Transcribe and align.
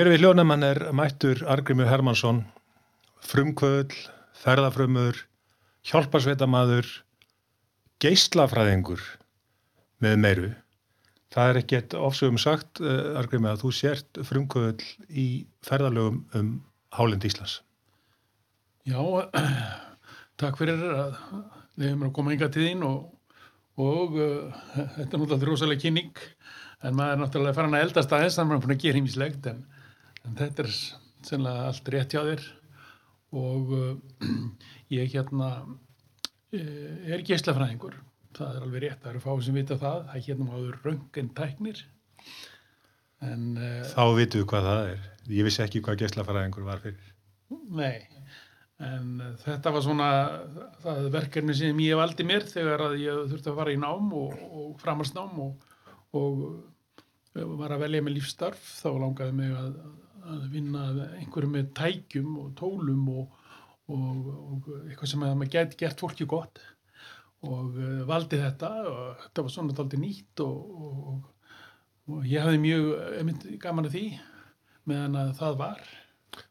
Hér 0.00 0.08
við 0.08 0.22
hljónamann 0.22 0.62
er 0.64 0.78
mættur 0.96 1.42
Argrimur 1.52 1.84
Hermansson, 1.84 2.38
frumkvöðl, 3.20 3.92
ferðafrömmur, 4.40 5.18
hjálparsveitamaður, 5.90 6.86
geislafræðingur 8.00 9.02
með 10.00 10.14
meiru. 10.22 10.46
Það 11.36 11.50
er 11.50 11.58
ekkert 11.60 11.96
ofsögum 11.98 12.40
sagt, 12.40 12.80
uh, 12.80 13.12
Argrimur, 13.20 13.52
að 13.52 13.66
þú 13.66 13.72
sért 13.76 14.20
frumkvöðl 14.24 14.86
í 15.12 15.24
ferðalögum 15.68 16.22
um 16.40 16.48
Hálend 16.96 17.26
Íslands. 17.28 17.58
Já, 18.88 19.04
takk 20.40 20.56
fyrir 20.62 20.80
að 20.80 21.18
við 21.74 21.90
hefum 21.90 22.06
að 22.06 22.14
koma 22.16 22.32
yngar 22.32 22.54
til 22.54 22.64
þín 22.70 22.86
og, 22.88 23.04
og 23.76 24.16
uh, 24.16 24.64
þetta 24.96 25.10
er 25.10 25.12
náttúrulega 25.26 25.50
rosalega 25.50 25.84
kynning 25.84 26.24
en 26.88 26.96
maður 26.96 27.18
er 27.18 27.22
náttúrulega 27.26 27.58
farin 27.60 27.76
að 27.76 27.86
eldast 27.90 28.16
aðeins 28.16 28.40
þannig 28.40 28.48
að 28.48 28.50
maður 28.54 28.62
er 28.62 28.66
búin 28.66 28.78
að 28.78 28.82
gera 28.86 29.02
hýmislegt 29.02 29.50
en, 29.52 29.60
en 30.26 30.36
þetta 30.38 30.64
er 30.64 30.72
sennilega 31.26 31.68
allt 31.68 31.90
rétt 31.94 32.16
hjá 32.16 32.22
þér. 32.26 32.46
Og 33.40 33.74
uh, 33.76 34.28
ég 34.98 35.12
hérna 35.14 35.50
uh, 35.62 37.12
er 37.14 37.24
geislafræðingur. 37.26 37.98
Það 38.36 38.56
er 38.56 38.66
alveg 38.66 38.84
rétt, 38.86 39.00
það 39.02 39.12
eru 39.12 39.24
fáið 39.24 39.44
sem 39.46 39.58
vita 39.58 39.78
það 39.80 40.04
það 40.10 40.26
hérna 40.28 40.48
máður 40.48 40.80
röngin 40.86 41.32
tæknir. 41.36 41.84
En 43.26 43.46
uh, 43.58 43.82
Þá 43.90 44.04
vitum 44.18 44.42
við 44.42 44.50
hvað 44.52 44.68
það 44.70 44.92
er. 44.94 45.08
Ég 45.30 45.46
vissi 45.46 45.64
ekki 45.64 45.84
hvað 45.86 46.02
geislafræðingur 46.04 46.66
var 46.66 46.82
fyrir. 46.82 47.14
Nei. 47.50 48.06
En 48.80 49.18
þetta 49.42 49.72
var 49.74 49.82
svona 49.84 50.10
það 50.80 51.08
verkefni 51.12 51.54
sem 51.56 51.80
ég 51.84 51.98
valdi 52.00 52.24
mér 52.24 52.46
þegar 52.48 52.86
að 52.86 52.94
ég 53.02 53.24
þurfti 53.28 53.50
að 53.52 53.58
fara 53.58 53.74
í 53.74 53.80
nám 53.80 54.06
og, 54.16 54.38
og 54.48 54.70
framhansnám 54.80 55.34
og, 55.44 55.66
og 56.16 56.38
var 57.60 57.74
að 57.74 57.84
velja 57.84 58.04
með 58.06 58.16
lífstarf 58.16 58.70
þá 58.80 58.88
langaði 59.02 59.34
mig 59.36 59.52
að, 59.52 59.74
að 60.30 60.46
vinna 60.54 60.86
einhverju 61.18 61.50
með 61.52 61.70
tækjum 61.78 62.36
og 62.42 62.52
tólum 62.58 63.08
og, 63.14 63.38
og 63.90 64.70
eitthvað 64.86 65.12
sem 65.12 65.26
að 65.26 65.36
maður 65.40 65.54
geti 65.56 65.80
gert 65.82 66.02
fólki 66.02 66.28
gott. 66.30 66.62
Og 67.46 67.76
uh, 67.80 68.00
valdi 68.08 68.40
þetta 68.40 68.70
og 68.90 69.22
þetta 69.24 69.44
var 69.46 69.54
svona 69.54 69.76
aldrei 69.80 70.02
nýtt 70.02 70.44
og 70.44 72.24
ég 72.26 72.42
hafði 72.42 72.60
mjög 72.64 73.48
gaman 73.62 73.88
að 73.88 73.96
því 73.96 74.06
meðan 74.90 75.18
að 75.20 75.34
það 75.40 75.58
var. 75.60 75.90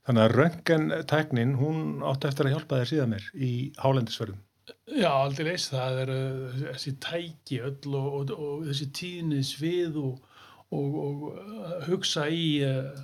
Þannig 0.07 0.23
að 0.23 0.35
röngentæknin, 0.35 1.55
hún 1.59 2.03
átti 2.05 2.29
eftir 2.29 2.49
að 2.49 2.55
hjálpa 2.55 2.79
þér 2.81 2.89
síðan 2.91 3.13
mér 3.13 3.27
í 3.35 3.51
hálendisverðum. 3.79 4.41
Já, 4.89 5.09
aldrei 5.09 5.47
leys, 5.47 5.67
það 5.71 6.01
er 6.03 6.11
uh, 6.13 6.57
þessi 6.65 6.95
tæki 7.01 7.61
öll 7.65 7.95
og, 7.97 8.09
og, 8.19 8.33
og 8.35 8.65
þessi 8.67 8.89
tíðni 8.99 9.39
svið 9.45 9.97
og, 10.01 10.27
og 10.75 11.23
hugsa 11.87 12.27
í 12.33 12.43
uh, 12.65 12.99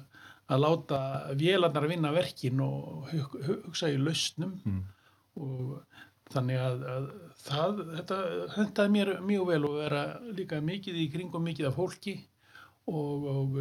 að 0.45 0.61
láta 0.61 0.99
vélarnar 1.39 1.87
vinna 1.89 2.11
verkin 2.13 2.61
og 2.61 3.09
hugsa 3.13 3.89
í 3.89 3.97
lausnum 3.97 4.55
mm. 4.61 4.81
og 5.41 5.75
þannig 6.33 6.61
að, 6.61 6.85
að 6.93 7.09
það, 7.45 7.83
þetta 7.97 8.21
hendaði 8.55 8.93
mér 8.95 9.13
mjög 9.25 9.51
vel 9.51 9.61
og 9.69 9.77
vera 9.81 10.05
líka 10.37 10.61
mikið 10.61 11.01
í 11.01 11.09
kringum 11.13 11.45
mikið 11.49 11.69
af 11.71 11.77
fólki 11.79 12.17
og 12.85 13.59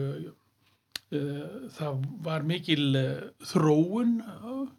Eh, 1.14 1.70
það 1.76 2.04
var 2.24 2.44
mikil 2.48 2.96
eh, 2.98 3.24
þróun 3.52 4.16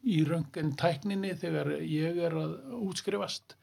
í 0.09 0.19
röngin 0.28 0.73
tækninni 0.80 1.36
þegar 1.40 1.75
ég 1.80 2.22
er 2.28 2.38
að 2.42 2.56
útskrifast. 2.81 3.58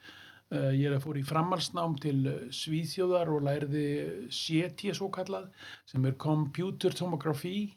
Ég 0.53 0.85
er 0.85 0.99
að 0.99 1.05
fór 1.07 1.17
í 1.17 1.23
framhalsnám 1.25 1.95
til 1.97 2.19
Svíþjóðar 2.53 3.31
og 3.33 3.47
læriði 3.47 3.85
CT 4.29 4.91
svo 4.99 5.07
kallað 5.09 5.47
sem 5.89 6.05
er 6.05 6.19
Computer 6.21 6.93
Tomography 6.93 7.71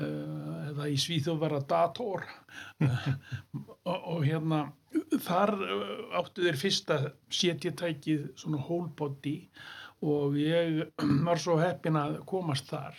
eða 0.00 0.88
í 0.88 0.96
Svíþjóð 1.00 1.40
var 1.42 1.56
að 1.58 1.66
dator 1.68 2.24
og, 3.84 3.98
og 3.98 4.22
hérna 4.24 4.62
þar 5.24 5.52
áttu 6.20 6.46
þeir 6.46 6.58
fyrsta 6.60 6.98
CT-tækið 7.32 8.30
svona 8.40 8.60
whole 8.64 8.88
body 8.96 9.36
og 10.02 10.38
ég 10.40 10.82
var 11.28 11.40
svo 11.40 11.58
heppin 11.60 11.98
að 12.00 12.20
komast 12.28 12.70
þar 12.72 12.96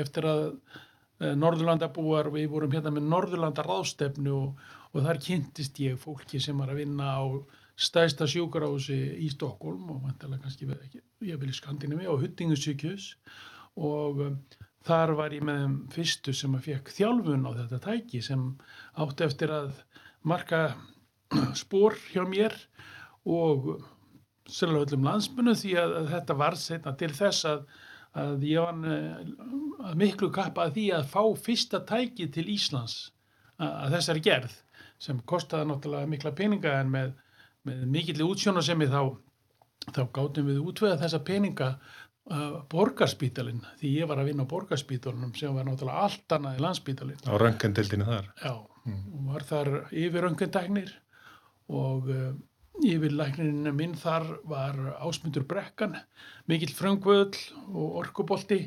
eftir 0.00 0.26
að 0.28 0.44
eh, 1.20 1.34
Norðurlandabúar, 1.36 2.32
við 2.32 2.48
vorum 2.52 2.72
hérna 2.72 2.94
með 2.94 3.10
Norðurlanda 3.12 3.64
ráðstefnu 3.66 4.32
og, 4.32 4.62
og 4.92 5.04
þar 5.06 5.20
kynntist 5.26 5.80
ég 5.84 6.00
fólki 6.00 6.40
sem 6.40 6.58
var 6.58 6.72
að 6.72 6.82
vinna 6.82 7.12
á 7.12 7.24
stæsta 7.82 8.28
sjúkarási 8.28 8.98
í 9.24 9.30
Stokkólm 9.32 9.90
og 9.94 10.02
vantilega 10.06 10.44
kannski 10.44 10.68
ég 11.28 11.38
vil 11.40 11.52
í 11.52 11.56
Skandinavi 11.56 12.08
og 12.10 12.20
Huttingusíkjus 12.24 13.14
og 13.80 14.20
þar 14.86 15.14
var 15.18 15.36
ég 15.36 15.44
með 15.46 15.62
þeim 15.62 15.76
fyrstu 15.94 16.34
sem 16.36 16.56
að 16.58 16.66
fekk 16.68 16.92
þjálfun 16.96 17.46
á 17.46 17.50
þetta 17.60 17.80
tæki 17.86 18.22
sem 18.24 18.44
átti 19.02 19.26
eftir 19.28 19.54
að 19.54 19.72
marka 20.26 20.62
spór 21.62 21.96
hjá 22.10 22.24
mér 22.28 22.56
og 23.22 23.72
sérlega 24.50 24.88
öllum 24.88 25.06
landsmunu 25.06 25.54
því 25.58 25.76
að, 25.78 25.96
að 26.00 26.12
þetta 26.16 26.38
var 26.42 26.58
setna 26.58 26.94
til 26.98 27.12
þess 27.14 27.48
að 27.52 27.64
að 28.12 28.44
ég 28.44 28.60
var 28.60 28.80
eh, 28.92 29.32
að 29.88 29.98
miklu 30.00 30.28
kappa 30.34 30.66
að 30.66 30.76
því 30.76 30.86
að 30.98 31.10
fá 31.14 31.22
fyrsta 31.46 31.80
tæki 31.88 32.28
til 32.32 32.44
Íslands 32.52 32.96
að 33.62 33.94
þessari 33.96 34.22
gerð 34.24 34.54
sem 35.02 35.20
kostiða 35.28 35.66
náttúrulega 35.68 36.10
mikla 36.10 36.32
peninga 36.36 36.74
en 36.80 36.90
með, 36.92 37.12
með 37.66 37.84
mikilli 37.94 38.26
útsjónasemi 38.26 38.88
þá, 38.90 39.14
þá 39.94 40.02
gáttum 40.14 40.48
við 40.50 40.60
útvöða 40.62 41.00
þessa 41.02 41.22
peninga 41.26 41.68
borgarspítalinn 42.72 43.64
því 43.80 43.94
ég 43.98 44.08
var 44.10 44.20
að 44.22 44.30
vinna 44.30 44.46
á 44.46 44.52
borgarspítalunum 44.52 45.34
sem 45.34 45.54
var 45.54 45.66
náttúrulega 45.66 46.04
allt 46.06 46.36
annað 46.36 46.58
í 46.58 46.62
landsspítalinn 46.62 47.24
á 47.26 47.34
röngandildinu 47.42 48.06
þar 48.06 48.28
já, 48.38 48.54
mm. 48.86 49.02
var 49.32 49.46
þar 49.48 49.70
yfir 49.90 50.26
röngandæknir 50.28 50.94
og 51.72 52.10
uh, 52.12 52.32
Yfirlæknin 52.82 53.68
minn 53.76 53.92
þar 54.00 54.24
var 54.48 54.78
ásmundur 55.04 55.44
brekkan, 55.46 55.98
mikill 56.48 56.72
fröngvöðl 56.72 57.36
og 57.68 57.98
orkubolti 58.00 58.62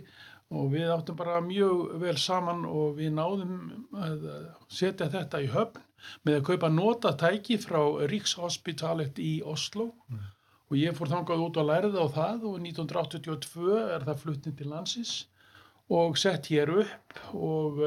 og 0.54 0.70
við 0.76 0.92
áttum 0.94 1.18
bara 1.18 1.42
mjög 1.42 1.96
vel 2.04 2.16
saman 2.22 2.68
og 2.70 3.00
við 3.00 3.16
náðum 3.18 3.56
að 3.98 4.28
setja 4.70 5.10
þetta 5.10 5.42
í 5.42 5.50
höfn 5.52 5.82
með 6.28 6.38
að 6.38 6.46
kaupa 6.52 6.70
notatæki 6.70 7.58
frá 7.58 7.82
Ríkshospitalet 8.12 9.20
í 9.20 9.40
Oslo 9.42 9.90
mm. 10.12 10.22
Og 10.70 10.78
ég 10.80 10.96
fór 10.98 11.12
þangað 11.12 11.48
út 11.48 11.58
og 11.62 11.68
lærði 11.70 12.02
á 12.02 12.08
það 12.20 12.46
og 12.52 12.62
1982 12.62 13.82
er 13.96 14.06
það 14.08 14.22
fluttin 14.24 14.56
til 14.58 14.70
landsins 14.72 15.18
og 15.94 16.18
sett 16.18 16.50
hér 16.50 16.72
upp 16.82 17.20
og 17.34 17.84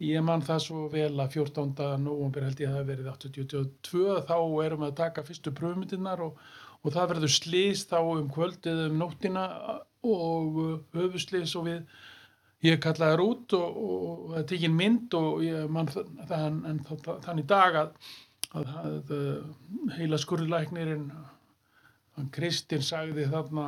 Ég 0.00 0.22
man 0.24 0.40
það 0.40 0.60
svo 0.64 0.86
vel 0.88 1.12
að 1.20 1.34
14. 1.36 1.74
november 2.00 2.46
held 2.46 2.60
ég 2.62 2.70
að 2.70 2.76
það 2.78 2.86
verið 2.88 3.08
1822 3.10 4.14
þá 4.30 4.36
erum 4.64 4.80
við 4.80 4.86
að 4.86 4.94
taka 5.02 5.24
fyrstu 5.26 5.52
pröfmyndirnar 5.58 6.22
og, 6.24 6.38
og 6.80 6.94
það 6.94 7.10
verður 7.10 7.32
slís 7.34 7.82
þá 7.90 7.98
um 8.00 8.30
kvöldið 8.32 8.80
um 8.86 8.96
nóttina 9.02 9.44
og 10.00 10.56
höfuslís 10.96 11.52
og 11.60 11.68
við 11.68 11.82
ég 12.64 12.80
kallaði 12.80 13.12
þér 13.12 13.24
út 13.26 13.56
og, 13.58 13.76
og, 13.76 14.00
og 14.08 14.32
það 14.38 14.48
tekinn 14.54 14.78
mynd 14.78 15.18
og 15.20 15.44
ég 15.44 15.68
man 15.76 15.92
þann, 15.92 17.42
í 17.42 17.46
dag 17.52 17.78
að, 17.82 17.92
að, 18.56 18.72
að 18.72 19.94
heila 19.98 20.20
skurðlæknirinn 20.24 21.10
Kristinn 22.34 22.84
sagði 22.84 23.26
þarna 23.30 23.66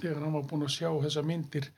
þegar 0.00 0.22
hann 0.22 0.36
var 0.36 0.48
búin 0.50 0.66
að 0.66 0.74
sjá 0.76 0.88
þessa 1.04 1.24
myndir 1.26 1.70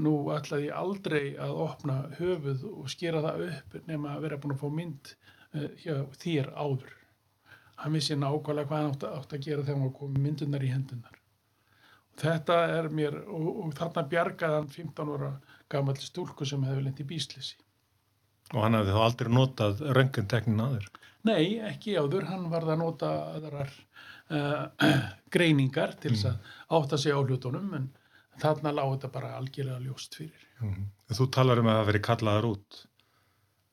nú 0.00 0.14
ætlaði 0.34 0.68
ég 0.70 0.80
aldrei 0.80 1.24
að 1.40 1.62
opna 1.66 1.98
höfuð 2.18 2.66
og 2.70 2.90
skera 2.92 3.22
það 3.24 3.46
upp 3.48 3.78
nema 3.86 4.14
að 4.14 4.26
vera 4.26 4.40
búin 4.42 4.56
að 4.56 4.62
fá 4.64 4.68
mynd 4.80 5.12
uh, 5.12 5.68
hjá 5.82 5.94
þér 6.22 6.52
áður. 6.56 6.92
Hann 7.80 7.96
vissi 7.96 8.16
nákvæmlega 8.16 8.68
hvað 8.68 8.82
hann 8.82 8.92
átt, 8.94 9.08
átt 9.08 9.34
að 9.36 9.48
gera 9.48 9.64
þegar 9.64 9.82
hann 9.84 9.96
kom 9.96 10.20
myndunar 10.20 10.64
í 10.64 10.72
hendunar 10.74 11.16
og 12.10 12.20
þetta 12.20 12.56
er 12.76 12.88
mér 12.92 13.16
og, 13.22 13.48
og 13.64 13.74
þarna 13.78 14.06
bjargaði 14.12 14.58
hann 14.58 14.70
15 14.74 15.12
óra 15.14 15.30
gammal 15.72 15.96
stúlku 16.00 16.46
sem 16.48 16.64
hefði 16.66 16.86
lendi 16.86 17.06
bíslisi 17.08 17.56
og 18.50 18.64
hann 18.64 18.76
hefði 18.78 18.96
þá 18.96 19.04
aldrei 19.04 19.30
notað 19.32 19.84
röngunteknin 19.96 20.64
aður? 20.64 20.88
Nei, 21.28 21.60
ekki 21.68 21.96
áður, 22.00 22.26
hann 22.30 22.48
varði 22.52 22.74
að 22.74 22.82
nota 22.82 23.10
aðrar 23.36 23.72
uh, 24.30 24.92
greiningar 25.34 25.96
til 26.00 26.14
þess 26.14 26.30
mm. 26.30 26.38
að 26.68 26.78
átta 26.80 27.00
sig 27.00 27.14
á 27.14 27.20
hlutunum 27.20 27.74
en 27.78 27.90
þarna 28.40 28.72
lág 28.76 28.94
þetta 28.94 29.12
bara 29.14 29.34
algjörlega 29.38 29.82
ljóst 29.84 30.16
fyrir. 30.18 30.46
Mm. 30.62 30.88
Þú 31.16 31.26
talar 31.34 31.60
um 31.60 31.68
að 31.70 31.78
það 31.80 31.90
veri 31.90 32.02
kallaðar 32.06 32.48
út. 32.50 32.80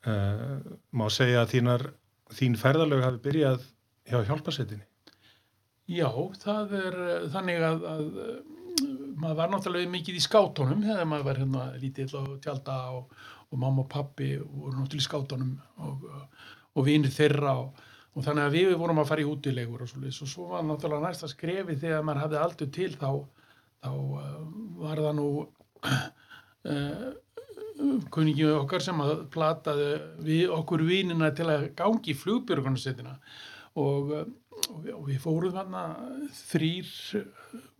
Uh, 0.07 0.75
má 0.95 1.07
segja 1.11 1.41
að 1.43 1.55
þínar, 1.55 1.87
þín 2.37 2.59
ferðalög 2.59 3.01
hafi 3.03 3.23
byrjað 3.25 3.65
hjá 4.07 4.21
hjálpasettinni? 4.29 4.85
Já, 5.87 6.07
það 6.43 6.77
er 6.81 7.01
uh, 7.01 7.25
þannig 7.33 7.65
að, 7.67 7.87
að 7.91 8.21
uh, 8.23 8.37
maður 9.17 9.39
var 9.41 9.51
náttúrulega 9.51 9.91
mikið 9.91 10.19
í 10.19 10.23
skátunum 10.23 10.85
þegar 10.85 11.09
maður 11.09 11.27
var 11.27 11.41
hérna 11.41 11.65
lítill 11.81 12.09
og 12.19 12.37
tjálta 12.43 12.77
og, 12.95 13.11
og 13.49 13.59
mamma 13.59 13.83
og 13.83 13.91
pappi 13.91 14.35
voru 14.39 14.77
náttúrulega 14.77 15.03
í 15.03 15.07
skátunum 15.07 15.53
og, 15.83 16.07
og 16.77 16.87
vinir 16.87 17.13
þeirra 17.13 17.55
og, 17.63 17.85
og 18.17 18.25
þannig 18.25 18.47
að 18.47 18.55
við 18.57 18.71
vorum 18.81 19.01
að 19.03 19.09
fara 19.11 19.21
í 19.23 19.27
útilegur 19.29 19.83
og 19.85 19.91
svo, 19.91 20.01
og 20.09 20.31
svo 20.31 20.47
var 20.55 20.65
náttúrulega 20.65 21.05
næsta 21.11 21.29
skrefi 21.29 21.75
þegar 21.77 22.05
maður 22.07 22.23
hafði 22.25 22.39
aldrei 22.41 22.69
til 22.79 22.89
þá 22.97 23.11
þá 23.85 23.91
uh, 23.93 24.39
var 24.81 25.01
það 25.05 25.15
nú 25.19 25.27
uh, 26.71 27.07
kunningi 28.13 28.47
okkar 28.57 28.81
sem 28.81 28.97
að 29.03 29.27
plataði 29.33 29.89
við 30.25 30.53
okkur 30.55 30.81
vinina 30.87 31.29
til 31.37 31.45
að 31.53 31.67
gangi 31.77 32.13
í 32.15 32.17
flugbjörgunarsveitina 32.17 33.13
og, 33.77 34.09
og, 34.15 34.79
við- 34.81 34.95
og 34.97 35.03
við 35.11 35.19
fórum 35.21 35.53
þarna 35.53 35.83
þrýr 36.39 36.89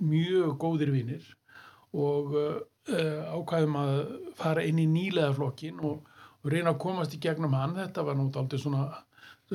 mjög 0.06 0.54
góðir 0.62 0.94
vinir 0.94 1.25
og 1.98 2.36
uh, 2.38 2.60
ákvæðum 3.33 3.80
að 3.81 3.95
fara 4.38 4.63
inn 4.69 4.83
í 4.83 4.86
nýleðaflokkin 4.92 5.81
og, 5.81 6.06
og 6.44 6.51
reyna 6.54 6.75
að 6.75 6.81
komast 6.86 7.16
í 7.18 7.19
gegnum 7.25 7.56
hann. 7.57 7.74
Þetta 7.75 8.06
var 8.06 8.22
daldið 8.38 8.62
svona, 8.63 8.83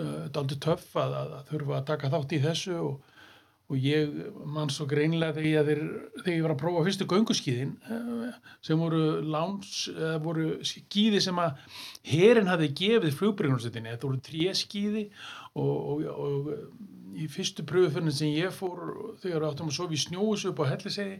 uh, 0.00 0.29
daldið 0.35 0.61
töff 0.67 0.93
að, 0.99 1.17
að, 1.21 1.33
að 1.39 1.50
þurfa 1.53 1.79
að 1.79 1.89
taka 1.91 2.12
þátt 2.12 2.37
í 2.37 2.41
þessu 2.43 2.77
og, 2.81 3.19
og 3.73 3.81
ég 3.81 4.15
mann 4.55 4.73
svo 4.73 4.87
greinlega 4.91 5.37
þegar 5.39 5.69
þeir, 5.69 5.83
þegar 6.21 6.35
ég 6.37 6.47
var 6.47 6.55
að 6.55 6.62
prófa 6.62 6.85
fyrstu 6.89 7.09
gönguskíðin 7.12 7.77
uh, 7.89 8.33
sem 8.65 8.81
voru 8.81 9.05
láns, 9.25 9.77
uh, 9.94 10.17
voru 10.25 10.56
skíði 10.67 11.23
sem 11.25 11.43
að 11.43 11.61
herin 12.12 12.50
hafði 12.50 12.73
gefið 12.83 13.21
flugbyrjunarsettinni. 13.21 13.94
Þetta 13.94 14.11
voru 14.11 14.25
tréskíði 14.29 15.06
og, 15.55 15.77
og, 15.95 16.11
og 16.12 16.53
í 17.19 17.29
fyrstu 17.31 17.65
pröfuferðin 17.69 18.15
sem 18.15 18.33
ég 18.33 18.55
fór 18.55 19.17
þegar 19.23 19.50
áttum 19.50 19.71
að 19.71 19.77
sofa 19.77 19.97
í 19.97 20.00
snjóðs 20.00 20.47
upp 20.49 20.62
á 20.65 20.71
hellisegi 20.71 21.19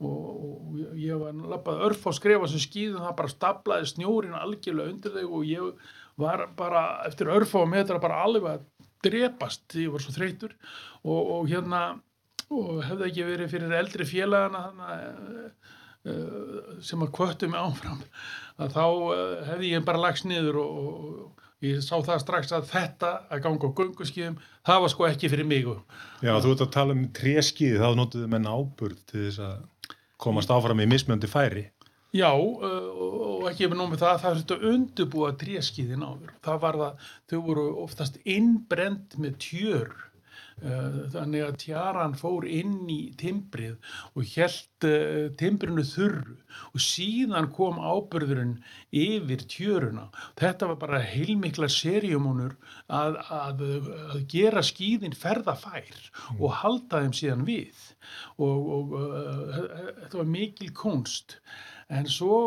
og, 0.00 0.18
og 0.48 0.98
ég 1.00 1.20
var 1.20 1.36
lappað 1.52 1.84
örf 1.88 2.06
á 2.08 2.12
skrefa 2.16 2.48
sem 2.50 2.62
skýðum 2.62 3.04
það 3.04 3.16
bara 3.20 3.32
staplaði 3.32 3.90
snjórin 3.90 4.36
algjörlega 4.36 4.94
undir 4.94 5.16
þau 5.16 5.26
og 5.28 5.48
ég 5.48 5.88
var 6.20 6.46
bara 6.56 6.84
eftir 7.08 7.30
örf 7.32 7.56
á 7.56 7.64
metra 7.68 8.00
bara 8.02 8.22
alveg 8.24 8.46
að 8.52 8.68
drepast 9.04 9.76
ég 9.80 9.92
var 9.92 10.04
svo 10.04 10.14
þreytur 10.14 10.54
og, 11.02 11.20
og 11.20 11.50
hérna 11.50 11.82
og 12.50 12.80
hefði 12.84 13.08
ekki 13.08 13.26
verið 13.28 13.52
fyrir 13.52 13.76
eldri 13.78 14.06
félagana 14.08 14.64
þarna, 14.66 14.88
uh, 16.10 16.72
sem 16.84 17.04
að 17.04 17.12
kvöttu 17.16 17.50
mig 17.50 17.60
áfram 17.60 18.02
að 18.60 18.74
þá 18.76 18.84
uh, 18.86 19.36
hefði 19.52 19.74
ég 19.74 19.86
bara 19.86 20.02
lagst 20.02 20.26
niður 20.28 20.60
og, 20.64 20.80
og, 20.80 21.20
og 21.26 21.66
ég 21.66 21.82
sá 21.84 21.94
það 21.98 22.22
strax 22.24 22.54
að 22.56 22.70
þetta 22.72 23.12
að 23.30 23.44
ganga 23.46 23.70
á 23.70 23.76
gönguskíðum 23.80 24.38
það 24.66 24.84
var 24.84 24.94
sko 24.94 25.08
ekki 25.08 25.32
fyrir 25.32 25.48
mig 25.48 25.68
og 25.70 25.82
Já, 26.24 26.34
þú 26.40 26.54
ert 26.54 26.64
að 26.66 26.74
tala 26.76 26.96
um 26.96 27.06
tréskiði, 27.16 27.80
þá 27.80 27.96
notuðu 27.96 28.30
menn 28.32 28.48
áburð 28.48 29.04
til 29.08 29.26
þess 29.28 29.44
að 29.46 29.60
komast 30.20 30.52
áfram 30.52 30.82
í 30.82 30.88
mismjöndi 30.88 31.30
færi. 31.30 31.68
Já, 32.10 32.32
uh, 32.34 32.86
og 33.06 33.44
ekki 33.52 33.68
með 33.70 33.78
nómið 33.78 34.00
það, 34.02 34.16
það 34.18 34.32
þurfti 34.36 34.54
að 34.56 34.70
undirbúa 34.74 35.28
tréskiðin 35.38 36.02
áður. 36.02 36.32
Það 36.42 36.62
var 36.64 36.78
það, 36.80 37.10
þau 37.30 37.40
voru 37.46 37.66
oftast 37.84 38.16
innbrend 38.26 39.14
með 39.22 39.36
tjör. 39.44 39.92
Uh, 40.60 41.06
Þannig 41.14 41.44
að 41.46 41.54
tjaran 41.62 42.16
fór 42.18 42.44
inn 42.50 42.82
í 42.90 42.98
timbrið 43.16 43.94
og 44.18 44.26
held 44.34 44.88
uh, 44.90 45.30
timbrinu 45.40 45.86
þurru 45.86 46.34
og 46.74 46.82
síðan 46.84 47.48
kom 47.54 47.78
ábyrðurinn 47.78 48.58
yfir 48.90 49.46
tjöruna. 49.54 50.10
Þetta 50.42 50.72
var 50.72 50.82
bara 50.82 51.00
heilmikla 51.06 51.70
serjumónur 51.70 52.58
að, 52.90 53.22
að, 53.38 53.66
að 54.10 54.26
gera 54.34 54.66
skíðin 54.66 55.14
ferðafær 55.16 56.10
og 56.40 56.58
halda 56.58 57.06
þeim 57.06 57.16
síðan 57.22 57.46
við 57.48 57.88
og, 58.42 58.70
og 58.76 58.96
uh, 58.98 59.58
þetta 60.02 60.24
var 60.24 60.32
mikil 60.34 60.74
kunst 60.74 61.38
en 61.90 62.06
svo 62.10 62.38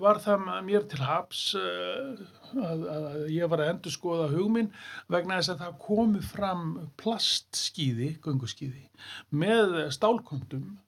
var 0.00 0.20
það 0.20 0.46
mér 0.66 0.84
til 0.90 1.00
haps 1.04 1.42
uh, 1.58 2.20
að, 2.58 2.84
að 2.94 3.18
ég 3.32 3.50
var 3.50 3.64
að 3.64 3.72
endur 3.74 3.94
skoða 3.94 4.28
hugminn 4.34 4.70
vegna 5.12 5.40
þess 5.40 5.54
að 5.54 5.64
það 5.64 5.80
komu 5.86 6.22
fram 6.24 6.64
plastskíði, 7.00 8.14
gönguskíði 8.24 8.86
með 9.30 9.76
stálkundum 9.96 10.78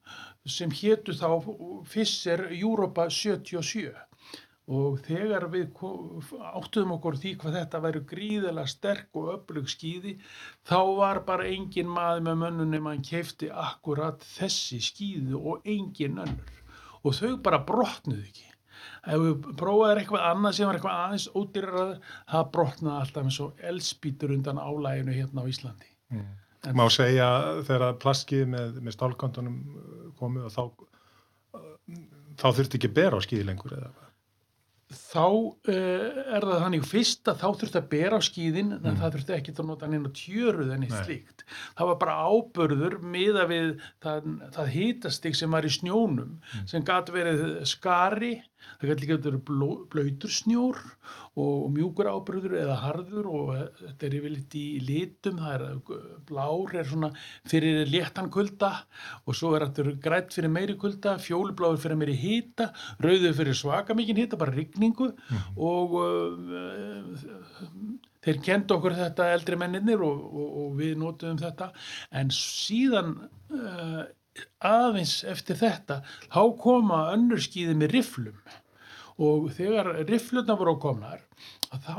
sem 0.48 0.72
hétu 0.74 1.14
þá 1.14 1.28
Fisser 1.88 2.48
Europa 2.50 3.06
77 3.10 3.92
og 4.72 5.00
þegar 5.02 5.48
við 5.50 5.72
áttuðum 5.74 6.94
okkur 6.96 7.16
því 7.18 7.32
hvað 7.40 7.56
þetta 7.58 7.80
væri 7.82 8.02
gríðilega 8.12 8.70
sterk 8.70 9.18
og 9.18 9.32
öflug 9.34 9.70
skíði 9.70 10.14
þá 10.68 10.78
var 10.98 11.22
bara 11.26 11.48
engin 11.50 11.90
maður 11.90 12.26
með 12.28 12.40
mönnum 12.44 12.74
nema 12.74 12.94
hann 12.94 13.06
keifti 13.06 13.50
akkurat 13.50 14.22
þessi 14.36 14.78
skíði 14.82 15.38
og 15.38 15.66
engin 15.66 16.22
önnur 16.22 16.61
og 17.04 17.16
þau 17.18 17.30
bara 17.42 17.58
brotnuðu 17.68 18.22
ekki. 18.28 18.48
Ef 19.02 19.18
við 19.18 19.48
prófaðir 19.58 20.00
eitthvað 20.02 20.26
annað 20.28 20.54
sem 20.56 20.68
var 20.68 20.78
eitthvað 20.78 21.00
aðeins 21.06 21.24
ódýraraður 21.38 21.96
það 22.30 22.50
brotnaði 22.54 23.00
alltaf 23.02 23.24
eins 23.26 23.38
og 23.42 23.64
elspítur 23.72 24.34
undan 24.36 24.60
álæginu 24.62 25.16
hérna 25.16 25.42
á 25.42 25.50
Íslandi. 25.50 25.88
En- 26.12 26.76
Má 26.78 26.84
segja 26.94 27.26
þegar 27.66 27.96
plastskiði 27.98 28.46
með, 28.52 28.76
með 28.86 28.94
stálkondunum 28.94 29.56
komu 30.20 30.46
þá, 30.54 30.62
þá 32.38 32.46
þurfti 32.54 32.78
ekki 32.78 32.92
bera 32.94 33.18
á 33.18 33.24
skíði 33.26 33.48
lengur 33.48 33.74
eða 33.74 33.90
hvað? 33.90 34.11
Þá 34.96 35.26
uh, 35.26 36.06
er 36.36 36.46
það 36.46 36.62
þannig 36.64 36.86
fyrst 36.88 37.30
að 37.30 37.40
þá 37.42 37.48
þurfti 37.62 37.80
að 37.80 37.88
bera 37.94 38.20
á 38.20 38.22
skíðin 38.28 38.72
en 38.78 39.00
það 39.00 39.16
þurfti 39.16 39.36
ekki 39.36 39.54
að 39.56 39.68
nota 39.70 39.90
neina 39.90 40.12
tjöruð 40.18 40.72
en 40.74 40.86
eitt 40.86 40.96
slíkt. 41.02 41.44
Það 41.78 41.90
var 41.92 42.00
bara 42.04 42.16
ábörður 42.28 42.98
miða 43.02 43.46
við 43.50 43.74
það, 44.04 44.30
það 44.56 44.72
hitastig 44.76 45.38
sem 45.38 45.56
var 45.56 45.68
í 45.68 45.72
snjónum 45.72 46.38
sem 46.70 46.86
gat 46.86 47.12
verið 47.14 47.62
skari 47.68 48.34
það 48.80 48.90
gæti 48.90 49.04
líka 49.04 49.18
verið 49.24 49.42
bló- 49.48 49.84
blautur 49.92 50.32
snjór 50.32 50.78
og, 51.32 51.68
mjúkur 51.72 52.10
ábörður 52.12 52.56
eða 52.60 52.76
harður 52.82 53.28
og 53.32 53.50
þetta 53.80 54.08
er 54.08 54.16
yfirleitt 54.18 54.56
í 54.58 54.64
litum, 54.84 55.40
það 55.40 55.54
er 55.56 55.64
eh, 55.70 56.04
blár 56.28 56.76
er 56.80 56.88
svona 56.90 57.12
fyrir 57.48 57.88
léttan 57.90 58.30
kulda 58.32 58.72
og 59.26 59.38
svo 59.38 59.54
er 59.56 59.66
þetta 59.68 59.96
grætt 60.04 60.36
fyrir 60.36 60.52
meiri 60.52 60.76
kulda, 60.80 61.16
fjólubláður 61.22 61.82
fyrir 61.86 62.00
meiri 62.02 62.16
hita, 62.20 62.70
rauður 63.02 63.36
fyrir 63.40 63.58
svaka 63.58 63.96
mikinn 63.98 64.20
hita, 64.22 64.40
bara 64.40 64.54
rigningu 64.56 65.12
og 65.56 65.96
uh, 66.00 67.22
þeir 68.22 68.40
kendu 68.44 68.76
okkur 68.76 68.94
þetta 68.98 69.30
eldri 69.34 69.58
menninir 69.60 70.02
og, 70.04 70.24
og, 70.30 70.50
og 70.62 70.74
við 70.78 70.96
notuðum 71.00 71.40
þetta. 71.42 71.70
En 72.20 72.30
síðan 72.34 73.16
uh, 73.50 74.04
aðeins 74.64 75.22
eftir 75.28 75.58
þetta 75.60 76.00
þá 76.32 76.42
koma 76.60 77.06
önnur 77.12 77.42
skíði 77.42 77.74
með 77.78 77.96
riflum 77.98 78.38
og 79.22 79.50
þegar 79.56 79.90
riflurna 80.08 80.56
voru 80.58 80.76
á 80.78 80.82
komnar 80.82 81.24
þá 81.72 81.98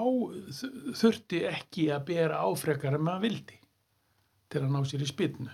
þurfti 0.98 1.44
ekki 1.50 1.90
að 1.94 2.08
bera 2.10 2.42
áfrekar 2.48 2.98
en 2.98 3.06
maður 3.06 3.28
vildi 3.28 3.60
til 4.54 4.62
að 4.62 4.74
ná 4.74 4.84
sér 4.86 5.04
í 5.04 5.10
spynnu. 5.10 5.50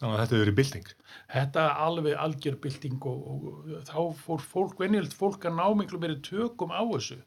Þannig 0.00 0.14
að 0.14 0.20
þetta 0.22 0.32
hefur 0.32 0.42
verið 0.46 0.56
bylting. 0.56 0.92
Þetta 1.28 1.62
er 1.62 1.80
alveg 1.84 2.20
algjörbylting 2.24 3.06
og, 3.10 3.24
og 3.32 3.72
þá 3.84 3.98
fór 4.16 4.40
fólk, 4.40 4.78
venjulegt 4.80 5.16
fólk 5.16 5.44
að 5.44 5.58
ná 5.58 5.66
miklu 5.76 6.00
meiri 6.00 6.16
tökum 6.24 6.72
á 6.72 6.80
þessu 6.94 7.18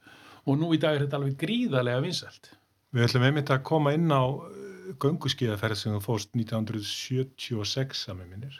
og 0.43 0.57
nú 0.59 0.71
í 0.73 0.79
dag 0.81 0.97
er 0.97 1.05
þetta 1.05 1.19
alveg 1.19 1.37
gríðarlega 1.43 2.01
vinsælt. 2.03 2.49
Við 2.93 3.05
ætlum 3.05 3.27
einmitt 3.27 3.53
að 3.53 3.61
koma 3.69 3.93
inn 3.93 4.09
á 4.09 4.23
gönguskíðaferð 5.01 5.79
sem 5.79 5.93
þú 5.95 6.01
fórst 6.03 6.33
1976 6.37 8.07
að 8.09 8.19
með 8.19 8.33
minnir. 8.33 8.57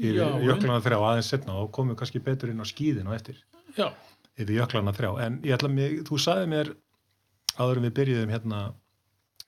Yfir 0.00 0.18
jöklana 0.42 0.80
þrjá 0.82 0.98
aðeins 0.98 1.28
setna 1.30 1.58
og 1.62 1.70
komum 1.74 1.96
kannski 1.98 2.22
betur 2.22 2.50
inn 2.50 2.62
á 2.62 2.66
skíðin 2.66 3.10
og 3.10 3.14
eftir. 3.16 3.38
Já, 3.78 3.92
Yfir 4.34 4.56
jöklana 4.58 4.94
þrjá. 4.96 5.10
En 5.26 5.36
ég 5.46 5.54
ætla 5.54 5.70
mig, 5.70 6.00
þú 6.08 6.18
sagði 6.18 6.50
mér 6.50 6.72
áður 7.54 7.80
en 7.80 7.86
við 7.86 7.96
byrjuðum 8.00 8.32
hérna 8.34 8.62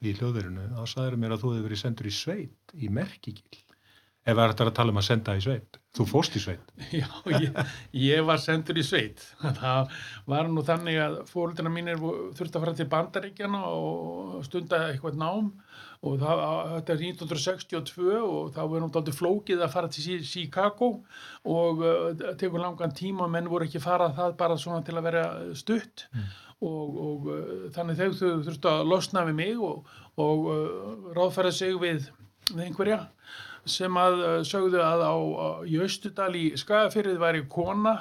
í 0.05 0.12
hljóðverinu, 0.15 0.69
þá 0.76 0.83
sagði 0.93 1.21
mér 1.23 1.35
að 1.35 1.43
þú 1.43 1.53
hefur 1.55 1.67
verið 1.67 1.83
sendur 1.83 2.11
í 2.11 2.15
sveit, 2.15 2.75
í 2.76 2.91
Merkigil. 2.93 3.62
Ef 4.26 4.35
það 4.35 4.42
er 4.42 4.52
þetta 4.52 4.64
að 4.66 4.76
tala 4.80 4.92
um 4.92 4.97
að 4.99 5.04
senda 5.06 5.35
í 5.38 5.42
sveit. 5.45 5.76
Þú 5.97 6.04
fórst 6.11 6.35
í 6.37 6.40
sveit. 6.42 6.73
já 7.00 7.06
ég, 7.30 7.61
ég 8.02 8.25
var 8.26 8.40
sendur 8.42 8.80
í 8.80 8.83
sveit. 8.85 9.23
Það 9.61 9.92
var 10.28 10.50
nú 10.50 10.64
þannig 10.66 10.99
að 11.00 11.14
fóröldina 11.30 11.71
mínir 11.73 12.00
þurftu 12.02 12.59
að 12.59 12.64
fara 12.64 12.75
til 12.80 12.88
Bandaríkjana 12.90 13.61
og 13.71 14.40
stunda 14.49 14.83
eitthvað 14.90 15.21
nám 15.23 15.52
og 16.06 16.18
það, 16.21 16.42
þetta 16.75 16.92
er 16.92 17.04
1962 17.06 18.16
og 18.21 18.50
þá 18.54 18.59
var 18.68 18.83
náttúrulega 18.85 19.16
flókið 19.16 19.62
að 19.64 19.73
fara 19.73 19.88
til 19.95 20.04
Chi- 20.04 20.26
Chicago 20.28 20.90
og 21.49 21.80
uh, 21.80 22.35
tekur 22.38 22.61
langan 22.62 22.92
tíma 22.95 23.30
menn 23.33 23.49
voru 23.50 23.64
ekki 23.66 23.80
farað 23.83 24.18
það 24.18 24.35
bara 24.42 24.59
svona 24.61 24.83
til 24.87 24.99
að 25.00 25.06
vera 25.09 25.23
stutt 25.56 26.04
og, 26.61 27.00
og 27.06 27.30
uh, 27.33 27.40
þannig 27.75 28.02
þau 28.02 28.21
þurftu 28.45 28.71
að 28.75 28.85
losna 28.92 29.25
við 29.30 29.38
mig 29.40 29.64
og, 29.71 29.88
og 30.21 30.47
uh, 30.52 31.11
ráðfæra 31.16 31.54
sig 31.56 31.75
við 31.80 32.11
einhverja 32.54 33.00
sem 33.66 33.96
að 34.00 34.18
uh, 34.23 34.35
sögðu 34.46 34.80
að 34.82 35.04
á, 35.06 35.14
á 35.14 35.49
í 35.66 35.78
Östudal 35.85 36.30
í 36.38 36.44
Skagafyrið 36.58 37.18
væri 37.23 37.42
kona 37.50 37.96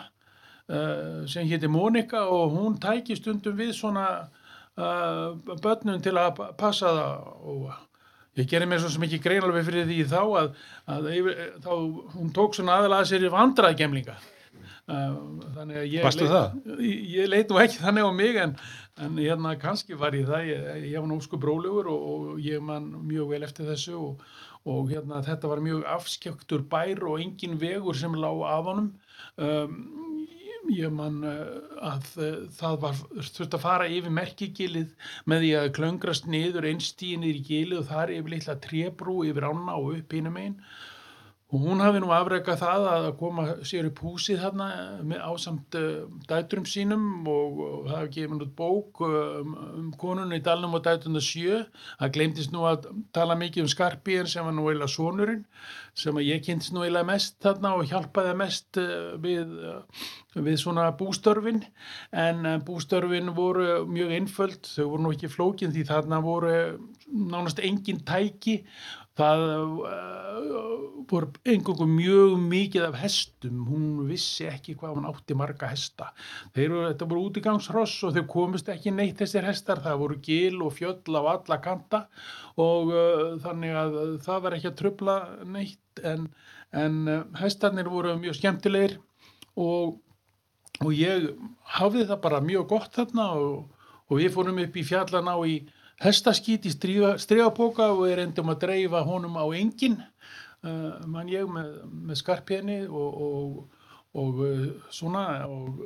uh, 0.69 1.23
sem 1.29 1.47
héti 1.49 1.69
Mónika 1.71 2.25
og 2.29 2.53
hún 2.55 2.77
tæki 2.81 3.17
stundum 3.19 3.57
við 3.59 3.73
svona 3.77 4.05
uh, 4.77 5.33
börnum 5.63 6.01
til 6.05 6.15
að 6.17 6.31
pa- 6.39 6.51
passa 6.59 6.93
það. 6.93 7.33
Og 7.49 8.39
ég 8.41 8.49
gerði 8.51 8.69
mér 8.71 8.83
svo 8.83 8.93
sem 8.93 9.07
ekki 9.07 9.21
grein 9.23 9.43
alveg 9.47 9.67
fyrir 9.67 9.89
því 9.89 9.99
þá 10.11 10.21
að, 10.21 10.47
að 10.95 11.11
yfir, 11.15 11.43
þá 11.65 11.71
hún 12.15 12.31
tók 12.35 12.57
svona 12.57 12.79
aðalega 12.79 13.05
að 13.05 13.11
sér 13.13 13.27
í 13.29 13.35
vandraðgemlinga 13.35 14.17
þannig 14.85 15.77
að 15.81 15.85
ég 15.89 16.03
það? 16.29 16.57
ég, 16.85 17.29
leit 17.31 17.49
nú 17.49 17.57
ekki 17.57 17.79
þannig 17.81 18.05
á 18.05 18.11
mig 18.13 18.35
en, 18.37 18.51
en 19.01 19.15
hérna 19.17 19.55
kannski 19.57 19.97
var 19.97 20.13
ég 20.13 20.27
það. 20.29 20.49
Ég, 20.51 20.67
ég 20.91 20.99
var 20.99 21.09
nú 21.09 21.17
sko 21.25 21.39
brólegur 21.41 21.89
og, 21.89 22.03
og 22.11 22.43
ég 22.45 22.61
man 22.61 22.91
mjög 23.07 23.31
vel 23.33 23.47
eftir 23.47 23.65
þessu 23.71 23.95
og, 23.97 24.27
og 24.65 24.89
hérna 24.89 25.21
þetta 25.25 25.51
var 25.51 25.61
mjög 25.63 25.85
afskjöktur 25.95 26.65
bær 26.69 27.03
og 27.05 27.21
engin 27.21 27.59
vegur 27.61 27.97
sem 27.97 28.15
lá 28.17 28.31
af 28.49 28.69
honum. 28.69 28.89
Um, 29.37 30.25
ég 30.73 30.89
man 30.89 31.19
uh, 31.27 31.61
að 31.85 32.07
uh, 32.17 32.39
það 32.57 32.79
var 32.81 32.97
þurft 33.19 33.57
að 33.57 33.65
fara 33.67 33.89
yfir 33.91 34.13
merkigilið 34.17 35.11
með 35.29 35.45
því 35.45 35.51
að 35.59 35.71
klöngrast 35.77 36.25
niður 36.31 36.69
einstíð 36.71 37.21
niður 37.21 37.41
í 37.41 37.45
gilið 37.51 37.81
og 37.83 37.87
þar 37.91 38.13
yfir 38.17 38.33
litla 38.33 38.57
trébrú 38.63 39.19
yfir 39.29 39.45
ána 39.51 39.77
og 39.77 39.99
upp 39.99 40.17
hinum 40.17 40.41
einn 40.41 40.57
og 41.53 41.61
hún 41.61 41.81
hafi 41.83 41.99
nú 42.01 42.09
afrekað 42.09 42.57
það 42.63 42.85
að 42.89 43.07
koma 43.19 43.43
sér 43.69 43.89
upp 43.91 43.99
húsið 44.01 44.39
þarna 44.41 44.67
með 45.05 45.19
ásamt 45.29 45.77
uh, 45.77 46.07
dæturum 46.25 46.65
sínum 46.65 47.03
og, 47.29 47.59
það 47.85 47.93
hafi 47.93 48.13
gefið 48.15 48.45
út 48.47 48.55
bók 48.57 49.03
um, 49.05 49.53
um 49.77 49.91
konunni 50.01 50.39
í 50.41 50.45
dalnum 50.45 50.73
og 50.79 50.83
dætuna 50.87 51.21
sjö. 51.21 51.61
Það 52.01 52.13
glemtist 52.17 52.55
nú 52.55 52.65
að 52.65 52.89
tala 53.13 53.37
mikið 53.37 53.67
um 53.67 53.71
Skarpíðin 53.75 54.31
sem 54.31 54.47
var 54.47 54.57
nú 54.57 54.65
eiginlega 54.65 54.95
sonurinn 54.95 55.45
sem 55.95 56.17
að 56.19 56.27
ég 56.27 56.43
kynntist 56.43 56.73
nú 56.75 56.83
eiginlega 56.83 57.07
mest 57.07 57.37
þarna 57.43 57.71
og 57.79 57.87
hjálpaði 57.89 58.33
mest 58.39 58.79
uh, 58.81 59.15
við, 59.23 59.53
uh, 59.71 60.09
við 60.35 60.59
svona 60.59 60.89
bústörfin. 60.99 61.63
En 62.11 62.43
uh, 62.43 62.57
bústörfin 62.67 63.31
voru 63.37 63.85
mjög 63.87 64.11
einföld, 64.19 64.67
þau 64.67 64.91
voru 64.91 65.05
nú 65.05 65.15
ekki 65.15 65.31
flókin 65.31 65.73
því 65.75 65.87
þarna 65.87 66.21
voru 66.25 66.53
nánast 67.07 67.63
engin 67.63 68.03
tæki. 68.05 68.61
Það 69.15 69.41
voru 71.07 71.29
einhverjum 71.47 71.93
mjög 71.95 72.33
mikið 72.49 72.87
af 72.89 72.97
hestum. 72.99 73.61
Hún 73.69 73.85
vissi 74.09 74.43
ekki 74.49 74.75
hvað 74.75 74.97
hún 74.97 75.07
átti 75.07 75.37
marga 75.39 75.69
hesta. 75.71 76.09
Eru, 76.51 76.81
þetta 76.89 77.07
voru 77.07 77.29
útigangsross 77.29 78.03
og 78.03 78.17
þau 78.17 78.25
komist 78.33 78.67
ekki 78.73 78.91
neitt 78.91 79.23
þessir 79.23 79.47
hestar, 79.47 79.79
það 79.85 80.01
voru 80.03 80.19
gil 80.27 80.59
og 80.65 80.75
fjöll 80.75 81.15
á 81.15 81.23
alla 81.37 81.61
kanta. 81.63 82.03
Og 82.59 82.91
uh, 82.91 83.39
þannig 83.45 83.79
að 83.85 83.97
það 84.27 84.43
var 84.43 84.59
ekki 84.59 84.71
að 84.73 84.79
trubla 84.83 85.17
neitt 85.47 85.79
en, 86.03 86.27
en 86.75 86.97
uh, 87.07 87.21
hestarnir 87.39 87.89
voru 87.91 88.15
mjög 88.19 88.39
skemmtilegir 88.39 88.97
og, 89.55 89.99
og 90.81 90.91
ég 90.95 91.29
hafði 91.77 92.07
það 92.09 92.21
bara 92.25 92.43
mjög 92.43 92.67
gott 92.73 92.97
þarna 92.97 93.29
og, 93.39 93.87
og 94.09 94.19
við 94.21 94.33
fórum 94.35 94.61
upp 94.65 94.75
í 94.75 94.85
fjallan 94.87 95.31
á 95.31 95.37
í 95.47 95.59
hestaskít 96.03 96.67
í 96.67 96.73
stríðapóka 96.75 97.91
og 97.93 98.03
við 98.05 98.17
reyndum 98.19 98.51
að 98.51 98.65
dreifa 98.65 99.05
honum 99.07 99.37
á 99.39 99.45
engin 99.55 99.97
uh, 100.65 100.99
mann 101.07 101.31
ég 101.31 101.47
með, 101.47 101.71
með 101.87 102.21
skarpjeni 102.21 102.81
og, 102.89 103.65
og, 104.15 104.43
uh, 104.43 104.67
svona 104.91 105.25
og, 105.47 105.85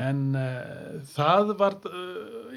en 0.00 0.20
uh, 0.38 1.00
það 1.12 1.54
var 1.60 1.78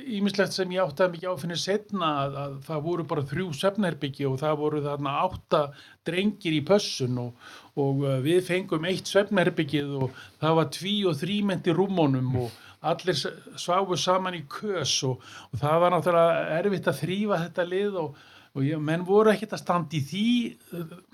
ímislegt 0.05 0.55
sem 0.55 0.71
ég 0.71 0.83
átti 0.83 1.03
að 1.03 1.15
mikið 1.15 1.31
áfinni 1.33 1.57
setna 1.59 2.11
að, 2.23 2.37
að 2.43 2.57
það 2.67 2.83
voru 2.85 3.07
bara 3.09 3.25
þrjú 3.31 3.47
svefnherbyggi 3.57 4.27
og 4.29 4.37
það 4.43 4.59
voru 4.61 4.83
þarna 4.85 5.15
átta 5.25 5.61
drengir 6.07 6.55
í 6.55 6.61
pössun 6.67 7.17
og 7.25 8.05
við 8.23 8.43
fengum 8.47 8.85
eitt 8.87 9.09
svefnherbyggið 9.11 9.97
og 9.99 10.21
það 10.43 10.59
var 10.61 10.69
tví 10.77 10.95
og 11.09 11.17
þrýmendi 11.19 11.75
rúmónum 11.75 12.37
og 12.45 12.61
allir 12.85 13.17
sváfu 13.57 13.97
saman 13.97 14.37
í 14.37 14.43
kös 14.49 14.99
og, 15.07 15.23
og 15.51 15.61
það 15.61 15.81
var 15.83 15.95
náttúrulega 15.95 16.59
erfitt 16.59 16.89
að 16.91 17.01
þrýfa 17.01 17.41
þetta 17.45 17.67
lið 17.71 17.97
og, 18.01 18.19
og 18.53 18.67
ég, 18.67 18.83
menn 18.89 19.05
voru 19.07 19.33
ekkert 19.33 19.55
að 19.57 19.63
standa 19.63 19.97
í 19.97 20.03
því 20.05 20.27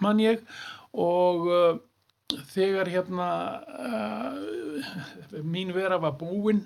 mann 0.04 0.22
ég. 0.24 0.44
Og 0.92 1.48
uh, 1.48 1.80
þegar 2.52 2.90
hérna 2.92 3.28
uh, 3.68 5.42
mín 5.44 5.74
vera 5.76 6.00
var 6.02 6.18
búinn 6.20 6.66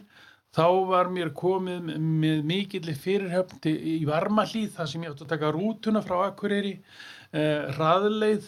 þá 0.56 0.68
var 0.88 1.10
mér 1.12 1.34
komið 1.36 1.90
með, 2.00 2.46
mikillir 2.48 3.00
fyrirhöfn 3.00 3.66
í 3.72 4.04
varmalíð 4.08 4.72
þar 4.78 4.92
sem 4.92 5.04
ég 5.04 5.16
átti 5.16 5.26
að 5.26 5.34
taka 5.34 5.52
rútuna 5.56 6.04
frá 6.06 6.22
Akureyri 6.30 6.78
uh, 6.80 7.76
raðleið 7.76 8.48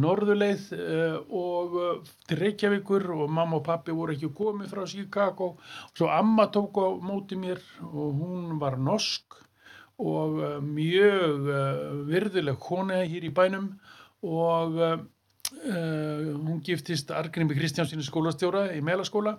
norðuleið 0.00 0.64
uh, 0.76 1.20
og 1.34 1.76
uh, 1.78 2.10
til 2.30 2.40
Reykjavíkur 2.40 3.06
og 3.14 3.30
mamma 3.30 3.58
og 3.60 3.64
pappi 3.66 3.94
voru 3.94 4.14
ekki 4.14 4.32
komið 4.38 4.74
frá 4.74 4.84
Chicago. 4.90 5.54
Og 5.90 5.98
svo 5.98 6.10
amma 6.14 6.48
tók 6.54 6.78
á 6.78 6.86
móti 7.02 7.38
mér 7.38 7.62
og 7.90 8.18
hún 8.18 8.58
var 8.62 8.78
norsk 8.78 9.38
og 10.00 10.38
mjög 10.64 11.48
virðuleg 12.08 12.56
kona 12.56 13.02
hér 13.04 13.26
í 13.28 13.32
bænum 13.36 13.66
og 14.24 14.78
hún 15.50 16.60
giftist 16.64 17.10
Argrimmi 17.14 17.56
Kristjánsinni 17.58 18.04
skólastjóra 18.06 18.68
í 18.76 18.80
melaskóla 18.84 19.38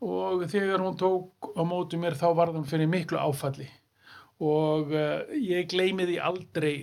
og 0.00 0.46
þegar 0.50 0.82
hún 0.82 0.96
tók 0.98 1.52
á 1.54 1.62
móti 1.66 2.00
mér 2.00 2.16
þá 2.18 2.28
var 2.36 2.52
það 2.54 2.68
fyrir 2.72 2.90
miklu 2.90 3.20
áfalli. 3.20 3.68
Og 4.40 4.92
ég 5.36 5.68
gleymi 5.68 6.06
því 6.08 6.20
aldrei 6.24 6.74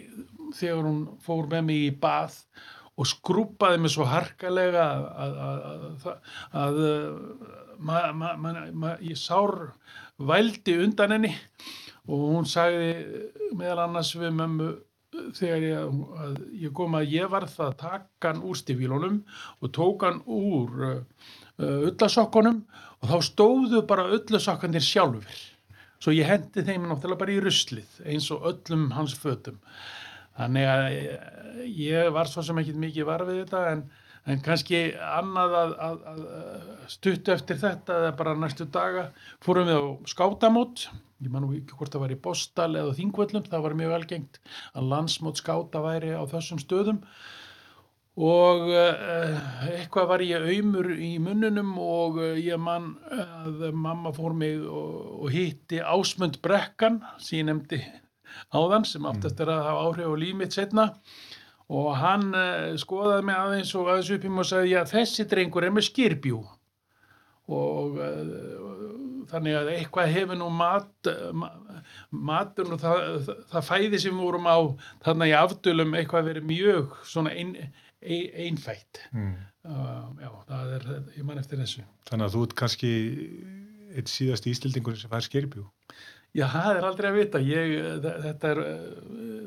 þegar 0.56 0.84
hún 0.86 1.00
fór 1.26 1.48
með 1.50 1.64
mig 1.70 1.86
í 1.88 1.94
bath 1.98 2.44
og 2.98 3.10
skrúpaði 3.10 3.82
mig 3.82 3.94
svo 3.94 4.08
harkalega 4.10 4.86
að, 4.86 5.08
að, 5.24 5.40
að, 5.48 5.98
að 6.62 6.80
ma, 7.78 8.02
ma, 8.14 8.34
ma, 8.74 8.94
ég 9.06 9.20
sár 9.20 9.74
vældi 10.18 10.78
undan 10.82 11.14
henni 11.14 11.34
og 12.08 12.24
hún 12.34 12.48
sagði 12.50 12.94
meðal 13.58 13.84
annars 13.86 14.14
við 14.18 14.34
mömmu 14.38 14.70
þegar 15.38 15.66
ég, 15.66 16.00
ég 16.68 16.74
kom 16.76 16.98
að 17.00 17.14
ég 17.16 17.30
var 17.32 17.48
það 17.50 17.68
að 17.68 17.78
taka 17.84 18.32
hann 18.32 18.42
úr 18.44 18.60
stifílunum 18.60 19.22
og 19.62 19.76
tók 19.76 20.04
hann 20.08 20.24
úr 20.26 20.88
uh, 20.90 21.30
öllasokkunum 21.58 22.64
og 23.02 23.12
þá 23.12 23.18
stóðu 23.30 23.86
bara 23.88 24.10
öllasokkandir 24.18 24.84
sjálfur 24.84 25.46
svo 26.02 26.14
ég 26.14 26.28
hendi 26.30 26.64
þeim 26.66 26.88
náttúrulega 26.88 27.22
bara 27.22 27.34
í 27.34 27.40
ruslið 27.44 28.02
eins 28.06 28.28
og 28.34 28.46
öllum 28.52 28.90
hans 28.96 29.16
fötum. 29.18 29.58
Þannig 30.38 30.68
að 30.70 30.84
ég 31.66 32.12
var 32.14 32.30
svo 32.30 32.44
sem 32.46 32.60
ekki 32.62 32.76
mikið 32.78 33.08
var 33.10 33.24
við 33.26 33.42
þetta 33.42 33.64
en, 33.72 33.84
en 34.30 34.44
kannski 34.46 34.82
annað 35.02 35.58
að, 35.64 35.74
að, 35.88 36.06
að 36.12 36.94
stuttu 36.94 37.34
eftir 37.34 37.60
þetta 37.64 38.02
eða 38.04 38.14
bara 38.20 38.36
næstu 38.38 38.68
daga 38.70 39.08
fórum 39.44 39.70
við 39.72 39.82
á 39.82 39.86
skátamót, 40.14 40.86
ég 41.24 41.34
man 41.34 41.46
nú 41.46 41.56
ekki 41.58 41.78
hvort 41.78 41.94
það 41.94 42.04
var 42.04 42.14
í 42.14 42.22
Bostal 42.28 42.70
eða 42.78 42.94
Þingvöllum, 42.98 43.46
það 43.50 43.66
var 43.66 43.76
mjög 43.80 43.98
algengt 43.98 44.40
að 44.78 44.90
landsmót 44.94 45.42
skáta 45.42 45.82
væri 45.86 46.14
á 46.14 46.24
þessum 46.30 46.62
stöðum. 46.62 47.02
Og 48.18 48.64
uh, 48.74 49.40
eitthvað 49.70 50.08
var 50.10 50.24
ég 50.26 50.46
auðmur 50.50 50.90
í 50.96 51.12
munnunum 51.22 51.76
og 51.82 52.18
uh, 52.18 52.32
ég 52.42 52.58
man 52.62 52.96
að 53.14 53.68
mamma 53.78 54.14
fór 54.14 54.34
mig 54.38 54.64
og, 54.66 54.96
og 55.22 55.34
hitti 55.34 55.84
Ásmund 55.86 56.40
Brekkan 56.42 57.04
ég 57.30 57.46
nefndi 57.46 57.82
áðan 58.54 58.86
sem 58.90 59.06
aftast 59.06 59.38
er 59.42 59.52
að 59.54 59.68
hafa 59.70 59.86
áhrif 59.86 60.10
á 60.10 60.16
límitt 60.18 60.58
setna 60.58 60.88
og 61.70 61.92
hann 62.02 62.32
uh, 62.34 62.74
skoðaði 62.82 63.30
mig 63.30 63.38
aðeins 63.38 63.76
og 63.78 63.92
aðeins 63.94 64.14
upp 64.18 64.26
í 64.26 64.34
mig 64.34 64.46
og 64.46 64.50
sagði 64.50 64.74
já 64.74 64.82
þessi 64.90 65.28
drengur 65.30 65.68
er 65.68 65.78
með 65.78 65.90
skirbjú 65.92 66.42
og 67.54 68.02
þannig 69.32 69.58
að 69.60 69.72
eitthvað 69.76 70.14
hefur 70.16 70.40
nú 70.40 70.48
mat 70.54 71.12
ma 71.34 71.52
matur 72.10 72.74
og 72.76 72.82
það, 72.82 73.04
það, 73.28 73.44
það 73.52 73.68
fæði 73.68 74.02
sem 74.04 74.24
vorum 74.24 74.50
á 74.50 74.58
þannig 75.06 75.36
að 75.36 75.44
afdölum 75.46 75.96
eitthvað 76.00 76.32
verið 76.32 76.50
mjög 76.50 76.98
svona 77.08 77.36
ein, 77.36 77.54
ein, 78.02 78.28
einfætt 78.48 79.04
mm. 79.12 79.32
uh, 79.70 80.10
já 80.24 80.32
það 80.52 80.76
er, 80.80 80.90
ég 81.18 81.28
man 81.28 81.42
eftir 81.42 81.64
þessu 81.64 81.86
Þannig 82.10 82.28
að 82.28 82.36
þú 82.36 82.44
ert 82.48 82.58
kannski 82.64 82.92
eitt 83.98 84.12
síðast 84.12 84.48
ístildingur 84.52 85.00
sem 85.00 85.12
fær 85.12 85.26
skirbjú 85.26 85.68
Já, 86.36 86.46
það 86.52 86.80
er 86.80 86.88
aldrei 86.88 87.08
að 87.10 87.18
vita. 87.18 87.40
Ég, 87.42 87.72
þetta 88.04 88.50
er, 88.52 88.60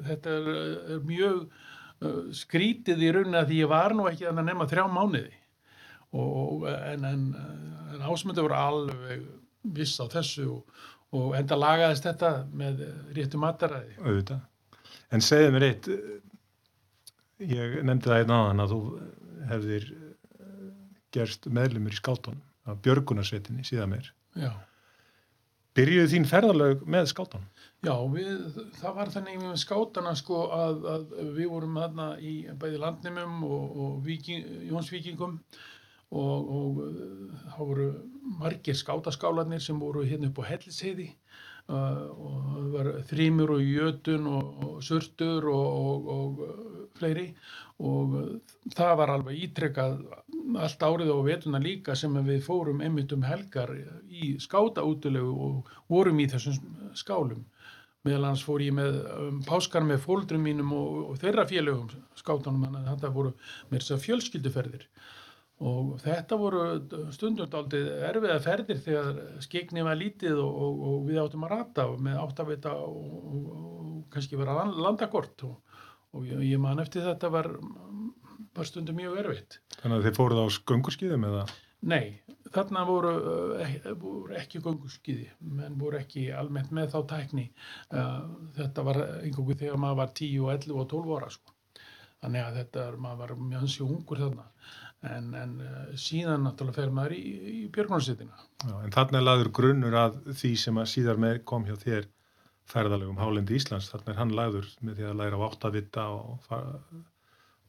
þetta 0.09 0.33
er, 0.37 0.49
er 0.97 1.05
mjög 1.07 1.43
uh, 1.45 2.23
skrítið 2.35 3.05
í 3.05 3.13
rauninni 3.15 3.39
að 3.39 3.53
því 3.53 3.61
ég 3.61 3.71
var 3.71 3.95
nú 3.97 4.09
ekki 4.11 4.27
að 4.31 4.41
nefna 4.43 4.69
þrjá 4.71 4.87
mánuði. 4.91 5.37
Og, 6.11 6.65
en, 6.67 7.05
en, 7.07 7.27
en 7.95 8.09
ásmöndu 8.11 8.43
voru 8.43 8.57
alveg 8.59 9.29
viss 9.63 10.01
á 10.01 10.07
þessu 10.11 10.47
og, 10.55 10.85
og 11.17 11.35
enda 11.39 11.59
lagaðist 11.59 12.07
þetta 12.09 12.33
með 12.53 12.85
réttu 13.17 13.41
mataræði. 13.41 13.97
Auðvitað. 14.01 14.47
En 15.11 15.25
segðu 15.25 15.55
mér 15.57 15.67
eitt, 15.67 15.89
ég 17.51 17.81
nefndi 17.83 18.11
það 18.11 18.23
einn 18.23 18.35
aðan 18.37 18.65
að 18.65 18.75
þú 18.75 18.81
hefðir 19.51 19.91
gerst 21.15 21.49
meðlumur 21.51 21.95
í 21.95 21.99
skáltónum 21.99 22.43
af 22.71 22.83
Björgunarsveitinni 22.85 23.65
síðan 23.67 23.97
mér. 23.97 24.13
Já. 24.39 24.53
Byrjuðu 25.79 26.11
þín 26.11 26.27
ferðalög 26.27 26.81
með 26.91 27.09
skátan? 27.13 27.45
Já, 27.87 27.95
við, 28.11 28.31
það 28.81 28.97
var 28.97 29.13
þannig 29.15 29.37
með 29.41 29.59
skátana 29.63 30.15
sko 30.19 30.41
að, 30.53 30.81
að 30.93 31.13
við 31.37 31.51
vorum 31.53 31.79
þarna 31.79 32.09
í 32.19 32.33
bæði 32.61 32.81
landnumum 32.83 33.45
og, 33.47 33.77
og 33.85 34.01
viking, 34.05 34.49
Jónsvíkingum 34.69 35.37
og, 35.39 35.61
og 36.11 36.81
þá 37.55 37.59
voru 37.59 37.89
margir 38.41 38.77
skátaskálanir 38.79 39.63
sem 39.63 39.79
voru 39.79 40.03
hérna 40.07 40.31
upp 40.31 40.41
á 40.43 40.51
Hellisheiði 40.51 41.09
uh, 41.71 42.07
og 42.11 42.39
það 42.49 42.71
var 42.75 42.91
þrýmur 43.11 43.55
og 43.57 43.63
jötun 43.65 44.27
og, 44.31 44.65
og 44.67 44.81
surtur 44.85 45.47
og 45.51 46.43
fleiri. 46.99 47.31
Og 47.81 48.17
það 48.77 48.97
var 49.01 49.15
alveg 49.15 49.45
ítrekkað 49.47 50.03
allt 50.61 50.83
árið 50.85 51.13
og 51.15 51.23
vetuna 51.29 51.61
líka 51.63 51.95
sem 51.97 52.19
við 52.27 52.43
fórum 52.45 52.83
einmitt 52.85 53.15
um 53.17 53.25
helgar 53.25 53.73
í 54.11 54.35
skátaútilegu 54.43 55.31
og 55.47 55.71
vorum 55.89 56.21
í 56.21 56.29
þessum 56.29 56.59
skálum. 56.99 57.47
Meðal 58.05 58.31
hans 58.31 58.43
fór 58.45 58.63
ég 58.65 58.73
með 58.73 58.95
um, 59.13 59.41
páskar 59.45 59.85
með 59.85 60.05
fóldrum 60.07 60.45
mínum 60.45 60.71
og, 60.73 61.01
og 61.13 61.19
þeirra 61.21 61.45
félögum 61.49 61.91
skátanum 62.17 62.65
þannig 62.65 62.87
að 62.87 62.93
þetta 62.95 63.11
voru 63.17 63.33
mér 63.69 63.83
þess 63.85 63.97
að 63.97 64.05
fjölskylduferðir 64.07 64.87
og 65.61 65.97
þetta 66.01 66.39
voru 66.41 66.61
stundum 67.13 67.49
daldið 67.53 67.89
erfiða 68.09 68.39
ferðir 68.45 68.79
þegar 68.85 69.19
skegni 69.45 69.85
var 69.85 69.99
lítið 70.01 70.39
og, 70.41 70.61
og, 70.65 70.85
og 70.91 71.03
við 71.09 71.21
áttum 71.21 71.45
að 71.45 71.53
rata 71.53 71.87
með 72.01 72.21
áttavita 72.23 72.73
og, 72.81 73.11
og, 73.21 73.51
og 73.51 73.99
kannski 74.15 74.41
vera 74.41 74.57
land, 74.57 74.79
landakort 74.81 75.45
og 75.45 76.25
ég, 76.27 76.41
ég 76.49 76.63
man 76.63 76.81
eftir 76.83 77.05
þetta 77.07 77.31
var, 77.33 77.51
var 78.57 78.69
stundum 78.69 78.99
mjög 78.99 79.21
erfitt. 79.25 79.61
Þannig 79.83 80.01
að 80.01 80.09
þið 80.09 80.17
fóruð 80.17 80.43
á 80.43 80.47
skönguskýðum 80.57 81.29
eða? 81.29 81.45
Nei, 81.91 82.21
þarna 82.53 82.83
voru, 82.89 83.13
uh, 83.61 83.77
voru 84.01 84.37
ekki 84.37 84.61
gönguskiði, 84.65 85.31
menn 85.41 85.79
voru 85.81 86.01
ekki 86.01 86.27
almennt 86.37 86.75
með 86.77 86.93
þá 86.95 86.99
tækni. 87.15 87.47
Uh, 87.89 88.27
þetta 88.59 88.85
var 88.85 89.01
einhverju 89.23 89.57
þegar 89.63 89.81
maður 89.81 90.03
var 90.03 90.13
10 90.21 90.45
og 90.45 90.53
11 90.57 90.83
og 90.83 90.91
12 90.93 91.17
ára 91.17 91.31
sko. 91.37 91.57
Þannig 92.21 92.45
að 92.45 92.59
þetta, 92.61 92.87
maður 93.01 93.23
var 93.23 93.35
mjög 93.41 93.65
hansi 93.65 93.85
ungur 93.87 94.21
þarna. 94.21 94.47
En, 95.09 95.31
en 95.33 95.53
uh, 95.65 95.77
síðan 95.97 96.43
náttúrulega 96.45 96.83
fer 96.83 96.91
maður 96.93 97.15
í, 97.17 97.21
í 97.51 97.61
björgunarsveitina. 97.73 98.43
En 98.83 98.93
þarna 98.93 99.21
er 99.21 99.25
laður 99.25 99.53
grunnur 99.57 99.97
að 99.97 100.19
því 100.37 100.51
sem 100.61 100.81
að 100.81 100.91
síðar 100.93 101.23
með 101.23 101.39
kom 101.49 101.65
hjá 101.69 101.77
þér 101.81 102.09
ferðalegum 102.71 103.21
Hálendi 103.21 103.57
Íslands. 103.57 103.89
Þarna 103.93 104.13
er 104.13 104.21
hann 104.21 104.35
laður 104.37 104.69
með 104.85 105.01
því 105.01 105.09
að 105.09 105.19
læra 105.23 105.41
á 105.41 105.47
áttavita 105.49 106.07
og 106.19 106.45
fara, 106.45 106.77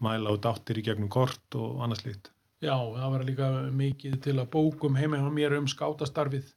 mæla 0.03 0.35
út 0.35 0.49
áttir 0.49 0.81
í 0.81 0.85
gegnum 0.85 1.11
kort 1.13 1.57
og 1.57 1.79
annað 1.85 2.03
slíkt. 2.03 2.31
Já, 2.61 2.75
það 2.75 3.13
var 3.15 3.23
líka 3.25 3.47
mikið 3.73 4.17
til 4.21 4.35
að 4.37 4.51
bókum 4.53 4.97
heima 4.99 5.21
hjá 5.21 5.31
mér 5.33 5.55
um 5.57 5.69
skátastarfið 5.71 6.51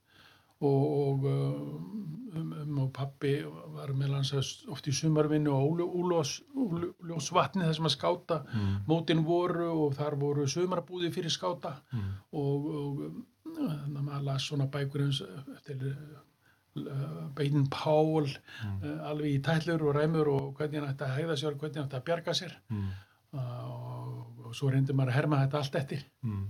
og, 0.60 0.84
og 1.08 1.24
um, 1.24 2.00
um 2.34 2.78
og 2.84 2.92
pappi 2.92 3.34
var 3.74 3.92
með 3.94 4.08
landsast 4.14 4.64
oft 4.72 4.86
í 4.90 4.92
sumarvinnu 4.94 5.52
og 5.54 5.80
úljósvatni 5.84 7.64
þar 7.66 7.74
sem 7.76 7.88
að 7.88 7.94
skáta 7.96 8.38
Mm. 8.44 8.76
mótin 8.88 9.24
voru 9.24 9.68
og 9.86 9.94
þar 9.94 10.16
voru 10.18 10.46
sumarabúði 10.48 11.12
fyrir 11.14 11.30
skáta 11.30 11.76
Mm. 11.92 12.12
og, 12.32 12.66
og 12.66 13.00
þannig 13.44 13.98
að 13.98 14.04
maður 14.08 14.24
las 14.24 14.42
svona 14.48 14.66
bækur 14.70 15.04
eins 15.06 15.20
eftir 15.56 15.84
uh, 16.76 17.28
Beidin 17.36 17.66
Pál 17.70 18.26
Mm. 18.64 19.00
alveg 19.10 19.30
í 19.38 19.42
tællur 19.42 19.82
og 19.88 19.94
ræmur 19.96 20.28
og 20.28 20.54
hvernig 20.58 20.80
hann 20.80 20.90
ætti 20.94 21.04
að 21.04 21.16
hæða 21.18 21.36
sér 21.38 21.52
og 21.54 21.58
hvernig 21.60 21.76
hann 21.76 21.88
ætti 21.88 21.96
að 22.00 22.04
bjarga 22.10 22.32
sér 22.34 22.52
Mm. 22.70 22.88
uh, 23.34 23.64
og, 23.70 24.46
og 24.46 24.54
svo 24.54 24.70
reyndi 24.70 24.92
maður 24.92 25.08
að 25.14 25.18
herma 25.20 25.42
þetta 25.46 25.58
allt 25.62 25.74
eftir 25.74 26.04
Mm. 26.22 26.48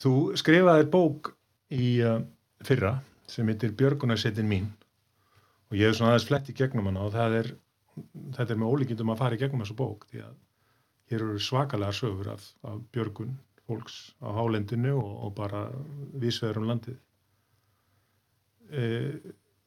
Þú 0.00 0.36
skrifaði 0.38 0.90
bók 0.90 1.32
í 1.74 2.00
uh, 2.06 2.20
fyrra 2.66 2.98
sem 3.28 3.48
heitir 3.50 3.74
Björgunarsetin 3.78 4.48
mín 4.48 4.68
og 5.68 5.76
ég 5.76 5.90
hef 5.90 5.98
svona 5.98 6.14
aðeins 6.14 6.28
flett 6.30 6.50
í 6.50 6.56
gegnum 6.56 6.88
hana 6.88 7.04
og 7.06 7.12
það 7.14 7.36
er, 7.42 7.50
þetta 8.36 8.54
er 8.54 8.60
með 8.60 8.72
ólíkindum 8.72 9.12
að 9.12 9.20
fara 9.22 9.36
í 9.36 9.42
gegnum 9.42 9.64
þessu 9.64 9.76
bók 9.78 10.06
því 10.10 10.24
að 10.24 10.38
hér 11.12 11.24
eru 11.24 11.42
svakalega 11.42 11.96
sögur 11.96 12.32
af, 12.34 12.46
af 12.68 12.80
björgun 12.94 13.36
fólks 13.68 13.98
á 14.24 14.28
hálendinu 14.32 14.94
og, 14.96 15.12
og 15.26 15.34
bara 15.36 15.66
vísveður 16.16 16.62
um 16.62 16.70
landið. 16.70 16.96
E, 18.72 18.84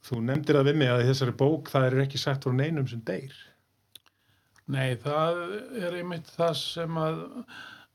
þú 0.05 0.21
nefndir 0.25 0.57
að 0.57 0.71
við 0.71 0.79
mig 0.81 0.91
að 0.93 1.05
þessari 1.09 1.35
bók 1.37 1.69
það 1.73 1.87
er 1.87 2.03
ekki 2.05 2.21
sagt 2.21 2.47
frá 2.47 2.55
neinum 2.57 2.89
sem 2.89 3.03
deyr. 3.05 3.35
Nei, 4.71 4.95
það 5.01 5.41
er 5.81 5.99
einmitt 5.99 6.29
það 6.33 6.55
sem 6.61 6.97
að 7.01 7.21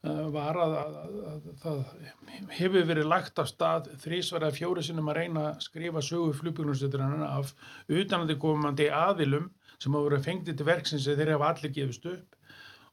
var 0.05 0.59
að, 0.61 0.75
að, 0.79 0.97
að, 1.01 1.13
að 1.31 1.47
það 1.63 2.51
hefur 2.55 2.87
verið 2.87 3.09
lagt 3.11 3.41
af 3.43 3.49
stað 3.51 3.91
þrísverða 4.03 4.53
fjóri 4.55 4.85
sinnum 4.85 5.09
að 5.11 5.19
reyna 5.21 5.45
að 5.51 5.65
skrifa 5.65 6.03
sögu 6.05 6.35
flugbjörnustöðurinn 6.41 7.25
af 7.27 7.55
utanandi 7.89 8.37
komandi 8.39 8.89
aðilum 8.93 9.51
sem 9.81 9.93
hafa 9.93 10.11
verið 10.11 10.27
fengtið 10.29 10.59
til 10.59 10.69
verksins 10.69 11.09
eða 11.09 11.23
þeir 11.23 11.33
hafa 11.35 11.51
allir 11.51 11.75
gefist 11.75 12.07
upp 12.13 12.37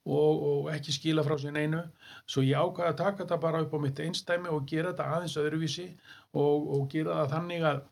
og, 0.03 0.43
og 0.49 0.71
ekki 0.73 0.95
skila 0.95 1.23
frá 1.23 1.37
sér 1.39 1.59
einu 1.59 1.83
svo 2.25 2.43
ég 2.43 2.59
ákvaði 2.59 2.89
að 2.89 2.99
taka 3.03 3.23
þetta 3.23 3.39
bara 3.45 3.63
upp 3.63 3.75
á 3.75 3.79
mitt 3.83 4.01
einstæmi 4.03 4.51
og 4.51 4.65
gera 4.67 4.91
þetta 4.91 5.09
aðeins 5.17 5.37
öðruvísi 5.39 5.87
og, 6.33 6.69
og 6.75 6.87
gera 6.91 7.21
það 7.21 7.35
þannig 7.37 7.67
að, 7.69 7.83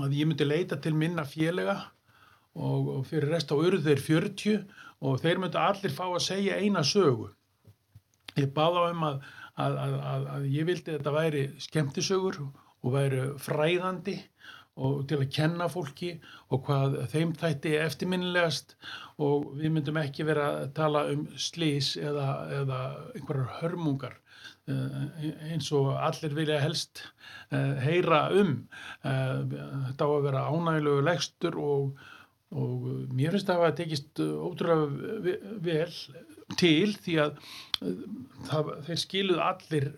að 0.00 0.16
ég 0.18 0.28
myndi 0.28 0.48
leita 0.48 0.80
til 0.80 0.96
minna 0.98 1.24
félaga 1.28 1.78
og, 2.54 2.90
og 2.98 3.06
fyrir 3.08 3.32
rest 3.32 3.52
á 3.52 3.56
urðu 3.56 3.82
þeir 3.86 4.04
40 4.08 4.58
og 5.04 5.22
þeir 5.22 5.40
myndu 5.42 5.60
allir 5.60 5.94
fá 5.94 6.04
að 6.06 6.22
segja 6.26 6.60
eina 6.60 6.84
sögu. 6.86 7.30
Ég 8.40 8.52
baða 8.54 8.88
um 8.90 9.06
að, 9.06 9.24
að, 9.62 9.80
að, 9.86 10.28
að 10.36 10.46
ég 10.50 10.68
vildi 10.70 10.90
að 10.92 10.98
þetta 10.98 11.16
væri 11.18 11.42
skemmtisögur 11.62 12.40
og 12.44 12.94
væri 12.94 13.26
fræðandi 13.40 14.18
og 14.74 15.04
til 15.06 15.20
að 15.20 15.30
kenna 15.30 15.68
fólki 15.70 16.10
og 16.52 16.64
hvað 16.66 16.96
þeim 17.12 17.32
þætti 17.38 17.76
eftirminnilegast 17.84 18.74
og 19.22 19.52
við 19.60 19.70
myndum 19.76 20.00
ekki 20.02 20.26
vera 20.26 20.48
að 20.64 20.72
tala 20.78 21.04
um 21.12 21.28
slís 21.38 21.92
eða, 22.00 22.26
eða 22.58 22.80
einhverjar 23.14 23.52
hörmungar 23.60 24.16
eh, 24.66 25.28
eins 25.52 25.70
og 25.76 25.92
allir 25.94 26.34
vilja 26.34 26.58
helst 26.64 27.04
eh, 27.54 27.78
heyra 27.86 28.26
um. 28.34 28.56
Eh, 29.06 29.54
Þetta 29.92 30.10
á 30.10 30.10
að 30.10 30.26
vera 30.26 30.46
ánægilegu 30.50 31.06
legstur 31.06 31.60
og 31.62 32.04
og 32.54 32.84
mér 33.18 33.34
finnst 33.34 33.48
það 33.50 33.64
að 33.68 33.76
tekist 33.82 34.20
ótrúlega 34.22 35.18
ve- 35.26 35.40
vel 35.66 35.94
til 36.60 36.92
því 37.02 37.14
að 37.24 37.38
uh, 37.82 37.94
það, 38.50 38.72
þeir 38.88 39.00
skiluð 39.04 39.40
allir 39.50 39.88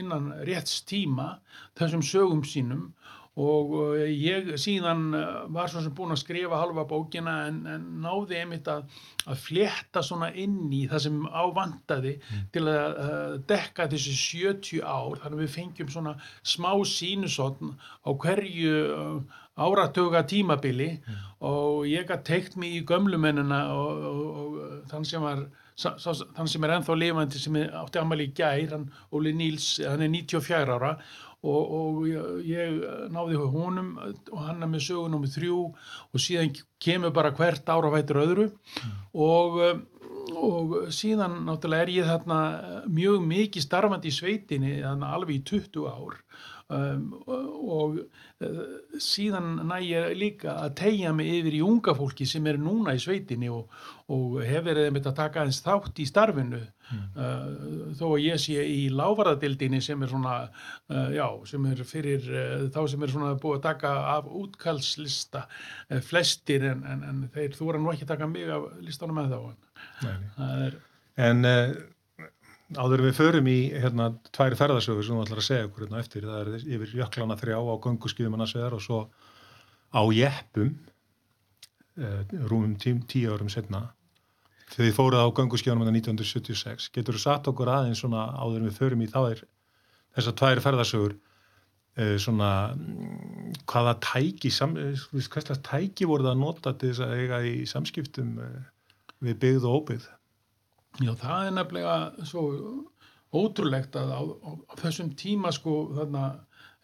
innan 0.00 0.32
rétts 0.48 0.80
tíma 0.88 1.36
þessum 1.78 2.02
sögum 2.06 2.44
sínum. 2.48 2.88
Og 3.34 3.72
uh, 3.74 4.02
ég 4.06 4.52
síðan 4.62 5.08
uh, 5.18 5.40
var 5.50 5.66
svo 5.70 5.80
sem 5.82 5.94
búin 5.98 6.14
að 6.14 6.20
skrifa 6.22 6.60
halva 6.60 6.84
bókina 6.86 7.32
en, 7.48 7.56
en 7.66 7.86
náði 8.04 8.36
einmitt 8.44 8.68
að, 8.70 8.84
að 9.26 9.40
flétta 9.42 10.04
svona 10.06 10.28
inn 10.38 10.70
í 10.70 10.84
það 10.90 11.02
sem 11.08 11.16
ávandaði 11.26 12.12
til 12.54 12.62
að 12.70 12.98
uh, 13.02 13.32
dekka 13.50 13.88
þessi 13.90 14.14
70 14.20 14.84
ár. 14.86 15.18
Þannig 15.24 15.34
að 15.40 15.42
við 15.42 15.54
fengjum 15.56 15.90
svona 15.96 16.14
smá 16.46 16.70
sínusotn 16.86 17.74
á 18.06 18.10
hverju 18.14 18.76
uh, 18.94 19.40
áratuga 19.54 20.24
tímabili 20.26 20.88
og 21.44 21.84
ég 21.86 22.08
gætt 22.08 22.24
teikt 22.26 22.56
mig 22.56 22.74
í 22.74 22.86
gömlumennina 22.86 23.60
og, 23.74 24.08
og, 24.08 24.40
og 24.40 24.88
þann 24.90 25.06
sem 25.06 25.22
var 25.22 25.44
þann 25.76 26.50
sem 26.50 26.64
er 26.66 26.76
ennþá 26.76 26.96
lifandi 26.98 27.38
sem 27.42 27.56
átti 27.66 27.98
ammali 27.98 28.28
í 28.28 28.34
gær, 28.34 28.74
hann 28.74 28.90
Óli 29.14 29.34
Níls 29.34 29.76
hann 29.82 30.02
er 30.02 30.12
94 30.12 30.74
ára 30.74 30.92
og, 31.44 31.72
og 31.76 32.04
ég, 32.46 32.78
náði 33.12 33.40
honum 33.40 33.94
og 34.00 34.38
hann 34.40 34.62
er 34.64 34.70
með 34.70 34.86
sögu 34.88 35.10
nummið 35.12 35.34
þrjú 35.38 35.58
og 35.66 36.22
síðan 36.22 36.54
kemur 36.82 37.14
bara 37.14 37.34
hvert 37.36 37.68
ára 37.68 37.90
vætur 37.92 38.22
öðru 38.22 38.46
og 39.12 39.58
um, 39.66 39.82
og 40.36 40.74
síðan 40.94 41.42
náttúrulega 41.46 41.86
er 41.86 41.94
ég 41.94 42.08
þarna 42.10 42.40
mjög 42.90 43.24
mikið 43.28 43.66
starfandi 43.66 44.10
í 44.10 44.16
sveitinni 44.18 44.74
þarna 44.82 45.14
alveg 45.16 45.38
í 45.38 45.44
20 45.52 45.88
ár. 45.90 46.18
Um, 46.72 47.10
og 47.28 47.98
uh, 48.40 48.60
síðan 48.96 49.58
næ 49.68 49.74
ég 49.84 50.14
líka 50.16 50.54
að 50.62 50.78
tegja 50.80 51.10
mig 51.12 51.28
yfir 51.28 51.58
í 51.58 51.60
unga 51.60 51.92
fólki 51.92 52.24
sem 52.24 52.46
er 52.48 52.56
núna 52.56 52.94
í 52.96 53.02
sveitinni 53.02 53.50
og, 53.52 53.68
og 54.08 54.38
hefur 54.40 54.70
verið 54.70 54.88
einmitt 54.88 55.10
að 55.10 55.18
taka 55.18 55.42
eins 55.44 55.60
þátt 55.60 56.00
í 56.00 56.06
starfinu. 56.08 56.62
Uh, 57.12 57.92
þó 57.98 58.06
að 58.14 58.24
ég 58.24 58.40
sé 58.40 58.64
í 58.64 58.88
lávarðadildinni 58.96 59.82
sem 59.84 60.00
er 60.06 60.14
svona 60.14 60.38
uh, 60.46 61.12
já, 61.12 61.26
sem 61.52 61.68
er 61.68 61.84
fyrir 61.88 62.32
þá 62.72 62.80
sem 62.94 63.04
er 63.04 63.12
svona 63.12 63.36
búið 63.36 63.60
að 63.60 63.66
taka 63.68 63.92
af 64.14 64.32
útkallslista 64.32 65.44
flestir 66.08 66.64
en, 66.72 66.80
en, 66.88 67.04
en 67.10 67.22
þeir 67.36 67.60
þú 67.60 67.74
nú 67.76 67.92
ekki 67.92 68.08
að 68.08 68.14
taka 68.16 68.30
mig 68.32 68.48
af 68.48 68.70
listanum 68.80 69.20
með 69.20 69.36
þá 69.36 69.40
en 69.52 69.60
er 70.68 70.80
En 71.14 71.46
uh, 71.46 71.74
áður 72.74 73.04
við 73.06 73.18
förum 73.18 73.50
í 73.50 73.58
hérna 73.70 74.10
tvær 74.34 74.56
ferðarsögur 74.58 75.06
sem 75.06 75.14
þú 75.14 75.26
ætlar 75.26 75.42
að 75.42 75.46
segja 75.46 75.68
okkur 75.68 75.84
hérna 75.86 76.00
eftir, 76.02 76.26
það 76.26 76.40
er 76.40 76.64
yfir 76.76 76.96
jöklana 77.00 77.36
þrjá 77.38 77.58
á 77.62 77.74
gönguskýðum 77.84 78.34
annars 78.38 78.54
vegar 78.56 78.74
og 78.74 78.82
svo 78.82 79.00
á 79.94 80.02
jeppum 80.16 80.72
uh, 82.02 82.22
rúmum 82.50 82.74
tí, 82.80 82.96
tíu 83.10 83.34
árum 83.34 83.52
setna 83.52 83.86
þegar 84.72 84.88
þið 84.88 84.96
fóruð 84.96 85.22
á 85.22 85.36
gönguskýðunum 85.38 85.92
1976. 85.92 86.90
Getur 86.94 87.14
þú 87.14 87.22
satt 87.22 87.50
okkur 87.52 87.70
aðeins 87.70 88.02
svona 88.02 88.26
áður 88.34 88.66
við 88.66 88.80
förum 88.80 89.04
í 89.04 89.10
þær 89.12 89.44
þessar 90.16 90.38
tvær 90.40 90.62
ferðarsögur 90.64 91.14
uh, 91.14 92.16
svona 92.18 92.50
mm, 92.74 93.54
hvaða 93.70 93.98
tæki 94.02 94.50
sam, 94.50 94.74
eh, 94.80 94.98
hverslega 95.14 95.62
tæki 95.62 96.10
voru 96.10 96.26
það 96.26 96.34
að 96.34 96.42
nota 96.42 96.74
til 96.74 96.90
þess 96.90 97.06
að 97.06 97.18
eiga 97.20 97.42
í 97.46 97.54
samskiptum 97.70 98.38
uh, 98.42 98.62
við 99.24 99.38
byggð 99.44 99.68
og 99.68 99.78
óbyggð? 99.80 100.08
Já, 101.02 101.12
það 101.18 101.46
er 101.46 101.54
nefnilega 101.58 102.26
svo 102.28 102.42
ótrúlegt 103.34 103.96
að 103.98 104.12
á, 104.14 104.22
á, 104.22 104.50
á 104.70 104.72
þessum 104.78 105.14
tíma 105.18 105.50
sko 105.54 105.78
þarna 105.96 106.26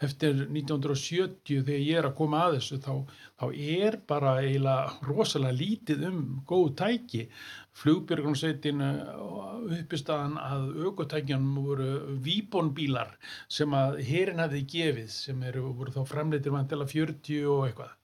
eftir 0.00 0.46
1970 0.48 1.60
þegar 1.66 1.82
ég 1.84 1.98
er 2.00 2.08
að 2.08 2.16
koma 2.16 2.40
að 2.46 2.56
þessu 2.56 2.78
þá, 2.80 2.92
þá 3.40 3.44
er 3.76 3.98
bara 4.08 4.32
eiginlega 4.40 5.10
rosalega 5.10 5.58
lítið 5.58 6.06
um 6.08 6.22
góð 6.48 6.70
tæki 6.80 7.22
flugbjörgunsveitin 7.82 8.80
uppistaðan 9.80 10.38
að 10.40 10.66
aukotækjanum 10.86 11.60
voru 11.68 11.90
víbonbílar 12.24 13.12
sem 13.52 13.76
að 13.76 14.00
herin 14.08 14.42
hefði 14.42 14.64
gefið 14.74 15.12
sem 15.14 15.48
eru, 15.50 15.68
voru 15.76 15.94
þá 15.94 16.02
framleitir 16.08 16.56
vantila 16.56 16.88
40 16.88 17.48
og 17.52 17.66
eitthvað 17.68 17.96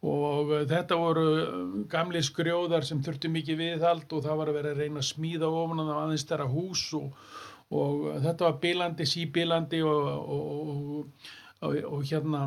og 0.00 0.54
uh, 0.54 0.62
þetta 0.68 0.96
voru 0.96 1.26
uh, 1.36 1.74
gamli 1.90 2.22
skrjóðar 2.24 2.86
sem 2.86 3.02
þurftu 3.04 3.30
mikið 3.32 3.60
viðhald 3.60 4.16
og 4.16 4.24
það 4.24 4.40
var 4.40 4.52
að 4.52 4.58
vera 4.60 4.72
að 4.72 4.80
reyna 4.84 5.02
að 5.02 5.10
smíða 5.10 5.50
ofan 5.52 5.84
á 5.84 6.00
aðeins 6.04 6.24
þeirra 6.30 6.48
hús 6.48 6.86
og, 6.96 7.12
og 7.68 8.08
þetta 8.24 8.48
var 8.48 8.56
bilandi, 8.64 9.08
síbilandi 9.08 9.82
og, 9.84 10.08
og, 10.38 11.28
og, 11.68 12.00
hérna 12.08 12.46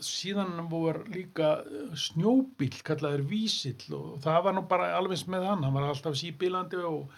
síðan 0.00 0.64
voru 0.72 1.04
líka 1.12 1.58
snjóbíl 1.92 2.72
kallaður 2.86 3.26
vísill 3.28 3.92
og 3.98 4.16
það 4.24 4.42
var 4.48 4.56
nú 4.56 4.64
bara 4.70 4.94
alveg 4.96 5.28
með 5.28 5.48
hann, 5.50 5.66
hann 5.66 5.76
var 5.76 5.90
alltaf 5.92 6.16
síbilandi 6.16 6.80
og 6.88 7.12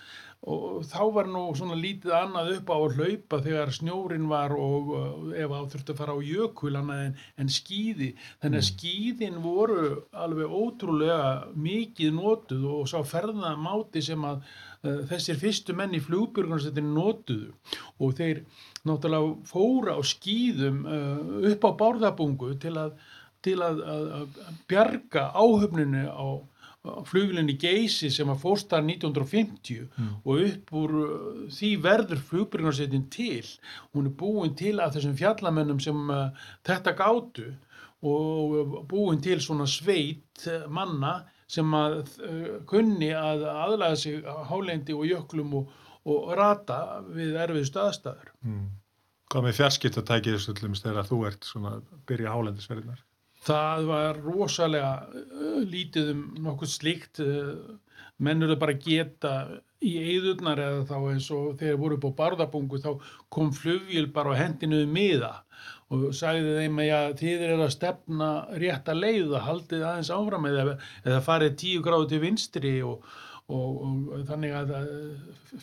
og 0.45 0.85
þá 0.85 1.01
var 1.15 1.29
nú 1.33 1.43
svona 1.57 1.77
lítið 1.79 2.13
annað 2.19 2.51
upp 2.59 2.73
á 2.73 2.77
að 2.77 2.99
hlaupa 2.99 3.39
þegar 3.47 3.73
snjórin 3.73 4.27
var 4.29 4.53
og 4.59 4.91
uh, 4.93 5.31
ef 5.41 5.55
á 5.57 5.61
þurfti 5.73 5.95
að 5.95 6.01
fara 6.03 6.17
á 6.17 6.21
jökul 6.21 6.75
annað 6.77 7.01
en, 7.07 7.17
en 7.41 7.53
skýði 7.55 8.11
þannig 8.43 8.61
að 8.61 8.69
skýðin 8.69 9.41
voru 9.45 9.87
alveg 10.13 10.53
ótrúlega 10.53 11.49
mikið 11.57 12.13
notuð 12.19 12.69
og 12.75 12.87
sá 12.93 12.99
ferðna 13.09 13.55
máti 13.57 14.05
sem 14.05 14.29
að 14.29 14.45
uh, 14.45 15.01
þessir 15.09 15.41
fyrstu 15.41 15.77
menn 15.79 15.97
í 15.97 16.05
flugbjörgunarstöðin 16.05 16.93
notuðu. 16.93 17.55
Og 18.05 18.17
þeir 18.19 18.45
náttúrulega 18.85 19.37
fóra 19.49 19.97
á 19.97 20.01
skýðum 20.05 20.83
uh, 20.85 21.53
upp 21.55 21.65
á 21.65 21.71
bárðabungu 21.81 22.53
til 22.61 22.77
að, 22.83 22.99
til 23.45 23.63
að, 23.65 23.81
að, 23.81 24.11
að 24.21 24.59
bjarga 24.69 25.31
áhöfninu 25.33 26.05
á 26.13 26.27
fluglinni 27.09 27.55
Geysi 27.61 28.11
sem 28.13 28.29
að 28.29 28.43
fórst 28.43 28.69
þar 28.73 28.83
1950 28.85 29.87
Mm. 29.99 30.09
og 30.25 30.41
upp 30.49 30.73
úr 30.81 30.93
uh, 31.01 31.45
því 31.55 31.71
verður 31.85 32.21
flugbyrjunarsetin 32.31 33.07
til 33.11 33.45
hún 33.95 34.09
er 34.11 34.17
búin 34.21 34.55
til 34.59 34.75
að 34.83 34.99
þessum 34.99 35.15
fjallamönnum 35.17 35.81
sem 35.81 36.11
uh, 36.11 36.29
þetta 36.67 36.93
gátu 36.99 37.47
og 38.05 38.57
uh, 38.59 38.75
búin 38.91 39.23
til 39.25 39.41
svona 39.41 39.65
sveit 39.71 40.45
uh, 40.51 40.67
manna 40.69 41.23
sem 41.49 41.73
að 41.77 41.99
uh, 42.21 42.61
kunni 42.69 43.13
að 43.17 43.47
aðlaga 43.49 43.97
sig 43.97 44.21
hálendi 44.51 44.93
og 44.97 45.07
jöklum 45.09 45.55
og, 45.61 45.73
og 46.05 46.33
rata 46.37 47.01
við 47.09 47.37
erfiðust 47.47 47.77
aðstæður 47.81 48.33
Mm. 48.45 48.69
Hvað 49.33 49.47
með 49.49 49.57
fjarskiptatækið 49.57 50.35
þessu 50.37 50.53
til 50.55 50.67
dæmis 50.69 50.83
þegar 50.85 51.07
þú 51.09 51.17
ert 51.27 51.47
svona 51.49 51.71
byrja 52.07 52.31
hálendisverðinar? 52.35 53.01
Það 53.45 53.89
var 53.91 54.21
rosalega 54.25 54.93
uh, 55.05 55.63
lítið 55.69 56.13
um 56.15 56.27
nokkuð 56.47 56.71
slíkt 56.73 57.21
uh, 57.25 57.55
menn 58.23 58.45
eru 58.47 58.57
bara 58.61 58.77
geta 58.79 59.35
í 59.85 59.95
eyðurnar 60.01 60.61
eða 60.65 60.85
þá 60.89 60.97
eins 61.13 61.27
og 61.35 61.57
þegar 61.61 61.81
voru 61.81 61.99
upp 61.99 62.07
á 62.09 62.19
barðabungu 62.21 62.81
þá 62.81 62.91
kom 63.33 63.51
flugvél 63.53 64.07
bara 64.15 64.33
á 64.33 64.41
hendinu 64.41 64.85
um 64.85 64.95
miða 64.95 65.35
og 65.93 66.09
sagði 66.17 66.57
þeim 66.59 66.81
að 66.81 66.89
já, 66.89 66.99
þið 67.21 67.45
eru 67.51 67.67
að 67.67 67.75
stefna 67.75 68.31
rétt 68.63 68.89
að 68.91 69.03
leiða, 69.03 69.43
haldið 69.45 69.85
aðeins 69.85 70.11
áfram 70.15 70.49
eða, 70.49 70.65
eða 71.05 71.21
farið 71.27 71.57
tíu 71.61 71.85
gráðu 71.85 72.09
til 72.11 72.21
vinstri 72.23 72.75
og, 72.87 73.05
og, 73.53 73.85
og 73.85 74.25
þannig 74.31 74.57
að 74.59 74.75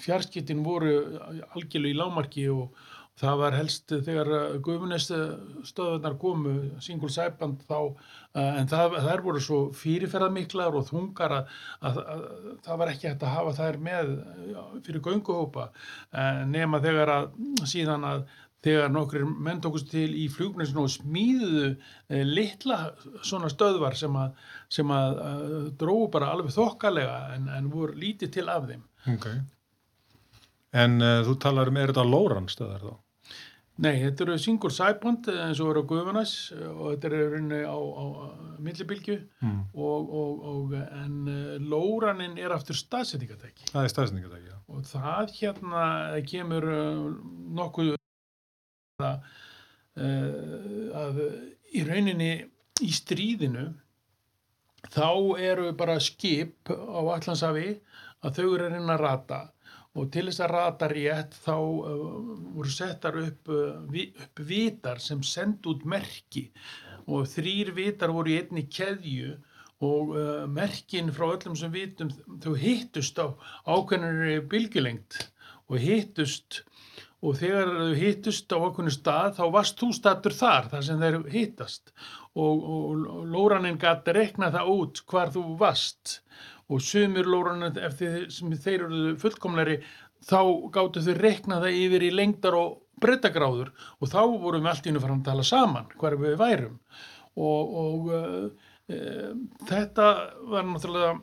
fjarskiptin 0.04 0.64
voru 0.66 0.94
algjörlega 1.56 1.96
í 1.96 2.00
lámarki 2.00 2.48
og 2.54 2.78
það 3.20 3.40
var 3.42 3.56
helst 3.58 3.92
þegar 3.92 4.30
guðmunest 4.66 5.12
stöðunar 5.68 6.16
komu 6.22 6.54
single 6.84 7.10
sæband 7.12 7.64
þá 7.68 7.80
uh, 7.80 8.60
en 8.62 8.70
það, 8.72 8.96
þær 9.08 9.26
voru 9.26 9.42
svo 9.44 9.60
fyrirferðarmiklar 9.78 10.78
og 10.80 10.88
þungar 10.90 11.36
að, 11.40 11.58
að, 11.90 12.00
að 12.14 12.24
það 12.68 12.80
var 12.84 12.94
ekki 12.94 13.10
hægt 13.10 13.26
að 13.28 13.36
hafa 13.36 13.58
þær 13.60 13.82
með 13.90 14.14
fyrir 14.86 15.04
gönguhópa 15.10 15.68
uh, 15.72 16.46
nema 16.50 16.82
þegar 16.84 17.14
að 17.18 17.30
síðan 17.70 18.08
að 18.08 18.26
þegar 18.62 18.92
nokkrir 18.94 19.26
menn 19.26 19.62
tókust 19.62 19.90
til 19.90 20.10
í 20.18 20.28
flugnesinu 20.30 20.84
og 20.86 20.92
smíðuðu 20.94 21.70
uh, 21.72 22.20
litla 22.30 22.82
svona 23.26 23.50
stöðvar 23.52 23.98
sem 23.98 24.18
að, 24.22 24.36
sem 24.72 24.94
að 24.94 25.22
uh, 25.26 25.64
dróðu 25.82 26.12
bara 26.14 26.30
alveg 26.36 26.54
þokkalega 26.56 27.18
en, 27.36 27.50
en 27.58 27.72
voru 27.74 27.98
lítið 27.98 28.38
til 28.38 28.48
af 28.54 28.70
þeim 28.70 28.86
Ok. 29.10 29.32
En 30.74 31.02
uh, 31.04 31.22
þú 31.28 31.34
talar 31.44 31.68
um, 31.72 31.78
er 31.82 31.92
þetta 31.92 32.06
Lóran 32.08 32.48
stöðar 32.52 32.84
þá? 32.86 32.94
Nei, 33.82 33.96
þetta 34.04 34.24
eru 34.28 34.36
single 34.38 34.70
sideband 34.76 35.28
eins 35.32 35.60
og 35.64 35.72
eru 35.72 35.82
á 35.82 35.90
Guðunas 35.90 36.32
og 36.54 36.92
þetta 36.92 37.08
eru 37.10 37.22
rauninni 37.32 37.62
á, 37.66 37.74
á, 37.74 38.04
á 38.04 38.26
millibilgju 38.62 39.16
Mm. 39.42 39.62
og, 39.74 40.12
og, 40.22 40.44
og 40.52 40.74
en 40.78 41.16
uh, 41.26 41.56
lóranin 41.66 42.36
er 42.38 42.54
aftur 42.54 42.78
staðsetningatæki 42.78 43.72
Það 43.72 43.88
er 43.88 43.94
staðsningatæki, 43.96 44.52
já. 44.52 44.58
og 44.70 44.84
það 44.86 45.34
hérna 45.40 45.86
kemur 46.30 46.68
uh, 46.70 47.08
nokkuð 47.58 47.96
að 51.02 51.22
í 51.74 51.84
rauninni 51.88 52.30
í 52.86 52.92
stríðinu 52.96 53.66
þá 54.94 55.10
eru 55.42 55.72
bara 55.78 55.98
skip 56.02 56.70
á 56.72 57.02
Allandsafi 57.02 57.74
að 58.22 58.38
þau 58.38 58.46
eru 58.54 58.68
að 58.68 58.76
reyna 58.78 58.96
að 58.96 59.04
rata 59.08 59.42
og 59.98 60.08
til 60.14 60.28
þess 60.30 60.44
að 60.46 60.54
rata 60.54 60.88
rétt 60.92 61.36
þá 61.44 61.56
uh, 61.58 62.02
voru 62.56 62.72
settar 62.72 63.18
upp, 63.20 63.52
vi, 63.92 64.08
upp 64.16 64.44
vitar 64.48 65.02
sem 65.04 65.24
send 65.24 65.68
út 65.68 65.84
merki. 65.84 66.48
Og 67.12 67.28
þrýr 67.28 67.74
vitar 67.76 68.14
voru 68.14 68.32
í 68.32 68.38
einni 68.40 68.68
keðju 68.72 69.36
og 69.82 70.16
uh, 70.16 70.48
merkin 70.48 71.12
frá 71.14 71.32
öllum 71.34 71.58
sem 71.58 71.74
vitum 71.74 72.12
þau 72.44 72.54
hittust 72.62 73.18
á 73.18 73.34
ákveðnari 73.66 74.40
bylgjulengt 74.52 75.26
og 75.72 75.82
hittust. 75.82 76.62
Og 77.22 77.38
þegar 77.38 77.70
þau 77.70 77.98
hittust 77.98 78.54
á 78.54 78.58
okkurnu 78.58 78.94
stað 78.94 79.36
þá 79.38 79.44
varst 79.54 79.82
þú 79.82 79.92
statur 79.98 80.34
þar 80.34 80.72
þar 80.72 80.86
sem 80.88 81.04
þeir 81.04 81.20
hittast. 81.34 81.94
Og, 82.32 82.64
og 82.64 83.26
lóranin 83.28 83.82
gæti 83.82 84.16
rekna 84.16 84.50
það 84.54 84.72
út 84.72 85.02
hvar 85.12 85.34
þú 85.34 85.44
varst 85.60 86.22
og 86.72 86.84
sumir 86.84 87.28
lóranin 87.28 87.76
eftir 87.84 88.30
sem 88.32 88.54
þeir 88.56 88.88
eru 88.88 89.16
fullkomleri 89.22 89.82
þá 90.26 90.40
gáttu 90.74 91.04
þau 91.04 91.16
rekna 91.18 91.60
það 91.64 91.80
yfir 91.82 92.06
í 92.08 92.12
lengdar 92.16 92.58
og 92.58 92.80
breddagráður 93.02 93.72
og 94.00 94.12
þá 94.12 94.22
vorum 94.22 94.66
við 94.66 94.72
allt 94.72 94.88
í 94.88 94.92
unni 94.92 95.04
farin 95.04 95.24
að 95.24 95.30
tala 95.32 95.48
saman 95.48 95.94
hvar 95.98 96.18
við 96.22 96.38
værum. 96.40 96.78
Og, 97.42 97.76
og 97.82 98.10
uh, 98.12 98.48
uh, 98.92 99.30
þetta 99.70 100.08
var 100.52 100.68
náttúrulega 100.68 101.14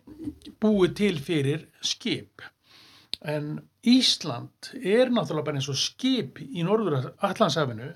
búið 0.62 0.96
til 1.02 1.18
fyrir 1.22 1.66
skip. 1.84 2.42
En 3.22 3.58
Ísland 3.88 4.72
er 4.78 5.12
náttúrulega 5.12 5.46
bara 5.46 5.60
eins 5.60 5.70
og 5.70 5.78
skip 5.78 6.42
í 6.42 6.64
norður 6.66 7.12
Allandshafinu 7.24 7.92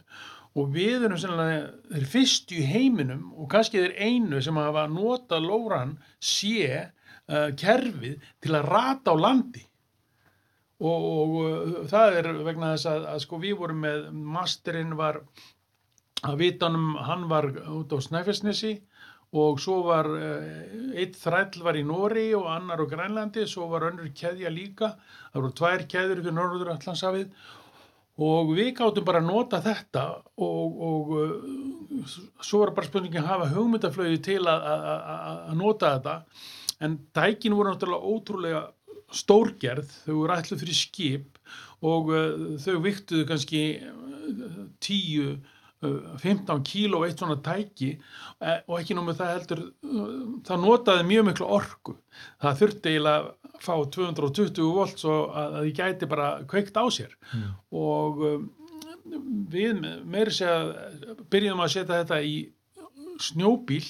og 0.58 0.72
við 0.74 1.06
erum 1.06 1.20
þeir 1.20 2.08
fyrstu 2.12 2.58
í 2.60 2.66
heiminum 2.68 3.30
og 3.34 3.48
kannski 3.52 3.80
þeir 3.80 3.94
einu 3.98 4.42
sem 4.44 4.58
hafa 4.60 4.84
notað 4.90 5.46
lóran 5.48 5.94
sé 6.20 6.92
uh, 7.30 7.50
kerfið 7.58 8.32
til 8.42 8.56
að 8.56 8.68
rata 8.68 9.14
á 9.14 9.16
landi. 9.18 9.64
Og, 10.82 11.08
og 11.14 11.34
uh, 11.38 11.74
það 11.90 12.20
er 12.20 12.30
vegna 12.42 12.74
þess 12.74 12.90
að, 12.90 13.08
að 13.14 13.24
sko 13.26 13.42
við 13.42 13.58
vorum 13.60 13.82
með 13.84 14.06
masterinn 14.12 14.96
var 14.98 15.22
að 16.22 16.38
vitanum 16.42 16.96
hann 17.02 17.28
var 17.30 17.48
út 17.70 17.94
á 17.94 17.98
Snæfellsnesi 18.02 18.76
og 19.38 19.60
svo 19.62 19.78
var 19.86 20.08
uh, 20.12 20.92
eitt 20.98 21.16
þræll 21.20 21.64
var 21.64 21.78
í 21.78 21.86
Nóri 21.86 22.28
og 22.36 22.50
annar 22.52 22.82
á 22.84 22.86
Grænlandi, 22.86 23.46
svo 23.48 23.70
var 23.70 23.88
önnur 23.88 24.12
keðja 24.16 24.52
líka, 24.52 24.94
það 25.32 25.40
voru 25.40 25.58
tvær 25.60 25.84
keðjur 25.94 26.22
fyrir 26.22 26.36
Norður 26.36 26.72
Allandshafið 26.74 27.50
og 28.22 28.50
við 28.52 28.74
gáttum 28.76 29.06
bara 29.08 29.22
að 29.22 29.30
nota 29.30 29.62
þetta 29.64 30.02
og, 30.36 30.82
og 30.88 31.14
uh, 31.16 32.16
svo 32.44 32.64
var 32.64 32.74
bara 32.76 32.90
spurningin 32.90 33.22
að 33.22 33.30
hafa 33.30 33.52
hugmyndaflögi 33.54 34.20
til 34.26 34.42
að 34.50 35.54
nota 35.56 35.94
þetta 35.96 36.18
en 36.82 36.98
dækin 37.16 37.56
voru 37.56 37.72
náttúrulega 37.72 38.12
ótrúlega 38.12 38.62
stórgerð, 39.12 39.90
þau 40.06 40.14
voru 40.22 40.36
ætluð 40.36 40.62
fyrir 40.62 40.78
skip 40.78 41.40
og 41.84 42.12
uh, 42.12 42.44
þau 42.62 42.78
viktuðu 42.84 43.26
kannski 43.28 43.64
uh, 43.82 44.62
10 44.84 45.26
uh, 45.26 46.14
15 46.22 46.62
kíló 46.62 47.02
eitt 47.02 47.18
svona 47.18 47.40
tæki 47.42 47.88
eh, 47.90 48.60
og 48.68 48.76
ekki 48.78 48.94
nóg 48.94 49.08
með 49.08 49.16
það 49.18 49.32
heldur 49.34 49.62
uh, 49.66 50.10
það 50.46 50.62
notaði 50.62 51.06
mjög 51.10 51.28
miklu 51.28 51.48
orku. 51.58 51.96
Það 52.42 52.58
þurfti 52.62 52.92
eiginlega 52.92 53.22
að 53.22 53.62
fá 53.62 53.74
220 53.98 54.72
volt 54.78 55.02
svo 55.02 55.16
að 55.28 55.56
það 55.58 55.70
gæti 55.80 56.10
bara 56.10 56.28
kveikt 56.50 56.78
á 56.78 56.84
sér. 56.94 57.16
Mm. 57.34 57.50
og 57.82 58.22
við 59.52 59.82
meiri 60.06 60.32
segja 60.34 60.56
byrjum 61.30 61.62
að 61.62 61.72
setja 61.74 61.98
þetta 62.02 62.20
í 62.22 62.36
snjóbíl 63.22 63.84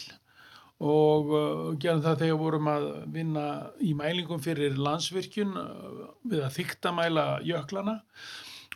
og 0.83 1.31
uh, 1.31 1.69
gerum 1.79 2.03
það 2.03 2.25
þegar 2.25 2.41
vorum 2.41 2.71
að 2.73 2.87
vinna 3.15 3.45
í 3.83 3.93
mælingum 3.95 4.43
fyrir 4.43 4.75
landsvirkjun 4.81 5.55
uh, 5.61 6.09
við 6.27 6.43
að 6.43 6.57
þykta 6.59 6.95
mæla 6.97 7.27
jöklana. 7.47 8.01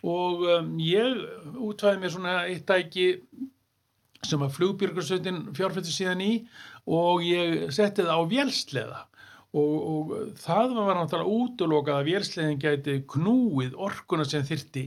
Og 0.07 0.45
um, 0.47 0.71
ég 0.79 1.19
útvæði 1.57 2.01
mér 2.01 2.13
svona 2.13 2.37
eitt 2.45 2.67
dæki 2.69 3.09
sem 4.25 4.41
að 4.41 4.55
flugbjörgursveitin 4.55 5.43
fjárfætti 5.57 5.93
síðan 5.93 6.23
í 6.23 6.31
og 6.87 7.25
ég 7.25 7.67
setti 7.75 8.05
það 8.05 8.23
á 8.23 8.29
vélsleða 8.31 9.03
og, 9.57 9.75
og 9.91 10.11
það 10.41 10.73
var 10.77 10.99
náttúrulega 10.99 11.35
útlokað 11.37 11.99
að 11.99 12.07
vélslegin 12.07 12.61
gæti 12.61 12.95
knúið 13.13 13.77
orkuna 13.87 14.25
sem 14.27 14.45
þyrti 14.47 14.83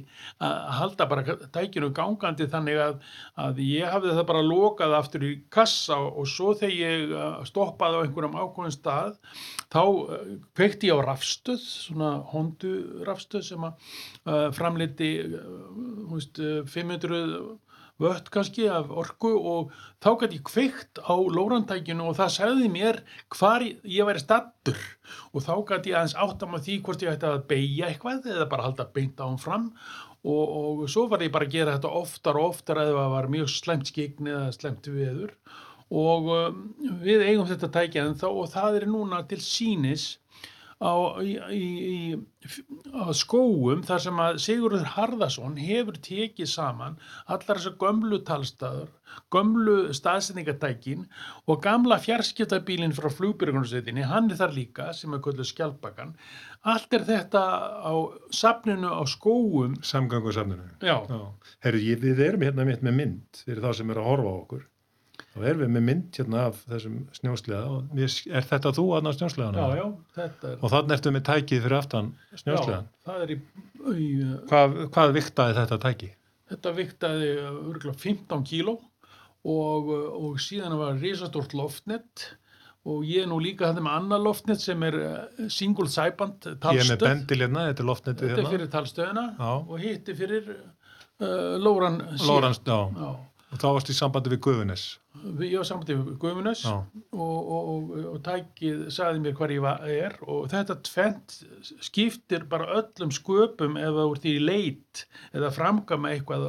að 0.46 0.56
halda 0.78 1.06
bara 1.11 1.37
tækinu 1.54 1.90
gangandi 1.96 2.48
þannig 2.50 2.80
að, 2.85 2.98
að 3.44 3.62
ég 3.66 3.94
hafði 3.94 4.16
það 4.18 4.28
bara 4.33 4.44
lokað 4.46 4.96
aftur 4.98 5.26
í 5.26 5.33
kassa 5.52 5.98
og 6.00 6.28
svo 6.30 6.54
þegar 6.59 6.76
ég 6.76 7.14
uh, 7.14 7.40
stoppaði 7.48 7.94
á 7.98 8.02
einhverjum 8.04 8.38
ákveðin 8.40 8.76
stað 8.76 9.16
þá 9.72 9.83
uh, 9.85 10.20
kveikti 10.59 10.90
ég 10.90 11.00
á 11.00 11.06
rafstöð, 11.11 11.64
svona 11.87 12.12
hondu 12.33 12.76
rafstöð 13.09 13.48
sem 13.52 13.66
að 13.66 13.74
uh, 14.26 14.48
uh, 16.40 16.62
500 16.70 17.69
vött 18.00 18.30
kannski 18.32 18.66
af 18.72 18.90
orku 18.90 19.30
og 19.36 19.72
þá 20.02 20.10
gæti 20.22 20.40
ég 20.40 20.44
kveikt 20.48 21.00
á 21.04 21.14
lórandækinu 21.14 22.10
og 22.10 22.18
það 22.18 22.34
segði 22.36 22.68
mér 22.72 23.00
hvar 23.36 23.64
ég 23.64 24.08
væri 24.08 24.22
stattur 24.22 24.78
og 25.34 25.44
þá 25.46 25.54
gæti 25.72 25.92
ég 25.92 25.98
aðeins 26.00 26.16
átt 26.16 26.46
að 26.46 26.60
því 26.66 26.78
hvort 26.86 27.04
ég 27.04 27.16
ætti 27.16 27.30
að 27.30 27.42
beigja 27.50 27.90
eitthvað 27.90 28.30
eða 28.34 28.48
bara 28.52 28.68
halda 28.68 28.88
beint 28.94 29.20
á 29.20 29.28
hann 29.28 29.40
fram. 29.40 29.72
Og, 30.20 30.44
og 30.52 30.80
svo 30.92 31.06
var 31.08 31.22
ég 31.24 31.32
bara 31.32 31.46
að 31.48 31.54
gera 31.54 31.78
þetta 31.78 31.94
oftar 31.96 32.36
og 32.36 32.50
oftar 32.52 32.82
eða 32.82 32.96
það 32.98 33.12
var 33.14 33.28
mjög 33.32 33.52
slemt 33.54 33.88
skign 33.88 34.28
eða 34.28 34.50
slemt 34.52 34.88
viður 34.92 35.32
og 35.90 36.28
um, 36.30 36.58
við 37.02 37.24
eigum 37.26 37.48
þetta 37.48 37.70
tækja 37.74 38.04
en 38.06 38.18
þá 38.18 38.28
og 38.30 38.50
það 38.52 38.76
er 38.78 38.86
núna 38.90 39.24
til 39.30 39.40
sínis 39.42 40.04
á, 40.81 40.93
í, 41.21 41.35
í, 41.37 41.99
á 42.97 43.12
skóum 43.16 43.83
þar 43.85 44.01
sem 44.07 44.21
að 44.25 44.38
Sigurður 44.40 44.87
Harðarsson 44.95 45.59
hefur 45.61 45.99
tekið 46.01 46.49
saman 46.49 46.97
allar 47.29 47.61
þessar 47.61 47.77
gömlu 47.83 48.19
talstaður, 48.25 48.88
gömlu 49.35 49.77
staðsendingatækin 49.97 51.05
og 51.51 51.61
gamla 51.66 51.99
fjarskiptabílinn 52.01 52.97
frá 52.97 53.11
flugbyrgunarsveitinni, 53.12 54.07
hann 54.09 54.31
er 54.33 54.40
þar 54.40 54.57
líka 54.57 54.88
sem 54.97 55.12
er 55.16 55.21
kvöldu 55.25 55.45
skjálpakan. 55.51 56.14
Allt 56.64 56.97
er 56.97 57.05
þetta 57.09 57.45
á 57.85 57.93
safninu 58.33 58.88
á 58.88 59.05
skóum. 59.09 59.77
Samgangursafninu. 59.85 60.64
Já. 60.81 60.97
Herru, 61.64 61.79
ég- 61.81 62.01
við 62.05 62.25
erum 62.31 62.40
hérna 62.49 62.64
mitt 62.69 62.83
með 62.85 62.97
mynd 63.03 63.45
fyrir 63.45 63.61
þá 63.64 63.75
sem 63.77 63.90
eru 63.90 64.01
að 64.05 64.11
horfa 64.14 64.33
á 64.33 64.37
okkur. 64.45 64.66
Þá 65.40 65.48
erum 65.50 65.62
við 65.64 65.70
með 65.76 65.85
mynd 65.88 66.18
hérna 66.20 66.42
af 66.50 66.59
þessum 66.68 66.96
snjóslega 67.16 67.61
og 67.72 68.00
er 68.05 68.46
þetta 68.50 68.72
þú 68.76 68.85
aðna 68.98 69.12
snjóslegan? 69.16 69.59
Já, 69.61 69.79
já, 69.81 69.87
þetta 70.18 70.50
er, 70.53 70.59
Og 70.61 70.72
þannig 70.74 70.96
ertu 70.98 71.12
með 71.16 71.24
tækið 71.31 71.62
fyrir 71.66 71.79
aftan 71.79 72.11
snjóslegan. 72.42 72.88
já, 72.90 73.05
það 73.09 73.24
er 73.26 73.33
í, 73.35 73.38
uh, 73.81 74.35
Hvað, 74.50 74.76
hvað 74.96 75.14
viktaði 75.16 75.57
þetta 75.61 75.81
tæki? 75.87 76.11
Þetta 76.50 76.74
viktaði 76.76 77.31
örgulega 77.46 77.96
15 78.05 78.44
kíló 78.50 78.76
og, 79.46 79.90
og 80.20 80.40
síðan 80.42 80.76
var 80.81 80.98
risastort 81.00 81.55
loftnett 81.57 82.26
og 82.90 83.05
ég 83.05 83.24
er 83.26 83.29
nú 83.31 83.37
líka 83.40 83.68
þetta 83.70 83.85
með 83.85 83.96
annar 84.00 84.22
loftnett 84.24 84.61
sem 84.62 84.83
er 84.88 84.94
eh, 85.05 85.48
single 85.53 85.88
sæband 85.92 86.46
Ég 86.48 86.55
er 86.57 86.88
með 86.88 87.00
talstöð. 87.00 87.07
bendil 87.07 87.40
hérna, 87.44 87.64
þetta 87.70 87.83
er 87.85 87.88
loftnetið 87.90 88.22
Þetta 88.24 88.33
er 88.33 88.40
hérna. 88.40 88.53
fyrir 88.55 88.70
talstöðina 88.72 89.24
Já. 89.37 89.50
og 89.61 89.83
hitti 89.85 90.14
fyrir 90.16 90.48
uh, 90.50 91.59
Lóran 91.61 91.98
C. 92.16 92.24
Lórans, 92.29 92.61
já. 92.64 92.79
Já. 92.96 93.11
Og 93.50 93.58
þá 93.58 93.66
varst 93.74 93.90
í 93.90 93.94
sambandi 93.98 94.30
við 94.30 94.42
Guðunis. 94.46 94.84
Ég 95.42 95.56
var 95.58 95.66
samtíð 95.66 95.98
við 96.04 96.18
Guðmunus 96.22 96.60
Já. 96.62 96.74
og, 97.12 97.20
og, 97.20 97.70
og, 97.70 97.88
og 98.12 98.18
tækið 98.24 98.84
sagði 98.94 99.22
mér 99.24 99.34
hvar 99.36 99.52
ég 99.52 99.64
var, 99.64 99.80
er 99.90 100.14
og 100.22 100.44
þetta 100.52 100.76
tvent 100.86 101.34
skiptir 101.82 102.46
bara 102.50 102.68
öllum 102.78 103.10
sköpum 103.12 103.74
ef 103.80 103.90
það 103.96 104.14
ert 104.14 104.28
í 104.30 104.34
leit 104.38 105.02
eða 105.34 105.50
framkama 105.56 106.12
eitthvað 106.14 106.46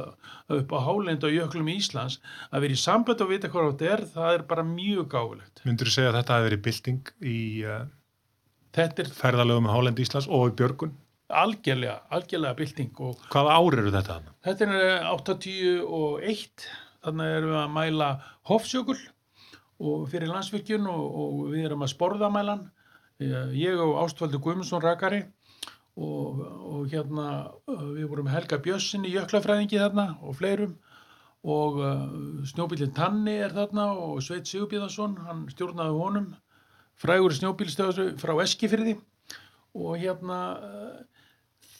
upp 0.56 0.72
á 0.72 0.78
hálend 0.86 1.26
og 1.26 1.34
jöklum 1.34 1.72
Íslands 1.74 2.20
að 2.52 2.64
vera 2.66 2.78
í 2.78 2.84
samband 2.84 3.24
og 3.24 3.32
vita 3.32 3.50
hvað 3.52 3.72
þetta 3.72 3.90
er 3.96 4.04
það 4.14 4.38
er 4.38 4.46
bara 4.54 4.66
mjög 4.68 5.10
gáfulegt 5.16 5.64
Myndur 5.66 5.90
þú 5.90 5.96
segja 5.96 6.12
að 6.12 6.20
þetta 6.20 6.38
hefði 6.38 6.48
verið 6.48 6.64
bylting 6.68 7.12
í 7.32 7.40
uh, 7.66 7.82
er 8.78 9.12
ferðalögum 9.18 9.66
með 9.66 9.76
Hálendi 9.76 10.06
Íslands 10.06 10.30
og 10.30 10.52
í 10.52 10.56
Björgun? 10.62 10.94
algjörlega, 11.32 11.98
algjörlega 12.12 12.56
bylting 12.58 13.04
og 13.04 13.20
Hvaða 13.32 13.58
ár 13.58 13.78
eru 13.82 13.92
þetta 13.92 14.18
þetta 14.46 14.66
er 14.70 15.06
81 15.10 16.66
þannig 17.04 17.34
erum 17.36 17.52
við 17.52 17.60
að 17.60 17.74
mæla 17.76 18.08
Hofsjökul 18.50 18.98
og 19.82 20.06
fyrir 20.10 20.30
landsvirkjun 20.30 20.88
og, 20.90 21.04
og 21.22 21.38
við 21.52 21.66
erum 21.68 21.84
að 21.84 21.92
sporða 21.94 22.30
mælan. 22.32 22.66
Ég 23.22 23.78
og 23.82 23.98
Ástvaldur 24.02 24.42
Guðmundsson 24.42 24.82
rakari 24.82 25.22
og, 25.96 26.40
og 26.42 26.86
hérna 26.90 27.26
við 27.68 28.08
vorum 28.10 28.30
Helga 28.32 28.58
Bjössin 28.62 29.06
í 29.06 29.12
jöklafræðingi 29.16 29.80
þarna 29.82 30.08
og 30.22 30.38
fleirum. 30.38 30.76
Og 31.42 31.80
snjóbílinn 32.46 32.94
Tanni 32.94 33.34
er 33.42 33.54
þarna 33.54 33.88
og 33.98 34.20
Sveit 34.22 34.46
Sigurbíðarsson 34.46 35.16
hann 35.26 35.48
stjórnaði 35.50 35.96
honum. 35.98 36.28
Frægur 37.02 37.34
snjóbílstöðu 37.34 38.12
frá 38.20 38.36
Eskifyrði 38.44 38.94
og 39.74 39.96
hérna 39.98 40.38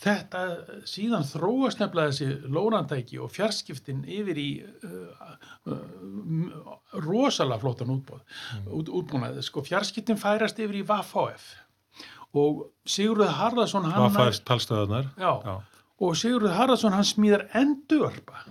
þetta 0.03 0.43
síðan 0.89 1.27
þróast 1.27 1.81
nefnilega 1.83 2.13
þessi 2.13 2.53
lónandæki 2.53 3.21
og 3.23 3.31
fjarskiptin 3.35 4.03
yfir 4.11 4.41
í 4.41 4.49
uh, 4.63 5.35
uh, 5.71 6.73
rosalega 7.05 7.61
flottan 7.63 7.93
útbóð, 7.95 8.23
út, 8.67 8.91
útbúnað. 9.03 9.41
Sko 9.47 9.65
fjarskiptin 9.67 10.21
færast 10.21 10.61
yfir 10.63 10.81
í 10.83 10.87
VAFHF 10.89 11.53
og 12.39 12.65
Sigurður 12.89 13.35
Harðarsson 13.37 13.87
og 16.03 16.17
Sigurður 16.19 16.57
Harðarsson 16.57 16.97
hann 16.97 17.07
smíðar 17.07 17.47
endurvarpa 17.59 18.47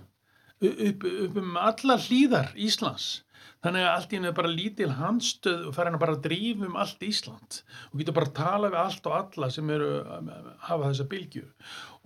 upp, 0.62 1.04
upp 1.04 1.42
um 1.42 1.58
allar 1.60 2.04
hlýðar 2.06 2.54
Íslands 2.56 3.24
þannig 3.62 3.86
að 3.86 3.91
allt 3.91 4.12
í 4.13 4.17
henni 4.17 4.30
er 4.32 4.36
bara 4.38 4.52
lítil 4.52 4.89
handstöð 4.97 5.67
og 5.69 5.78
hann 5.78 5.97
bara 6.02 6.15
að 6.17 6.24
drífa 6.26 6.67
um 6.67 6.78
allt 6.82 7.06
Ísland. 7.06 7.62
Og 7.91 8.02
getur 8.02 8.17
bara 8.17 8.30
að 8.32 8.38
tala 8.39 8.71
við 8.74 8.82
allt 8.82 9.10
og 9.10 9.17
alla 9.19 9.50
sem 9.54 9.74
eru 9.76 9.89
að 10.02 10.30
hafa 10.67 10.89
þessa 10.89 11.08
bylgju. 11.13 11.43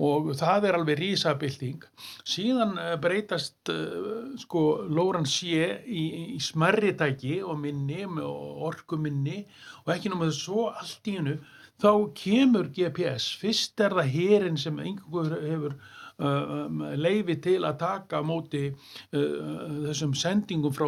Og 0.05 0.31
það 0.35 0.67
er 0.67 0.77
alveg 0.77 0.99
rísabilding 0.99 1.85
síðan 2.27 2.75
eh, 2.81 2.95
breytast 2.99 3.71
uh, 3.71 4.33
sko 4.41 4.65
Lóran 4.91 5.27
sé 5.29 5.69
í, 5.87 6.05
í 6.35 6.39
smerri 6.43 6.91
tæki 6.99 7.37
og 7.43 7.61
minni 7.63 8.03
og 8.03 8.65
orkuminni. 8.71 9.45
Og 9.85 9.93
ekki 9.95 10.11
náma 10.11 10.27
þess 10.27 10.47
svo 10.49 10.69
allt 10.73 11.11
í 11.11 11.19
hennu 11.19 11.37
þá 11.81 11.91
kemur 12.15 12.69
GPS 12.75 13.31
fyrst 13.39 13.81
er 13.83 13.95
það 13.95 14.11
herin 14.13 14.59
sem 14.59 14.77
einhver 14.79 15.33
hefur 15.43 15.73
um, 15.75 15.87
leifi 16.17 17.35
til 17.43 17.57
að 17.67 17.77
taka 17.81 18.21
á 18.21 18.23
móti 18.23 18.61
uh, 18.69 19.87
þessum 19.87 20.13
sendingum 20.15 20.73
frá 20.75 20.87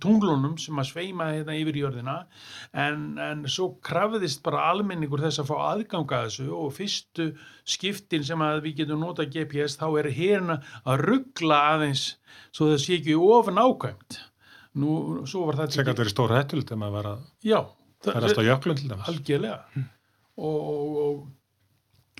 tunglunum 0.00 0.54
sem 0.60 0.78
að 0.80 0.88
sveima 0.92 1.26
þetta 1.36 1.56
yfir 1.60 1.78
jörðina. 1.82 2.14
En, 2.72 3.04
en 3.20 3.44
svo 3.52 3.72
krafðist 3.84 4.42
bara 4.46 4.64
almenningur 4.72 5.20
þess 5.24 5.42
að 5.42 5.50
fá 5.52 5.56
aðganga 5.74 6.22
þessu 6.26 6.48
og 6.56 6.72
fyrstu 6.78 7.28
skiptin 7.68 8.24
sem 8.24 8.40
að 8.44 8.62
við 8.66 8.82
getum 8.82 9.02
nota 9.04 9.26
GPS 9.28 9.76
þá 9.80 9.86
er 10.02 10.10
hérna 10.16 10.58
að 10.86 11.04
ruggla 11.06 11.60
aðeins 11.74 12.06
svo 12.52 12.70
það 12.72 12.80
sé 12.86 12.96
ekki 13.00 13.18
ofan 13.18 13.60
ákvæmt 13.60 14.18
nú, 14.80 15.22
svo 15.28 15.44
var 15.50 15.60
það 15.60 15.74
Sem 15.76 15.84
gæti 15.84 16.00
verið 16.00 16.14
stór 16.14 16.32
hættult 16.32 16.64
þegar 16.70 16.80
maður 16.80 16.96
var 16.96 17.08
að 17.12 17.24
já, 17.44 17.58
það- 18.06 18.16
ferast 18.16 18.40
á 18.40 18.44
jöklun 18.48 18.78
til 18.80 18.88
dæmis. 18.88 19.08
algjörlega. 19.12 19.58
Og, 20.40 20.56
og, 20.72 20.96
og, 21.04 21.18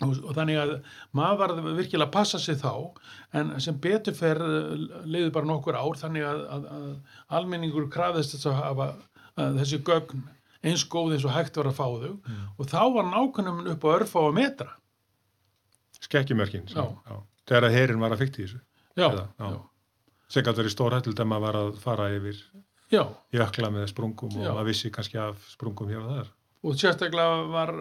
og, 0.03 0.33
þannig 0.37 0.59
að 0.63 0.73
maður 1.19 1.41
var 1.43 1.55
virkilega 1.79 2.09
að 2.09 2.15
passa 2.17 2.39
sig 2.43 2.59
þá 2.61 2.73
en 3.39 3.55
sem 3.63 3.79
betur 3.85 4.15
fer 4.19 4.41
leiði 5.07 5.31
bara 5.35 5.49
nokkur 5.49 5.79
ár 5.79 5.99
þannig 6.01 6.27
að, 6.29 6.43
að, 6.57 6.69
að 6.77 6.87
almenningur 7.39 7.89
krafðist 7.93 8.35
þess 8.37 8.51
að 8.53 8.59
hafa 8.61 8.89
að 9.43 9.59
þessi 9.63 9.81
gögn 9.89 10.25
eins 10.63 10.85
góð 10.93 11.17
eins 11.17 11.25
og 11.27 11.35
hægt 11.35 11.57
var 11.59 11.71
að 11.73 11.79
fá 11.79 11.87
þau 11.87 12.13
og 12.59 12.69
þá 12.71 12.81
var 12.95 13.09
nákvæmum 13.11 13.71
upp 13.73 13.87
á 13.87 13.89
örfá 13.97 14.21
að 14.29 14.37
metra 14.39 14.71
Skekkjumörkin. 16.03 16.65
Þegar 17.47 17.67
að 17.69 17.75
herin 17.77 18.01
var 18.03 18.15
að 18.15 18.23
fykta 18.25 18.41
í 18.43 18.45
þessu. 18.47 18.61
já, 18.99 19.07
Eða, 19.07 19.25
já. 19.39 19.49
já, 19.55 19.61
Sem 20.33 20.45
gæti 20.47 20.59
verið 20.63 20.73
stór 20.75 20.95
hættult 20.97 21.17
þegar 21.19 21.29
maður 21.31 21.45
var 21.47 21.59
að 21.61 21.71
fara 21.83 22.07
yfir 22.17 22.39
já. 22.93 23.03
jökla 23.37 23.71
með 23.75 23.87
sprungum 23.93 24.35
og 24.41 24.47
maður 24.49 24.69
vissi 24.71 24.91
kannski 24.95 25.21
af 25.23 25.45
sprungum 25.53 25.91
hér 25.93 26.01
og 26.03 26.11
þar. 26.17 26.31
og 26.63 26.77
sérstaklega 26.79 27.39
var 27.53 27.73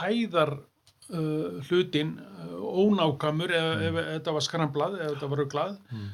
hæðar 0.00 0.52
uh, 1.12 1.60
hlutin 1.68 2.14
uh, 2.20 2.56
ónákamur 2.84 3.50
ef, 3.50 3.82
ef, 3.90 3.98
þetta 4.14 4.34
var 4.36 4.46
skramblað, 4.46 4.98
ef 5.00 5.12
þetta 5.14 5.28
var 5.34 5.38
ruglað 5.44 5.76
Mm. 5.90 6.08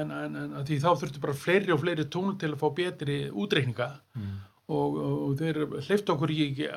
en, 0.00 0.10
en, 0.10 0.36
en 0.58 0.64
því 0.66 0.80
þá 0.82 0.88
þurftu 0.98 1.20
bara 1.22 1.34
fleiri 1.38 1.70
og 1.72 1.80
fleiri 1.84 2.04
tún 2.10 2.34
til 2.38 2.50
að 2.52 2.58
fá 2.62 2.68
betri 2.74 3.18
útreikninga 3.30 3.90
Mm. 4.18 4.38
og, 4.68 4.96
og, 4.98 5.36
þeir 5.38 5.60
hleyftu 5.86 6.12
okkur 6.16 6.30
ekki 6.34 6.68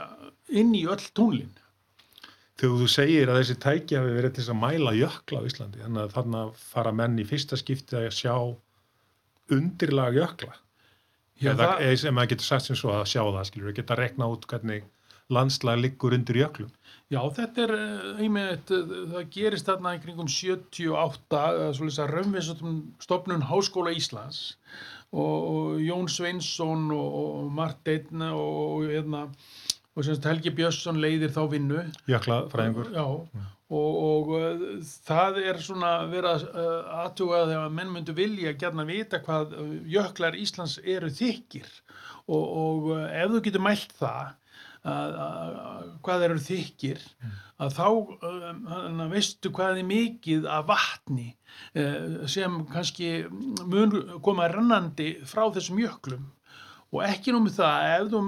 inn 0.62 0.74
í 0.78 0.84
öll 0.86 1.02
túnlin 1.18 1.54
Þegar 2.56 2.78
þú 2.80 2.86
segir 2.88 3.28
að 3.34 3.40
þessi 3.42 3.56
tæki 3.60 3.98
hafi 4.00 4.12
verið 4.16 4.32
til 4.36 4.44
þess 4.46 4.52
að 4.54 4.60
mæla 4.62 4.92
jökla 4.96 5.40
á 5.44 5.48
Íslandi, 5.50 5.82
þannig 5.84 6.04
að 6.06 6.14
þarna 6.16 6.44
fara 6.56 6.92
menn 6.96 7.18
í 7.20 7.26
fyrsta 7.28 7.58
skipti 7.60 7.98
að 8.00 8.06
sjá 8.16 8.36
undirlag 9.52 10.16
jökla. 10.16 10.54
Já, 11.36 11.52
Eða, 11.52 11.66
það- 11.66 11.82
eða 11.84 11.98
sem 12.00 12.16
maður 12.16 12.30
getur 12.32 12.48
sagt 12.48 12.66
sem 12.66 12.76
svo 12.80 12.90
að 12.96 13.04
sjá 13.12 13.22
það, 13.28 13.46
skilur, 13.50 13.74
geta 13.76 13.96
rekna 14.00 14.30
út 14.32 14.46
hvernig 14.48 14.84
landslag 15.34 15.80
liggur 15.82 16.14
undir 16.14 16.38
jöklum. 16.44 16.74
Já, 17.14 17.20
þetta 17.38 17.64
er 17.68 17.72
eh, 17.76 18.22
einmitt, 18.26 18.72
eh, 18.74 18.94
það 19.12 19.32
gerist 19.34 19.70
þarna 19.70 19.94
í 19.94 20.02
kringum 20.02 20.30
78, 20.30 21.42
eh, 21.54 21.72
svolítið 21.78 22.04
að 22.04 22.14
raunvinsstofnun 22.16 23.46
Háskóla 23.50 23.94
Íslands 23.94 24.40
og, 25.14 25.20
og 25.22 25.84
Jón 25.86 26.10
Sveinsson 26.10 26.88
og, 26.96 27.18
og 27.20 27.52
Marteinn 27.54 28.24
og 28.32 28.88
hérna, 28.90 29.28
og 29.96 30.08
semst 30.08 30.26
Helgi 30.26 30.54
Björnsson 30.58 30.98
leiðir 31.02 31.34
þá 31.36 31.44
vinnu 31.52 31.84
jökla 32.10 32.40
fræðingur. 32.52 32.90
Já, 32.98 33.06
og, 33.70 34.02
og 34.10 34.34
það 35.06 35.38
er 35.46 35.62
svona 35.62 35.92
verið 36.10 36.48
að 36.50 36.90
aðtuga 37.04 37.44
þegar 37.52 37.78
menn 37.78 37.94
myndu 37.94 38.18
vilja 38.18 38.56
gætna 38.58 38.86
vita 38.90 39.22
hvað 39.26 39.54
jöklar 39.90 40.38
Íslands 40.42 40.80
eru 40.82 41.14
þykir 41.14 41.70
og, 42.26 42.44
og 42.44 42.92
ef 43.06 43.30
þú 43.38 43.44
getur 43.46 43.66
mælt 43.66 43.94
það 44.02 44.34
að, 44.86 45.18
að, 45.26 45.58
að, 45.64 45.90
hvað 46.06 46.26
eru 46.28 46.42
þykir 46.46 47.04
að 47.62 47.76
þá 47.78 47.88
um, 48.30 49.02
veistu 49.12 49.52
hvað 49.56 49.82
er 49.82 49.90
mikið 49.90 50.48
af 50.52 50.68
vatni 50.70 51.28
uh, 51.80 52.26
sem 52.30 52.62
kannski 52.72 53.12
mun 53.66 53.96
koma 54.26 54.50
rennandi 54.52 55.16
frá 55.28 55.48
þessum 55.56 55.82
jöklum. 55.82 56.28
Og 56.94 57.02
ekki 57.04 57.34
nú 57.34 57.42
með 57.44 57.58
það, 57.58 57.86
ef 57.96 58.12
þú 58.14 58.20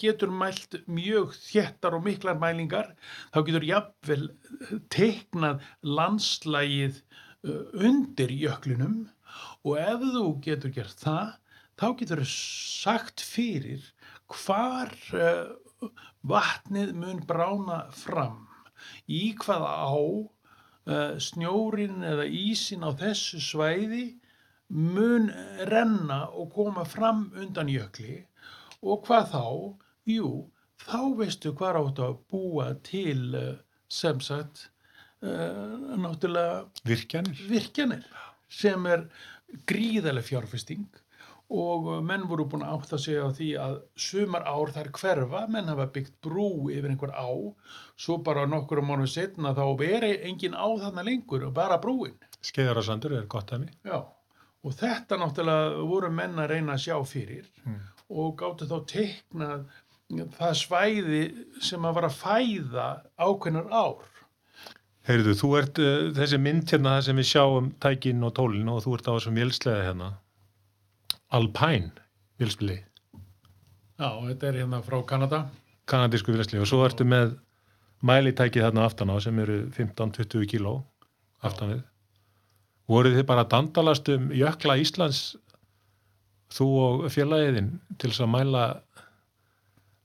getur 0.00 0.32
mælt 0.34 0.78
mjög 0.90 1.34
þéttar 1.38 1.98
og 1.98 2.06
miklar 2.06 2.38
mælingar, 2.40 2.88
þá 3.34 3.38
getur 3.46 3.66
jafnvel 3.68 4.24
teiknað 4.94 5.62
landslægið 5.86 7.02
uh, 7.02 7.62
undir 7.76 8.32
jöklinum. 8.34 9.04
Og 9.66 9.78
ef 9.82 10.02
þú 10.16 10.24
getur 10.42 10.74
gert 10.74 10.98
það, 11.04 11.36
þá 11.78 11.86
getur 12.00 12.24
þú 12.24 12.28
sagt 12.32 13.22
fyrir 13.22 13.84
hvar 14.28 14.94
uh, 15.14 15.52
vatnið 16.26 16.94
mun 16.98 17.22
brána 17.28 17.84
fram, 17.94 18.46
í 19.06 19.34
hvaða 19.42 19.72
á 19.88 19.94
uh, 19.98 21.14
snjórin 21.22 22.02
eða 22.06 22.26
ísin 22.26 22.86
á 22.86 22.90
þessu 22.98 23.40
svæði 23.42 24.04
mun 24.68 25.30
renna 25.70 26.26
og 26.28 26.52
koma 26.54 26.84
fram 26.84 27.28
undan 27.36 27.70
jökli 27.72 28.20
og 28.84 29.06
hvað 29.06 29.30
þá? 29.32 29.44
Jú, 30.08 30.28
þá 30.84 31.00
veistu 31.18 31.52
hvað 31.56 31.80
áttu 31.82 32.06
að 32.06 32.18
búa 32.30 32.68
til 32.86 33.34
uh, 33.34 33.56
sem 33.88 34.20
sagt 34.24 34.68
uh, 35.24 35.96
náttúrulega 35.96 36.66
Virkjanir. 36.86 37.42
virkjanir 37.48 38.06
sem 38.48 38.86
er 38.88 39.08
gríðarlega 39.68 40.28
fjárfesting 40.28 40.86
og 41.48 41.86
uh, 41.88 42.00
menn 42.04 42.26
voru 42.28 42.44
búin 42.50 42.64
að 42.66 42.74
átta 42.76 42.98
sig 43.00 43.16
á 43.16 43.28
því 43.32 43.48
að 43.62 43.76
sumar 43.96 44.44
ár 44.44 44.72
þær 44.74 44.90
hverfa, 44.98 45.46
menn 45.48 45.70
hafa 45.72 45.86
byggt 45.94 46.18
brú 46.24 46.68
yfir 46.68 46.90
einhver 46.92 47.14
á, 47.16 47.28
svo 47.96 48.18
bara 48.24 48.44
nokkur 48.46 48.82
mánuð 48.84 49.08
setna 49.14 49.54
þá 49.56 49.64
veri 49.80 50.12
engin 50.28 50.52
á 50.58 50.68
þarna 50.68 51.04
lengur 51.08 51.46
og 51.48 51.54
bara 51.56 51.80
brúin. 51.80 52.18
Skeiðarasandur 52.44 53.16
er 53.16 53.26
gott 53.26 53.52
af 53.56 53.62
mig. 53.64 53.72
Já, 53.88 54.02
og 54.04 54.76
þetta 54.76 55.16
náttúrulega 55.22 55.82
voru 55.88 56.10
menn 56.12 56.36
að 56.38 56.52
reyna 56.52 56.76
að 56.76 56.84
sjá 56.84 56.96
fyrir 57.08 57.48
Mm. 57.64 57.80
og 58.10 58.36
gáttu 58.40 58.68
þá 58.68 58.78
teiknað 58.92 59.64
það 60.38 60.54
svæði 60.56 61.22
sem 61.60 61.84
að 61.84 61.94
var 61.98 62.06
að 62.08 62.14
fæða 62.20 62.86
ákveðnar 63.20 63.66
ár. 63.72 64.06
Heyrðu, 65.08 65.34
þú 65.40 65.50
ert 65.58 65.78
uh, 65.80 66.12
þessi 66.16 66.38
mynd 66.40 66.68
hérna 66.68 66.94
þar 66.98 67.04
sem 67.08 67.16
við 67.20 67.28
sjáum 67.32 67.68
tækin 67.80 68.24
og 68.28 68.32
tólin 68.36 68.68
og 68.72 68.82
þú 68.84 68.94
ert 68.98 69.08
á 69.08 69.12
þessum 69.16 69.36
vélslega 69.40 69.84
hérna. 69.88 70.08
Alpine 71.34 71.90
vélspili, 72.40 72.78
Já, 73.98 74.08
þetta 74.28 74.46
er 74.46 74.60
hérna 74.62 74.78
frá 74.86 75.00
Kanada. 75.06 75.48
kanadísku 75.90 76.32
vélsli 76.32 76.60
og 76.60 76.68
svo 76.70 76.84
ertu 76.86 77.04
með 77.04 77.32
mælitækið 78.06 78.62
þarna 78.62 78.84
aftan 78.86 79.10
á 79.10 79.16
sem 79.20 79.38
eru 79.42 79.56
15-20 79.74 80.46
kíló 80.52 80.74
aftan 81.42 81.72
við. 81.72 81.80
Voruð 82.88 83.16
þið 83.18 83.26
bara 83.26 83.44
dandalast 83.44 84.08
um 84.14 84.28
jökla 84.30 84.76
Íslands 84.78 85.36
þú 86.54 86.68
og 86.84 87.08
félagiðin 87.12 87.72
til 87.98 88.10
þess 88.12 88.22
að 88.24 88.32
mæla 88.36 88.62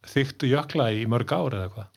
þyktu 0.10 0.50
jökla 0.52 0.90
í 0.92 1.06
mörg 1.08 1.32
ár 1.32 1.56
eða 1.60 1.70
hvað? 1.76 1.92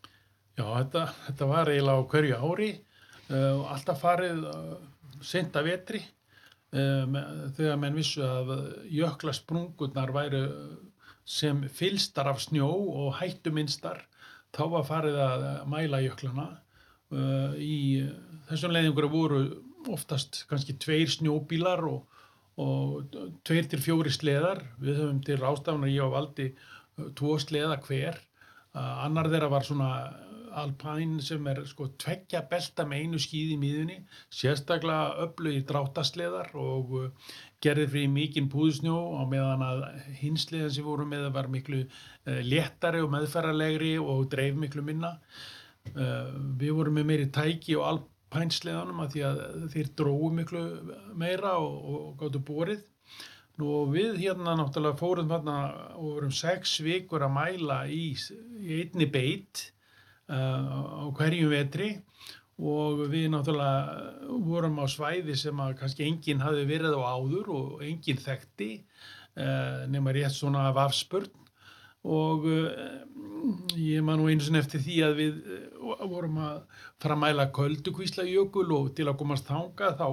Já, 0.56 0.64
þetta, 0.66 1.06
þetta 1.26 1.48
var 1.50 1.70
eiginlega 1.72 2.04
á 2.04 2.10
hverju 2.12 2.36
ári 2.50 2.68
uh, 2.76 3.54
og 3.56 3.64
alltaf 3.74 4.04
farið 4.04 4.44
uh, 4.52 4.76
sent 5.24 5.56
að 5.58 5.72
vetri 5.72 6.02
með, 6.74 7.26
þegar 7.57 7.79
menn 7.81 7.96
vissu 7.96 8.24
að 8.26 8.52
jökla 8.90 9.33
sprungurnar 9.37 10.11
væru 10.14 10.42
sem 11.26 11.64
fylstar 11.74 12.31
af 12.31 12.40
snjó 12.42 12.68
og 12.70 13.16
hættuminstar 13.20 14.05
þá 14.55 14.62
var 14.72 14.87
farið 14.88 15.18
að 15.20 15.46
mæla 15.70 16.02
jöklana. 16.05 16.46
Uh, 17.07 17.55
í 17.59 18.02
þessum 18.48 18.72
leiðingur 18.74 19.09
voru 19.11 19.40
oftast 19.92 20.44
kannski 20.50 20.74
tveir 20.83 21.11
snjóbílar 21.11 21.85
og, 21.87 22.07
og 22.59 23.18
tveir 23.46 23.68
til 23.70 23.83
fjóri 23.83 24.14
sleðar. 24.14 24.64
Við 24.83 25.02
höfum 25.02 25.20
til 25.26 25.38
rástafnar 25.42 25.92
ég 25.92 26.02
á 26.02 26.11
valdi 26.11 26.50
tvo 27.18 27.37
sleða 27.42 27.79
hver. 27.85 28.18
Annar 28.76 29.31
þeirra 29.33 29.52
var 29.52 29.64
svona 29.64 29.90
alpæn 30.56 31.18
sem 31.24 31.46
er 31.50 31.60
sko 31.68 31.90
tveggja 32.00 32.42
belta 32.50 32.86
með 32.88 33.02
einu 33.02 33.20
skíði 33.20 33.56
í 33.56 33.60
miðunni 33.60 33.98
sérstaklega 34.32 35.26
öflugir 35.26 35.66
dráttasleðar 35.68 36.50
og 36.60 36.94
uh, 36.96 37.28
gerði 37.64 37.86
fyrir 37.92 38.12
mikinn 38.14 38.48
púðsnjó 38.52 38.96
á 39.20 39.22
meðan 39.28 39.64
að 39.66 39.84
hinsliðan 40.20 40.74
sem 40.76 40.86
voru 40.86 41.06
með 41.08 41.28
var 41.36 41.50
miklu 41.52 41.84
uh, 41.84 42.40
léttari 42.46 43.04
og 43.04 43.12
meðferðarlegri 43.14 43.94
og 44.00 44.26
dreif 44.32 44.58
miklu 44.60 44.84
minna. 44.86 45.16
Uh, 45.94 46.32
við 46.58 46.74
vorum 46.78 46.98
með 46.98 47.08
meiri 47.12 47.30
tæki 47.34 47.76
og 47.78 47.86
alpænsleðanum 47.92 49.04
að 49.04 49.14
því 49.14 49.24
að 49.28 49.40
þeir 49.76 49.94
dróu 50.00 50.32
miklu 50.34 50.66
meira 51.14 51.56
og, 51.62 51.78
og 51.92 52.12
gáttu 52.22 52.42
borið. 52.48 52.84
Nú 53.56 53.70
og 53.72 53.94
við 53.94 54.18
hérna 54.20 54.52
náttúrulega 54.58 55.00
fórum 55.00 55.30
þarna 55.30 55.56
og 55.96 56.10
vorum 56.10 56.32
sex 56.34 56.74
vikur 56.84 57.24
að 57.24 57.32
mæla 57.38 57.78
í, 57.88 58.10
í 58.12 58.82
einni 58.82 59.08
beit. 59.08 59.70
uh, 59.70 59.75
á 60.30 61.06
hverjum 61.16 61.52
vetri. 61.52 61.94
Og 62.56 63.02
við 63.12 63.26
náttúrulega 63.34 64.36
vorum 64.46 64.78
á 64.80 64.86
svæði 64.88 65.34
sem 65.36 65.58
að 65.60 65.74
kannski 65.82 66.06
enginn 66.06 66.40
hafi 66.40 66.64
verið 66.64 66.96
á 66.96 67.04
áður 67.04 67.50
og 67.52 67.82
enginn 67.84 68.22
þekkti 68.22 68.70
uh, 68.80 69.84
nema 69.92 70.14
rétt 70.16 70.32
svona 70.32 70.70
af 70.70 70.80
afspurn. 70.86 71.28
Og 72.06 72.46
uh, 72.48 72.96
ég 73.76 74.00
man 74.06 74.22
nú 74.22 74.30
einu 74.30 74.40
sinni 74.40 74.62
eftir 74.62 74.80
því 74.80 74.96
að 75.04 75.20
við 75.20 75.36
vorum 76.08 76.40
að 76.46 76.62
fara 77.02 77.18
að 77.18 77.22
mæla 77.26 77.50
köldukvísla 77.58 78.24
jökul 78.24 78.70
og 78.78 78.94
til 78.96 79.10
að 79.10 79.18
komast 79.20 79.50
þanga 79.50 79.92
þá 80.00 80.08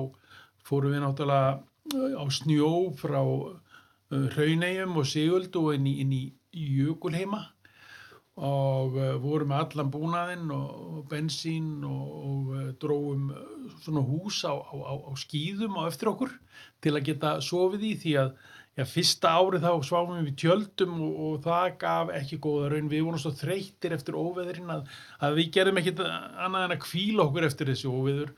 fórum 0.67 0.91
við 0.91 1.05
náttúrulega 1.05 2.19
á 2.19 2.23
snjó 2.31 2.73
frá 2.99 3.21
Hrauneyjum 4.13 4.99
og 4.99 5.07
Siguld 5.09 5.55
og 5.57 5.73
inn 5.77 6.11
í, 6.11 6.23
í 6.53 6.65
jökulheima 6.83 7.52
og 8.33 8.95
uh, 8.97 9.13
vorum 9.21 9.51
með 9.51 9.59
allan 9.61 9.91
búnaðinn 9.93 10.53
og, 10.55 11.03
bensín 11.09 11.83
og, 11.85 12.07
og 12.29 12.55
uh, 12.55 12.63
dróum 12.81 13.27
uh, 13.29 13.67
svona 13.83 14.01
hús 14.07 14.41
á, 14.49 14.57
á, 14.57 14.73
á, 14.73 15.13
skýðum 15.21 15.77
á 15.77 15.85
eftir 15.85 16.09
okkur 16.09 16.33
til 16.81 16.95
að 16.95 17.05
geta 17.11 17.35
sofið 17.45 17.85
í 17.91 17.93
því 18.01 18.15
að 18.23 18.31
já, 18.73 18.85
fyrsta 18.89 19.35
árið 19.37 19.67
þá 19.67 19.85
sváfum 19.85 20.25
við 20.25 20.39
tjöldum 20.41 20.97
og, 21.05 21.13
og 21.27 21.37
það 21.45 21.77
gaf 21.85 22.13
ekki 22.17 22.41
góða 22.41 22.73
raun. 22.73 22.89
Við 22.89 23.05
vorum 23.05 23.21
svo 23.21 23.35
þreyttir 23.37 23.93
eftir 23.99 24.17
óveðrin 24.17 24.73
að, 24.79 24.89
að 25.21 25.37
við 25.37 25.53
gerðum 25.59 25.81
ekkit 25.83 26.03
annað 26.07 26.65
en 26.65 26.77
að 26.77 26.83
kvíla 26.87 27.27
okkur 27.27 27.49
eftir 27.51 27.69
þessi 27.69 27.93
óveður 27.93 28.33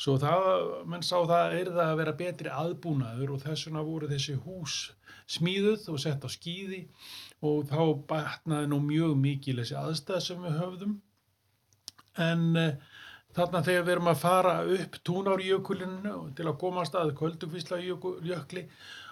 svo 0.00 0.16
það, 0.20 0.46
menn 0.88 1.04
sá 1.04 1.18
það 1.28 1.58
er 1.58 1.72
það 1.74 1.84
að 1.86 1.98
vera 2.00 2.16
betri 2.22 2.54
aðbúnaður 2.54 3.34
og 3.34 3.42
þess 3.44 3.68
vegna 3.68 3.84
voru 3.84 4.08
þessi 4.10 4.38
hús 4.46 4.78
smíðuð 5.30 5.90
og 5.92 6.00
sett 6.02 6.24
á 6.24 6.28
skýði 6.32 6.80
og 7.46 7.68
þá 7.70 7.82
batnaði 8.08 8.70
nú 8.70 8.80
mjög 8.84 9.14
mikil 9.20 9.58
þessi 9.60 9.76
aðstæð 9.80 10.24
sem 10.24 10.40
við 10.44 10.56
höfðum. 10.60 10.96
En 12.20 12.48
uh, 12.58 12.96
þarna 13.36 13.62
þegar 13.66 13.86
við 13.86 13.94
erum 13.94 14.10
að 14.10 14.24
fara 14.24 14.56
upp 14.76 14.98
túnárjökulinu 15.06 16.16
til 16.36 16.48
að 16.48 16.58
komast 16.64 16.98
að 16.98 17.14
köldugvísla 17.20 17.78
jökli 17.84 18.66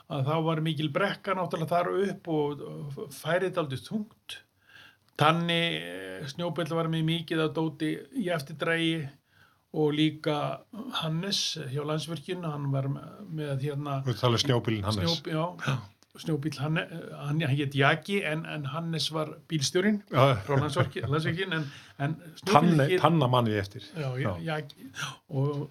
að 0.09 0.29
þá 0.29 0.35
var 0.49 0.65
mikil 0.65 0.89
brekka 0.93 1.37
náttúrulega 1.37 1.71
þar 1.71 1.91
upp 2.03 2.31
og, 2.33 2.63
færið 3.15 3.61
aldrei 3.63 3.81
þungt. 3.85 4.39
Tanni 5.19 5.63
snjóbill 6.31 6.71
var 6.71 6.89
með 6.91 7.07
mikið 7.09 7.43
að 7.45 7.55
dóti 7.57 7.95
í 8.23 8.29
eftirdrægi 8.33 9.01
og 9.73 9.93
líka 9.93 10.39
Hannes 11.03 11.59
hjá 11.73 11.85
landsverkinu, 11.85 12.49
hann 12.49 12.71
var 12.73 12.89
með, 12.89 13.55
hérna 13.63 14.01
snjóbílinn 14.41 14.85
Hannes. 14.85 15.19
Snjób, 15.19 15.29
já, 15.29 15.77
snjóbíl 16.19 16.57
hann, 16.59 16.81
hann 17.21 17.43
hétt 17.53 17.75
Jaki 17.77 18.23
en, 18.27 18.47
en 18.47 18.65
Hannes 18.73 19.11
var 19.13 19.35
bílstjórin 19.49 20.01
Já, 20.11 20.39
frá 20.47 20.57
landsverkin 20.59 21.53
en, 21.53 21.69
en 21.99 22.17
tanna 23.01 23.29
manni 23.29 23.53
eftir. 23.61 23.85
já. 24.17 24.33
Jaki 24.43 24.91
og, 25.29 25.69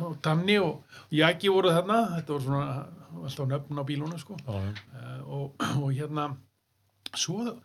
og 0.00 0.20
Tanni 0.22 0.58
og 0.62 0.84
Jaki 1.10 1.48
voru 1.50 1.72
þarna 1.74 2.02
þetta 2.18 2.36
voru 2.36 2.44
svona 2.44 2.68
alltaf 3.24 3.48
nöfn 3.50 3.80
á 3.80 3.84
bílunum 3.88 4.20
sko 4.20 4.36
uh, 4.46 4.70
og, 5.26 5.56
og 5.80 5.90
hérna 5.90 6.28
svo 7.16 7.56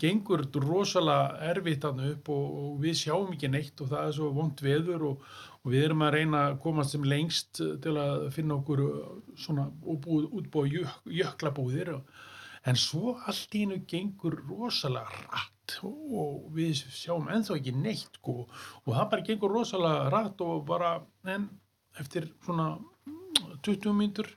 gengur 0.00 0.42
rosalega 0.60 1.50
erfitt 1.50 1.84
hann 1.86 2.02
upp 2.10 2.28
og, 2.32 2.56
og 2.62 2.80
við 2.82 2.98
sjáum 3.02 3.32
ekki 3.34 3.50
neitt 3.52 3.80
og 3.80 3.92
það 3.92 4.08
er 4.08 4.16
svo 4.16 4.32
vond 4.36 4.64
veður 4.64 5.06
og, 5.10 5.22
og 5.62 5.72
við 5.72 5.86
erum 5.86 6.04
að 6.04 6.16
reyna 6.16 6.42
að 6.48 6.58
komast 6.64 6.96
sem 6.96 7.06
lengst 7.08 7.62
til 7.84 7.94
að 8.00 8.26
finna 8.34 8.58
okkur 8.60 8.82
uh, 8.84 8.98
svona 9.40 9.68
útbúið, 9.80 10.28
útbúið 10.40 10.76
jök, 10.80 10.98
jöklabúðir 11.20 11.94
og, 11.96 12.20
en 12.68 12.76
svo 12.76 13.14
allt 13.24 13.56
í 13.56 13.64
hennu 13.64 13.80
gengur 13.88 14.36
rosalega 14.50 15.24
rætt 15.30 15.78
og 15.86 16.50
við 16.52 16.74
sjáum 16.92 17.30
ennþá 17.32 17.56
ekki 17.56 17.72
neitt 17.76 18.18
sko. 18.20 18.44
og 18.84 18.90
það 18.92 19.10
bara 19.14 19.26
gengur 19.28 19.54
rosalega 19.54 20.10
rætt 20.12 20.44
og 20.44 20.64
bara 20.68 20.98
en 21.24 21.48
eftir 22.00 22.28
svona 22.44 22.74
20 23.64 23.96
mínútur 23.96 24.28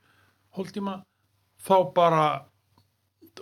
hóltíma 0.56 1.02
þá 1.64 1.76
bara 1.96 2.26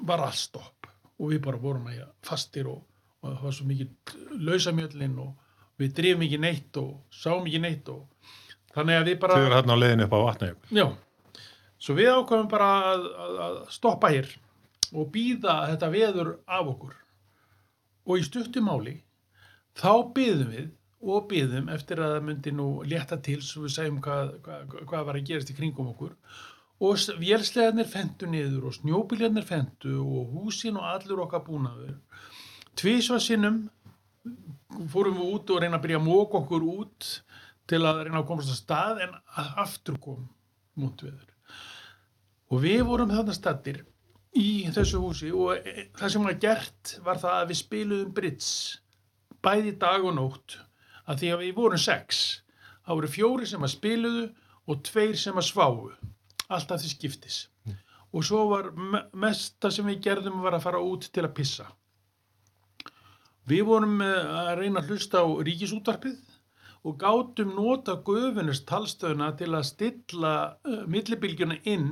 var 0.01 0.25
allt 0.25 0.41
stopp 0.41 0.80
og 1.22 1.30
við 1.30 1.43
bara 1.45 1.61
vorum 1.61 1.88
fastir 2.26 2.69
og, 2.72 2.82
og 3.22 3.36
það 3.36 3.45
var 3.45 3.55
svo 3.57 3.67
mikið 3.69 4.15
lausamjöllin 4.47 5.19
og 5.22 5.82
við 5.82 5.93
drifum 5.97 6.26
ekki 6.26 6.39
neitt 6.41 6.82
og 6.82 6.91
sáum 7.13 7.45
ekki 7.45 7.61
neitt 7.61 7.89
og 7.93 8.34
þannig 8.76 8.99
að 8.99 9.09
við 9.11 9.19
bara 9.22 9.38
Þau 9.38 9.45
eru 9.45 9.57
hérna 9.57 9.78
á 9.78 9.82
leiðinu 9.82 10.07
upp 10.07 10.15
á 10.17 10.19
vatnajökul. 10.26 10.80
Já, 10.80 10.88
svo 11.82 11.97
við 11.97 12.11
ákvæmum 12.15 12.51
bara 12.51 12.72
að, 12.91 13.07
að, 13.26 13.39
að 13.45 13.61
stoppa 13.78 14.11
hér 14.13 14.34
og 14.91 15.07
býða 15.13 15.55
þetta 15.72 15.93
veður 15.93 16.36
af 16.49 16.74
okkur. 16.74 16.97
Og 18.09 18.17
í 18.17 18.26
stuttumáli 18.26 18.95
þá 19.78 19.91
byðum 20.15 20.53
við 20.55 20.69
og 21.01 21.28
byðum 21.32 21.69
eftir 21.74 22.01
að 22.01 22.15
það 22.15 22.26
myndi 22.28 22.53
nú 22.53 22.67
létta 22.86 23.17
til 23.26 23.39
svo 23.45 23.65
við 23.65 23.76
segjum 23.76 24.01
hvað, 24.05 24.36
hvað, 24.45 24.74
hvað 24.89 25.05
var 25.07 25.17
að 25.17 25.30
gerast 25.30 25.53
í 25.53 25.57
kringum 25.57 25.89
okkur 25.93 26.13
og 26.82 26.97
vélslegarnir 27.21 27.89
fendu 27.89 28.27
niður 28.29 28.69
og 28.69 28.77
snjóbílarnir 28.79 29.45
fendu 29.45 29.99
og 30.01 30.32
húsin 30.34 30.79
og 30.79 30.88
allur 30.95 31.25
okkar 31.27 31.43
búnaður. 31.45 31.99
Tvísva 32.77 33.19
sinnum 33.21 33.67
fórum 34.89 35.19
við 35.19 35.34
út 35.36 35.53
og 35.53 35.61
reyna 35.61 35.77
að 35.77 35.86
byrja 35.86 35.99
að 35.99 36.07
móka 36.07 36.39
okkur 36.41 36.65
út 36.65 37.09
til 37.69 37.82
að 37.86 38.05
reyna 38.05 38.21
að 38.21 38.27
komast 38.32 38.53
að 38.53 38.59
stað 38.63 39.03
en 39.05 39.15
aftur 39.61 39.99
kom 40.01 40.25
múntveður. 40.79 41.29
Og 42.51 42.63
við 42.65 42.84
vorum 42.89 43.13
þarna 43.13 43.36
stattir 43.36 43.84
í 44.38 44.65
þessu 44.73 45.01
húsi 45.03 45.32
og 45.32 45.59
e- 45.59 45.89
það 45.99 46.13
sem 46.13 46.27
var 46.27 46.39
gert 46.45 46.93
var 47.05 47.19
það 47.21 47.38
að 47.38 47.49
við 47.51 47.59
spiluðum 47.61 48.15
bridge 48.15 48.79
bæði 49.43 49.75
dag 49.82 50.05
og 50.05 50.15
nótt 50.17 50.57
að 51.05 51.21
því 51.21 51.34
að 51.34 51.43
við 51.45 51.53
vorum 51.59 51.82
sex. 51.82 52.41
Það 52.86 52.97
voru 52.97 53.11
fjóri 53.11 53.49
sem 53.49 53.67
að 53.67 53.75
spiluðu 53.75 54.25
og 54.65 54.84
tveir 54.88 55.17
sem 55.19 55.38
að 55.38 55.47
sváu. 55.49 55.91
Alltaf 56.51 56.81
því 56.83 56.91
skiptis. 56.91 57.37
Og 58.11 58.25
svo 58.27 58.43
var 58.51 58.71
me- 58.75 59.05
mesta 59.15 59.71
sem 59.71 59.87
við 59.87 60.01
gerðum 60.07 60.41
var 60.43 60.57
að 60.57 60.65
fara 60.65 60.81
út 60.83 61.07
til 61.13 61.23
að 61.23 61.35
pissa. 61.37 61.69
Við 63.47 63.63
vorum 63.69 64.01
eh, 64.03 64.33
að 64.41 64.51
reyna 64.59 64.81
að 64.81 64.91
hlusta 64.91 65.23
á 65.23 65.27
ríkisútvarpið 65.47 66.19
og 66.83 66.97
gátum 67.01 67.53
nota 67.55 67.95
gufinist 68.05 68.65
talstöðuna 68.69 69.31
til 69.37 69.51
að 69.53 69.67
stilla 69.69 70.33
uh, 70.65 70.81
millibilgjuna 70.89 71.59
inn 71.69 71.91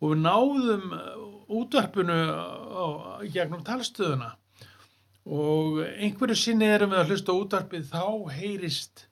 og 0.00 0.14
við 0.14 0.22
náðum 0.24 0.94
uh, 0.96 1.26
útvarpinu 1.60 2.16
á, 2.32 2.40
á, 2.40 2.86
gegnum 3.34 3.64
talstöðuna 3.66 4.30
og 5.24 5.82
einhverju 5.84 6.36
sinni 6.36 6.68
erum 6.72 6.92
við 6.94 7.02
að 7.02 7.12
hlusta 7.12 7.36
útvarpið 7.36 7.90
þá 7.92 8.04
heyrist 8.38 9.06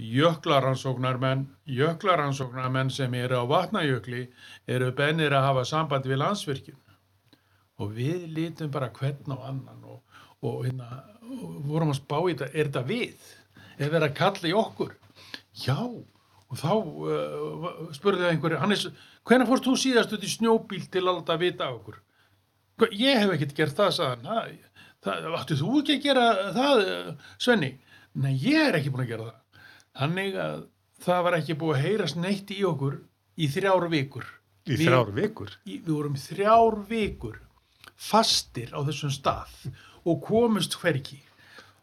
jöklaransóknarmenn 0.00 1.46
jöklaransóknarmenn 1.66 2.90
sem 2.92 3.14
eru 3.14 3.40
á 3.40 3.44
vatnajökli 3.50 4.22
eru 4.68 4.90
bennir 4.96 5.34
að 5.36 5.46
hafa 5.48 5.64
samband 5.68 6.06
við 6.08 6.20
landsvirkjun 6.22 6.78
og 7.80 7.92
við 7.96 8.26
lítum 8.36 8.70
bara 8.72 8.90
hvern 8.96 9.32
á 9.32 9.38
annan 9.48 9.84
og, 9.84 10.00
og, 10.44 10.64
hérna, 10.66 10.88
og 11.24 11.60
vorum 11.68 11.92
að 11.94 12.00
spá 12.02 12.18
í 12.28 12.34
þetta, 12.34 12.50
er 12.52 12.68
þetta 12.70 12.82
við? 12.88 13.28
Er 13.80 13.88
verið 13.94 14.08
að 14.10 14.16
kalla 14.18 14.50
í 14.50 14.56
okkur? 14.60 14.90
Já, 15.64 15.76
og 15.80 16.58
þá 16.60 16.70
uh, 16.76 17.68
spurði 17.96 18.24
það 18.26 18.32
einhverju, 18.34 18.58
Hannes, 18.60 18.86
hvenær 19.28 19.48
fórst 19.48 19.68
þú 19.68 19.76
síðast 19.80 20.12
út 20.16 20.26
í 20.26 20.32
snjóbíl 20.34 20.82
til 20.92 21.04
að 21.06 21.08
láta 21.20 21.38
vita 21.40 21.70
okkur? 21.72 22.00
"Hva- 22.80 22.92
Ég 22.96 23.18
hef 23.22 23.32
ekkert 23.36 23.56
gert 23.56 23.76
það, 23.80 23.90
sagðan. 23.96 24.26
Það, 24.26 24.52
það, 25.04 25.30
áttu 25.40 25.56
þú 25.60 25.80
ekki 25.80 25.96
að 25.96 26.02
gera 26.04 26.26
það, 26.56 26.82
eh, 26.88 27.14
Svenni? 27.38 27.70
Nei, 28.20 28.34
ég 28.36 28.68
er 28.68 28.78
ekki 28.80 28.90
búin 28.92 29.04
að 29.06 29.12
gera 29.14 29.30
það. 29.30 29.38
Þannig 29.98 30.36
að 30.38 30.60
það 31.04 31.22
var 31.26 31.36
ekki 31.40 31.56
búið 31.60 31.76
að 31.78 31.84
heyrast 31.88 32.16
neitt 32.20 32.50
í 32.54 32.60
okkur 32.68 32.98
í 33.40 33.48
þrjár 33.50 33.88
vikur. 33.92 34.26
Í 34.68 34.76
Við- 34.76 34.84
þrjár 34.86 35.10
vikur. 35.16 35.50
í, 35.66 35.78
við 35.80 35.94
vorum 35.96 36.14
þrjár 36.20 36.76
vikur 36.90 37.38
fastir 38.00 38.70
á 38.76 38.80
þessum 38.86 39.10
stað 39.12 39.50
og 40.08 40.20
komust 40.24 40.76
hverki 40.80 41.18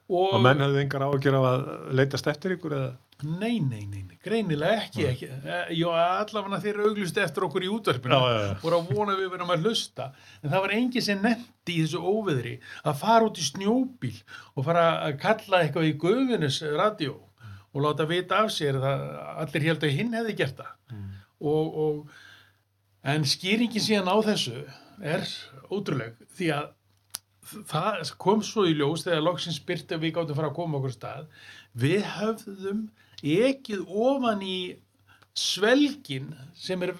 og, 0.07 0.37
Og 0.37 0.41
menn 0.41 0.61
hafðu 0.63 0.79
engar 0.81 1.03
ágjör 1.05 1.35
af 1.37 1.45
að 1.49 1.67
leitast 1.99 2.29
eftir 2.31 2.55
ykkur 2.55 2.73
eða? 2.77 2.93
nei, 3.23 3.57
nei, 3.59 3.83
nei, 3.89 4.03
nei, 4.05 4.17
greinilega 4.21 4.83
ekki, 4.85 5.05
ekki. 5.09 5.27
Eh, 5.41 5.71
Jó, 5.73 5.89
allavega 5.89 6.59
þeir 6.61 6.79
auglust 6.85 7.17
eftir 7.17 7.43
okkur 7.47 7.65
í 7.65 7.69
já. 8.45 8.61
voru 8.61 8.77
að 8.77 8.91
vona 8.93 9.15
við 9.17 9.31
verðum 9.33 9.53
að 9.55 9.65
hlusta 9.65 10.11
en 10.43 10.49
það 10.53 10.61
var 10.67 10.75
engin 10.77 11.01
sem 11.01 11.21
nefndi 11.25 11.73
í 11.75 11.81
þessu 11.81 12.01
óveðri 12.01 12.59
að 12.85 12.99
fara 13.01 13.25
út 13.25 13.37
í 13.41 13.45
snjóbíl 13.49 14.13
og 14.55 14.65
fara 14.69 14.85
að 15.09 15.17
kalla 15.25 15.63
eitthvað 15.65 15.89
í 15.89 15.95
gufinus 15.97 16.61
radio 16.77 17.17
og 17.77 17.83
láta 17.85 18.07
vita 18.09 18.39
af 18.43 18.49
sér 18.55 18.79
það 18.81 19.03
allir 19.43 19.67
held 19.69 19.85
að 19.85 19.95
hinn 19.99 20.15
hefði 20.17 20.35
gert 20.41 20.57
það 20.63 20.73
Mm. 20.87 21.05
og, 21.45 21.77
og 21.83 22.09
en 23.13 23.25
skýringin 23.29 23.83
síðan 23.83 24.09
á 24.09 24.17
þessu 24.25 24.63
er 25.05 25.23
ótrúleg 25.69 26.15
því 26.37 26.47
að 26.57 26.73
það 27.69 28.09
kom 28.19 28.41
svo 28.43 28.65
í 28.67 28.73
ljós 28.75 29.05
þegar 29.05 29.21
loksins 29.27 29.59
byrti 29.63 29.99
við 30.01 30.15
gáttum 30.17 30.35
fara 30.39 30.49
að 30.49 30.57
koma 30.57 30.79
okkur 30.81 30.95
stað 30.95 31.27
við 31.79 32.01
höfðum 32.17 32.81
ekið 33.23 33.85
ofan 33.87 34.41
í 34.43 34.57
svelgin 35.37 36.31
sem 36.57 36.81
er 36.87 36.95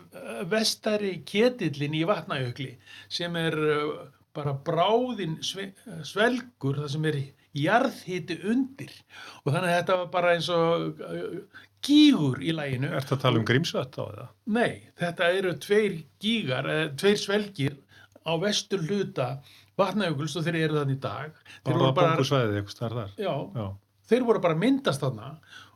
vestari 0.51 1.15
ketillin 1.25 1.95
í 1.97 2.03
vatnajökli 2.07 2.69
sem 3.09 3.35
er 3.39 3.57
eh, 3.57 3.91
bara 4.37 4.53
bráðin 4.53 5.39
sve- 5.41 5.73
svelgur 6.05 6.77
það 6.83 6.91
sem 6.93 7.07
er 7.09 7.17
jarðhiti 7.63 8.37
undir 8.51 8.91
og 9.43 9.53
þannig 9.53 9.69
að 9.71 9.77
þetta 9.79 9.97
var 10.01 10.11
bara 10.13 10.33
eins 10.35 10.49
og 10.53 11.01
eh, 11.07 11.63
gígur 11.87 12.41
í 12.43 12.53
læginu 12.57 12.89
Ertu 12.97 13.15
að 13.17 13.21
tala 13.25 13.41
um 13.41 13.45
grímsvött 13.47 13.97
á 13.97 14.03
það? 14.05 14.29
Nei, 14.57 14.71
þetta 14.99 15.31
eru 15.39 15.53
tveir 15.63 15.97
gígar, 16.23 16.69
tveir 16.99 17.19
svelgir 17.21 17.77
á 18.27 18.31
vestur 18.41 18.81
hluta 18.87 19.29
vatnajökuls 19.77 20.33
og 20.39 20.47
þeir 20.47 20.55
eru 20.65 20.79
þannig 20.81 20.97
í 20.97 21.01
dag. 21.03 21.35
Þeir 21.61 21.67
Bara 21.67 21.77
voru 21.77 21.93
þar. 22.97 23.11
já, 23.21 23.33
Já. 23.61 23.67
þeir 24.09 24.23
voru 24.25 24.41
bara 24.41 24.57
myndast 24.57 25.03
þarna 25.05 25.27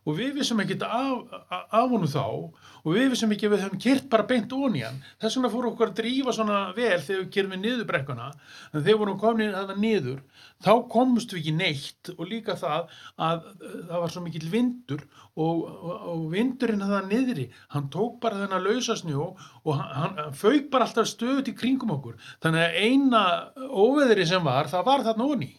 og 0.02 0.18
við 0.18 0.38
vissum 0.39 0.62
ekki 0.64 0.78
af, 0.82 1.34
af, 1.52 1.88
honum 1.91 2.10
þá 2.10 2.24
og 2.26 2.88
við 2.95 3.12
vissum 3.14 3.34
ekki 3.36 3.47
að 3.47 3.54
við 3.54 3.64
höfum 3.66 3.82
kyrt 3.84 4.08
bara 4.10 4.26
beint 4.30 4.54
ón 4.58 4.78
í 4.80 4.82
hann. 4.82 4.97
Þess 5.22 5.38
vegna 5.38 5.52
fóru 5.54 5.72
okkur 5.72 5.91
að 5.91 5.99
drífa 5.99 6.34
svona 6.36 6.60
vel 6.78 6.97
þegar 6.97 7.22
við 7.22 7.30
kyrum 7.36 7.56
við 7.56 7.62
niður 7.66 7.89
brekkuna 7.91 8.30
en 8.32 8.80
þegar 8.80 8.99
vorum 9.04 9.20
komin 9.22 9.54
þarna 9.54 9.78
niður 9.78 10.24
þá 10.66 10.72
komust 10.95 11.36
við 11.36 11.41
ekki 11.43 11.56
neitt 11.60 12.12
og 12.18 12.24
líka 12.30 12.58
það 12.58 12.91
að 13.22 13.45
það 13.62 13.95
var 13.95 14.16
svo 14.16 14.26
mikill 14.26 14.49
vindur 14.52 15.06
og, 15.32 15.64
og, 15.70 15.95
og 16.12 16.26
vindurinn 16.34 16.86
það 16.86 17.08
niðri, 17.12 17.47
hann 17.72 17.89
tók 17.93 18.20
bara 18.24 18.41
þennan 18.43 18.66
lausasnjó 18.66 19.32
og 19.32 19.72
hann, 19.78 20.18
hann 20.18 20.36
fauk 20.38 20.70
bara 20.74 20.89
alltaf 20.89 21.10
stöðut 21.10 21.49
í 21.49 21.56
kringum 21.58 21.93
okkur 21.95 22.18
þannig 22.43 22.68
að 22.68 22.78
eina 22.84 23.24
óveðri 23.70 24.28
sem 24.28 24.43
var, 24.45 24.70
það 24.72 24.88
var 24.89 25.06
þarna 25.08 25.30
onni 25.36 25.52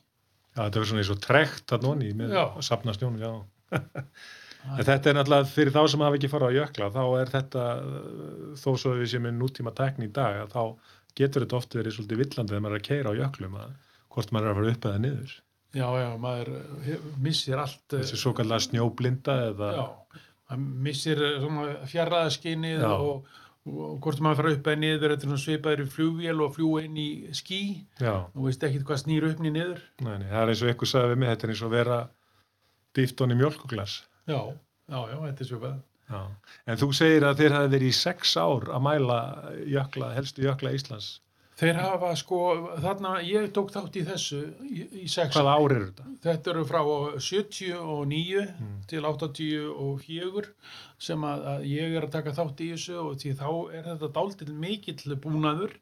Já, 0.53 0.67
þetta 0.67 0.81
er 0.83 0.89
svona 0.91 1.01
eins 1.01 1.11
og 1.15 1.21
trekt 1.25 1.73
að 1.73 1.85
nonni 1.87 2.11
með 2.17 2.35
Já. 2.37 2.43
að 2.45 2.65
sapna 2.67 2.93
snjónu, 2.93 3.23
já. 3.23 3.31
En 3.73 4.85
þetta 4.87 5.11
er 5.11 5.17
náttúrulega 5.19 5.51
fyrir 5.51 5.75
þá 5.75 5.81
sem 5.91 6.05
hafa 6.07 6.19
ekki 6.19 6.31
farað 6.33 6.53
á 6.55 6.59
jökla, 6.61 6.91
þá 6.95 7.03
er 7.23 7.33
þetta, 7.37 7.63
þó 8.63 8.69
svo 8.79 8.93
við 9.01 9.09
séum 9.13 9.25
með 9.27 9.39
nútíma 9.41 9.73
tekni 9.79 10.07
í 10.11 10.13
dag, 10.15 10.43
þá 10.53 10.63
getur 11.19 11.45
þetta 11.47 11.59
oft 11.59 11.75
verið 11.77 11.97
svolítið 11.97 12.23
villandi 12.23 12.55
þegar 12.55 12.63
maður 12.67 12.77
er 12.79 12.83
að 12.83 12.87
keira 12.91 13.13
á 13.13 13.19
jöklum, 13.21 13.57
að 13.63 13.73
hvort 14.13 14.33
maður 14.37 14.47
er 14.47 14.53
að 14.53 14.61
fara 14.63 14.75
upp 14.77 14.87
eða 14.91 15.03
niður. 15.07 15.35
Já, 15.73 15.87
já, 15.97 16.09
maður 16.21 16.49
hef- 16.85 17.05
missir 17.25 17.57
allt 17.57 17.95
eh, 17.97 18.03
Þessi 18.03 18.19
svo 18.21 18.35
kallega 18.37 18.61
snjóblinda 18.67 19.37
eða, 19.49 19.69
Já, 19.79 19.85
maður 20.53 20.67
missir 20.85 21.23
eh, 21.25 21.47
Já. 22.83 22.91
og, 22.93 23.25
og 23.65 23.97
hvort 24.05 24.21
maður 24.21 24.41
fara 24.43 24.53
upp 24.57 24.69
eða 24.69 24.81
niður 24.83 25.15
þetta 25.15 25.25
er 25.25 25.31
svona 25.31 25.41
svipaður 25.47 25.85
í 25.85 25.89
flugvél 25.95 26.43
og 26.45 26.53
fljúa 26.59 26.83
inn 26.85 26.99
í 27.01 27.09
skí 27.39 27.61
já, 28.03 28.15
og 28.21 28.41
veist 28.49 28.65
ekkit 28.69 28.85
hvað 28.89 29.01
snýr 29.05 29.29
upp 29.31 29.41
niður 29.45 29.81
nei, 30.05 30.17
nei, 30.19 30.29
það 30.29 30.43
er 30.43 30.53
eins 30.53 30.63
og 30.67 30.73
ykkur 30.75 30.91
sagði 30.93 31.13
við 31.15 31.21
mig, 31.23 31.31
þetta 31.33 31.47
er 31.49 31.55
eins 31.55 31.63
og 31.65 31.73
vera 31.73 31.99
dýft 32.97 33.21
honni 33.23 33.39
mjölkuglas. 33.39 34.03
Já, 34.29 34.41
já, 34.89 35.01
já, 35.13 35.17
þetta 35.17 35.45
er 35.45 35.51
svipað 35.51 35.81
Já. 36.13 36.21
En 36.69 36.81
þú 36.81 36.89
segir 36.97 37.25
að 37.25 37.39
þeir 37.41 37.55
hafi 37.57 37.73
verið 37.73 37.89
í 37.89 37.97
sex 37.97 38.35
ár 38.37 38.69
að 38.69 38.83
mæla 38.85 39.19
jökla, 39.71 40.11
helstu 40.17 40.45
jökla 40.45 40.75
Íslands. 40.77 41.07
Þeir 41.63 41.77
hafa 41.79 42.09
sko, 42.19 42.39
þarna, 42.83 43.11
ég 43.23 43.53
tók 43.55 43.69
þátt 43.71 43.95
í 44.01 44.03
þessu 44.09 44.39
í, 44.67 44.81
í 45.05 45.09
sex 45.11 45.37
Hvaða 45.37 45.53
ár 45.55 45.75
eru 45.77 45.85
þetta? 45.93 46.07
Þetta 46.25 46.51
eru 46.53 46.65
frá 46.67 46.81
79 47.23 48.41
Mm. 48.63 48.73
til 48.91 49.03
84 49.07 50.49
sem 51.03 51.23
að, 51.27 51.45
að 51.53 51.65
ég 51.71 51.95
er 51.99 52.07
að 52.07 52.13
taka 52.17 52.33
þátt 52.37 52.61
í 52.63 52.69
þessu 52.73 52.97
og 53.01 53.13
því 53.23 53.33
þá 53.39 53.47
er 53.79 53.87
þetta 53.89 54.11
dálítið 54.17 54.51
mikill 54.65 55.17
búnaður 55.23 55.77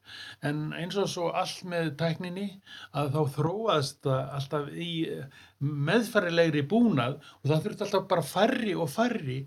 en 0.48 0.60
eins 0.76 0.96
og 1.00 1.08
svo 1.12 1.30
allt 1.36 1.64
með 1.68 1.90
tækninni 2.00 2.46
að 2.96 3.12
þá 3.16 3.20
þróaðist 3.38 4.02
það 4.04 4.34
alltaf 4.38 4.68
í 4.72 4.90
eh, 5.12 5.24
meðfærilegri 5.88 6.64
búnað 6.70 7.18
og 7.40 7.50
það 7.50 7.64
þurfti 7.66 7.86
alltaf 7.88 8.06
bara 8.12 8.26
færri 8.34 8.76
og 8.76 8.92
færri 8.92 9.38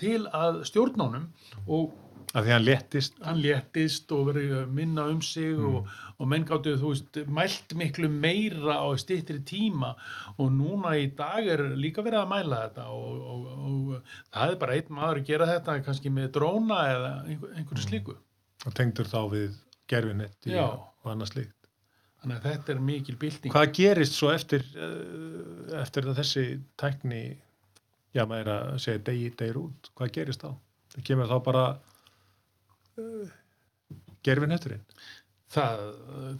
til 0.00 0.22
að 0.36 0.62
stjórnánum 0.70 1.28
og 1.66 1.94
Af 2.34 2.44
því 2.46 2.52
hann 2.54 2.62
léttist. 2.64 3.14
hann 3.26 3.40
léttist 3.42 4.12
og 4.14 4.28
verið 4.28 4.68
minna 4.70 5.02
um 5.10 5.20
sig 5.22 5.56
Mm. 5.56 5.74
og, 5.74 5.88
og 6.20 6.28
menn 6.30 6.44
gáttu, 6.46 6.76
þú 6.78 6.92
veist, 6.92 7.16
mælt 7.26 7.74
miklu 7.74 8.08
meira 8.08 8.76
á 8.78 8.86
styttri 8.96 9.40
tíma 9.42 9.94
og 10.38 10.52
núna 10.54 10.92
í 10.94 11.08
dag 11.16 11.46
er 11.46 11.58
líka 11.74 12.04
verið 12.06 12.20
að 12.22 12.28
mæla 12.30 12.60
þetta 12.68 12.84
og, 12.86 13.20
og, 13.32 13.46
og 13.66 14.02
það 14.32 14.50
er 14.52 14.56
bara 14.62 14.76
einn 14.78 14.94
maður 14.94 15.18
að 15.22 15.26
gera 15.26 15.46
þetta 15.50 15.78
kannski 15.84 16.10
með 16.10 16.28
dróna 16.38 16.78
eða 16.92 17.10
einhver, 17.26 17.50
einhverju 17.56 17.82
Mm. 17.82 17.88
slíku. 17.88 18.16
og 18.66 18.74
tengdur 18.74 19.04
þá 19.10 19.20
við 19.32 19.50
gerfinetti 19.88 20.50
Já. 20.54 20.68
og 20.70 21.10
annað 21.10 21.32
slíkt. 21.32 21.54
Þannig 22.22 22.36
að 22.36 22.42
þetta 22.52 22.68
er 22.74 22.80
mikil 22.80 23.16
bylting. 23.16 23.52
Hvað 23.52 23.72
gerist 23.74 24.12
svo 24.12 24.28
eftir, 24.30 24.62
uh, 24.76 25.80
eftir 25.80 26.02
þessi 26.14 26.60
tækni, 26.78 27.38
já 28.14 28.26
maður 28.26 28.46
er 28.46 28.50
að 28.74 28.78
segja 28.78 28.98
degi, 29.04 29.30
degir 29.34 29.56
út, 29.56 29.88
hvað 29.96 30.12
gerist 30.12 30.42
þá? 30.44 30.54
Það 30.94 31.04
kemur 31.04 31.26
þá 31.32 31.38
bara 31.44 31.64
uh, 32.98 33.28
gerfinetturinn. 34.26 34.84
það, 35.50 35.80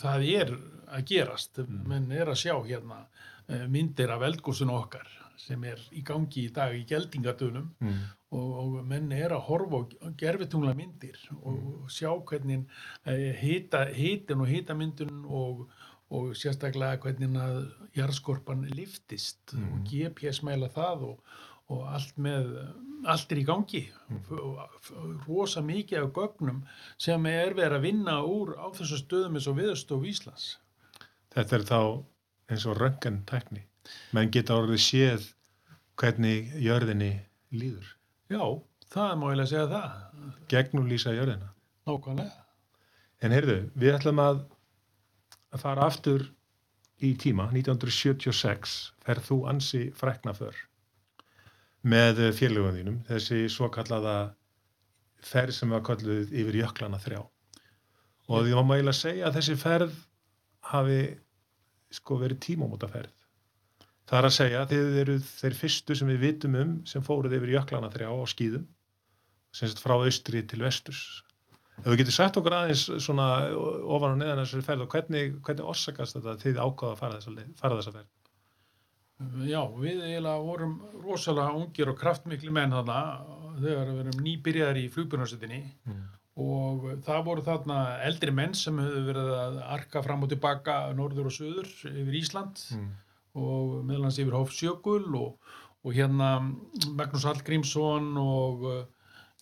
það 0.02 0.26
er 0.34 0.52
að 0.90 1.04
gerast 1.06 1.58
Mm. 1.58 1.82
menn 1.88 2.12
er 2.12 2.26
að 2.30 2.38
sjá 2.44 2.54
hérna 2.66 3.06
eh, 3.48 3.66
myndir 3.66 4.10
af 4.10 4.22
eldgósinu 4.22 4.72
okkar 4.78 5.06
sem 5.36 5.62
er 5.64 5.78
í 5.92 6.02
gangi 6.04 6.44
í 6.48 6.52
dag 6.52 6.74
í 6.74 6.84
geldingadunum 6.86 7.70
Mm. 7.80 8.00
og, 8.32 8.50
og 8.60 8.84
menn 8.86 9.10
er 9.12 9.30
að 9.34 9.46
horfa 9.48 9.80
á 10.06 10.10
gerfitungla 10.16 10.74
myndir 10.74 11.16
og 11.42 11.88
sjá 11.90 12.10
hvernig 12.24 12.66
eh, 13.06 13.32
hita, 13.40 13.84
hitin 13.86 14.40
og 14.40 14.46
hitamyndun 14.48 15.24
og, 15.26 15.68
og 16.10 16.32
sérstaklega 16.34 16.98
hvernig 17.02 17.34
að 17.40 17.72
jarðskorpan 17.96 18.68
liftist 18.76 19.54
Mm. 19.54 19.72
og 19.72 19.84
GPS 19.90 20.42
mæla 20.42 20.68
það 20.68 21.02
og, 21.02 21.20
og 21.70 21.86
allt 21.90 22.16
með 22.20 22.50
allt 23.08 23.30
er 23.32 23.40
í 23.40 23.46
gangi 23.48 23.84
rosa 25.26 25.62
mikið 25.64 26.02
af 26.02 26.10
gögnum 26.16 26.64
sem 27.00 27.26
er 27.30 27.54
verið 27.56 27.78
að 27.78 27.86
vinna 27.86 28.16
úr 28.26 28.56
á 28.60 28.66
þessu 28.76 28.98
stöðum 29.00 29.38
eins 29.38 29.48
og 29.48 29.56
viðstof 29.60 30.04
Íslands 30.10 30.50
Þetta 31.30 31.56
er 31.56 31.64
þá 31.68 31.80
eins 32.50 32.66
og 32.66 32.78
röngan 32.80 33.20
tækni. 33.28 33.62
Menn 34.14 34.32
geta 34.34 34.56
orðið 34.58 34.82
séð 34.82 35.28
hvernig 36.00 36.50
jörðinni 36.58 37.12
líður. 37.54 37.86
já, 38.30 38.42
það 38.90 39.12
má 39.20 39.26
ég 39.30 39.42
að 39.44 39.50
segja 39.52 39.68
það 39.70 40.46
Gegnum 40.50 40.88
lýsa 40.90 41.14
jörðina. 41.14 41.52
nákvæmlega 41.86 42.46
En 43.20 43.34
heyrðu, 43.36 43.58
við 43.76 43.94
ætlum 43.98 44.20
að, 44.22 44.42
að 45.52 45.60
fara 45.60 45.86
aftur 45.86 46.26
í 47.04 47.12
tíma, 47.20 47.50
1976 47.52 48.76
ferð 49.04 49.26
þú 49.28 49.38
ansi 49.52 49.82
frækna 49.94 50.34
för 50.34 50.56
með 51.82 52.22
félögum 52.36 52.76
þínum, 52.76 52.98
þessi 53.08 53.46
svo 53.52 53.70
kallaða 53.72 54.34
ferð 55.24 55.54
sem 55.56 55.72
var 55.72 55.84
kalluð 55.84 56.32
yfir 56.32 56.60
jöklana 56.62 57.00
þrjá. 57.00 57.22
Og 58.30 58.44
því 58.46 58.58
má 58.58 58.66
maður 58.72 58.96
segja 58.96 59.28
að 59.28 59.40
þessi 59.40 59.56
ferð 59.60 59.96
hafi 60.70 61.00
sko 61.90 62.20
verið 62.20 62.42
tímamótaferð. 62.44 63.16
Það 64.10 64.18
er 64.18 64.26
að 64.26 64.36
segja 64.36 64.60
að 64.60 64.72
þið 64.74 65.00
eru 65.04 65.16
þeir 65.22 65.56
fyrstu 65.56 65.96
sem 65.98 66.08
við 66.10 66.22
vitum 66.24 66.54
um 66.58 66.70
sem 66.90 67.02
fóruð 67.06 67.36
yfir 67.38 67.52
jöklana 67.56 67.90
þrjá 67.92 68.10
á 68.10 68.26
skýðum, 68.32 68.64
sem 69.54 69.70
sagt 69.70 69.82
frá 69.82 69.96
austri 69.96 70.42
til 70.46 70.62
vesturs. 70.64 71.02
Ef 71.80 71.86
þú 71.88 71.96
getur 71.96 72.16
sagt 72.16 72.36
okkur 72.36 72.56
aðeins 72.58 72.84
svona 73.00 73.26
ofan 73.56 74.16
og 74.16 74.18
neðan 74.20 74.42
þessari 74.42 74.66
ferð 74.66 74.84
og 74.84 74.94
hvernig, 74.94 75.36
hvernig 75.46 75.70
orsakast 75.72 76.18
þetta 76.18 76.34
að 76.34 76.42
þið 76.44 76.58
ákvaða 76.60 76.96
að 76.96 77.00
fara 77.00 77.20
þessa, 77.20 77.46
fara 77.62 77.78
þessa 77.78 77.94
ferð? 77.94 78.10
Já, 79.44 79.60
við 79.76 79.98
eiginlega 80.00 80.40
vorum 80.46 80.78
rosalega 81.04 81.52
ungir 81.60 81.90
og 81.92 81.98
kraftmikli 82.00 82.50
menn 82.56 82.72
þarna 82.72 83.00
þegar 83.60 83.90
við 83.90 83.98
erum 84.04 84.22
nýbyrjaðar 84.24 84.78
í 84.80 84.88
flugbjörnarsettinni 84.94 85.58
Mm. 85.86 85.98
og 86.40 86.84
það 87.04 87.24
voru 87.26 87.42
þarna 87.44 87.78
eldri 88.06 88.32
menn 88.32 88.54
sem 88.54 88.78
höfðu 88.80 89.02
verið 89.10 89.32
að 89.36 89.58
arka 89.76 90.02
fram 90.02 90.22
og 90.24 90.30
tilbaka 90.32 90.76
norður 90.96 91.26
og 91.28 91.34
söður 91.36 91.68
yfir 91.90 92.16
Ísland 92.22 92.62
Mm. 92.78 92.88
og 93.34 93.84
meðlans 93.84 94.18
yfir 94.22 94.32
Hofsjökul 94.38 95.14
og, 95.20 95.36
og 95.84 95.92
hérna 95.94 96.30
Magnús 96.96 97.24
Hallgrímsson 97.28 98.16
og 98.16 98.64
uh, 98.64 98.84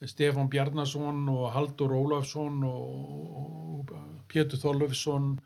Stefán 0.02 0.48
Bjarnason 0.50 1.28
og 1.28 1.52
Haldur 1.54 1.94
Ólafsson 1.94 2.64
og, 2.66 3.94
Pétur 4.28 4.58
Þorlöfsson 4.60 5.38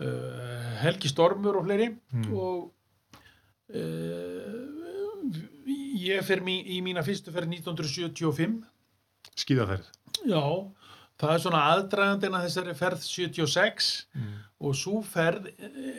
uh, 0.00 0.76
Helgi 0.84 1.08
Stormur 1.08 1.56
og 1.60 1.64
fleiri 1.66 1.90
Mm. 2.12 2.32
og 2.36 2.72
uh, 3.74 5.36
ég 6.06 6.22
fer 6.26 6.40
mí, 6.46 6.60
í 6.76 6.80
mína 6.84 7.02
fyrstu 7.06 7.32
ferð 7.34 7.50
1975 7.56 8.60
Skíðaferð. 9.36 9.86
já, 10.28 10.42
það 11.20 11.32
er 11.34 11.40
svona 11.42 11.62
aðdragandina 11.72 12.42
þessari 12.44 12.74
ferð 12.78 13.02
76 13.04 13.88
Mm. 14.16 14.36
og 14.66 14.76
svo 14.78 15.02
ferð 15.04 15.50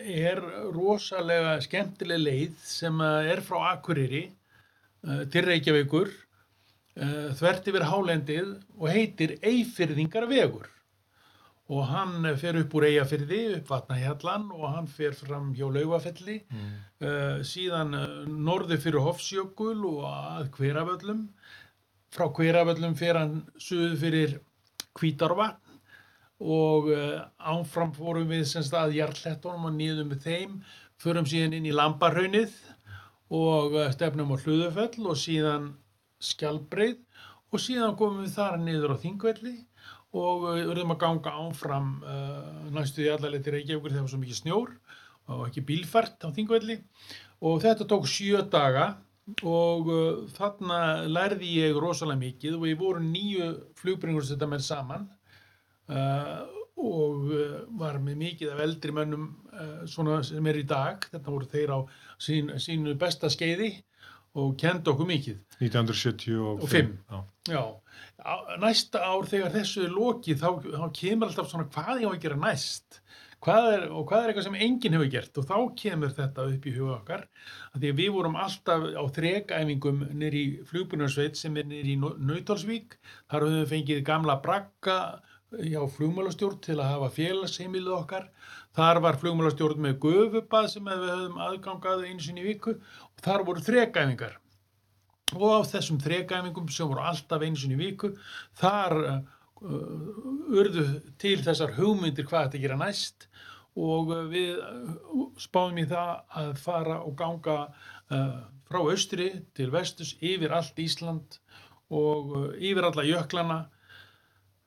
er 0.10 0.40
rosalega 0.74 1.58
skemmtileg 1.62 2.24
leið 2.24 2.56
sem 2.66 3.02
eh, 3.06 3.28
er 3.34 3.42
frá 3.46 3.60
Akureyri 3.76 4.24
uh, 5.06 5.26
til 5.30 5.46
Reykjavíkur 5.46 6.08
uh, 6.10 7.30
þvert 7.38 7.68
yfir 7.70 7.86
hálendið 7.92 8.56
og 8.80 8.90
heitir 8.90 9.36
Eyfyrðingarvegur 9.46 10.66
og 11.68 11.84
hann 11.90 12.24
fer 12.40 12.56
upp 12.62 12.76
úr 12.80 12.88
Eyjafyrði, 12.88 13.42
upp 13.58 13.72
Vatnahjallan 13.74 14.48
og 14.56 14.68
hann 14.72 14.88
fer 14.88 15.16
fram 15.18 15.52
hjá 15.56 15.68
Laugafelli. 15.68 16.40
Mm. 16.48 16.76
uh, 17.04 17.40
síðan 17.44 17.96
uh, 17.98 18.06
norður 18.28 18.80
fyrir 18.86 19.04
Hofsjökul 19.04 19.84
og 19.90 20.06
að 20.08 20.52
Hveravöllum. 20.56 21.26
Frá 22.16 22.30
Hveravöllum 22.32 22.96
fer 23.00 23.20
hann 23.20 23.42
suðu 23.60 23.98
fyrir 24.00 24.38
Hvítárvatn 24.98 25.76
og 26.40 26.88
uh, 26.94 27.28
áfram 27.36 27.92
fórum 27.98 28.32
við 28.32 28.48
sem 28.48 28.64
stað 28.64 28.96
Jarlættunum 28.96 29.68
og 29.68 29.76
nýðum 29.76 30.16
við 30.16 30.24
þeim. 30.24 30.58
Förum 31.04 31.28
síðan 31.28 31.60
inn 31.60 31.68
í 31.68 31.76
Lambarhaunnið 31.76 32.56
og 33.36 33.76
stefnum 33.92 34.32
á 34.32 34.38
Hlöðufell 34.40 35.04
og 35.04 35.20
síðan 35.20 35.74
Skjálbreið 36.24 37.04
og 37.52 37.60
síðan 37.62 37.98
komum 38.00 38.24
við 38.24 38.38
þar 38.40 38.56
niður 38.64 38.96
á 38.96 39.02
Þingvelli 39.04 39.58
og 40.18 40.46
uh, 40.50 40.62
urðum 40.72 40.94
að 40.96 41.02
ganga 41.04 41.34
áfram 41.44 41.90
uh, 42.02 42.70
næstu 42.74 43.04
því 43.04 43.12
allarleið 43.14 43.46
til 43.46 43.56
Reykjavíkur 43.56 43.94
þegar 43.94 44.06
var 44.06 44.14
svo 44.14 44.22
mikið 44.22 44.40
snjór 44.42 44.74
og 45.28 45.44
ekki 45.50 45.66
bílfært 45.68 46.24
á 46.24 46.30
Þingvelli. 46.36 46.78
Og 47.48 47.60
þetta 47.64 47.88
tók 47.90 48.08
sjö 48.10 48.42
daga 48.52 48.90
og 49.44 49.90
uh, 49.92 50.22
þarna 50.38 50.82
lærði 51.10 51.54
ég 51.62 51.80
rosalega 51.82 52.24
mikið 52.24 52.60
og 52.60 52.68
við 52.68 52.78
vorum 52.82 53.10
nýju 53.14 53.50
flugbringur 53.80 54.28
þetta 54.28 54.50
með 54.50 54.64
saman 54.68 55.10
uh, 55.92 56.46
og 56.78 57.32
var 57.80 57.98
með 58.06 58.20
mikið 58.22 58.52
af 58.54 58.60
eldri 58.62 58.94
mönnum 58.94 59.32
svona 59.90 60.20
sem 60.22 60.46
er 60.46 60.60
í 60.60 60.66
dag. 60.70 61.02
Þetta 61.10 61.32
voru 61.34 61.48
þeir 61.50 61.72
á 61.74 61.80
sín, 62.22 62.52
sínu 62.62 62.94
besta 63.02 63.32
skeiði 63.34 63.72
og 64.38 64.54
kendi 64.62 64.92
okkur 64.92 65.10
mikið 65.10 65.42
1975. 65.58 66.38
Og 66.54 66.70
fimm. 66.72 66.94
Já. 67.10 67.20
Já, 67.48 67.64
næsta 68.62 69.02
ár 69.08 69.28
þegar 69.30 69.54
þessu 69.56 69.86
er 69.88 69.94
lokið 69.96 70.42
þá, 70.42 70.50
þá 70.68 70.88
kemur 71.00 71.30
alltaf 71.30 71.52
svona 71.52 71.70
hvað 71.74 72.02
ég 72.04 72.10
á 72.10 72.12
að 72.12 72.24
gera 72.26 72.40
næst 72.42 73.02
hvað 73.44 73.68
er, 73.72 73.86
og 73.94 74.06
hvað 74.10 74.24
er 74.24 74.32
eitthvað 74.32 74.48
sem 74.48 74.58
enginn 74.66 74.98
hefur 74.98 75.12
gert 75.14 75.40
og 75.40 75.48
þá 75.48 75.58
kemur 75.82 76.14
þetta 76.18 76.46
upp 76.52 76.68
í 76.68 76.74
huga 76.76 76.96
okkar 76.98 77.24
að 77.72 77.84
því 77.84 77.92
að 77.92 78.02
við 78.02 78.12
vorum 78.16 78.38
alltaf 78.42 78.86
á 78.98 79.04
þrekæfingum 79.18 80.04
nýri 80.18 80.44
flugbunnarsveit 80.70 81.40
sem 81.40 81.58
er 81.62 81.70
nýri 81.70 81.98
Nautalsvík 82.02 82.98
þar 83.30 83.46
höfum 83.46 83.60
við 83.62 83.74
fengið 83.74 84.04
gamla 84.10 84.40
brakka 84.44 84.98
hjá 85.64 85.80
flugmálastjórn 85.94 86.60
til 86.66 86.80
að 86.82 86.92
hafa 86.96 87.14
félagsheimilið 87.16 87.94
okkar 88.02 88.26
þar 88.78 89.02
var 89.06 89.18
flugmálastjórn 89.22 89.82
með 89.82 89.96
gufubað 90.04 90.68
sem 90.74 90.86
við 90.86 91.08
höfum 91.10 91.40
aðgangað 91.48 92.06
einu 92.06 92.24
sinni 92.24 92.44
í 92.44 92.52
viku. 92.52 92.76
Og 93.10 93.24
þar 93.26 93.46
voru 93.48 93.64
þrekæfingar. 93.66 94.38
Og 95.36 95.48
á 95.50 95.60
þessum 95.68 96.00
þrekæfingum 96.04 96.70
sem 96.72 96.90
voru 96.90 97.04
alltaf 97.04 97.44
einu 97.44 97.60
sinni 97.60 97.78
í 97.78 97.82
viku 97.82 98.14
þar 98.62 98.96
uh, 99.02 99.18
urðu 100.54 100.86
til 101.20 101.40
þessar 101.44 101.74
hugmyndir 101.80 102.28
hvað 102.30 102.48
þetta 102.48 102.64
gera 102.66 102.82
næst. 102.84 103.28
Og 103.78 104.14
uh, 104.14 104.24
við 104.30 104.62
uh, 104.62 105.26
spáðum 105.42 105.82
í 105.82 105.88
það 105.90 106.14
að 106.44 106.54
fara 106.62 107.02
og 107.02 107.18
ganga 107.20 107.58
uh, 107.68 108.38
frá 108.68 108.80
austri 108.84 109.32
til 109.58 109.72
vestus 109.74 110.16
yfir 110.22 110.54
allt 110.54 110.80
Ísland 110.84 111.42
og 111.90 112.38
uh, 112.38 112.48
yfir 112.62 112.88
alla 112.88 113.06
jöklana 113.08 113.60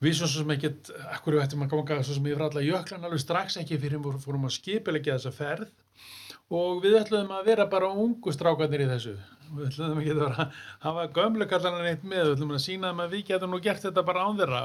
við 0.00 0.16
svo 0.16 0.28
sem 0.32 0.54
ekkert, 0.54 0.90
akkur 1.12 1.36
við 1.36 1.44
ættum 1.44 1.64
að 1.66 1.74
ganga 1.74 2.00
svo 2.04 2.16
sem 2.16 2.28
yfir 2.30 2.46
alla 2.46 2.64
jöklana 2.64 3.08
alveg 3.08 3.22
strax 3.22 3.58
ekki 3.60 3.78
fyrir 3.80 4.00
við 4.04 4.20
fórum 4.24 4.48
að 4.48 4.56
skipilegja 4.56 5.18
þessa 5.18 5.34
ferð. 5.36 5.72
Og 6.50 6.80
við 6.82 6.96
ætluðum 6.98 7.34
að 7.36 7.44
vera 7.46 7.68
bara 7.70 7.92
ungu 7.94 8.32
strákarnir 8.34 8.82
í 8.82 8.88
þessu. 8.90 9.12
Við 9.54 9.68
ætluðum 9.68 10.00
ekki 10.00 10.14
að 10.14 10.22
vera 10.22 10.44
að 10.46 10.56
hafa 10.86 11.04
gömlu 11.14 11.46
kallarna 11.50 11.84
neitt 11.84 12.02
með, 12.02 12.24
við 12.24 12.32
ætluðum 12.34 12.56
að 12.56 12.64
sína 12.64 12.90
þeim 12.90 13.02
að 13.04 13.14
við 13.14 13.26
getum 13.28 13.52
nú 13.54 13.60
gert 13.62 13.84
þetta 13.86 14.06
bara 14.08 14.24
án 14.26 14.40
þeirra. 14.40 14.62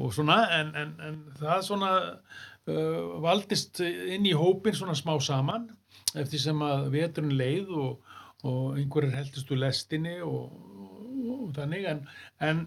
Og 0.00 0.14
svona, 0.16 0.38
en, 0.56 0.72
en, 0.80 0.94
en 1.06 1.20
það 1.38 1.62
svona 1.68 1.92
uh, 2.00 3.04
valdist 3.22 3.82
inn 3.84 4.26
í 4.26 4.34
hópin 4.34 4.74
svona 4.74 4.96
smá 4.98 5.12
saman 5.22 5.68
eftir 6.18 6.42
sem 6.42 6.66
að 6.66 6.88
veturinn 6.96 7.38
leið 7.38 7.70
og, 7.78 8.16
og 8.42 8.80
einhverjir 8.80 9.18
heldist 9.20 9.54
úr 9.54 9.62
lestinni 9.62 10.16
og, 10.26 10.50
og, 10.50 11.32
og 11.36 11.50
þannig. 11.60 11.86
En, 11.92 12.02
en 12.42 12.64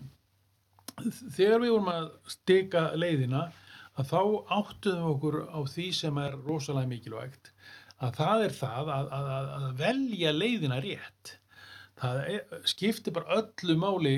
þegar 1.01 1.61
við 1.63 1.75
vorum 1.75 1.91
að 1.93 2.09
stika 2.33 2.87
leiðina 2.97 3.47
að 3.93 4.09
þá 4.09 4.21
áttuðum 4.57 5.09
okkur 5.13 5.39
á 5.53 5.59
því 5.69 5.87
sem 5.95 6.19
er 6.23 6.35
rosalega 6.47 6.89
mikilvægt 6.89 7.53
að 8.03 8.19
það 8.19 8.43
er 8.47 8.57
það 8.57 8.91
að, 8.97 9.15
að, 9.15 9.31
að, 9.37 9.71
velja 9.79 10.35
leiðina 10.35 10.81
rétt. 10.83 11.37
Það 12.03 12.19
er, 12.33 12.55
skiptir 12.67 13.13
bara 13.15 13.37
öllu 13.37 13.75
máli 13.79 14.13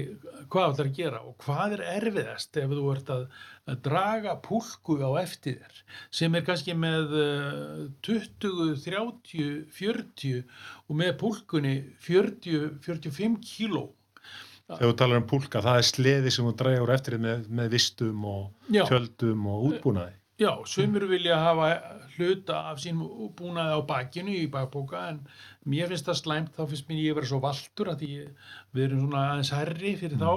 hvað 0.49 0.78
það 0.78 0.80
er 0.80 0.88
að 0.88 0.95
gera 0.99 1.19
og 1.28 1.36
hvað 1.43 1.76
er 1.76 1.84
erfiðast 1.91 2.57
ef 2.61 2.71
þú 2.71 2.86
ert 2.93 3.11
að, 3.13 3.26
að 3.69 3.82
draga 3.86 4.38
púlku 4.45 4.95
á 5.03 5.11
eftir 5.19 5.59
þér 5.59 5.82
sem 6.21 6.39
er 6.39 6.45
kannski 6.47 6.78
með 6.80 7.13
eh, 7.19 7.84
20, 8.07 8.80
30, 8.88 9.51
40 9.76 10.39
og 10.88 10.97
með 11.03 11.13
púlkunni 11.19 11.76
40, 12.07 12.80
45 12.88 13.38
kíló 13.43 13.86
Þegar 14.66 14.89
þú 14.89 14.97
talar 14.97 15.20
um 15.22 15.26
púlka, 15.30 15.61
það 15.61 15.80
er 15.80 15.86
sleði 15.86 16.32
sem 16.34 16.45
þú 16.47 16.53
drægur 16.57 16.93
eftir 16.95 17.20
með, 17.22 17.49
með 17.53 17.74
vistum 17.76 18.24
og 18.26 18.72
Já. 18.74 18.86
tjöldum 18.89 19.43
og 19.51 19.68
útbúnaði. 19.70 20.16
Já, 20.36 20.49
sumir 20.68 21.05
vilja 21.07 21.38
hafa 21.39 21.68
hluta 22.18 22.57
af 22.72 22.80
sín 22.84 22.97
búnaði 23.38 23.78
á 23.78 23.82
bakinu 23.88 24.34
í 24.36 24.49
bakbóka 24.51 25.05
en 25.13 25.22
mér 25.63 25.93
finnst 25.93 26.09
það 26.09 26.18
slæmt, 26.20 26.49
þá 26.57 26.66
finnst 26.72 26.89
mér 26.89 26.99
ég 27.03 27.16
vera 27.16 27.30
svo 27.30 27.39
valtur 27.43 27.91
að 27.93 28.01
því 28.01 28.09
við 28.76 28.84
erum 28.88 29.05
svona 29.05 29.22
aðeins 29.30 29.53
herri 29.55 29.93
fyrir 30.01 30.20
þá. 30.20 30.34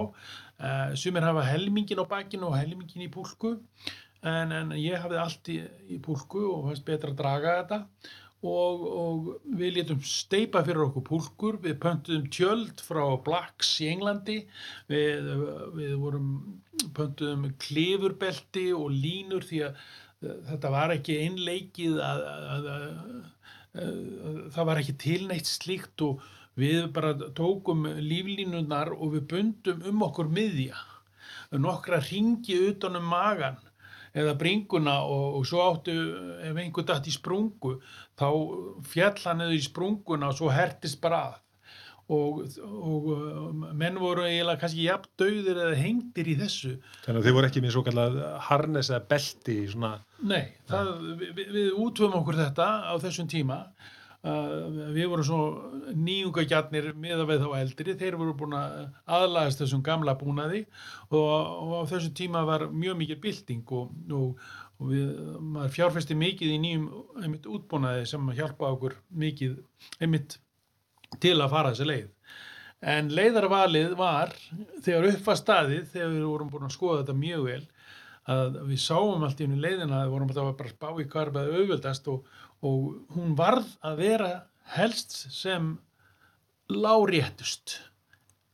Uh, 0.59 0.95
sumir 0.99 1.27
hafa 1.27 1.43
helmingin 1.49 2.05
á 2.05 2.07
bakinu 2.11 2.53
og 2.53 2.59
helmingin 2.61 3.09
í 3.09 3.11
púlku 3.11 3.57
en, 4.23 4.55
en 4.55 4.73
ég 4.79 5.03
hafði 5.03 5.21
allt 5.25 5.51
í, 5.55 5.59
í 5.91 5.99
púlku 6.03 6.45
og 6.53 6.69
fannst 6.69 6.87
betra 6.87 7.15
að 7.15 7.21
draga 7.25 7.59
þetta 7.63 7.83
og, 8.47 8.83
og 8.87 9.29
við 9.59 9.79
létum 9.79 10.03
steipa 10.07 10.63
fyrir 10.67 10.85
okkur 10.87 11.05
púlkur, 11.09 11.59
við 11.63 11.79
pöntuðum 11.83 12.29
tjöld 12.31 12.83
frá 12.87 13.03
Blacks 13.25 13.73
í 13.83 13.89
Englandi, 13.91 14.39
við, 14.91 15.33
við 15.75 15.97
vorum 15.99 16.29
pöntuðum 16.95 17.49
klifurbelti 17.59 18.69
og 18.77 18.93
línur 18.95 19.47
því 19.47 19.65
að 19.67 19.81
eh, 20.23 20.37
þetta 20.53 20.73
var 20.75 20.95
ekki 20.95 21.19
einleikið 21.25 21.99
að, 22.05 22.27
að, 22.29 22.69
að, 22.75 22.85
að 23.83 24.45
það 24.55 24.69
var 24.71 24.83
ekki 24.83 24.99
tilneitt 25.03 25.51
slíkt 25.51 26.07
og 26.07 26.23
við 26.59 26.87
bara 26.95 27.15
tókum 27.39 27.87
líflínunar 28.03 28.95
og 28.95 29.17
við 29.17 29.27
bundum 29.33 29.83
um 29.87 30.07
okkur 30.07 30.31
miðja. 30.31 30.79
Nokkra 31.55 32.01
ringi 32.05 32.59
utan 32.69 32.99
um 32.99 33.07
magan 33.09 33.59
eða 34.17 34.37
bringuna 34.41 35.01
og, 35.05 35.41
og 35.41 35.49
svo 35.49 35.65
áttu 35.65 35.97
ef 36.45 36.57
einhver 36.57 36.87
dætt 36.89 37.11
í 37.11 37.15
sprungu 37.15 37.77
þá 38.19 38.29
fjall 38.89 39.21
hann 39.25 39.45
eða 39.47 39.59
í 39.59 39.61
sprunguna 39.65 40.33
og 40.33 40.41
svo 40.41 40.51
hertist 40.55 41.01
bara 41.03 41.21
að. 41.29 41.37
Og, 42.09 42.39
og 42.65 43.09
uh, 43.13 43.49
menn 43.77 43.99
voru 44.01 44.23
eiginlega 44.25 44.63
kannski 44.63 44.87
jafn 44.87 45.11
döðir 45.21 45.59
eða 45.61 45.75
hengdir 45.77 46.31
í 46.33 46.39
þessu. 46.41 46.71
Þannig 47.05 47.21
að 47.21 47.27
þið 47.27 47.37
voru 47.37 47.49
ekki 47.51 47.63
með 47.67 47.75
svo 47.75 47.83
kallað 47.85 48.17
harnes 48.47 48.89
eða 48.89 49.03
belti, 49.11 49.57
svona, 49.69 49.91
Nei, 50.25 50.47
það, 50.71 50.89
við, 51.21 51.43
við 51.53 51.69
útvöfum 51.77 52.23
okkur 52.23 52.41
þetta 52.41 52.69
á 52.89 52.95
þessum 53.05 53.29
tíma. 53.29 53.61
uh, 53.69 53.98
við 54.23 55.05
vorum 55.13 55.27
svo 55.27 55.43
nýjungagjarnir 55.95 56.91
með 56.99 57.23
að 57.23 57.29
við 57.31 57.45
þá 57.45 57.53
eldri. 57.61 57.95
Þeir 58.01 58.17
voru 58.19 58.35
búin 58.39 58.57
að 58.59 58.89
aðlagast 59.07 59.63
þessum 59.63 59.85
gamla 59.87 60.17
búnaði 60.19 60.65
og, 61.11 61.29
og 61.29 61.75
á 61.79 61.91
þessum 61.93 62.17
tíma 62.19 62.43
var 62.49 62.67
mjög 62.73 62.99
mikið 62.99 63.21
bylting 63.23 63.73
og, 63.79 63.95
og, 64.11 64.43
og 64.79 64.91
við, 64.91 65.15
maður 65.39 65.75
fjárfesti 65.77 66.19
mikið 66.19 66.57
í 66.57 66.59
nýjum 66.65 66.91
einmitt 67.23 67.47
útbúnaði 67.47 68.05
sem 68.11 68.35
hjálpa 68.35 68.75
okkur 68.75 68.99
mikið 69.09 69.57
einmitt 70.03 70.41
til 71.23 71.39
að 71.39 71.51
fara 71.55 71.73
þessi 71.73 71.89
leið. 71.89 72.13
En 72.79 73.09
leiðarvalið 73.11 73.95
var 73.99 74.35
þegar 74.85 75.13
upp 75.13 75.25
var 75.27 75.39
staðið 75.41 75.89
þegar 75.95 76.13
við 76.15 76.29
vorum 76.29 76.51
búin 76.53 76.69
að 76.69 76.77
skoða 76.77 77.01
þetta 77.03 77.19
mjög 77.23 77.47
vel 77.49 77.65
að 78.29 78.59
við 78.69 78.81
sáum 78.83 79.25
allt 79.25 79.41
í 79.41 79.47
hennu 79.47 79.59
leiðina 79.63 80.03
við 80.05 80.13
vorum 80.13 80.29
bara 80.29 80.69
að 80.69 80.75
spá 80.75 80.89
í 81.01 81.07
með 81.33 81.55
auðvöldast 81.57 82.11
og, 82.13 82.27
og 82.65 83.15
hún 83.15 83.37
varð 83.39 83.69
að 83.87 84.01
vera 84.03 84.33
helst 84.75 85.15
sem 85.33 85.77
láréttust. 86.69 87.79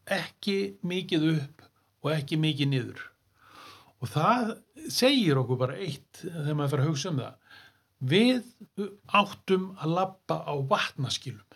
Ekki 0.05 0.77
mikið 0.85 1.29
upp 1.33 1.65
og 2.05 2.13
ekki 2.13 2.39
mikið 2.41 2.71
niður. 2.71 3.01
Og 4.05 4.11
það 4.13 4.55
segir 4.93 5.41
okkur 5.41 5.61
bara 5.63 5.79
eitt 5.81 6.21
þegar 6.21 6.59
maður 6.59 6.75
fyrir 6.75 6.85
að 6.85 6.91
hugsa 6.93 7.11
um 7.11 7.21
það. 7.23 7.37
Við 8.05 8.41
áttum 9.17 9.69
að 9.81 9.95
lappa 9.97 10.41
á 10.45 10.55
vatnaskilum. 10.69 11.47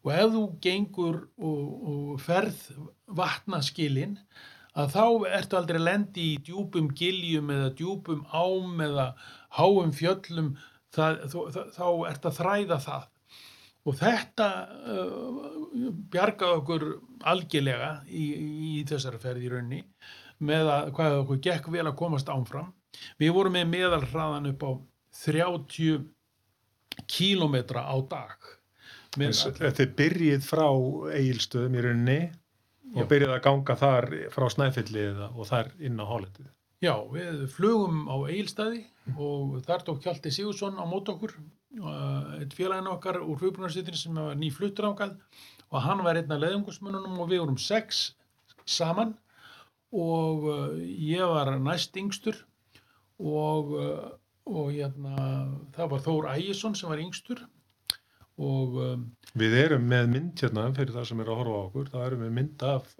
Og 0.00 0.14
ef 0.16 0.30
þú 0.32 0.44
gengur 0.64 1.18
og, 1.36 1.66
og 1.92 2.22
ferð 2.24 2.58
vatnaskilin 3.20 4.16
að 4.80 4.94
þá 4.94 5.04
ertu 5.36 5.58
aldrei 5.58 5.80
lendi 5.82 6.26
í 6.32 6.40
djúpum 6.46 6.88
giljum 6.96 7.50
eða 7.52 7.70
djúpum 7.78 8.24
ám 8.32 8.82
eða 8.86 9.06
háum 9.58 9.92
fjöllum 9.94 10.54
það, 10.96 11.18
þú, 11.32 11.44
það, 11.54 11.70
þá 11.76 11.86
ertu 12.10 12.30
að 12.30 12.38
þræða 12.40 12.78
það 12.86 13.08
og 13.90 13.96
þetta 13.96 14.46
uh, 14.92 15.36
bjargaði 16.12 16.58
okkur 16.60 16.86
algjörlega 17.32 17.90
í, 18.12 18.24
í 18.70 18.72
þessari 18.90 19.20
ferð 19.22 19.46
í 19.46 19.52
raunni 19.54 19.82
með 20.50 20.68
að 20.74 20.90
hvað 20.96 21.16
okkur 21.22 21.40
gekk 21.46 21.70
vel 21.72 21.86
að 21.88 21.96
komast 22.00 22.28
ánfram 22.32 22.70
við 23.20 23.32
vorum 23.36 23.56
með 23.56 23.70
meðalhraðan 23.72 24.50
upp 24.52 24.64
á 24.66 24.70
30 25.24 26.04
kílometra 27.10 27.84
á 27.88 27.96
dag 28.10 28.36
Þess- 29.16 29.56
þið 29.80 29.94
byrjið 29.98 30.44
frá 30.46 30.66
eigilstöðum 31.16 31.74
í 31.74 31.82
rauninni 31.82 32.18
Já. 32.20 33.00
og 33.02 33.08
byrjið 33.10 33.32
að 33.34 33.42
ganga 33.46 33.74
þar 33.80 34.06
frá 34.34 34.46
Snæfelli 34.54 35.02
eða, 35.08 35.28
og 35.34 35.46
þar 35.48 35.70
inn 35.82 35.98
á 35.98 36.04
hálendið. 36.06 36.48
Já, 36.80 36.94
við 37.12 37.42
flugum 37.52 38.06
á 38.08 38.16
Egilstaði 38.32 38.86
og 39.20 39.58
þar 39.66 39.82
tók 39.84 39.98
Hjalti 40.00 40.30
Sigursson 40.32 40.78
á 40.80 40.84
mót 40.88 41.10
okkur, 41.12 41.34
uh, 41.76 42.38
eitt 42.38 42.54
félagin 42.56 42.88
okkar 42.88 43.18
úr 43.20 43.36
hugbrunarsveitin 43.42 43.98
sem 44.00 44.16
var 44.16 44.38
nýfluttur 44.40 44.88
ákað 44.88 45.18
og 45.68 45.84
hann 45.84 46.00
var 46.06 46.16
einn 46.16 46.32
af 46.32 46.40
leðungusmununum 46.40 47.18
og 47.20 47.28
við 47.28 47.42
vorum 47.42 47.58
sex 47.60 48.14
saman 48.64 49.12
og 49.92 50.46
uh, 50.48 50.78
ég 50.80 51.20
var 51.28 51.52
næst 51.60 51.98
yngstur 52.00 52.38
og, 53.20 53.74
uh, 53.76 54.08
og 54.48 54.72
hérna, 54.72 55.26
það 55.76 55.92
var 55.92 56.04
Þór 56.06 56.30
Ægisson 56.32 56.78
sem 56.80 56.88
var 56.88 57.02
yngstur 57.04 57.44
og 58.40 58.80
um, 58.80 59.04
Við 59.36 59.58
erum 59.66 59.84
með 59.84 60.08
mynd 60.14 60.40
hérna 60.40 60.70
fyrir 60.72 60.96
það 60.96 61.10
sem 61.10 61.20
er 61.20 61.28
að 61.28 61.42
horfa 61.42 61.60
á 61.60 61.64
okkur, 61.66 61.92
það 61.92 62.06
erum 62.06 62.24
við 62.24 62.34
mynd 62.38 62.66
af 62.70 62.96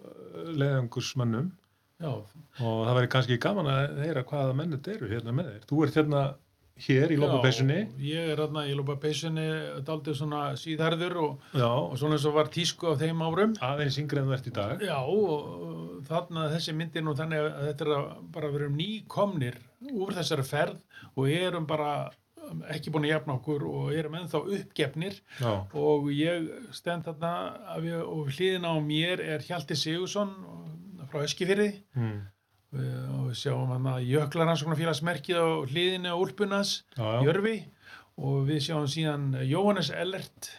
leðangursmannum 0.53 1.49
já, 2.01 2.11
og 2.11 2.85
það 2.85 2.95
væri 2.99 3.11
kannski 3.15 3.41
gaman 3.41 3.69
að 3.71 3.99
heyra 4.05 4.23
hvaða 4.31 4.55
menn 4.57 4.77
þetta 4.77 4.95
eru 4.95 5.11
hérna 5.11 5.35
með 5.37 5.51
þér. 5.51 5.67
Þú 5.69 5.83
ert 5.85 5.99
hérna 6.01 6.23
hér 6.81 7.11
í 7.13 7.17
lópapessunni. 7.19 7.79
Já, 7.81 8.05
ég 8.09 8.29
er 8.33 8.41
hérna 8.41 8.63
í 8.65 8.75
lópapessunni 8.77 9.47
daldið 9.87 10.17
svona 10.17 10.41
síðarður 10.59 11.17
og, 11.21 11.49
og 11.61 11.97
svona 11.99 12.17
eins 12.17 12.25
og 12.29 12.37
var 12.37 12.49
tísku 12.53 12.89
á 12.89 12.93
þeim 13.01 13.21
árum 13.25 13.53
aðeins 13.61 13.99
yngri 14.01 14.21
en 14.21 14.31
þú 14.31 14.37
ert 14.37 14.49
í 14.49 14.55
dag. 14.55 14.85
Já, 14.87 14.97
og 15.01 16.01
þarna 16.09 16.47
þessi 16.55 16.75
myndir 16.77 17.05
nú 17.05 17.13
þannig 17.17 17.43
að 17.43 17.67
þetta 17.69 17.85
er 17.87 17.93
að 17.97 18.09
bara 18.33 18.55
verum 18.55 18.79
nýkomnir 18.79 19.61
úr 19.91 20.15
þessari 20.17 20.47
ferð 20.47 20.81
og 21.15 21.29
erum 21.29 21.69
bara 21.69 21.93
ekki 22.73 22.91
búin 22.91 23.05
að 23.05 23.13
jafna 23.13 23.35
okkur 23.37 23.63
og 23.69 23.91
erum 23.95 24.17
ennþá 24.19 24.41
uppgefnir 24.57 25.19
Já, 25.39 25.51
og 25.77 26.09
ég 26.11 26.49
stend 26.75 27.05
þarna 27.07 27.77
við, 27.83 28.01
og 28.01 28.31
hlýðin 28.33 28.67
á 28.67 28.73
mér 28.83 29.23
er 29.23 29.45
Hjalti 29.45 29.77
Sigursson 29.79 30.33
frá 31.11 31.25
Eskifyrði 31.25 31.69
mm. 31.97 32.19
og 33.15 33.27
við 33.29 33.37
sjáum 33.43 33.73
hann 33.75 33.89
að 33.91 34.07
jöklaransóknarfélagsmerkið 34.09 35.41
á 35.41 35.47
hlýðinu 35.71 36.13
á 36.13 36.17
Úlpunas. 36.17 36.73
Jörfi 36.97 37.57
og 38.21 38.47
við 38.49 38.63
sjáum 38.67 38.87
síðan 38.91 39.27
Jóhannes 39.47 39.91
Ellert 39.95 40.51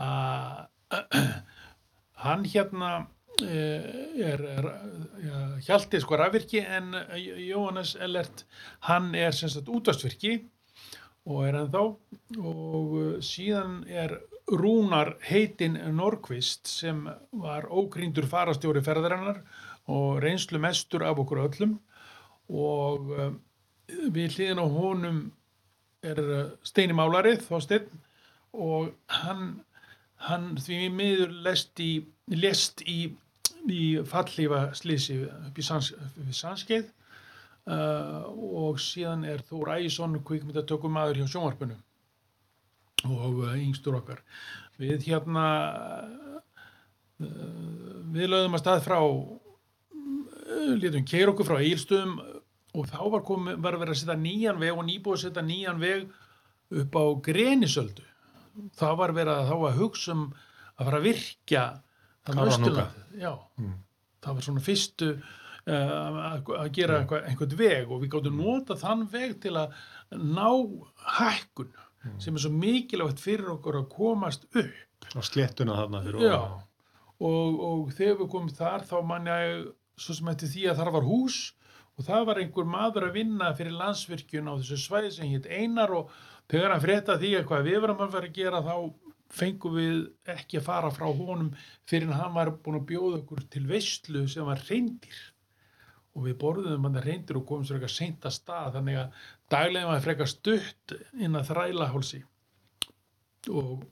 að 0.00 0.70
hann 2.24 2.46
hérna 2.48 2.90
eh, 3.42 3.86
er, 4.24 4.42
er 4.56 4.68
ja, 5.24 5.40
hjalti 5.68 6.00
sko 6.02 6.18
rafvirki 6.18 6.62
en 6.62 6.94
Jóhannes 7.18 7.94
Ellert 8.00 8.44
hann 8.88 9.12
er 9.18 9.34
sem 9.36 9.52
sagt 9.52 9.70
útastvirki 9.72 10.38
og 11.24 11.46
er 11.48 11.58
ennþá 11.62 11.84
og 12.44 12.94
síðan 13.24 13.82
er 13.88 14.18
Rúnar 14.44 15.14
heitinn 15.24 15.78
Norkvist 15.96 16.68
sem 16.68 16.98
var 17.40 17.64
ókrýndur 17.72 18.26
farastjóri 18.28 18.82
ferðarinnar 18.84 19.38
og 19.90 20.22
reynslu 20.22 20.58
mestur 20.58 21.04
af 21.04 21.18
okkur 21.18 21.42
öllum. 21.44 21.76
Og 22.48 23.10
uh, 23.10 23.32
við 23.88 24.38
hliðin 24.38 24.62
á 24.62 24.66
honum 24.68 25.20
er 26.04 26.20
uh, 26.20 26.42
Steini 26.64 26.96
Málari, 26.96 27.36
Þorsteinn 27.40 27.88
og 28.54 28.92
hann, 29.10 29.64
hann 30.28 30.52
því 30.60 30.88
miður 30.94 31.32
lest 31.46 31.80
í, 31.82 32.04
lest 32.30 32.84
í, 32.86 33.08
í 33.66 33.84
fallífa 34.06 34.68
slísi 34.76 35.24
upp 35.26 35.58
í 35.58 35.64
sans, 35.64 35.90
sanskeið 36.30 36.86
uh, 37.66 38.28
og 38.30 38.78
síðan 38.82 39.24
er 39.28 39.42
Þór 39.48 39.74
Ægisson 39.78 40.20
kvikmyndatökum 40.22 40.94
maður 40.94 41.22
hjá 41.24 41.32
sjónvarpinu 41.34 41.80
og 43.04 43.40
yngstur 43.58 43.98
okkar. 43.98 44.22
Við 44.80 45.10
hérna 45.10 45.48
við 47.18 48.30
lögðum 48.30 48.56
að 48.56 48.62
stað 48.62 48.84
frá 48.86 48.98
uh, 50.54 50.74
létum 50.80 51.04
keira 51.10 51.32
okkur 51.34 51.46
frá 51.48 51.58
Egilstöðum 51.60 52.16
og 52.74 52.88
þá 52.90 52.98
var, 53.12 53.22
komi, 53.26 53.54
var 53.62 53.76
verið 53.78 53.94
að 53.94 54.00
setja 54.02 54.16
nýjan 54.18 54.58
veg 54.62 54.72
og 54.78 54.84
nýbúið 54.88 55.14
að 55.18 55.22
setja 55.28 55.42
nýjan 55.46 55.78
veg 55.82 56.08
upp 56.82 56.96
á 56.98 57.04
Grenisöldu. 57.28 58.02
Það 58.78 58.96
var 58.98 59.12
verið 59.14 59.34
að 59.34 59.48
þá 59.50 59.54
að 59.68 59.78
hugsa 59.82 60.12
um 60.14 60.24
að 60.78 60.88
fara 60.88 60.98
að 61.00 61.06
virkja 61.08 61.62
það 62.24 62.34
Kárahnjúka. 62.34 62.54
Austurland. 62.58 63.00
Já, 63.20 63.32
Mm. 63.58 63.74
það 64.24 64.34
var 64.34 64.42
svona 64.48 64.60
fyrstu 64.64 65.08
uh, 65.14 65.72
að 66.34 66.50
að 66.58 66.70
gera 66.72 66.98
Mm. 67.04 67.14
einhvern 67.28 67.56
veg 67.58 67.90
og 67.92 68.02
við 68.02 68.10
gáttum 68.14 68.36
nota 68.42 68.74
þann 68.74 69.06
veg 69.12 69.40
til 69.40 69.52
að 69.60 69.72
ná 70.12 70.48
hækkun 71.18 71.70
Mm. 72.04 72.18
sem 72.20 72.34
er 72.34 72.40
svo 72.40 72.50
mikilvægt 72.52 73.20
fyrir 73.22 73.48
okkur 73.54 73.78
að 73.80 73.88
komast 73.88 74.44
upp 74.54 75.14
Og 75.16 75.22
sléttuna 75.24 75.76
þarna 75.78 76.02
fyrir 76.04 76.20
Já, 76.20 76.34
ofan. 76.36 76.62
og, 77.20 77.60
og 77.60 77.92
þegar 77.96 78.18
við 78.18 78.30
komum 78.30 78.50
þar 78.52 78.82
þá 78.84 78.96
man 79.06 79.24
ég 79.26 79.72
svo 80.00 80.16
sem 80.16 80.30
eftir 80.32 80.50
því 80.50 80.64
að 80.70 80.80
þar 80.80 80.92
var 80.96 81.06
hús 81.08 81.38
og 81.94 82.06
það 82.08 82.26
var 82.28 82.40
einhver 82.42 82.68
maður 82.68 83.08
að 83.08 83.18
vinna 83.20 83.52
fyrir 83.54 83.76
landsvirkjun 83.78 84.50
á 84.50 84.58
þessu 84.58 84.78
svæði 84.82 85.12
sem 85.14 85.30
hétt 85.30 85.46
Einar 85.46 85.94
og 85.94 86.10
þegar 86.50 86.74
hann 86.74 86.82
frétta 86.82 87.18
því 87.20 87.32
að 87.38 87.46
hvað 87.50 87.68
við 87.68 87.80
varum 87.84 88.02
að 88.04 88.16
vera 88.16 88.30
að 88.30 88.38
gera 88.40 88.62
þá 88.66 88.74
fengum 89.34 89.78
við 89.78 90.00
ekki 90.34 90.58
að 90.60 90.66
fara 90.66 90.90
frá 90.94 91.06
honum 91.06 91.52
fyrir 91.88 92.10
en 92.10 92.18
hann 92.18 92.34
var 92.34 92.52
búin 92.64 92.80
að 92.80 92.90
bjóða 92.90 93.22
okkur 93.22 93.46
til 93.50 93.64
veistlu 93.70 94.26
sem 94.30 94.46
var 94.46 94.62
reyndir 94.68 95.22
og 96.14 96.28
við 96.28 96.38
borðum 96.42 96.86
hann 96.86 97.00
reyndir 97.02 97.40
og 97.40 97.46
komum 97.48 97.66
sér 97.66 97.78
eitthvað 97.78 97.96
seint 97.96 98.28
að 98.28 98.36
stað 98.36 98.76
þannig 98.76 99.00
að 99.00 99.24
daglegum 99.54 99.94
var 99.94 100.04
frekar 100.04 100.30
stutt 100.30 100.96
inn 101.18 101.38
að 101.38 101.50
þræla 101.50 101.90
hálsi 101.94 102.22
og 103.50 103.84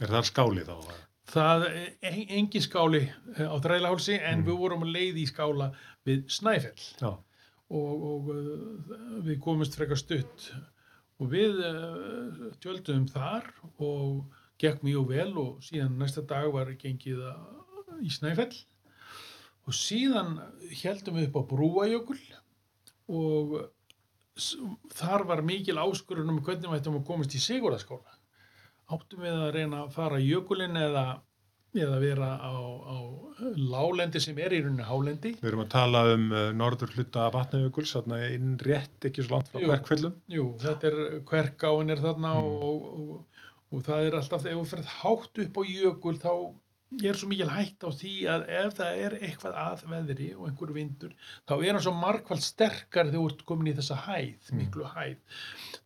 Er 0.00 0.10
það 0.10 0.28
skáli 0.30 0.62
þá? 0.66 0.74
Það 0.86 1.00
er 1.40 2.18
engin 2.36 2.62
skáli 2.64 3.02
eh, 3.36 3.46
á 3.48 3.56
Þrælahálsi 3.62 4.18
en 4.20 4.42
Mm. 4.42 4.46
við 4.48 4.58
vorum 4.58 4.82
að 4.86 4.92
leiði 4.96 5.22
í 5.22 5.28
skála 5.30 5.70
við 6.06 6.26
Snæfell 6.28 6.82
Já. 7.00 7.12
og, 7.70 8.04
og 8.10 8.30
við 9.24 9.38
komumst 9.40 9.76
frekar 9.78 9.96
stutt 10.00 10.50
og 11.22 11.30
við 11.30 11.60
tjöldum 12.60 13.06
þar 13.08 13.46
og 13.78 14.24
gekk 14.58 14.82
mjög 14.82 15.08
vel 15.08 15.32
og 15.38 15.62
síðan 15.62 15.96
næsta 15.98 16.22
dag 16.26 16.50
var 16.52 16.66
gengið 16.74 17.22
í 18.02 18.10
Snæfell 18.10 18.52
og 19.66 19.72
síðan 19.78 20.40
heldum 20.82 21.16
við 21.20 21.28
upp 21.30 21.38
á 21.38 21.42
Brúajökul 21.52 22.18
og 23.12 23.56
þar 24.96 25.24
var 25.28 25.42
mikil 25.44 25.76
áskurunum 25.78 26.40
hvernig 26.42 26.70
við 26.70 26.80
ættum 26.80 26.98
að 27.00 27.06
komast 27.06 27.34
í 27.36 27.40
Sigurðaskóla 27.42 28.18
áttum 28.90 29.20
við 29.22 29.36
að 29.46 29.52
reyna 29.56 29.82
að 29.84 29.92
fara 29.94 30.18
jökulinn 30.22 30.76
eða, 30.76 31.04
eða 31.74 31.98
vera 32.02 32.30
á, 32.42 32.52
á 32.52 32.96
lálendi 33.56 34.20
sem 34.20 34.38
er 34.38 34.52
í 34.52 34.60
rauninni 34.62 34.84
hálendi 34.86 35.34
Við 35.40 35.48
erum 35.52 35.62
að 35.64 35.70
tala 35.74 36.02
um 36.14 36.26
uh, 36.32 36.48
norður 36.56 36.92
hluta 36.96 37.28
vatnajökuls, 37.34 37.94
þarna 37.96 38.18
inn 38.34 38.56
rétt 38.60 39.08
ekki 39.08 39.24
svo 39.24 39.36
langt 39.38 39.48
frá 39.52 39.62
Jú. 39.62 39.70
verkfellum. 39.72 40.16
Jú, 40.30 40.48
þetta 40.62 40.90
er 40.90 40.98
hverkáin 41.30 41.90
er 41.94 42.02
þarna 42.04 42.34
Mm. 42.42 42.50
og, 42.68 42.90
og, 42.98 43.46
og 43.72 43.86
það 43.86 44.06
er 44.10 44.18
alltaf, 44.18 44.44
ef 44.46 44.58
þú 44.58 44.66
ferð 44.74 44.92
hátt 44.98 45.42
upp 45.46 45.56
á 45.56 45.62
jökul 45.64 46.18
þá 46.20 46.32
er 47.08 47.16
svo 47.16 47.28
mikil 47.30 47.48
hætt 47.48 47.80
á 47.80 47.90
því 47.96 48.10
að 48.28 48.42
ef 48.52 48.74
það 48.76 48.98
er 49.06 49.14
eitthvað 49.24 49.54
að 49.62 49.84
veðri 49.88 50.26
og 50.36 50.42
einhver 50.50 50.72
vindur, 50.76 51.14
þá 51.48 51.52
er 51.56 51.70
hann 51.72 51.84
svo 51.86 51.94
margfald 51.96 52.44
sterkar 52.44 53.08
þegar 53.08 53.14
þú 53.16 53.30
ert 53.30 53.44
komin 53.48 53.70
í 53.72 53.76
þessa 53.78 53.96
hæð, 54.04 54.50
Mm. 54.52 54.58
miklu 54.60 54.84
hæð. 54.92 55.16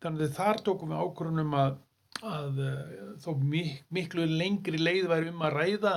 Þannig 0.02 0.24
að 0.26 0.34
þar 0.40 0.62
tókum 0.66 0.90
við 0.90 1.04
ákvörunum 1.06 1.54
að, 1.62 1.76
að 2.24 2.60
eh, 2.64 2.96
þó 3.22 3.30
mik 3.42 3.84
miklu 3.92 4.26
lengri 4.30 4.80
leið 4.80 5.08
væri 5.10 5.32
um 5.32 5.44
að 5.46 5.56
ræða 5.60 5.94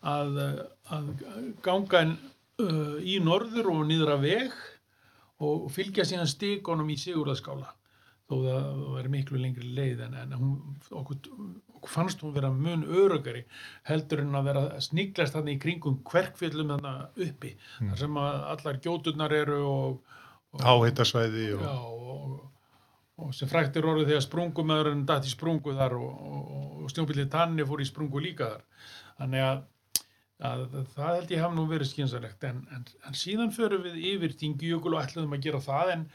að, 0.00 0.38
eh, 0.44 0.60
að 0.94 1.08
ganga 1.64 2.04
uh, 2.08 2.96
í 3.02 3.18
norður 3.22 3.72
og 3.74 3.86
niður 3.88 4.14
að 4.16 4.26
veg 4.28 4.54
og 5.44 5.68
fylgja 5.70 6.06
síðan 6.06 6.30
stigunum 6.30 6.88
í 6.90 6.96
Sigurðaskála 6.98 7.74
þó 8.28 8.34
það 8.44 8.82
væri 8.96 9.12
miklu 9.12 9.40
lengri 9.40 9.70
leið 9.76 10.04
en, 10.08 10.16
en 10.22 10.34
hún, 10.36 10.54
okkur, 10.90 11.20
okkur 11.78 11.92
fannst 11.92 12.20
hún 12.24 12.34
vera 12.34 12.50
mun 12.52 12.84
örugari 12.84 13.44
heldur 13.88 14.24
en 14.24 14.36
að 14.36 14.50
vera 14.50 14.64
sniglast 14.84 15.36
þannig 15.36 15.56
í 15.58 15.62
kringum 15.62 16.00
hverkfjöllum 16.08 16.74
þannig 16.76 17.28
uppi 17.28 17.54
Mm. 17.78 17.92
þar 17.92 17.98
sem 18.02 18.16
að 18.18 18.38
allar 18.52 18.78
gjóturnar 18.82 19.32
eru 19.36 19.58
og, 19.64 20.14
og, 20.52 20.62
Háhittasvæði 20.64 21.52
og... 21.54 21.62
já, 21.62 21.74
og, 21.78 22.38
og 23.18 23.34
sem 23.34 23.50
frækt 23.50 23.76
er 23.78 23.88
orðið 23.88 24.12
þegar 24.12 24.24
sprungumöðurinn 24.26 25.06
datt 25.08 25.26
í 25.26 25.32
sprungu 25.32 25.74
þar 25.78 25.96
og, 25.98 26.22
og, 26.28 26.52
og 26.84 26.92
snjópillið 26.92 27.30
tanni 27.32 27.66
fór 27.66 27.82
í 27.82 27.88
sprungu 27.88 28.22
líka 28.22 28.52
þar. 28.52 28.64
Þannig 29.18 29.44
að, 29.44 29.62
að 30.48 30.64
það 30.94 31.14
held 31.16 31.34
ég 31.34 31.42
haf 31.42 31.56
nú 31.56 31.64
verið 31.70 31.90
skynsalegt 31.92 32.46
en, 32.46 32.60
en, 32.74 32.84
en 33.08 33.18
síðan 33.18 33.54
förum 33.54 33.82
við 33.88 33.98
yfir 34.12 34.36
Þingjökul 34.38 34.94
og 34.94 35.02
ætluðum 35.02 35.34
að 35.34 35.48
gera 35.48 35.62
það 35.66 35.92
en, 35.96 36.06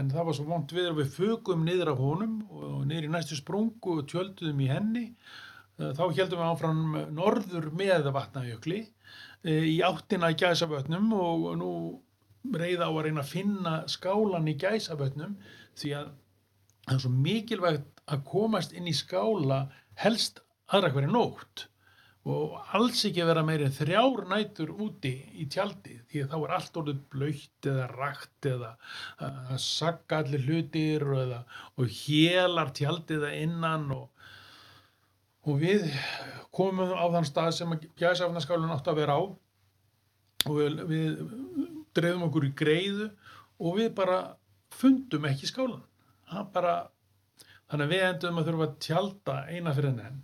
en 0.00 0.10
það 0.14 0.30
var 0.30 0.38
svo 0.38 0.48
vont 0.48 0.76
við 0.78 0.90
að 0.90 1.02
við 1.02 1.12
fögum 1.18 1.68
niður 1.68 1.92
af 1.92 2.02
honum 2.06 2.38
og 2.48 2.80
niður 2.88 3.10
í 3.10 3.12
næstu 3.12 3.38
sprungu 3.38 3.98
og 4.00 4.08
tjölduðum 4.12 4.64
í 4.64 4.72
henni. 4.72 5.06
Eh, 5.76 5.92
þá 5.92 6.04
heldum 6.08 6.40
við 6.40 6.48
áfram 6.48 6.84
norður 7.12 7.70
með 7.76 8.08
vatnajökli 8.16 8.80
eh, 9.44 9.64
í 9.76 9.78
áttina 9.84 10.32
í 10.32 10.40
gæsavötnum 10.40 11.12
og 11.20 11.50
nú 11.60 11.72
reyða 12.46 12.88
á 12.88 12.92
að 12.94 13.02
reyna 13.08 13.20
að 13.20 13.32
finna 13.34 13.80
skálan 13.90 14.48
í 14.48 14.56
gæsavötnum 14.56 15.36
því 15.76 15.98
að 15.98 16.14
það 16.86 16.96
er 16.96 17.04
svo 17.04 17.12
mikilvægt 17.12 18.04
að 18.06 18.26
komast 18.30 18.74
inn 18.76 18.86
í 18.86 18.94
skála 18.94 19.66
helst 19.98 20.42
aðra 20.70 20.92
hverju 20.94 21.10
nótt 21.12 21.66
og 22.26 22.56
alls 22.74 23.04
ekki 23.06 23.22
vera 23.26 23.44
meiri 23.46 23.68
en 23.68 23.74
þrjár 23.74 24.24
nætur 24.30 24.72
úti 24.82 25.12
í 25.38 25.46
tjaldi 25.50 26.00
því 26.10 26.24
að 26.24 26.32
þá 26.32 26.36
er 26.38 26.54
allt 26.56 26.78
orðið 26.80 27.02
blöytt 27.14 27.68
eða 27.70 27.86
rakt 27.92 28.48
eða 28.50 28.70
að 29.28 29.60
sagga 29.62 30.20
allir 30.22 30.46
hlutir 30.48 31.06
og, 31.06 31.20
eða, 31.22 31.40
og 31.78 31.92
hélar 32.00 32.72
tjaldið 32.74 33.28
að 33.28 33.38
innan 33.44 33.86
og, 33.94 34.08
og 35.46 35.60
við 35.62 35.86
komum 36.54 36.94
á 36.98 37.06
þann 37.14 37.30
stað 37.30 37.52
sem 37.60 37.76
gæsafnaskálun 37.98 38.74
átt 38.74 38.90
að 38.90 39.02
vera 39.04 39.18
á 39.18 39.22
og 40.46 40.54
við, 40.58 40.82
við 40.90 41.20
dreifum 41.94 42.26
okkur 42.26 42.48
í 42.48 42.54
greiðu 42.58 43.10
og 43.62 43.78
við 43.78 43.92
bara 43.98 44.18
fundum 44.74 45.30
ekki 45.30 45.46
skálan 45.46 45.84
hann 46.32 46.52
bara 46.54 46.76
þannig 47.70 47.86
að 47.86 47.92
við 47.92 48.06
endum 48.10 48.40
að 48.40 48.48
þurfa 48.50 48.68
að 48.68 48.78
tjalda 48.86 49.36
eina 49.50 49.74
fyrir 49.76 50.00
enn 50.06 50.22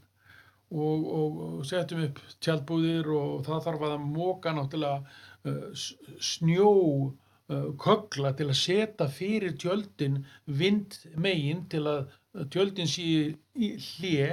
og, 0.73 1.09
og, 1.19 1.41
og 1.47 1.67
setjum 1.69 2.07
upp 2.07 2.21
tjaldbúðir 2.45 3.11
og 3.13 3.43
það 3.47 3.67
þarf 3.67 3.85
að 3.89 3.97
móka 4.07 4.55
náttúrulega 4.57 5.03
uh, 5.51 5.85
snjó 6.23 6.71
uh, 7.11 7.69
kögla 7.83 8.33
til 8.39 8.49
að 8.49 8.61
setja 8.63 9.09
fyrir 9.13 9.57
tjöldin 9.61 10.23
vind 10.47 10.97
megin 11.21 11.67
til 11.73 11.85
að 11.91 12.07
tjöldin 12.55 12.89
sé 12.89 13.09
í 13.53 13.75
hlje 13.77 14.31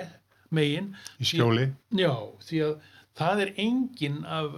megin 0.55 0.93
í 1.20 1.28
skjóli. 1.28 1.67
Já, 1.99 2.13
því 2.47 2.63
að 2.70 2.78
það 3.20 3.41
er 3.43 3.51
engin, 3.59 4.20
af, 4.28 4.53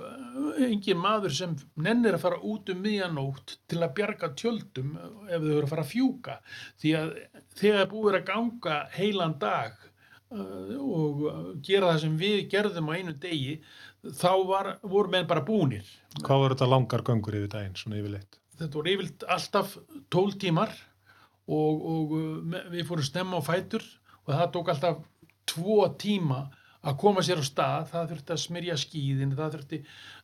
engin 0.62 1.00
maður 1.02 1.36
sem 1.36 1.54
nennir 1.82 2.18
að 2.18 2.26
fara 2.26 2.42
út 2.46 2.70
um 2.74 2.82
miðjanótt 2.84 3.56
til 3.72 3.80
að 3.82 3.94
bjarga 3.98 4.32
tjöldum 4.38 4.92
ef 5.28 5.40
þau 5.40 5.54
eru 5.54 5.64
að 5.66 5.72
fara 5.72 5.86
að 5.86 5.94
fjúka. 5.94 6.36
Því 6.82 6.94
að 7.00 7.16
þegar 7.62 7.90
búið 7.94 8.12
er 8.12 8.20
að 8.20 8.28
ganga 8.30 8.78
heilan 8.98 9.38
dag 9.42 9.80
uh, 9.82 10.76
og 10.78 11.26
uh, 11.26 11.40
gera 11.66 11.94
það 11.94 12.04
sem 12.06 12.20
við 12.22 12.44
gerðum 12.54 12.94
á 12.94 12.98
einu 12.98 13.16
degi, 13.26 13.58
þá 14.22 14.32
var, 14.50 14.72
voru 14.84 15.14
menn 15.16 15.30
bara 15.30 15.46
búnir. 15.46 15.88
Hvað 16.22 16.46
var 16.46 16.56
þetta 16.56 16.70
langar 16.70 17.06
göngur 17.08 17.42
yfir 17.42 17.52
daginn, 17.56 17.78
svona 17.80 18.00
yfirleitt? 18.02 18.40
Þetta 18.62 18.78
voru 18.78 18.96
yfirlt 18.96 19.28
alltaf 19.38 19.78
12 20.14 20.40
tímar 20.46 20.74
og, 21.50 21.86
og 21.96 22.18
uh, 22.20 22.64
við 22.70 22.86
fórum 22.90 23.10
snemma 23.10 23.42
á 23.42 23.50
fætur 23.50 23.86
og 24.28 24.36
það 24.36 24.50
tók 24.54 24.76
alltaf 24.76 25.06
tvo 25.50 25.84
tíma 26.00 26.46
að 26.82 26.98
koma 27.02 27.22
sér 27.26 27.42
á 27.42 27.46
stað, 27.46 27.90
það 27.92 28.08
þurfti 28.12 28.34
að 28.34 28.42
smyrja 28.42 28.76
skíðin, 28.82 29.36
það 29.38 29.56
þurfti 29.56 29.80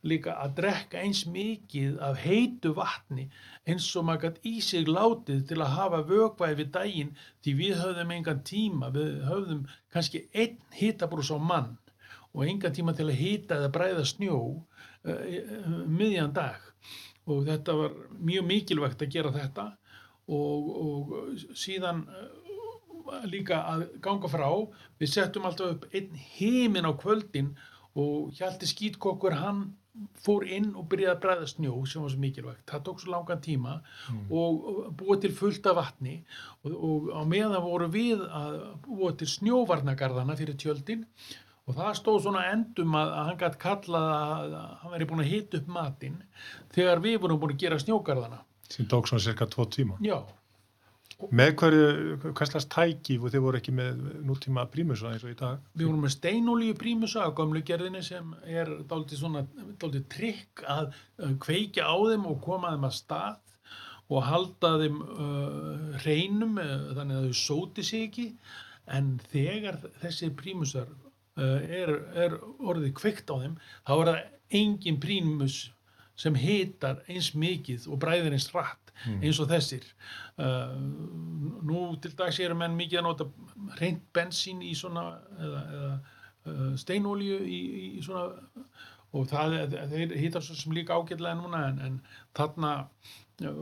líka 0.09 0.35
að 0.41 0.55
drekka 0.57 1.01
eins 1.03 1.23
mikið 1.29 1.99
af 2.07 2.21
heitu 2.23 2.71
vatni 2.77 3.27
eins 3.69 3.89
og 3.99 4.07
maður 4.07 4.23
gætt 4.23 4.47
í 4.49 4.55
sig 4.65 4.89
látið 4.89 5.43
til 5.51 5.59
að 5.61 5.75
hafa 5.77 5.99
vökvæði 6.09 6.59
við 6.61 6.71
daginn 6.77 7.11
því 7.45 7.53
við 7.61 7.75
höfðum 7.83 8.15
engan 8.17 8.41
tíma, 8.47 8.89
við 8.95 9.19
höfðum 9.27 9.67
kannski 9.93 10.23
einn 10.33 10.57
hitabrús 10.79 11.29
á 11.29 11.37
mann 11.37 11.75
og 12.33 12.45
engan 12.47 12.73
tíma 12.73 12.95
til 12.97 13.09
að 13.09 13.21
hita 13.21 13.59
eða 13.59 13.73
bræða 13.73 14.07
snjó 14.07 14.39
uh, 14.57 15.77
miðjan 15.85 16.33
dag. 16.33 16.61
Og 17.27 17.43
þetta 17.47 17.75
var 17.75 17.95
mjög 18.23 18.45
mikilvægt 18.47 19.01
að 19.03 19.13
gera 19.13 19.33
þetta 19.35 19.65
og, 20.31 20.69
og 20.83 21.55
síðan 21.57 22.05
uh, 22.07 22.27
líka 23.31 23.63
að 23.71 23.87
ganga 24.03 24.29
frá. 24.31 24.47
Við 24.99 25.11
settum 25.13 25.47
alltaf 25.49 25.75
upp 25.75 25.89
einn 25.93 26.21
heimin 26.37 26.87
á 26.87 26.93
kvöldin 26.97 27.55
og 27.97 28.31
Hjalti 28.37 28.69
Skítkokkur 28.69 29.37
hann 29.41 29.67
fór 30.21 30.45
inn 30.45 30.75
og 30.77 30.85
byrjaði 30.91 31.15
að 31.15 31.21
bræða 31.23 31.47
snjó 31.49 31.73
sem 31.89 32.03
var 32.03 32.11
svo 32.13 32.21
mikilvægt, 32.21 32.67
það 32.69 32.83
tók 32.85 32.99
svo 33.01 33.13
langan 33.15 33.39
tíma 33.41 33.79
og 34.29 34.67
og 34.69 34.91
búið 34.99 35.23
til 35.23 35.31
fullt 35.39 35.69
af 35.71 35.77
vatni. 35.79 36.19
Og, 36.63 36.75
og 36.75 37.09
á 37.17 37.21
meðan 37.25 37.65
voru 37.65 37.89
við 37.89 38.21
að 38.27 38.59
búið 38.85 39.17
til 39.23 39.29
snjóvarnagarðana 39.33 40.37
fyrir 40.37 40.59
tjöldin 40.61 41.07
og 41.67 41.75
það 41.75 41.97
stóð 41.99 42.19
svona 42.27 42.45
endum 42.51 42.95
að, 42.95 43.13
að 43.17 43.29
hann 43.29 43.39
gætt 43.41 43.57
kallað 43.63 44.09
að, 44.13 44.53
að 44.61 44.75
hann 44.83 44.93
væri 44.93 45.09
búin 45.09 45.23
að 45.23 45.31
hita 45.33 45.61
upp 45.61 45.73
matinn 45.79 46.21
þegar 46.75 47.03
við 47.03 47.17
vorum 47.23 47.41
búin 47.41 47.55
að 47.55 47.63
gera 47.65 47.81
snjókarðana 47.81 48.43
sem 48.69 48.87
tók 48.91 49.09
svona 49.09 49.23
cirka 49.23 49.47
tvo 49.47 49.65
tíma. 49.71 49.97
já, 50.03 50.19
Með 51.17 51.53
hverju, 51.57 51.85
hverslas 52.37 52.67
tæki 52.69 53.15
og 53.17 53.31
þið 53.33 53.41
voru 53.41 53.57
ekki 53.57 53.73
með 53.73 54.03
nútíma 54.27 54.67
prímusa 54.69 55.09
eins 55.09 55.23
og 55.25 55.31
í 55.33 55.37
dag? 55.39 55.63
við 55.73 55.87
vorum 55.87 56.03
með 56.05 56.13
steinolíu 56.13 56.75
prímusa 56.77 57.25
á 57.25 57.33
gömlu 57.33 57.63
gerðinni 57.65 58.03
sem 58.05 58.35
er 58.45 58.69
dálítið 58.85 59.23
svona 59.23 59.41
dálítið 59.81 60.05
trikk 60.13 60.61
að 60.69 60.91
uh, 60.93 61.33
kveikja 61.41 61.89
á 61.89 61.95
þeim 61.97 62.27
og 62.29 62.37
koma 62.45 62.75
þeim 62.75 62.85
að 62.85 62.95
stað 62.99 63.41
og 64.13 64.23
halda 64.29 64.73
þeim 64.83 65.01
uh, 65.01 65.97
hreinum 66.03 66.61
uh, 66.61 66.75
þannig 66.99 67.17
að 67.17 67.27
þau 67.31 67.41
sóti 67.41 67.87
sig 67.87 68.05
ekki 68.11 68.27
en 68.93 69.15
þegar 69.33 69.81
þessi 70.03 70.29
prímusar 70.37 70.91
uh, 70.93 71.59
er, 71.65 71.95
er 72.13 72.37
orðið 72.61 72.93
kveikt 73.01 73.33
á 73.33 73.41
þeim 73.41 73.57
þá 73.81 73.93
er 73.97 74.11
það 74.11 74.21
engin 74.61 75.01
prímus 75.01 75.57
sem 76.17 76.37
hitar 76.37 77.01
eins 77.09 77.33
mikið 77.33 77.89
og 77.89 77.99
bræðir 78.05 78.37
eins 78.37 78.51
rætt 78.53 78.86
eins 79.05 79.39
og 79.43 79.49
þessir 79.51 79.85
uh, 80.41 80.75
nú 81.67 81.83
til 82.01 82.13
dags 82.17 82.39
eru 82.43 82.57
menn 82.57 82.77
mikið 82.77 83.01
að 83.01 83.07
nota 83.07 83.27
reynd 83.79 84.03
bensín 84.15 84.63
í 84.65 84.73
svona 84.77 85.07
eða, 85.37 85.63
eða 85.77 85.91
uh, 85.93 86.71
steinolíu 86.79 87.39
í, 87.43 87.61
í 87.97 88.03
svona 88.05 88.27
og 89.15 89.29
það, 89.29 89.55
þeir 89.93 90.17
hýtar 90.19 90.43
svo 90.43 90.57
sem 90.57 90.75
líka 90.75 90.97
ágætlega 90.97 91.37
núna 91.39 91.63
en, 91.69 91.79
en 91.85 92.01
þarna 92.37 92.73
uh, 92.83 93.61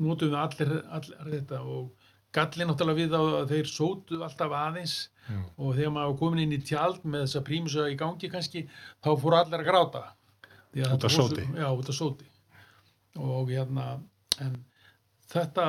notum 0.00 0.28
við 0.28 0.40
allir, 0.42 0.74
allir 0.98 1.32
þetta 1.38 1.62
og 1.64 1.94
gallin 2.34 2.68
náttúrulega 2.68 2.98
við 2.98 3.16
að 3.16 3.54
þeir 3.54 3.70
sótu 3.72 4.20
alltaf 4.20 4.52
aðeins 4.52 4.98
Já. 5.28 5.40
og 5.56 5.74
þegar 5.76 5.92
maður 5.94 6.18
komin 6.20 6.44
inn 6.44 6.56
í 6.56 6.60
tjald 6.64 7.00
með 7.04 7.26
þessa 7.26 7.44
prímusa 7.44 7.88
í 7.88 7.96
gangi 8.00 8.30
kannski 8.32 8.66
þá 9.04 9.10
fóru 9.16 9.38
allir 9.38 9.62
að 9.62 9.68
gráta 9.68 10.04
Út 10.68 11.04
af 11.04 11.10
sóti. 11.10 11.42
Já, 11.56 11.70
út 11.72 11.88
af 11.88 11.96
sóti 11.96 12.26
og 13.18 13.48
hérna 13.50 13.98
en 14.44 14.56
þetta 15.28 15.64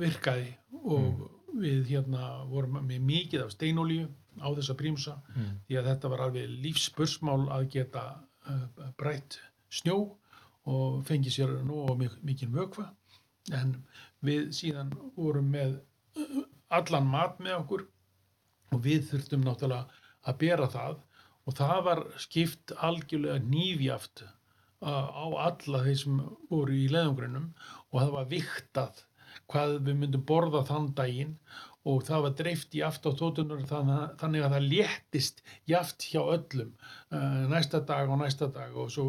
virkaði 0.00 0.52
og 0.84 1.24
við 1.56 1.86
hérna 1.90 2.44
vorum 2.50 2.78
með 2.86 3.00
mikið 3.08 3.44
af 3.46 3.52
steinolíu 3.54 4.06
á 4.40 4.48
þessa 4.52 4.76
prímusa 4.76 5.14
Mm. 5.36 5.52
því 5.68 5.78
að 5.80 5.86
þetta 5.90 6.08
var 6.12 6.20
alveg 6.26 6.50
lífspursmál 6.64 7.48
að 7.52 7.68
geta 7.72 8.02
uh, 8.48 8.90
brætt 8.98 9.38
snjó 9.72 9.96
og 10.66 11.02
fengi 11.06 11.30
sér 11.30 11.52
nú 11.64 11.82
og 11.86 11.98
mikið 12.00 12.50
vökva 12.52 12.90
en 13.52 13.76
við 14.26 14.48
síðan 14.56 14.90
vorum 15.16 15.48
með 15.52 15.76
allan 16.68 17.06
mat 17.06 17.38
með 17.40 17.58
okkur 17.60 17.84
og 18.74 18.80
við 18.82 19.04
þurftum 19.10 19.44
náttúrulega 19.46 19.86
að 20.26 20.38
bera 20.42 20.66
það 20.72 20.96
og 21.46 21.54
það 21.54 21.82
var 21.86 22.00
skipt 22.18 22.72
algjörlega 22.82 23.38
nýfjaft 23.46 24.24
á 24.82 25.26
alla 25.48 25.82
þeir 25.86 26.00
sem 26.00 26.18
voru 26.50 26.74
í 26.76 26.88
leðungrunum 26.92 27.52
og 27.92 28.00
það 28.00 28.12
var 28.16 28.28
viktað 28.32 29.04
hvað 29.50 29.78
við 29.86 29.98
myndum 30.02 30.26
borða 30.26 30.64
þann 30.66 30.90
daginn 30.98 31.36
og 31.86 32.02
það 32.06 32.24
var 32.24 32.34
dreift 32.40 32.74
í 32.74 32.82
aft 32.82 33.06
á 33.06 33.10
tótunar 33.14 33.62
þannig 33.70 34.44
að 34.44 34.56
það 34.56 34.68
léttist 34.72 35.42
jaft 35.70 36.08
hjá 36.10 36.20
öllum 36.24 36.74
uh, 37.14 37.46
næsta 37.50 37.80
dag 37.86 38.10
og 38.10 38.20
næsta 38.22 38.50
dag 38.52 38.74
og 38.74 38.90
svo, 38.92 39.06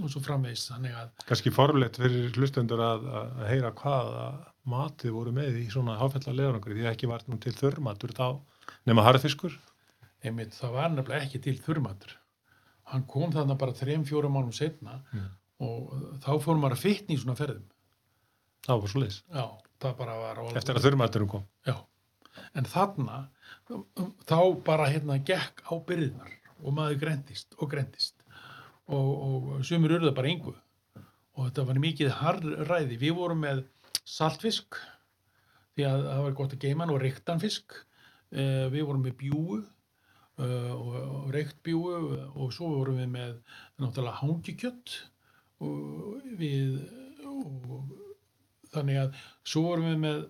og 0.00 0.10
svo 0.10 0.22
framvegis 0.24 0.66
þannig 0.72 0.96
að 0.98 1.26
Kanski 1.28 1.54
formlegt 1.54 2.00
fyrir 2.02 2.32
hlustendur 2.34 2.82
að, 2.84 3.06
að 3.22 3.44
heyra 3.52 3.74
hvað 3.78 4.14
matið 4.70 5.16
voru 5.16 5.34
með 5.34 5.62
í 5.62 5.66
svona 5.72 5.98
háfella 6.00 6.34
leðurangri 6.34 6.76
því 6.78 6.86
að 6.86 6.94
ekki 6.94 7.10
var 7.10 7.26
nú 7.30 7.38
til 7.40 7.54
þörmatur 7.56 8.16
þá 8.16 8.26
nema 8.88 9.06
harðfiskur. 9.06 9.54
einmitt 10.24 10.56
það 10.56 10.74
var 10.76 10.90
nefnilega 10.92 11.26
ekki 11.26 11.40
til 11.46 11.56
þurrmatur 11.62 12.19
hann 12.92 13.04
kom 13.10 13.32
þarna 13.34 13.56
bara 13.58 13.72
þrem, 13.76 14.04
fjórum 14.08 14.34
mánum 14.36 14.52
setna 14.56 15.00
Mm. 15.12 15.28
og 15.60 16.20
þá 16.24 16.30
fór 16.42 16.58
maður 16.60 16.76
að 16.78 16.84
fytna 16.84 17.14
í 17.14 17.18
svona 17.20 17.36
ferðum. 17.38 17.66
Það 18.66 18.80
var 18.80 18.88
svo 18.92 19.00
leis. 19.02 19.22
já, 19.34 19.44
það 19.80 19.96
bara 19.98 20.16
var 20.20 20.36
alveg- 20.42 20.56
Eftir 20.60 20.74
að 20.78 20.84
þörmaturum 20.86 21.28
kom. 21.30 21.44
já, 21.66 21.76
en 22.54 22.64
þarna 22.64 23.28
þá 24.26 24.38
bara 24.64 24.86
hérna 24.90 25.18
gekk 25.24 25.62
á 25.66 25.74
byrðnar 25.86 26.32
og 26.62 26.72
maður 26.76 26.98
grendist 27.00 27.54
og 27.58 27.70
grendist 27.70 28.14
og, 28.88 29.10
og 29.58 29.64
sumur 29.64 29.94
urðu 29.98 30.14
bara 30.14 30.28
yngu 30.28 30.54
og 31.36 31.46
þetta 31.46 31.64
var 31.66 31.78
mikið 31.80 32.10
harðræði. 32.20 32.96
Við 33.00 33.14
vorum 33.16 33.40
með 33.44 33.64
saltfisk 34.04 34.76
því 35.76 35.84
að 35.86 36.02
það 36.10 36.22
var 36.26 36.32
gott 36.40 36.52
að 36.56 36.64
geima 36.66 36.84
hann 36.84 36.94
og 36.94 37.00
reyktan 37.00 37.40
fisk. 37.40 37.76
Uh, 38.30 38.68
við 38.70 38.84
vorum 38.86 39.02
með 39.06 39.14
bjúu 39.18 39.56
uh, 39.58 39.64
og, 40.40 40.92
og 40.96 41.30
reykt 41.34 41.62
bjúu 41.66 41.94
og 42.34 42.52
svo 42.54 42.70
vorum 42.74 43.00
við 43.00 43.10
með 43.12 43.32
náttúrulega 43.82 44.20
hangikjött 44.22 44.96
og 45.60 46.28
við 46.40 46.78
og 47.28 47.90
þannig 48.72 49.00
að 49.02 49.18
svo 49.44 49.64
vorum 49.66 49.90
við 49.90 49.98
með 50.04 50.20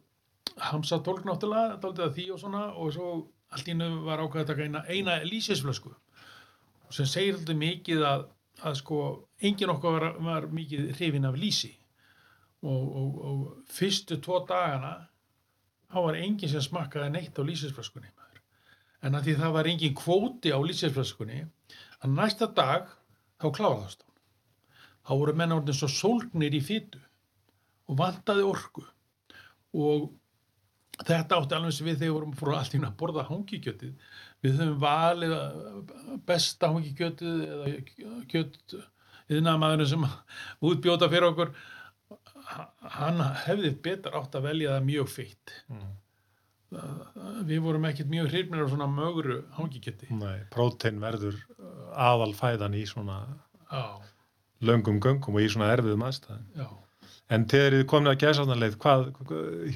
hamsatólk 0.70 1.26
náttúrulega 1.28 2.10
því 2.16 2.26
og 2.34 2.42
svona 2.42 2.64
og 2.74 2.92
svo 2.96 3.10
allt 3.50 3.68
í 3.68 3.74
einu 3.74 3.90
var 4.06 4.22
ákveð 4.22 4.44
að 4.44 4.50
taka 4.52 4.66
eina, 4.66 4.84
eina 4.86 5.18
lýsisflösku 5.26 5.92
sem 6.90 7.06
segir 7.06 7.36
alltaf 7.38 7.58
mikið 7.58 8.04
að, 8.06 8.24
að 8.66 8.78
sko 8.80 9.00
engin 9.46 9.72
okkar 9.74 9.96
var, 9.96 10.16
var 10.26 10.48
mikið 10.54 10.90
hrifin 10.96 11.28
af 11.28 11.38
lýsi 11.38 11.72
og, 12.66 12.82
og, 13.00 13.20
og 13.30 13.70
fyrstu 13.70 14.18
tvo 14.22 14.42
dagana 14.48 14.96
þá 15.90 15.98
var 16.06 16.18
engin 16.18 16.50
sem 16.52 16.64
smakkaði 16.64 17.14
neitt 17.14 17.38
á 17.38 17.42
lýsisflöskunni 17.46 18.10
maður. 18.10 18.19
En 19.00 19.16
að 19.16 19.26
því 19.26 19.34
það 19.40 19.54
var 19.56 19.68
engin 19.70 19.96
kvóti 19.96 20.52
á 20.52 20.58
lýsisflöskunni 20.60 21.42
að 22.00 22.14
næsta 22.16 22.48
dag 22.56 22.88
þá 23.40 23.46
kláraðast 23.56 24.04
hún. 24.04 24.16
Þá 25.06 25.12
voru 25.22 25.36
menn 25.40 25.54
orðin 25.56 25.76
svo 25.76 25.88
sólgnir 25.92 26.56
í 26.56 26.62
fytu 26.64 27.00
og 27.90 27.98
vantaði 28.00 28.44
orku. 28.46 28.84
Og 29.74 30.10
þetta 31.00 31.40
átti 31.40 31.56
alveg 31.56 31.74
sem 31.74 31.88
við 31.88 32.02
þegar 32.02 32.16
vorum 32.18 32.36
fór 32.36 32.54
allt 32.58 32.74
í 32.74 32.80
einu 32.80 32.90
að 32.90 32.98
borða 33.00 33.26
hangikjötið. 33.30 33.92
Við 34.44 34.60
höfum 34.60 34.78
valið 34.82 35.34
besta 36.28 36.70
hangikjötið 36.72 37.42
eða 37.46 38.20
kjött 38.30 38.76
yðnaðamaðurinn 39.30 39.90
sem 39.94 40.06
útbjóta 40.70 41.08
fyrir 41.12 41.30
okkur. 41.30 41.54
Hann 42.98 43.22
hefði 43.46 43.72
betur 43.84 44.16
átt 44.18 44.36
að 44.36 44.48
velja 44.50 44.76
það 44.76 44.88
mjög 44.90 45.10
feitt 45.12 45.56
við 47.48 47.60
vorum 47.64 47.84
ekkert 47.88 48.10
mjög 48.12 48.28
hrifnir 48.30 48.62
af 48.64 48.70
svona 48.70 48.86
mögru 48.90 49.40
hangikjöti 49.56 50.10
Nei, 50.14 50.44
prótein 50.54 51.00
verður 51.02 51.38
aðal 51.98 52.32
fæðan 52.38 52.76
í 52.78 52.84
svona 52.86 53.16
já, 53.70 53.82
löngum 54.62 55.00
göngum 55.02 55.34
og 55.34 55.42
í 55.42 55.48
svona 55.50 55.72
erfiðum 55.74 56.06
aðstæðum. 56.06 56.46
já 56.56 56.68
En 57.30 57.44
þegar 57.46 57.74
þið 57.76 57.84
komin 57.86 58.10
að 58.10 58.22
gæsarnarleið, 58.24 58.72
hvað 58.82 59.04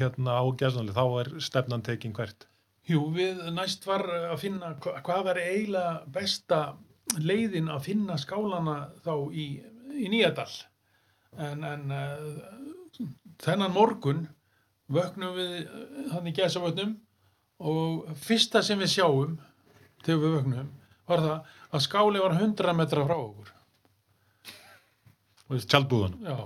hérna 0.00 0.32
á 0.34 0.44
gæsarnarleið, 0.58 0.96
þá 0.98 1.20
er 1.20 1.28
stefnan 1.46 1.84
tekin 1.86 2.14
hvert? 2.16 2.46
Jú, 2.90 3.04
við 3.14 3.44
næst 3.54 3.86
var 3.86 4.02
að 4.10 4.40
finna 4.42 4.72
hva- 4.82 4.96
hvað 5.06 5.20
var 5.28 5.38
eiginlega 5.38 5.92
besta 6.16 6.58
leiðin 7.22 7.70
að 7.70 7.84
finna 7.86 8.16
skálana 8.18 8.74
þá 9.06 9.12
í, 9.30 9.46
í 9.94 10.08
Nýjadal 10.10 10.50
en, 11.38 11.62
en 11.64 11.94
uh, 11.94 13.06
þennan 13.46 13.72
morgun 13.74 14.26
vöknum 14.92 15.34
við 15.36 15.52
uh, 15.64 16.12
hann 16.12 16.26
í 16.28 16.32
gæsavötnum 16.36 16.94
og 17.64 18.08
fyrsta 18.26 18.62
sem 18.62 18.78
við 18.82 18.90
sjáum 18.98 19.38
þegar 20.04 20.20
við 20.24 20.34
vöknum 20.38 20.72
var 21.08 21.20
það 21.24 21.52
að 21.74 21.84
skáli 21.86 22.20
var 22.24 22.34
100 22.40 22.74
metra 22.76 23.04
frá 23.06 23.16
okkur 23.16 23.50
Tjaldbúðan. 25.68 26.14
já, 26.24 26.36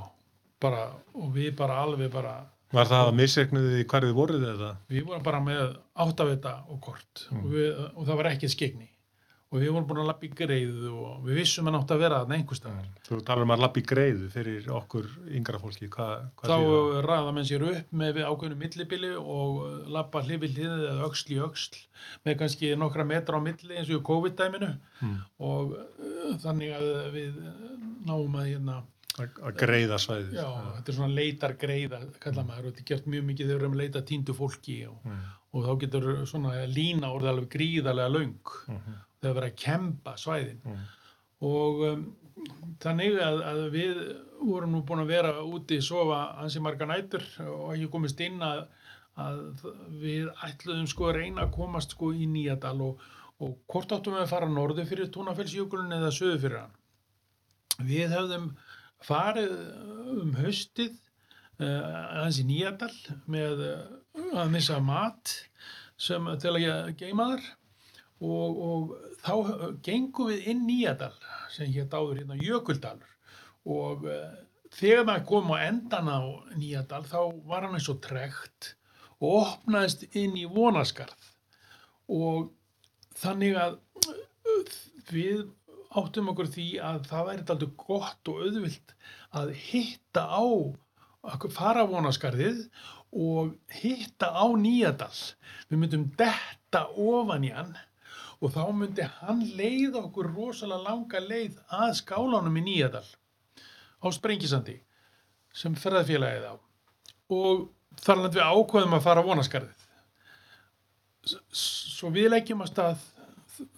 bara, 0.61 0.83
og 1.15 1.31
við 1.35 1.53
bara 1.57 1.77
alveg 1.85 2.11
bara 2.13 2.37
Var 2.75 2.85
það 2.91 3.07
að 3.09 3.15
misreiknuði 3.17 3.85
hverju 3.89 4.13
voruð 4.17 4.43
eða? 4.51 4.71
við 4.93 5.07
vorum 5.09 5.23
bara 5.25 5.39
með 5.41 5.77
áttavita 6.05 6.57
og 6.69 6.81
kort 6.85 7.23
Mm. 7.31 7.39
og, 7.45 7.51
við, 7.53 7.79
og 7.97 8.07
það 8.07 8.17
var 8.21 8.29
ekki 8.33 8.49
skegni 8.53 8.89
og 9.49 9.63
við 9.63 9.71
vorum 9.73 9.87
búin 9.89 10.01
að 10.03 10.09
lappa 10.11 10.27
í 10.27 10.31
greiðu 10.37 10.91
og 10.93 11.23
við 11.25 11.39
vissum 11.41 11.69
að 11.71 11.75
nátt 11.79 11.93
að 11.95 12.01
vera 12.03 12.17
þarna 12.21 12.37
einhverstaðar 12.37 12.89
Þú 13.09 13.19
talar 13.25 13.47
um 13.47 13.53
að 13.55 13.63
lappa 13.65 13.81
í 13.81 13.85
greiðu 13.89 14.27
fyrir 14.35 14.67
okkur 14.77 15.07
yngra 15.39 15.61
fólki. 15.63 15.89
Hva, 15.89 16.09
hvað 16.37 16.51
þá 16.53 16.57
þýðir 16.59 16.83
það? 16.99 17.07
ræða 17.09 17.33
menn 17.39 17.49
sér 17.49 17.65
upp 17.71 17.95
með 18.03 18.13
við 18.19 18.27
ákveðinu 18.29 18.59
millibili 18.65 19.13
og 19.17 19.89
lappa 19.97 20.23
hlifi 20.27 20.51
hlið 20.53 20.75
eða 20.91 21.09
öxl 21.09 21.33
í 21.33 21.41
öxl 21.47 21.81
með 22.29 22.39
kannski 22.43 22.75
nokkra 22.77 23.09
metra 23.09 23.41
á 23.41 23.47
milli 23.47 23.79
eins 23.81 23.89
og 23.89 24.01
í 24.03 24.05
COVID-dæminu 24.11 24.71
Mm. 24.99 25.19
og 25.47 25.73
uh, 25.79 26.31
þannig 26.43 26.73
að 26.75 26.87
við 27.15 27.37
uh, 27.39 27.75
náum 28.09 28.33
að 28.41 28.49
hérna 28.51 28.81
Að 29.19 29.55
greiða 29.59 29.97
svæðið. 29.99 30.33
já, 30.35 30.47
þetta 30.77 30.91
er 30.93 30.97
svona 30.97 31.15
leitar 31.15 31.53
greiða 31.59 31.99
kalla 32.23 32.43
maður 32.47 32.67
og 32.69 32.73
þetta 32.75 32.83
er 32.83 32.89
gert 32.91 33.07
mjög 33.11 33.25
mikið 33.31 33.47
þegar 33.49 33.59
við 33.59 33.63
erum 33.65 33.77
að 33.77 33.81
leita 33.85 34.03
týndu 34.11 34.35
fólki 34.35 34.77
og, 34.91 34.99
Mm. 35.07 35.23
og 35.55 35.65
þá 35.65 35.73
getur 35.85 36.09
svona 36.27 36.53
lína 36.71 37.11
orðið 37.15 37.31
alveg 37.33 37.49
gríðarlega 37.55 38.13
löng 38.15 38.35
Mhm. 38.69 38.99
Þegar 39.19 39.37
verið 39.41 39.51
að 39.53 39.61
kempa 39.65 40.17
svæðin 40.21 40.63
Mm. 40.65 40.87
og 41.49 41.85
um, 41.89 42.03
þannig 42.83 43.19
að, 43.23 43.41
að 43.51 43.61
við 43.75 44.01
vorum 44.39 44.73
nú 44.77 44.83
búin 44.87 45.03
að 45.03 45.13
vera 45.13 45.33
úti 45.43 45.81
sofa 45.83 46.19
ansi 46.43 46.61
marga 46.63 46.87
nætur 46.87 47.25
og 47.47 47.73
ekki 47.75 47.89
komist 47.91 48.21
inn 48.23 48.43
að, 48.43 48.65
að 49.19 49.41
við 50.03 50.29
ætluðum 50.47 50.87
sko 50.91 51.09
að 51.09 51.17
reyna 51.19 51.47
að 51.47 51.55
komast 51.57 51.97
sko 51.97 52.13
í 52.15 52.29
Nýjadal 52.31 52.77
og, 52.87 53.03
og 53.43 53.57
hvort 53.67 53.95
áttum 53.97 54.15
við 54.15 54.25
að 54.27 54.33
fara 54.35 54.51
norður 54.53 54.87
fyrir 54.91 55.11
Túnafellsjökulun 55.15 55.97
eða 55.99 56.13
söður 56.15 56.41
fyrir 56.45 56.61
hann. 56.63 56.77
Við 57.89 58.15
hefðum 58.15 58.49
farið 59.07 59.53
um 60.23 60.33
haustið 60.39 60.95
uh, 61.63 62.27
í 62.31 62.47
Nýjadal 62.47 62.95
með 63.27 63.67
uh, 63.67 63.85
að 64.39 64.55
missa 64.55 64.79
mat 64.83 65.35
sem 65.99 66.27
til 66.39 66.55
að 66.55 66.95
geima 66.99 67.33
þar 67.33 67.47
og, 68.19 68.59
og 68.59 68.95
þá 69.23 69.35
gengum 69.85 70.33
við 70.33 70.51
inn 70.53 70.65
Nýjadal 70.67 71.15
sem 71.55 71.71
hétt 71.75 71.95
áður 71.95 72.21
hérna 72.21 72.39
Jökuldalur. 72.43 73.15
Og 73.69 74.07
uh, 74.09 74.33
þegar 74.75 75.07
maður 75.07 75.27
kom 75.31 75.53
á 75.55 75.57
endan 75.69 76.11
á 76.11 76.21
Nýjadal 76.57 77.05
þá 77.07 77.21
var 77.49 77.67
hann 77.67 77.79
eins 77.79 77.91
og 77.93 78.03
trekt 78.05 78.75
og 79.19 79.43
opnaðist 79.43 80.07
inn 80.17 80.37
í 80.39 80.47
vonaskarð 80.51 81.31
og 82.09 82.51
þannig 83.19 83.59
að 83.59 83.79
uh, 84.09 84.75
við 85.11 85.47
áttum 85.99 86.29
okkur 86.33 86.51
því 86.53 86.69
að 86.85 87.01
það 87.09 87.27
væri 87.31 87.43
alltaf 87.45 87.73
gott 87.81 88.31
og 88.31 88.45
auðvilt 88.45 88.95
að 89.39 89.55
hitta 89.57 90.27
á 90.29 90.45
fara 91.53 91.85
vonaskarðið 91.89 92.67
og 93.19 93.55
hitta 93.73 94.31
á 94.37 94.47
Nýjadal. 94.53 95.15
Við 95.69 95.81
myndum 95.81 96.09
detta 96.19 96.85
ofan 96.93 97.47
í 97.49 97.53
hann 97.55 97.73
og 98.39 98.53
þá 98.55 98.63
myndi 98.75 99.07
hann 99.21 99.43
leiða 99.59 100.05
okkur 100.05 100.31
rosalega 100.35 100.85
langa 100.85 101.23
leið 101.25 101.59
að 101.75 101.97
skálanum 102.03 102.61
í 102.61 102.65
Nýjadal 102.69 103.07
á 103.99 104.07
Sprengisandi 104.15 104.77
sem 105.55 105.75
ferðarfélagið 105.75 106.47
á. 106.53 106.55
Og 107.35 107.67
þar 107.99 108.23
land 108.23 108.37
við 108.37 108.47
ákveðum 108.47 108.97
að 108.99 109.07
fara 109.09 109.27
vonaskarðið 109.27 109.85
svo 111.53 112.11
við 112.15 112.31
leggjum 112.33 112.63
að 112.65 112.73
stað 112.73 113.07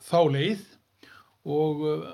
þá 0.04 0.18
leið 0.34 0.64
og 1.50 1.84
uh, 1.88 2.08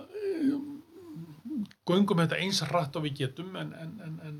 göngum 1.89 2.23
þetta 2.23 2.41
eins 2.43 2.63
rætt 2.71 2.97
og 2.99 3.07
við 3.07 3.23
getum 3.25 3.57
en, 3.59 3.73
en, 3.75 3.97
en, 4.07 4.19
en 4.29 4.37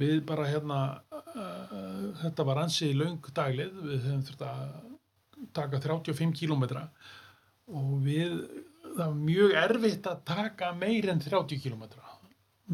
við 0.00 0.20
bara 0.26 0.48
hérna 0.48 0.80
uh, 1.12 2.08
þetta 2.22 2.46
var 2.48 2.62
ansið 2.64 2.96
laung 2.98 3.30
daglið. 3.34 3.78
Við 3.84 4.04
höfum 4.08 4.26
þurft 4.26 4.44
að 4.46 4.76
taka 5.54 5.80
35 5.82 6.34
kílómetra 6.34 6.88
og 7.68 7.96
við 8.04 8.36
það 8.98 9.02
var 9.02 9.18
mjög 9.22 9.56
erfitt 9.62 10.06
að 10.10 10.22
taka 10.28 10.70
meir 10.76 11.10
en 11.12 11.20
30 11.22 11.62
kílómetra 11.62 12.16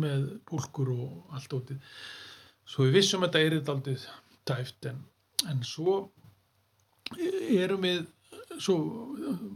með 0.01 0.27
púlkur 0.49 0.93
og 0.95 1.35
allt 1.37 1.55
ótið 1.55 1.97
svo 2.65 2.87
við 2.87 2.99
vissum 2.99 3.25
að 3.25 3.35
þetta 3.35 3.45
er 3.47 3.57
þetta 3.59 3.75
aldrei 3.75 3.97
tæft 4.49 4.89
en, 4.91 5.01
en 5.51 5.63
svo 5.67 5.97
erum 7.55 7.85
við 7.85 8.05
svo 8.63 8.77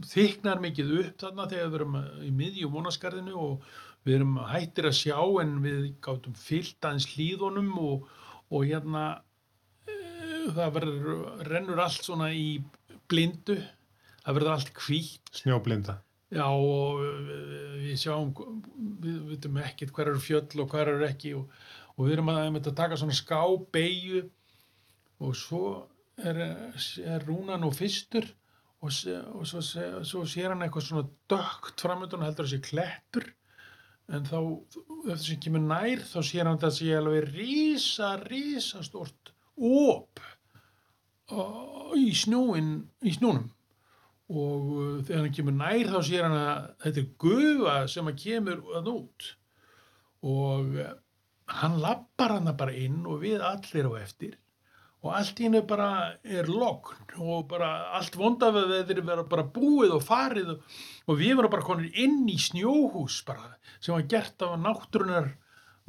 þyknar 0.09 0.61
mikið 0.63 0.91
upp 1.01 1.23
þarna 1.23 1.47
þegar 1.51 1.69
við 1.69 1.79
erum 1.79 1.97
í 2.25 2.31
miðjum 2.35 2.75
vonaskarðinu 2.75 3.35
og 3.39 3.69
við 4.07 4.19
erum 4.19 4.37
hættir 4.49 4.89
að 4.89 4.97
sjá 4.99 5.17
en 5.41 5.57
við 5.63 5.81
gáttum 6.03 6.35
fyllt 6.39 6.85
aðeins 6.85 7.07
hlýðunum 7.13 7.71
og, 7.83 8.07
og 8.49 8.65
hérna 8.67 9.03
e, 9.87 9.97
það 10.55 10.75
verður, 10.77 11.09
rennur 11.49 11.83
allt 11.83 12.05
svona 12.05 12.31
í 12.35 12.59
blindu, 13.09 13.57
það 14.29 14.37
verður 14.37 14.53
allt 14.53 14.71
hvítt. 14.85 15.29
Snjóblinda. 15.41 15.99
Já 16.29 16.45
og 16.45 16.99
við 17.81 17.95
sjáum, 17.97 18.33
við 19.01 19.21
veitum 19.31 19.55
ekkert 19.63 19.93
hver 19.95 20.11
eru 20.11 20.21
fjöll 20.21 20.61
og 20.61 20.69
hver 20.69 20.91
eru 20.91 21.07
ekki 21.07 21.33
og, 21.39 21.47
og 21.95 22.05
við 22.05 22.19
erum 22.19 22.29
að, 22.35 22.59
að 22.59 22.75
taka 22.77 22.99
svona 23.01 23.17
ská, 23.17 23.41
beigju 23.73 24.27
og 25.25 25.33
svo 25.35 25.63
er, 26.21 26.43
er 27.01 27.25
rúnan 27.25 27.65
og 27.65 27.73
fyrstur 27.73 28.29
og, 28.79 28.93
og 28.93 29.49
svo, 29.49 29.63
svo 30.05 30.23
sér 30.29 30.53
hann 30.53 30.61
eitthvað 30.67 30.85
svona 30.85 31.09
dögt 31.31 31.81
framöndan 31.81 32.21
og 32.21 32.29
heldur 32.29 32.45
að 32.45 32.53
sé 32.53 32.61
klettur 32.69 33.25
en 34.09 34.29
þá, 34.29 34.39
eftir 35.09 35.25
sem 35.25 35.43
kemur 35.43 35.65
nær 35.65 36.05
þá 36.05 36.19
sér 36.29 36.45
hann 36.45 36.61
þetta 36.61 36.75
sé 36.77 36.93
alveg 36.97 37.33
rísa, 37.33 38.13
rísa 38.21 38.85
stort 38.85 39.33
óp 39.57 40.21
í 41.97 42.11
snjóin 42.15 42.75
í 43.01 43.17
snjónum 43.17 43.49
og 44.29 44.73
uh, 44.77 44.97
þegar 45.05 45.23
hann 45.23 45.35
kemur 45.35 45.55
nær 45.57 45.89
þá 45.89 45.99
sér 46.05 46.25
hann 46.27 46.37
að 46.37 46.65
þetta 46.83 47.01
er 47.01 47.13
gufa 47.23 47.77
sem 47.89 48.11
að 48.11 48.19
kemur 48.23 48.59
að 48.77 48.91
út. 48.93 49.29
Og 50.29 50.75
uh, 50.77 50.91
hann 51.59 51.79
lappar 51.81 52.35
hann 52.37 52.53
bara 52.57 52.75
inn 52.77 53.01
og 53.09 53.23
við 53.23 53.41
allir 53.45 53.89
á 53.89 53.93
eftir. 54.03 54.37
Og 54.99 55.13
allt 55.15 55.37
í 55.39 55.45
hennu 55.47 55.61
bara 55.63 55.89
er 56.27 56.49
lokn 56.51 57.21
og 57.23 57.45
bara 57.49 57.69
allt 57.95 58.17
vondafið 58.19 58.73
þeir 58.89 59.01
vera 59.07 59.23
bara 59.31 59.45
búið 59.47 59.93
og 59.95 60.03
farið 60.03 60.49
og, 60.51 61.13
við 61.15 61.37
varum 61.39 61.53
bara 61.53 61.67
konir 61.69 62.01
inn 62.03 62.25
í 62.27 62.35
snjóhús 62.35 63.21
bara 63.27 63.53
sem 63.79 63.95
var 63.95 64.09
gert 64.11 64.43
af 64.43 64.57
náttúrunar 64.59 65.31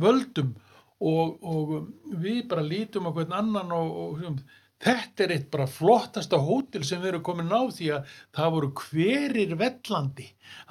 völdum. 0.00 0.54
Og, 1.00 1.40
og 1.42 1.70
við 2.22 2.44
bara 2.48 2.62
lítum 2.62 3.08
á 3.08 3.10
hvern 3.16 3.34
annan 3.34 3.70
og, 3.72 3.90
og 4.04 4.42
þetta 4.80 5.24
er 5.24 5.34
eitt 5.36 5.48
bara 5.52 5.68
flottasta 5.70 6.40
hótel 6.40 6.84
sem 6.86 7.02
við 7.02 7.12
erum 7.14 7.24
komin 7.26 7.52
á 7.52 7.62
því 7.68 7.90
að 7.96 8.14
það 8.36 8.54
voru 8.56 8.70
hverir 8.80 9.56
vellandi 9.60 10.28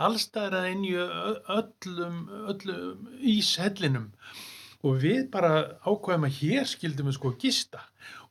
allstæðra 0.07 0.63
inn 0.71 0.85
í 0.87 0.95
öllum, 0.97 2.23
öllum 2.53 3.11
íshellinum. 3.19 4.09
Og 4.79 5.01
við 5.03 5.25
bara 5.33 5.79
ákvæðum 5.83 6.27
að 6.29 6.37
hér 6.39 6.67
skildum 6.69 7.09
við 7.09 7.17
sko 7.17 7.33
gista 7.41 7.81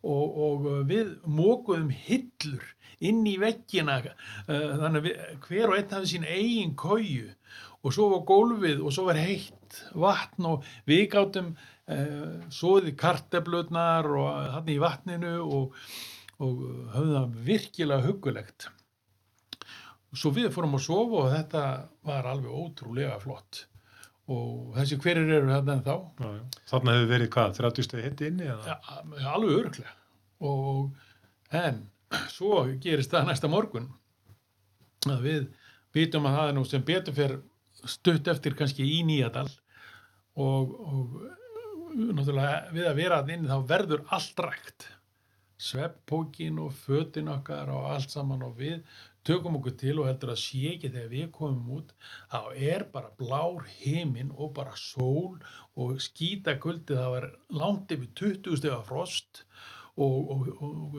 og, 0.01 0.27
og 0.47 0.69
við 0.89 1.17
mókuðum 1.29 1.91
hillur 1.93 2.65
inn 3.05 3.23
í 3.29 3.37
veggina 3.39 4.01
uh, 4.03 4.15
þannig 4.49 5.01
að 5.01 5.05
við, 5.07 5.19
hver 5.47 5.71
og 5.71 5.77
einn 5.77 5.93
hafði 5.93 6.13
sín 6.15 6.27
eigin 6.27 6.77
kóju 6.79 7.29
og 7.85 7.95
svo 7.95 8.09
var 8.15 8.25
gólfið 8.27 8.81
og 8.83 8.95
svo 8.95 9.07
var 9.07 9.21
heitt 9.21 9.83
vatn 9.95 10.49
og 10.51 10.71
við 10.89 11.05
gáttum 11.13 11.53
svoði 12.53 12.93
karteblutnar 12.99 14.09
og 14.13 14.51
hann 14.55 14.69
í 14.69 14.77
vatninu 14.83 15.39
og, 15.41 15.79
og 16.37 16.61
höfðum 16.93 17.15
það 17.15 17.39
virkilega 17.47 18.05
hugulegt 18.05 18.69
svo 20.17 20.33
við 20.37 20.51
fórum 20.53 20.77
að 20.79 20.85
sofa 20.85 21.23
og 21.23 21.33
þetta 21.33 21.65
var 22.09 22.29
alveg 22.29 22.53
ótrúlega 22.53 23.19
flott 23.23 23.65
og 24.29 24.75
þessi 24.77 24.99
hverjir 25.01 25.31
eru 25.39 25.53
þarna 25.53 25.77
en 25.79 25.85
þá 25.87 25.95
já, 25.95 26.33
já. 26.37 26.43
Þarna 26.73 26.97
hefur 26.97 27.13
verið 27.15 27.31
hvað, 27.37 27.55
30 27.59 27.87
stegi 27.87 28.05
hitti 28.05 28.29
inni? 28.29 28.49
Ja, 28.49 28.77
alveg 29.33 29.55
örglega 29.63 29.95
og 30.45 31.57
en 31.57 31.87
svo 32.33 32.67
gerist 32.83 33.13
það 33.13 33.31
næsta 33.31 33.51
morgun 33.53 33.89
að 35.09 35.25
við 35.25 35.49
vitum 35.97 36.29
að 36.29 36.37
það 36.37 36.51
er 36.51 36.57
nú 36.57 36.67
sem 36.69 36.85
betur 36.85 37.17
fyrir 37.17 37.41
stutt 37.89 38.29
eftir 38.29 38.57
kannski 38.59 38.85
í 38.85 39.01
Nýjadal 39.07 39.49
og, 40.39 40.73
og 40.77 41.19
náttúrulega 41.97 42.73
við 42.75 42.89
að 42.91 42.99
vera 43.03 43.21
að 43.23 43.35
inn 43.35 43.49
þá 43.49 43.59
verður 43.73 44.07
allt 44.15 44.43
rægt 44.47 44.89
sveppókin 45.59 46.59
og 46.63 46.75
fötin 46.85 47.31
okkar 47.33 47.71
og 47.75 47.89
allt 47.91 48.13
saman 48.15 48.45
og 48.47 48.59
við 48.61 48.83
tökum 49.27 49.59
okkur 49.59 49.75
til 49.81 49.97
og 49.99 50.07
heldur 50.09 50.33
að 50.33 50.43
sé 50.45 50.61
ekki 50.73 50.93
þegar 50.93 51.11
við 51.13 51.31
komum 51.35 51.73
út 51.81 51.91
þá 52.31 52.41
er 52.55 52.85
bara 52.93 53.11
blár 53.19 53.67
heiminn 53.81 54.31
og 54.37 54.55
bara 54.57 54.77
sól 54.79 55.41
og 55.75 55.99
skítakuldi 56.05 56.95
það 56.95 57.11
var 57.17 57.27
langt 57.51 57.93
yfir 57.97 58.13
20 58.23 58.61
stegar 58.61 58.87
frost 58.87 59.43
og, 59.99 60.31
og, 60.31 60.47
og 60.63 60.97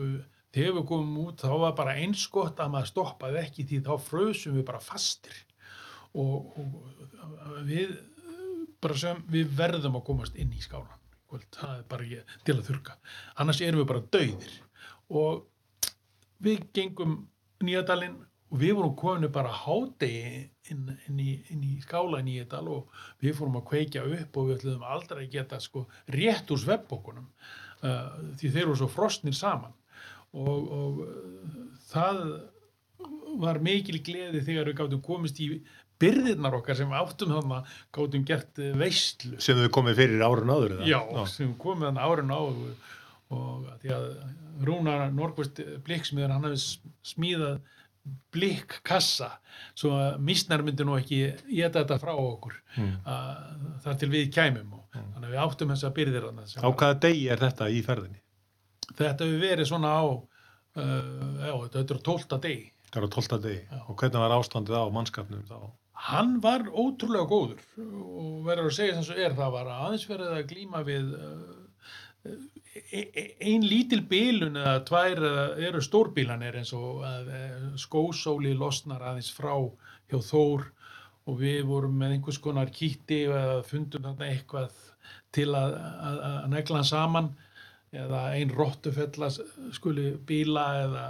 þegar 0.54 0.76
við 0.78 0.86
komum 0.90 1.18
út 1.24 1.44
þá 1.44 1.52
var 1.64 1.76
bara 1.78 1.96
einskott 2.02 2.60
að 2.60 2.74
maður 2.74 2.92
stoppaði 2.92 3.42
ekki 3.44 3.66
því 3.70 3.80
þá 3.86 3.92
frösum 4.02 4.58
við 4.58 4.66
bara 4.70 4.82
fastir. 4.82 5.36
Og, 6.18 6.56
og 6.58 7.58
við 7.68 7.94
bara 8.80 8.96
sem 8.96 9.20
við 9.28 9.52
verðum 9.58 10.00
að 10.00 10.06
komast 10.06 10.36
inn 10.40 10.52
í 10.56 10.62
skálan 10.64 11.00
það 11.38 11.76
er 11.76 11.84
bara 11.90 12.06
ekki 12.06 12.40
til 12.46 12.56
að 12.56 12.66
þurka 12.70 12.96
annars 13.42 13.60
erum 13.64 13.82
við 13.82 13.88
bara 13.90 14.08
dauðir. 14.16 14.56
Og 15.10 15.46
við 16.42 16.66
gengum 16.74 17.16
Nýjadalinn 17.60 18.16
og 18.50 18.60
við 18.62 18.72
vorum 18.78 18.94
kominu 18.98 19.28
bara 19.32 19.52
hádegi 19.52 20.46
inn, 20.72 20.86
inn, 21.06 21.18
í, 21.20 21.34
inn 21.52 21.64
í 21.66 21.74
skála 21.84 22.22
Nýjadal 22.24 22.64
og 22.72 23.02
við 23.22 23.36
fórum 23.38 23.58
að 23.60 23.66
kveikja 23.70 24.06
upp 24.06 24.38
og 24.40 24.48
við 24.48 24.56
ætlum 24.56 24.86
aldrei 24.86 25.26
að 25.26 25.34
geta 25.34 25.60
sko 25.60 25.84
rétt 26.10 26.50
úr 26.50 26.62
sveppbókunum 26.62 27.28
uh, 27.28 28.16
því 28.40 28.54
þeir 28.54 28.64
eru 28.64 28.78
svo 28.80 28.88
frostnir 28.90 29.36
saman. 29.36 29.76
Og, 30.30 30.72
og 30.72 31.04
uh, 31.04 31.60
það 31.90 32.24
var 33.40 33.60
mikil 33.62 34.00
gleði 34.04 34.42
þegar 34.44 34.70
við 34.70 34.78
gáttum 34.80 35.04
komist 35.04 35.38
í 35.42 35.52
byrðirnar 36.00 36.56
okkar 36.60 36.78
sem 36.78 36.94
áttum 36.96 37.34
þarna 37.34 37.60
gáttum 37.94 38.24
gert 38.28 38.62
veistlu 38.80 39.40
sem 39.42 39.58
við 39.58 39.70
komið 39.74 40.00
fyrir 40.02 40.24
árun 40.24 40.52
áður 40.52 40.76
eða? 40.78 40.88
Já, 40.88 41.00
Já. 41.00 41.24
sem 41.32 41.52
komið 41.60 41.90
þarna 41.90 42.06
árun 42.06 42.32
áður 42.36 42.94
og 43.30 43.68
því 43.82 43.92
að 43.96 44.08
Rúnar 44.66 45.04
Norgvist 45.14 45.60
Bliksmiður 45.86 46.34
hann 46.34 46.48
hefði 46.48 46.90
smíðað 47.12 47.60
blikkassa 48.32 49.28
svo 49.76 49.92
að 49.98 50.18
mísnar 50.24 50.64
myndi 50.64 50.86
nú 50.88 50.96
ekki 50.96 51.20
geta 51.50 51.82
þetta 51.82 52.00
frá 52.00 52.14
okkur 52.16 52.56
mm. 52.80 52.96
þar 53.84 54.00
til 54.00 54.10
við 54.12 54.32
kæmum 54.34 54.74
og 54.78 54.96
mm. 54.96 55.06
þannig 55.14 55.28
að 55.28 55.34
við 55.34 55.42
áttum 55.44 55.72
þess 55.74 55.86
að 55.86 55.96
byrðir 56.00 56.28
Á 56.64 56.68
hvaða 56.68 56.98
degi 57.04 57.28
er 57.30 57.44
þetta 57.44 57.68
í 57.70 57.80
ferðinni? 57.86 58.20
Þetta 58.90 59.28
hefur 59.28 59.44
verið 59.44 59.68
svona 59.68 59.92
á 59.94 60.04
uh, 60.08 60.22
já, 61.44 61.54
þetta 61.76 61.84
er 61.84 62.04
tólta 62.08 62.40
degi 62.42 62.70
Það 62.90 63.06
á 63.06 63.10
12. 63.14 63.38
degi. 63.44 63.60
Og 63.86 63.94
hvernig 63.98 64.22
var 64.24 64.32
ástandið 64.34 64.74
á 64.74 64.84
mannskapnum 64.90 65.44
þá? 65.46 65.58
Hann 66.08 66.38
var 66.40 66.64
ótrúlega 66.68 67.28
góður. 67.28 67.60
Og 67.80 68.40
verður 68.46 68.70
að 68.70 68.76
segja 68.78 68.96
sem 68.96 69.06
svo 69.06 69.18
er, 69.20 69.34
það 69.36 69.54
var 69.56 69.72
aðeins 69.74 70.06
verið 70.08 70.32
að 70.36 70.46
glíma 70.52 70.82
við 70.86 71.10
uh, 71.18 72.30
e 72.80 73.02
e 73.20 73.24
ein 73.50 73.66
lítil 73.66 74.00
bílun 74.08 74.56
eða 74.60 74.80
tvær 74.88 75.22
eða 75.30 75.44
eru 75.68 75.82
stórbílanir 75.84 76.56
eins 76.60 76.72
og 76.76 77.02
að 77.04 77.30
skósóli 77.80 78.54
losnar 78.56 79.04
aðeins 79.10 79.32
frá 79.36 79.54
hjá 80.10 80.18
Þór. 80.30 80.68
Og 81.28 81.36
við 81.42 81.60
vorum 81.68 81.98
með 82.00 82.16
einhvers 82.16 82.40
konar 82.42 82.72
kýtti 82.74 83.24
eða 83.28 83.60
fundum 83.68 84.06
þarna 84.08 84.30
eitthvað 84.32 84.78
til 85.36 85.50
að, 85.54 85.76
að, 85.76 86.20
að 86.30 86.48
negla 86.54 86.80
hann 86.80 86.88
saman. 86.88 87.32
Eða 87.90 88.22
ein 88.38 88.52
rottufella 88.54 89.28
skuli 89.74 90.14
bíla 90.26 90.66
eða 90.86 91.04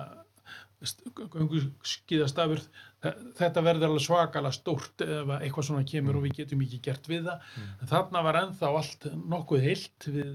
skýðastafur 0.83 2.63
þetta 3.01 3.63
verður 3.65 3.87
alveg 3.89 4.03
svakalega 4.05 4.53
stórt 4.53 5.05
ef 5.05 5.31
að 5.33 5.45
eitthvað 5.47 5.67
svona 5.71 5.87
kemur 5.89 6.19
og 6.19 6.25
við 6.27 6.35
getum 6.41 6.65
ekki 6.67 6.81
gert 6.85 7.07
við 7.09 7.29
það. 7.31 7.47
En 7.81 7.91
þarna 7.93 8.25
var 8.27 8.39
ennþá 8.43 8.73
allt 8.81 9.07
nokkuð 9.35 9.65
heilt. 9.65 10.09
Við, 10.11 10.35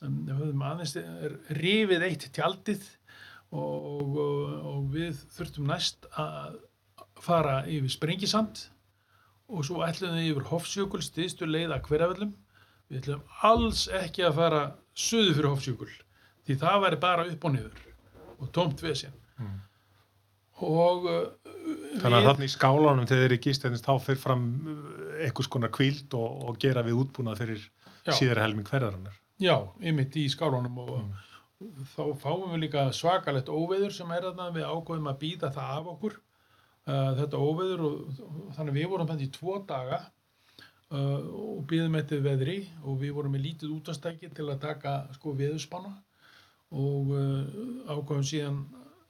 um, 0.00 0.14
við 0.28 0.38
höfum 0.38 0.64
aðeins 0.70 0.94
rifið 1.60 2.06
eitt 2.08 2.28
tjaldið 2.38 2.86
og, 3.52 3.90
og, 3.90 4.16
og 4.72 4.88
við 4.94 5.20
þurftum 5.36 5.68
næst 5.68 6.08
að 6.16 6.56
fara 7.26 7.60
yfir 7.68 7.92
Sprengisand 7.92 8.64
og 9.46 9.62
svo 9.68 9.84
ætlum 9.86 10.16
við 10.16 10.32
yfir 10.32 10.48
Hofsjökul 10.50 11.02
stiðstu 11.04 11.46
leið 11.48 11.76
að 11.76 11.84
hverjaföllum 11.86 12.32
við 12.90 12.98
ætlum 13.02 13.22
alls 13.46 13.86
ekki 13.94 14.24
að 14.26 14.40
fara 14.40 14.64
suðu 14.96 15.36
fyrir 15.36 15.52
Hofsjökul 15.52 15.92
því 16.46 16.56
það 16.64 16.82
væri 16.86 16.98
bara 17.04 17.28
upp 17.30 17.46
og 17.46 17.54
niður 17.54 17.86
og 18.40 18.50
tómt 18.56 18.82
vesinn 18.84 19.14
Mm. 19.36 19.56
Og 20.64 21.08
uh, 21.10 21.20
Þannig 22.00 22.18
að 22.20 22.26
þarna 22.28 22.46
í 22.46 22.52
skálanum 22.52 23.06
þegar 23.08 23.22
þeir 23.22 23.30
eru 23.30 23.38
gístennist 23.42 23.86
þá 23.86 23.94
fyrir 24.04 24.20
fram 24.22 24.44
uh, 24.70 24.82
einhvers 25.26 25.50
konar 25.50 25.72
kvíld 25.74 26.14
og, 26.16 26.42
og 26.48 26.58
gera 26.62 26.84
við 26.86 27.00
útbúnað 27.02 27.40
fyrir 27.42 27.64
Já. 28.06 28.12
síðar 28.20 28.44
helming 28.44 28.68
hverðarinnar. 28.68 29.16
já, 29.42 29.56
ymitt 29.82 30.14
í 30.16 30.28
skálunum 30.30 30.78
og 30.78 30.92
þá 31.96 32.02
fáum 32.20 32.50
við 32.52 32.66
líka 32.66 32.86
svakalegt 32.94 33.50
óveður 33.50 33.92
sem 33.96 34.10
er 34.14 34.28
þarna 34.28 34.50
við 34.54 34.68
ákveðum 34.68 35.10
að 35.10 35.18
býða 35.24 35.50
það 35.56 35.72
af 35.76 35.90
okkur 35.94 36.16
uh, 36.16 37.10
þetta 37.18 37.40
óveður 37.40 37.84
og, 37.88 38.20
og 38.28 38.52
þannig 38.56 38.78
við 38.78 38.88
vorum 38.92 39.10
þetta 39.10 39.26
í 39.26 39.32
tvo 39.34 39.58
daga 39.68 40.00
uh, 40.92 41.20
og 41.26 41.62
býðum 41.70 41.98
eftir 42.00 42.24
veðri 42.24 42.58
og 42.84 43.00
við 43.02 43.14
vorum 43.18 43.36
með 43.36 43.46
lítið 43.48 43.76
útastæki 43.76 44.30
til 44.36 44.48
að 44.52 44.62
taka 44.68 44.96
sko 45.16 45.34
veðurspanna 45.36 45.94
og 46.76 47.14
uh, 47.16 47.42
ákveðum 47.90 48.26
síðan 48.26 48.60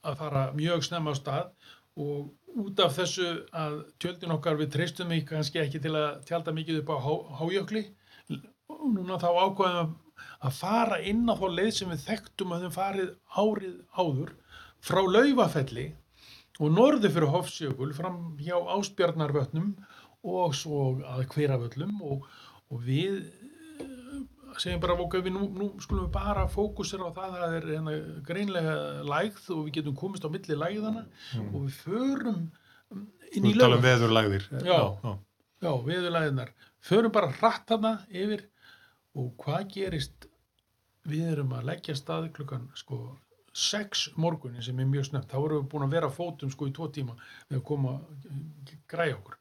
að 0.05 0.19
fara 0.21 0.43
mjög 0.57 0.85
snemma 0.85 1.13
á 1.13 1.19
stað 1.19 1.51
og 1.97 2.57
út 2.57 2.81
af 2.81 2.95
þessu 2.97 3.27
að 3.55 3.77
tjöldin 4.01 4.33
okkar 4.35 4.57
við 4.59 4.73
treystum 4.75 5.13
ekki 5.13 5.29
kannski 5.31 5.61
ekki 5.61 5.81
til 5.83 5.93
að 5.97 6.09
tjálta 6.29 6.53
mikið 6.55 6.81
upp 6.81 6.91
á 6.93 6.97
há, 7.05 7.13
hájökli. 7.41 7.83
Og 8.67 8.89
núna 8.93 9.19
þá 9.21 9.29
ákveðum 9.45 9.95
að 10.47 10.57
fara 10.57 10.97
inn 11.05 11.25
á 11.29 11.33
þá 11.37 11.47
leið 11.53 11.71
sem 11.77 11.93
við 11.93 12.03
þekktum 12.07 12.53
að 12.53 12.65
þeim 12.65 12.75
farið 12.75 13.13
árið 13.41 13.77
áður 13.97 14.33
frá 14.87 15.01
laufafelli 15.05 15.87
og 16.57 16.73
norði 16.73 17.11
fyrir 17.13 17.33
Hofsjökul 17.33 17.91
fram 17.97 18.19
hjá 18.41 18.57
Ásbjarnarvötnum 18.77 19.73
og 20.27 20.55
svo 20.57 20.97
að 21.05 21.27
hveraföllum 21.33 22.01
og, 22.01 22.25
og 22.73 22.81
við 22.85 23.19
segjum 24.61 24.81
bara 24.83 24.95
ok, 25.03 25.17
við 25.25 25.35
nú, 25.35 25.47
nú 25.53 25.67
skulum 25.83 26.07
við 26.07 26.13
bara 26.15 26.47
fókusera 26.51 27.09
á 27.09 27.11
það 27.15 27.27
að 27.27 27.43
það 27.43 27.57
er 27.57 27.67
hérna, 27.73 27.95
greinlega 28.27 28.77
lægð 29.07 29.49
og 29.55 29.61
við 29.65 29.75
getum 29.79 29.97
komist 29.99 30.25
á 30.25 30.29
milli 30.33 30.57
lægðana 30.57 31.03
og 31.43 31.59
við 31.67 31.77
förum 31.83 32.41
um, 32.93 33.05
inn 33.31 33.47
Þú 33.47 33.51
í 33.51 33.59
tala 33.59 33.77
um 33.79 33.85
veðurlægðir. 33.85 34.49
Já. 34.61 34.79
já. 34.79 35.13
já, 35.65 35.71
viðurlæðinar 35.89 36.53
förum 36.87 37.13
bara 37.13 37.31
hratt 37.39 37.75
hana 37.75 37.93
yfir 38.09 38.47
og 39.17 39.31
hvað 39.43 39.69
gerist 39.75 40.27
við 41.07 41.31
erum 41.33 41.55
að 41.57 41.69
leggja 41.71 41.95
stað 41.97 42.31
klukkan 42.35 42.67
sko 42.77 43.17
6 43.57 44.11
morgunin 44.21 44.61
sem 44.61 44.77
er 44.79 44.89
mjög 44.89 45.07
snögt 45.09 45.31
þá 45.31 45.37
erum 45.39 45.63
við 45.63 45.69
búin 45.71 45.87
að 45.87 45.95
vera 45.97 46.13
fótum 46.13 46.51
sko 46.53 46.67
í 46.69 46.73
tvo 46.75 46.89
tíma 46.93 47.15
við 47.47 47.57
að 47.59 47.65
koma 47.69 47.95
að 47.97 48.73
græja 48.91 49.17
okkur 49.17 49.39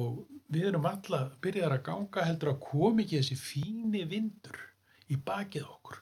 og 0.00 0.39
við 0.50 0.70
erum 0.70 0.86
alla 0.90 1.24
byrjaðar 1.42 1.76
að 1.76 1.84
ganga 1.86 2.26
heldur 2.26 2.52
að 2.52 2.62
komi 2.64 3.04
ekki 3.04 3.20
þessi 3.20 3.36
fíni 3.38 4.04
vindur 4.10 4.58
í 5.10 5.18
bakið 5.26 5.66
okkur. 5.68 6.00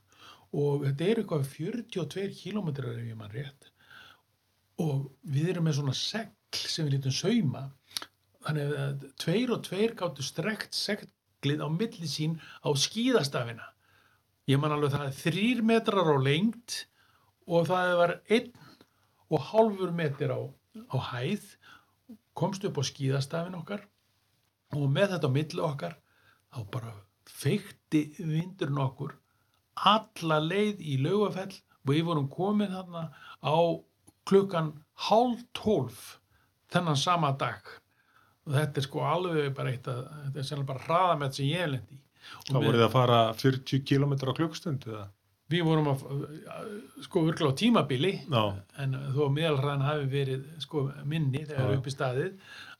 Og 0.56 0.84
þetta 0.86 1.04
er 1.04 1.20
eitthvað 1.20 1.48
42 1.52 2.28
kilometrar 2.38 2.96
ef 2.96 3.08
ég 3.10 3.18
mann 3.18 3.34
rétt. 3.34 3.68
Og 4.80 5.10
við 5.28 5.50
erum 5.52 5.68
með 5.68 5.80
svona 5.80 5.96
segl 5.96 6.62
sem 6.72 6.86
við 6.86 6.96
lítum 6.96 7.16
sauma. 7.18 7.66
Þannig 8.46 8.76
að 8.80 9.04
tveir 9.20 9.52
og 9.52 9.64
tveir 9.66 9.92
gáttu 9.98 10.24
strekt 10.24 10.78
seglið 10.78 11.64
á 11.64 11.68
milli 11.68 12.08
sín 12.08 12.38
á 12.64 12.72
skíðastafina. 12.72 13.66
Ég 14.48 14.60
man 14.62 14.72
alveg 14.72 14.94
það 14.94 15.10
er 15.10 15.18
þrýr 15.18 15.60
metrar 15.68 16.08
á 16.08 16.16
lengt 16.24 16.86
og 17.44 17.68
það 17.68 17.92
var 18.00 18.14
einn 18.32 18.48
og 19.28 19.44
hálfur 19.50 19.92
metr 19.92 20.32
á, 20.32 20.40
á 20.88 20.96
hæð. 21.12 21.44
Komst 22.32 22.64
upp 22.64 22.80
á 22.80 22.82
skíðastafin 22.88 23.58
okkar 23.58 23.84
og 24.76 24.88
með 24.92 25.14
þetta 25.14 25.30
á 25.30 25.36
milli 25.36 25.62
okkar 25.64 25.94
þá 26.54 26.58
bara 26.74 26.92
feikti 27.28 28.02
vindurinn 28.18 28.80
okkur 28.84 29.14
alla 29.88 30.38
leið 30.42 30.80
í 30.82 30.96
laugafell 31.04 31.52
og 31.52 31.92
við 31.92 32.02
vorum 32.08 32.28
komin 32.32 32.72
þarna 32.74 33.04
á 33.44 33.56
klukkan 34.28 34.72
hálf 35.08 35.44
tólf 35.56 36.00
þennan 36.72 36.98
sama 37.00 37.30
dag 37.40 37.62
og 38.48 38.56
þetta 38.56 38.80
er 38.82 38.86
sko 38.88 39.04
alveg 39.06 39.54
bara 39.56 39.72
eitt 39.72 39.86
að 39.88 40.02
þetta 40.24 40.42
er 40.42 40.48
sennilega 40.50 40.72
bara 40.72 40.84
hraðamett 40.88 41.38
sem 41.38 41.48
ég 41.52 41.70
lendi 41.76 41.96
í 41.96 42.04
Og 42.28 42.48
Þá 42.50 42.56
við- 42.58 42.64
voruð 42.66 42.80
þið 42.80 42.84
að 42.88 42.92
fara 42.92 43.18
40 43.40 43.78
km 43.88 44.12
á 44.20 44.32
klukkstund 44.36 44.82
eða? 44.90 45.04
við 45.48 45.62
vorum 45.64 45.86
að 45.88 46.02
sko 47.06 47.22
virkilega 47.24 47.54
á 47.56 47.60
tímabili 47.60 48.10
Já. 48.28 48.42
en 48.84 48.92
þó 49.14 49.20
að 49.24 49.32
meðalhraðan 49.38 49.84
hafi 49.86 50.08
verið 50.12 50.42
sko 50.60 50.82
minni 51.08 51.40
þegar 51.48 51.70
Já. 51.72 51.78
upp 51.78 51.86
í 51.88 51.94
staðið 51.94 52.34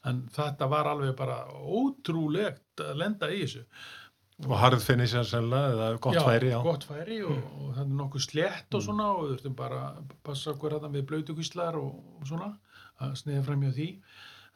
en 0.07 0.21
þetta 0.35 0.69
var 0.71 0.87
alveg 0.93 1.17
bara 1.19 1.41
ótrúlegt 1.49 2.83
að 2.85 3.01
lenda 3.03 3.31
í 3.35 3.41
þessu 3.45 3.65
Og 4.47 4.53
harð 4.55 4.85
finni 4.87 5.07
sér 5.11 5.25
sennilega 5.27 5.73
eða 5.75 5.87
gott 5.99 6.21
færi, 6.23 6.53
já. 6.53 6.59
Mm. 6.61 6.67
gott 6.69 6.85
færi 6.87 7.17
og, 7.27 7.39
og 7.59 7.73
það 7.75 7.81
er 7.83 7.89
nokkuð 7.99 8.23
slett 8.23 8.77
og 8.79 8.85
svona 8.85 9.09
og 9.17 9.25
við 9.25 9.33
þurftum 9.33 9.57
bara 9.59 9.81
að 9.89 10.13
passa 10.29 10.53
okkur 10.53 10.77
að 10.77 10.87
við 10.95 11.07
blöytukvíslar 11.11 11.79
og, 11.81 11.97
og 12.21 12.29
svona 12.31 12.53
að 13.03 13.17
sneiða 13.19 13.43
fram 13.49 13.65
hjá 13.67 13.73
því 13.75 13.89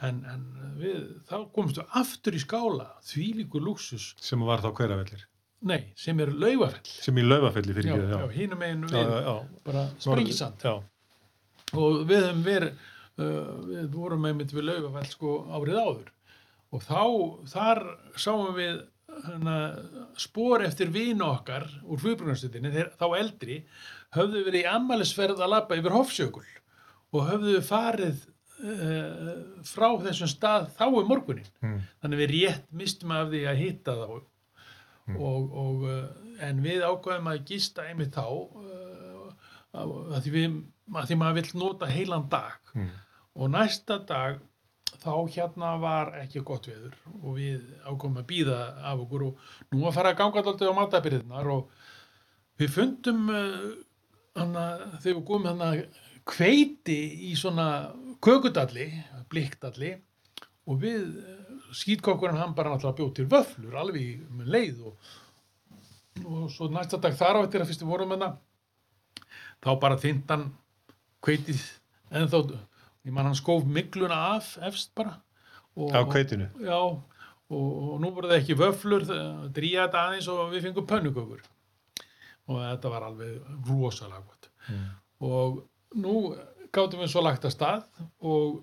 en, 0.07 0.21
en 0.31 0.45
við, 0.79 1.01
þá 1.27 1.35
komumst 1.55 1.81
við 1.83 1.99
aftur 1.99 2.39
í 2.39 2.43
skála 2.45 2.87
því 3.11 3.27
líkur 3.41 3.67
luxus, 3.67 4.13
Sem 4.23 4.47
var 4.47 4.63
þá 4.63 4.71
hverjafellir. 4.79 5.27
nei, 5.67 5.81
sem 5.99 6.23
er 6.23 6.31
laufafell 6.31 6.95
Sem 6.95 7.19
í 7.19 7.27
laufafelli 7.27 7.75
fyrir 7.81 7.91
já, 7.91 7.99
ekki, 7.99 8.23
já, 8.23 8.33
hínum 8.39 8.63
einu 8.67 8.87
Já, 8.87 8.97
við 9.03 9.13
já, 9.13 9.21
já. 9.27 9.37
bara 9.67 9.85
sprengisand 9.99 10.63
Já, 10.67 10.75
og 11.75 12.01
við 12.07 12.27
hefum 12.29 12.47
verið 12.47 12.89
við 13.19 13.89
vorum 13.93 14.25
einmitt 14.29 14.53
við 14.55 14.69
laugafell 14.71 15.07
sko 15.11 15.37
árið 15.53 15.79
áður. 15.83 16.11
Og 16.73 16.83
þá 16.87 17.03
þar 17.53 17.83
sáum 18.17 18.55
við 18.57 18.81
hana, 19.27 19.57
spor 20.17 20.63
eftir 20.65 20.89
vinu 20.95 21.27
okkar 21.29 21.67
úr 21.85 22.01
flugbrunarstöðinni, 22.01 22.87
þá 22.97 23.07
eldri 23.19 23.59
höfðu 24.17 24.45
verið 24.47 24.63
í 24.65 24.71
ammælisferð 24.73 25.43
að 25.45 25.53
labba 25.53 25.77
yfir 25.77 25.93
Hofsjökul 25.93 26.47
og 27.13 27.27
höfðu 27.29 27.59
farið 27.69 28.23
uh, 28.65 29.35
frá 29.69 29.89
þessum 30.07 30.31
stað 30.33 30.71
þá 30.79 30.87
um 30.89 31.09
morgunin 31.13 31.49
Mm. 31.63 31.81
þannig 32.03 32.23
við 32.23 32.33
rétt 32.33 32.65
mistum 32.73 33.13
af 33.15 33.29
því 33.31 33.43
að 33.53 33.61
hitta 33.61 33.97
þá. 34.01 34.09
Og, 35.13 35.53
og 35.61 35.85
uh, 35.91 36.03
en 36.47 36.61
við 36.65 36.85
ákveðum 36.87 37.29
að 37.35 37.45
gista 37.53 37.85
einmitt 37.91 38.17
þá 38.17 38.25
uh, 38.33 39.02
að, 39.73 39.93
því 40.25 40.33
við, 40.37 40.57
að 40.95 41.11
því 41.11 41.19
maður 41.23 41.39
vill 41.41 41.61
nota 41.65 41.91
heilan 41.91 42.29
dag 42.33 42.59
Mm. 42.73 42.89
og 43.37 43.51
næsta 43.53 43.99
dag 44.09 44.39
þá 45.03 45.13
hérna 45.35 45.75
var 45.81 46.13
ekki 46.23 46.41
gott 46.47 46.69
veður 46.71 46.95
og 47.19 47.35
við 47.37 47.59
ákveðum 47.85 48.21
að 48.23 48.29
býða 48.31 48.59
af 48.81 49.03
okkur 49.03 49.25
og 49.27 49.43
nú 49.75 49.83
að 49.89 49.97
fara 49.99 50.13
að 50.13 50.21
ganga 50.21 50.41
alltaf 50.43 50.73
á 50.73 50.79
matabyrðinar 50.79 51.51
og 51.53 51.71
við 52.61 52.71
fundum 52.77 53.29
uh, 53.29 53.67
hana, 54.39 54.65
þegar 55.03 55.19
við 55.19 55.27
komum 55.29 55.51
hana 55.51 55.71
kveiti 56.25 56.97
í 57.29 57.35
svona 57.37 57.67
kökudalli, 58.25 58.87
blikkdalli 59.29 59.93
og 60.71 60.81
við 60.81 61.03
skýtkokkurinn 61.77 62.39
hann 62.41 62.55
bara 62.57 62.73
náttúrulega 62.73 63.01
bjóð 63.01 63.13
til 63.19 63.29
vöflur 63.33 63.77
alveg 63.81 64.23
með 64.31 64.53
leið 64.55 64.81
og, 64.87 65.13
og 66.25 66.49
svo 66.53 66.69
næsta 66.73 67.01
dag 67.03 67.17
þar 67.19 67.41
á 67.41 67.45
eftir 67.45 67.65
að 67.65 67.73
fyrst 67.73 67.85
við 67.85 67.93
vorum 67.93 68.13
með 68.15 68.25
þá 69.63 69.71
bara 69.81 69.97
þindan 70.03 70.49
kveitið 71.23 71.63
en 72.13 72.29
þá, 72.29 72.39
ég 73.07 73.13
man 73.15 73.29
hann 73.31 73.39
skóf 73.39 73.65
migluna 73.67 74.19
af 74.37 74.57
efst 74.69 74.93
bara 74.99 75.19
og, 75.77 75.91
á 75.95 76.01
kveitinu. 76.09 76.49
já, 76.61 76.77
og, 76.79 77.03
og 77.53 78.01
nú 78.03 78.11
voru 78.15 78.29
það 78.33 78.41
ekki 78.43 78.57
vöflur 78.61 79.07
dríja 79.55 79.87
þetta 79.87 80.03
aðeins 80.09 80.29
og 80.33 80.51
við 80.53 80.67
fengum 80.69 80.87
pönnukökur 80.91 81.43
og 82.51 82.59
þetta 82.59 82.91
var 82.93 83.09
alveg 83.11 83.39
rosalega 83.69 84.23
gott 84.27 84.49
Mm. 84.63 84.83
og 85.27 85.57
nú 85.99 86.13
gátum 86.71 87.01
við 87.03 87.09
svo 87.11 87.23
lagt 87.25 87.43
að 87.43 87.51
stað 87.57 87.81
og 88.23 88.61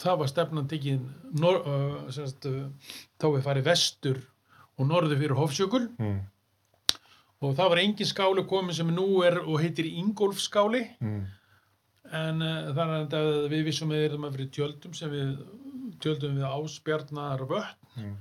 það 0.00 0.14
var 0.22 0.30
stefnan 0.30 0.68
tekin 0.70 1.02
nor, 1.36 1.58
uh, 1.60 2.08
uh, 2.08 2.94
þá 3.20 3.26
við 3.34 3.42
farið 3.44 3.66
vestur 3.68 4.22
og 4.80 4.88
norður 4.88 5.20
fyrir 5.20 5.36
Hofsjökul 5.36 5.82
Mm. 6.00 6.22
Og 7.40 7.54
það 7.56 7.70
var 7.72 7.80
engin 7.82 8.06
skáli 8.10 8.42
komin 8.48 8.74
sem 8.76 8.90
nú 8.94 9.22
er 9.24 9.38
og 9.40 9.60
heitir 9.62 9.86
Ingolfskáli 9.88 10.82
Mm. 11.00 11.22
en 12.12 12.42
uh, 12.42 12.72
þannig 12.76 13.14
að 13.16 13.30
við 13.52 13.64
vissum 13.68 13.90
að 13.92 13.96
við 14.00 14.08
erum 14.10 14.24
að 14.28 14.34
fyrir 14.36 14.50
tjöldum 14.56 14.94
sem 14.98 15.10
við 15.10 15.30
tjöldum 16.02 16.36
við 16.40 16.46
ásbjarnar 16.50 17.46
vötn 17.48 17.86
Mm. 17.96 18.16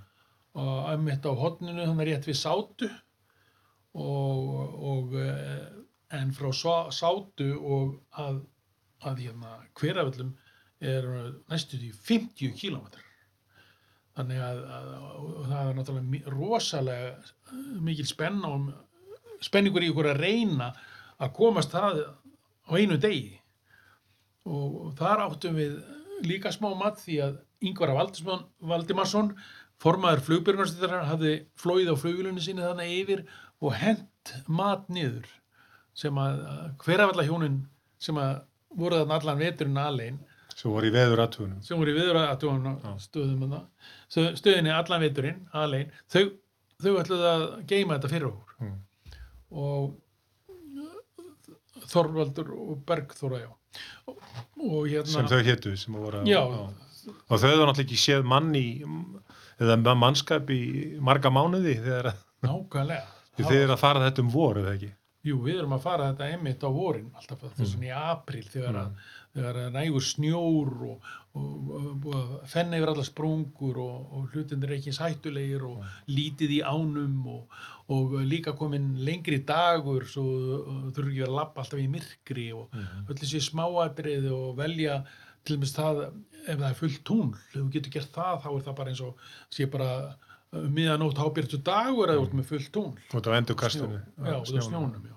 og 0.60 0.90
einmitt 0.94 1.26
á 1.26 1.32
hotninu 1.38 1.86
þannig 1.86 2.08
rétt 2.10 2.26
við 2.28 2.38
sátu 2.40 2.88
og, 3.94 4.74
og 4.92 5.14
eh, 5.20 5.68
en 6.20 6.32
frá 6.34 6.50
Sá- 6.54 6.90
sátu 6.94 7.52
og 7.60 8.00
að, 8.18 8.40
að 9.06 9.22
hérna 9.26 9.52
hveraföllum 9.78 10.32
er 10.82 11.06
næstu 11.52 11.78
því 11.78 11.90
50 12.08 12.54
kílómetrar 12.60 13.06
þannig 14.18 14.42
að, 14.44 14.60
að 14.74 14.90
og 15.20 15.48
það 15.50 15.70
er 15.70 15.78
náttúrulega 15.80 16.34
rosalega 16.34 17.10
eh, 17.14 17.58
mikil 17.90 18.08
spenna 18.10 18.52
og 18.56 18.70
spenningur 19.46 19.84
í 19.86 19.90
ykkur 19.92 20.10
að 20.14 20.22
reyna 20.24 20.72
að 21.20 21.34
komast 21.36 21.72
það 21.76 22.02
á 22.70 22.72
einu 22.78 22.98
degi. 23.02 23.40
Og 24.50 24.94
þar 24.98 25.26
áttum 25.28 25.58
við 25.60 25.80
líka 26.26 26.52
smá 26.54 26.72
mat 26.78 27.00
því 27.04 27.18
að 27.26 27.38
Ingvar 27.68 27.92
Valdimarsson, 27.92 28.46
Valdimarsson 28.64 29.34
formaður 29.84 30.22
flugbjörnarstæðar 30.28 31.06
hafði 31.10 31.34
flóið 31.60 31.92
á 31.92 31.96
flugulunni 32.00 32.44
sinni 32.44 32.64
þannig 32.64 32.94
yfir 33.02 33.24
og 33.60 33.76
hent 33.80 34.34
mat 34.48 34.88
niður 34.92 35.28
sem 36.00 36.16
að 36.20 36.40
hverafalla 36.84 37.26
hjónin 37.28 37.58
sem 38.00 38.16
að 38.20 38.42
voru 38.80 39.02
þarna 39.02 39.18
allan 39.20 39.42
veturinn 39.42 39.80
alein. 39.82 40.20
Svo 40.56 40.72
voru 40.76 40.88
í 40.88 40.94
veður 40.94 41.24
aðtugunum. 41.26 41.60
sem 41.64 41.80
voru 41.80 41.92
í 41.92 41.98
þarna, 42.00 43.60
stöð- 44.08 44.38
stöðinni 44.40 44.72
allan 44.76 45.04
veturinn 45.04 45.42
alein, 45.54 45.92
þau, 46.12 46.32
þau 46.80 46.94
ætluðu 47.02 47.28
að 47.34 47.44
geima 47.68 47.98
þetta 47.98 48.12
fyrir 48.14 48.28
okkur. 48.32 48.56
Mm. 48.64 48.78
Og 49.52 49.96
Þorvaldur 51.90 52.52
og 52.54 52.84
Bergþóra 52.88 53.40
já 53.44 53.50
og, 54.10 54.20
og 54.60 54.88
hérna 54.90 55.10
Sem 55.14 55.30
þau 55.30 55.42
hétu, 55.46 55.76
sem 55.80 55.96
voru 55.98 56.24
já, 56.28 56.42
Og 56.44 57.40
þau 57.40 57.48
hefðu 57.48 57.66
náttúrulega 57.70 57.86
ekki 57.86 58.00
séð 58.02 58.26
mann 58.28 58.50
í, 58.58 58.66
eða 59.62 59.96
mannskap 59.98 60.50
í 60.54 60.62
marga 61.02 61.32
mánuði 61.34 61.78
þegar 61.80 62.12
þið 63.40 63.56
er 63.64 63.74
að 63.74 63.80
fara 63.82 64.04
þetta 64.08 64.26
um 64.26 64.32
voru, 64.34 64.66
eða 64.66 64.76
ekki? 64.76 64.90
Jú, 65.30 65.38
við 65.44 65.58
erum 65.62 65.74
að 65.76 65.82
fara 65.84 66.10
þetta 66.12 66.28
einmitt 66.32 66.62
á 66.64 66.70
vorin 66.72 67.10
alltaf 67.18 67.42
þess 67.58 67.74
vegna 67.76 67.88
í 67.90 67.96
april 67.98 68.44
þegar, 68.48 68.76
Mm. 68.76 68.84
að, 68.84 69.10
þegar 69.40 69.72
nægur 69.74 70.04
snjór 70.06 70.72
og, 70.92 71.10
og, 71.40 71.72
og, 71.80 72.06
og 72.14 72.48
fenni 72.52 72.78
yfir 72.80 72.92
allar 72.94 73.08
sprungur 73.08 73.80
og, 73.82 73.98
og 74.14 74.30
hlutinir 74.34 74.76
ekki 74.78 74.94
hættulegir 74.98 75.64
og 75.68 75.84
lítið 76.12 76.56
í 76.58 76.62
ánum 76.68 77.18
og, 77.34 77.60
og 77.90 78.16
líka 78.30 78.54
komin 78.60 78.92
lengri 79.08 79.40
dagur 79.48 80.06
svo 80.06 80.26
þurfum 80.94 81.12
ekki 81.14 81.26
að 81.28 81.36
lappa 81.40 81.64
alltaf 81.64 81.80
í 81.84 81.90
myrkri 81.90 82.50
og 82.54 82.70
Mhm. 82.74 83.06
öll 83.10 83.20
þessi 83.24 83.42
smáatriði 83.50 84.32
og 84.36 84.58
velja 84.58 85.04
til 85.46 85.56
dæmis 85.58 85.74
það 85.74 86.02
ef 86.48 86.58
það 86.60 86.70
er 86.70 86.78
fullt 86.80 87.04
tún, 87.08 87.30
ef 87.36 87.56
þú 87.62 87.70
getur 87.74 87.92
gert 87.98 88.12
það 88.16 88.42
þá 88.44 88.50
er 88.58 88.64
það 88.68 88.76
bara 88.78 88.90
eins 88.94 89.02
og 89.02 89.16
sé 89.52 89.66
bara 89.72 89.90
uh, 90.54 90.68
miðanótt 90.70 91.18
hábjörtu 91.20 91.58
dagur 91.64 92.10
eða 92.10 92.20
þú 92.20 92.26
ert 92.28 92.34
með 92.40 92.50
fullt 92.52 92.72
tún 92.76 92.94
Út 93.16 93.28
á 93.28 93.32
endur 93.38 93.56
kastunni. 93.60 94.00
já, 94.20 94.36
út 94.40 94.48
snjónum 94.66 95.04
já. 95.08 95.16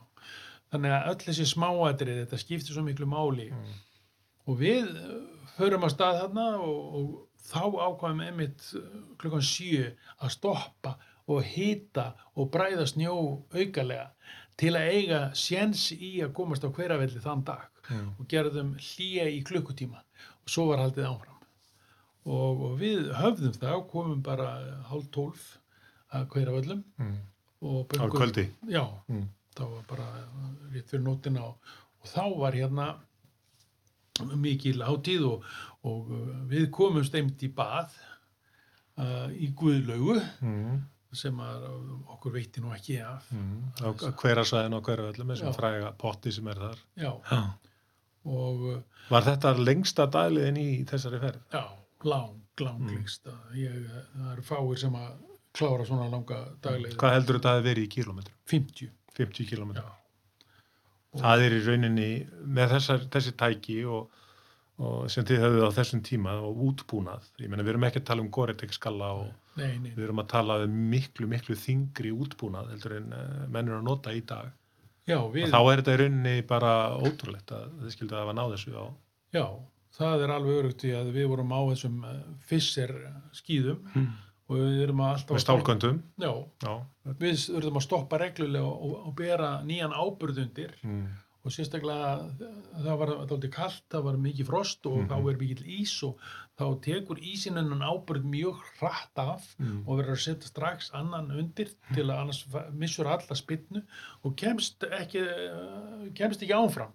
þannig 0.73 0.93
að 0.97 1.09
öll 1.13 1.23
þessi 1.27 1.47
smáatrið 1.53 2.21
þetta 2.25 2.39
skiptir 2.43 2.75
svo 2.77 2.83
miklu 2.87 3.07
máli 3.07 3.51
Mm. 3.53 3.73
Og 4.47 4.59
við 4.61 4.89
uh, 4.91 5.19
förum 5.57 5.85
að 5.87 5.95
stað 5.97 6.21
þarna 6.23 6.47
og, 6.61 6.95
og 6.99 7.11
þá 7.43 7.63
ákvæðum 7.89 8.23
einmitt 8.27 8.69
uh, 8.79 8.87
klukkan 9.21 9.45
sjö 9.47 9.91
að 10.23 10.33
stoppa 10.37 10.97
og 11.31 11.43
hita 11.47 12.09
og 12.37 12.51
bræða 12.55 12.87
snjó 12.91 13.15
aukalega 13.55 14.09
til 14.59 14.73
að 14.77 14.89
eiga 14.97 15.21
séns 15.39 15.89
í 15.95 16.17
að 16.25 16.33
komast 16.37 16.65
á 16.67 16.71
hveravelli 16.75 17.23
þann 17.25 17.45
dag 17.51 17.69
Mm. 17.91 18.13
og 18.21 18.27
gerðum 18.31 18.69
hlýja 18.79 19.25
í 19.27 19.41
klukkutíma 19.43 19.99
og 20.23 20.47
svo 20.53 20.69
var 20.69 20.79
haldið 20.85 21.03
áfram 21.09 21.41
og, 22.31 22.61
og 22.69 22.77
við 22.79 23.09
höfðum 23.19 23.57
það 23.59 23.73
og 23.81 23.89
komum 23.91 24.21
bara 24.23 24.45
hálf 24.87 25.09
tólf 25.11 25.49
að 26.15 26.29
hveravöllum 26.31 26.85
Mm. 27.03 27.17
Á 27.63 28.07
kvöldi. 28.15 28.45
Já, 28.71 28.85
Mm. 29.11 29.27
það 29.59 29.75
var 29.75 29.83
bara 29.91 30.07
rétt 30.73 30.89
fyrir 30.95 31.03
nótina 31.03 31.43
og, 31.43 31.59
og 32.03 32.07
þá 32.07 32.23
var 32.39 32.53
hérna 32.55 32.87
mikil 34.37 34.83
hátíð 34.85 35.23
og, 35.31 35.45
og 35.89 36.11
uh, 36.13 36.33
við 36.51 36.67
komum 36.75 37.05
steimt 37.07 37.43
í 37.43 37.49
bað 37.57 37.93
uh, 38.99 39.29
í 39.33 39.53
Guðlaugu 39.57 40.19
Mm. 40.43 40.83
sem 41.13 41.37
að 41.45 41.65
okkur 42.15 42.33
veitti 42.33 42.61
nú 42.65 42.71
ekki 42.73 42.99
af. 43.05 43.27
Mm. 43.33 43.73
Á 43.85 43.89
hvera 44.21 44.45
svæðin 44.49 44.77
og 44.79 44.85
hvera 44.87 45.11
öllum, 45.13 45.33
Já. 45.37 45.51
fræga 45.53 45.91
potti 46.01 46.33
sem 46.33 46.47
er 46.49 46.61
þar. 46.63 46.79
Já, 46.97 47.11
Já. 47.31 47.41
og 48.25 48.63
uh, 48.71 48.79
Var 49.11 49.27
þetta 49.27 49.53
lengsta 49.59 50.07
dæliðin 50.07 50.57
í 50.63 50.69
þessari 50.89 51.21
ferð? 51.21 51.43
já, 51.53 51.65
lang, 52.05 52.39
lang 52.61 52.87
lengst. 52.89 53.29
Ég, 53.59 53.75
það 54.15 54.33
eru 54.37 54.43
fáir 54.47 54.79
sem 54.81 54.95
að 54.97 55.13
klára 55.53 55.85
svona 55.89 56.07
langa 56.13 56.39
dagleið. 56.65 56.97
Hvað 57.01 57.13
heldur 57.19 57.37
þetta 57.41 57.51
að 57.51 57.59
hafi 57.59 57.69
verið 57.69 57.85
í 57.89 57.93
kílómetrum? 57.97 58.39
50. 58.49 58.93
50 59.19 59.51
kílómetrum. 59.53 59.91
Það 61.21 61.43
er 61.45 61.55
í 61.59 61.61
rauninni 61.67 62.09
með 62.57 62.71
þessar, 62.77 63.03
þessi 63.13 63.33
tæki 63.37 63.75
og, 63.85 64.07
og 64.81 65.11
sem 65.13 65.27
þið 65.29 65.43
höfðu 65.45 65.67
á 65.69 65.77
þessum 65.77 66.01
tíma 66.07 66.39
og 66.41 66.63
útbúnað. 66.71 67.27
Ég 67.43 67.51
meina 67.53 67.67
við 67.67 67.75
erum 67.75 67.85
ekki 67.89 68.01
að 68.01 68.07
tala 68.09 68.25
um 68.25 68.31
Goretex 68.33 68.79
skalla 68.81 69.11
og 69.21 69.29
Nei, 69.61 69.75
nei, 69.77 69.91
við 69.93 70.07
erum 70.07 70.23
að 70.23 70.31
tala 70.33 70.55
um 70.65 70.77
miklu, 70.89 71.27
miklu 71.29 71.53
þingri 71.61 72.15
útbúnað 72.17 72.71
heldur 72.73 72.95
en 72.97 73.11
uh, 73.13 73.43
menn 73.53 73.69
eru 73.69 73.77
að 73.83 73.85
nota 73.91 74.15
í 74.17 74.23
dag. 74.25 74.49
já, 75.05 75.19
við, 75.35 75.45
Og 75.45 75.53
þá 75.53 75.61
er 75.61 75.83
þetta 75.83 75.93
í 75.93 76.01
rauninni 76.01 76.35
bara 76.49 76.73
ótrúlegt 76.97 77.53
að 77.53 77.67
þið 77.83 77.93
skildu 77.99 78.17
að 78.17 78.23
hafa 78.25 78.37
náð 78.39 78.55
þessu 78.55 78.73
á. 78.81 78.85
já, 79.37 79.45
það 79.99 80.25
er 80.25 80.33
alveg 80.39 80.61
örugt 80.63 80.85
í 80.89 80.95
að 80.97 81.11
við 81.19 81.29
vorum 81.35 81.53
á 81.53 81.61
þessum 81.69 81.99
uh, 82.09 82.17
fisser 82.49 82.95
skýðum 83.37 83.85
og 84.53 84.61
við 84.61 84.83
erum 84.85 85.03
að 85.07 85.13
alltaf 85.17 85.35
Með 85.39 85.45
stálköndum. 85.47 85.99
Já, 86.23 86.33
Já. 86.67 86.75
við 87.25 87.43
verðum 87.57 87.81
að 87.81 87.87
stoppa 87.89 88.19
reglulega 88.23 88.69
og, 88.71 88.95
og 89.09 89.15
bera 89.19 89.51
nýjan 89.67 89.97
áburð 89.97 90.43
undir 90.47 90.75
Mm. 90.85 91.07
og 91.43 91.51
sérstaklega 91.51 92.11
það 92.85 92.99
var 93.01 93.11
alltaf 93.17 93.47
kallt, 93.51 93.83
það 93.91 94.05
var 94.07 94.21
mikið 94.29 94.47
frost 94.47 94.87
og 94.87 94.99
Mhm. 95.01 95.09
þá 95.11 95.17
er 95.33 95.39
mikill 95.41 95.65
ís 95.81 95.95
og 96.07 96.19
þá 96.59 96.81
tekur 96.85 97.19
ísinnan 97.19 97.83
áburð 97.83 98.23
mjög 98.31 98.61
hratt 98.79 99.19
af 99.19 99.57
Mm. 99.59 99.83
og 99.89 99.99
verður 99.99 100.13
að 100.15 100.25
setja 100.27 100.49
strax 100.53 100.91
annan 100.95 101.31
undir 101.33 101.69
til 101.95 102.05
að 102.07 102.21
annars 102.21 102.47
missur 102.73 103.07
alla 103.07 103.35
spynnu 103.35 103.83
og 104.25 104.37
kemst 104.37 104.85
ekki 104.87 105.25
kemst 106.15 106.43
ekki 106.43 106.55
áfram 106.55 106.93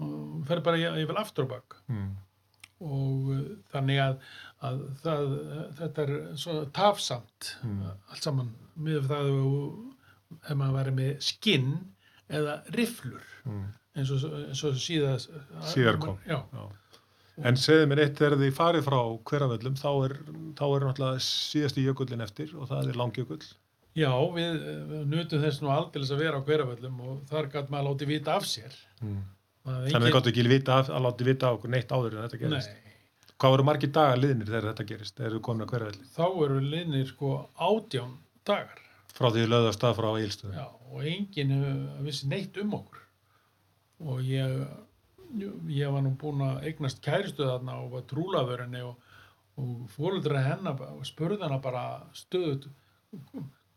og 0.00 0.46
fer 0.46 0.60
bara 0.60 0.76
yfir 0.98 1.16
aftur 1.18 1.44
á 1.46 1.48
bak 1.54 1.76
Mm. 1.88 2.16
Og 2.80 3.30
uh, 3.34 3.44
þannig 3.72 3.98
að, 4.04 4.16
að 4.62 4.80
það, 5.02 5.36
þetta 5.80 6.02
er 6.06 6.12
svo 6.38 6.56
tafsamt 6.78 7.52
Mm. 7.64 7.82
allt 8.10 8.22
saman 8.22 8.50
með 8.78 9.08
það 9.10 9.30
ef 10.48 10.56
maður 10.60 10.76
væri 10.78 10.92
með 10.98 11.22
skinn 11.24 11.72
eða 12.30 12.58
rifflur 12.76 13.24
Mm. 13.48 13.64
eins 13.96 14.10
og, 14.12 14.24
eins 14.48 14.64
og 14.68 14.74
síðar, 14.78 15.22
Síðar 15.72 15.98
kom. 16.02 16.18
já, 16.28 16.42
Já. 16.52 16.68
En 17.46 17.54
segðu 17.54 17.86
mér 17.86 18.00
eitt, 18.02 18.16
þegar 18.18 18.34
þið 18.40 18.52
farið 18.56 18.82
frá 18.88 18.98
hveravöllum, 19.30 19.74
þá 19.78 19.90
er, 20.08 20.14
þá 20.58 20.64
er 20.74 20.84
náttúrulega 20.88 21.20
síðasti 21.22 21.84
jökullin 21.86 22.20
eftir 22.24 22.50
og 22.58 22.66
það 22.68 22.88
er 22.90 22.96
langjökull. 22.98 23.44
já 23.94 24.10
við, 24.34 24.58
við 24.90 25.04
nutum 25.06 25.42
þess 25.42 25.60
nú 25.62 25.70
aldeilis 25.70 26.10
að 26.10 26.18
vera 26.24 26.38
á 26.38 26.46
hverjaföllum 26.46 27.00
og 27.00 27.20
þar 27.30 27.46
gæt 27.52 27.70
maður 27.70 27.86
látið 27.92 28.06
vita 28.12 28.34
af 28.36 28.42
sér 28.46 28.74
Mm. 29.02 29.22
Þannig 29.68 29.86
að 29.86 29.88
þið 29.92 29.98
engin- 30.02 30.16
gáttu 30.18 30.30
ekki 30.32 30.44
vita, 30.52 30.78
að 30.82 31.02
láti 31.06 31.24
vita 31.28 31.48
á 31.48 31.54
okkur 31.56 31.70
neitt 31.74 31.92
áður 31.94 32.16
en 32.18 32.24
þetta 32.28 32.40
gerist. 32.44 32.68
Nei, 32.74 32.84
Hvað 33.38 33.52
voru 33.54 33.64
margir 33.68 33.90
dagar 33.94 34.18
liðnir 34.18 34.48
þegar 34.50 34.64
þetta 34.72 34.84
gerist, 34.88 35.14
þegar 35.18 35.32
þið 35.36 35.42
komin 35.46 35.62
að 35.66 35.70
hverjavelli? 35.72 36.06
þá 36.16 36.24
eru 36.44 36.60
liðnir 36.72 37.06
sko 37.06 37.28
átján 37.68 38.14
dagar 38.48 38.80
Frá 39.18 39.28
því 39.30 39.40
þið 39.44 39.48
lögðu 39.52 39.68
að 39.68 39.76
stað 39.76 39.94
frá 39.98 40.08
Egilstöðu. 40.18 40.54
Já, 40.54 40.66
og 40.92 41.04
enginn 41.10 41.52
hefur 41.54 42.02
vissi 42.06 42.26
neitt 42.30 42.58
um 42.62 42.74
okkur. 42.78 42.98
Og 44.06 44.18
ég, 44.22 44.68
ég 45.74 45.90
var 45.94 46.02
nú 46.04 46.12
búinn 46.20 46.42
að 46.46 46.66
eignast 46.70 47.00
kæristu 47.02 47.42
þarna 47.48 47.78
og 47.82 47.88
var 47.96 48.04
trúlaður 48.10 48.62
henni 48.62 48.82
og, 48.86 48.96
og 49.58 49.88
fóruldra 49.94 50.42
hennar 50.44 50.82
og 50.92 51.02
spurði 51.08 51.42
hana 51.42 51.58
bara 51.62 51.82
stöðut 52.14 52.68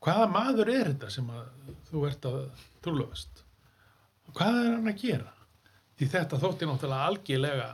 hvaða 0.01 0.27
maður 0.33 0.69
er 0.73 0.91
þetta 0.91 1.09
sem 1.13 1.29
að 1.33 1.47
þú 1.89 2.03
ert 2.09 2.25
að 2.29 2.37
trúlaðast? 2.85 3.43
Hvað 4.37 4.59
er 4.61 4.69
hann 4.75 4.91
að 4.93 5.01
gera? 5.05 5.33
Því 6.01 6.07
þetta 6.09 6.39
þótti 6.41 6.65
náttúrulega 6.65 7.07
algjörlega 7.11 7.67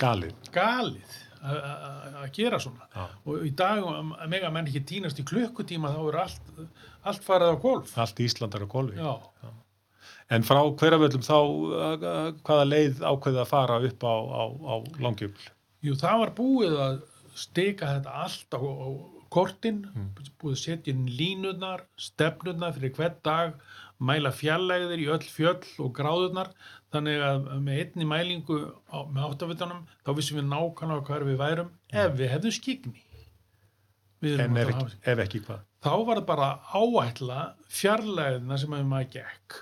Galið. 0.00 0.32
galið 0.54 1.16
að- 1.44 2.30
gera 2.32 2.58
svona. 2.60 2.86
Já. 2.94 3.04
Og 3.26 3.44
í 3.44 3.50
dag, 3.56 3.78
að 3.84 4.28
mega 4.28 4.50
menn 4.50 4.66
ekki 4.68 4.80
týnast 4.88 5.18
í 5.20 5.24
klukkutíma, 5.28 5.92
þá 5.92 6.00
er 6.08 6.18
allt, 6.24 6.40
allt 7.04 7.24
farið 7.24 7.52
á 7.52 7.56
golf. 7.60 7.94
Allt 7.98 8.20
Íslandar 8.20 8.62
og 8.64 8.68
golfi. 8.68 8.96
Já, 8.96 9.18
En 10.30 10.42
frá 10.46 10.60
hverjaföllum 10.62 11.24
þá, 11.26 11.38
hvaða 12.46 12.66
leið 12.70 13.00
ákveðið 13.02 13.40
að 13.42 13.48
fara 13.50 13.78
upp 13.82 14.04
á, 14.06 14.14
á, 14.14 14.42
á 14.62 14.74
langjöfl? 15.02 15.48
Jú, 15.82 15.94
það 15.98 16.18
var 16.22 16.30
búið 16.38 16.76
að 16.78 17.00
stika 17.34 17.86
þetta 17.98 18.14
allt 18.14 18.54
á, 18.54 18.60
á 18.62 18.88
kortin, 19.30 19.80
Mm. 19.90 20.10
búið 20.38 20.54
að 20.54 20.62
setja 20.62 20.92
inn 20.94 21.06
línurnar, 21.08 21.80
stefnurnar 21.98 22.72
fyrir 22.78 22.94
hvern 22.94 23.16
dag, 23.24 23.54
mæla 24.00 24.30
fjallægðir 24.30 25.02
í 25.02 25.08
öll 25.10 25.26
fjöll 25.26 25.66
og 25.80 25.92
gráðurnar, 25.98 26.52
þannig 26.90 27.22
að 27.22 27.48
með 27.62 27.80
einni 27.84 28.06
mælingu 28.10 28.58
á, 28.90 28.98
með 29.06 29.26
áttavitanum, 29.28 29.84
þá 30.04 30.10
vissum 30.18 30.40
við 30.40 30.48
nákvæmlega 30.50 31.06
hvar 31.06 31.26
við 31.28 31.40
værum 31.40 31.70
ef 31.92 32.14
við 32.18 32.32
hefðum 32.34 32.56
skikni. 32.56 33.04
Við 34.20 34.40
En 34.44 34.56
ef 34.58 34.68
tala 34.68 34.82
um 34.82 34.88
ekki, 34.90 35.00
ef 35.12 35.22
ekki 35.24 35.42
hvað? 35.46 35.60
þá 35.80 35.92
var 36.04 36.18
það 36.20 36.26
bara 36.28 36.48
áætla 36.76 37.38
fjarlæðina 37.72 38.58
sem 38.60 38.74
að 38.76 38.88
maður 38.90 39.12
gekk 39.14 39.60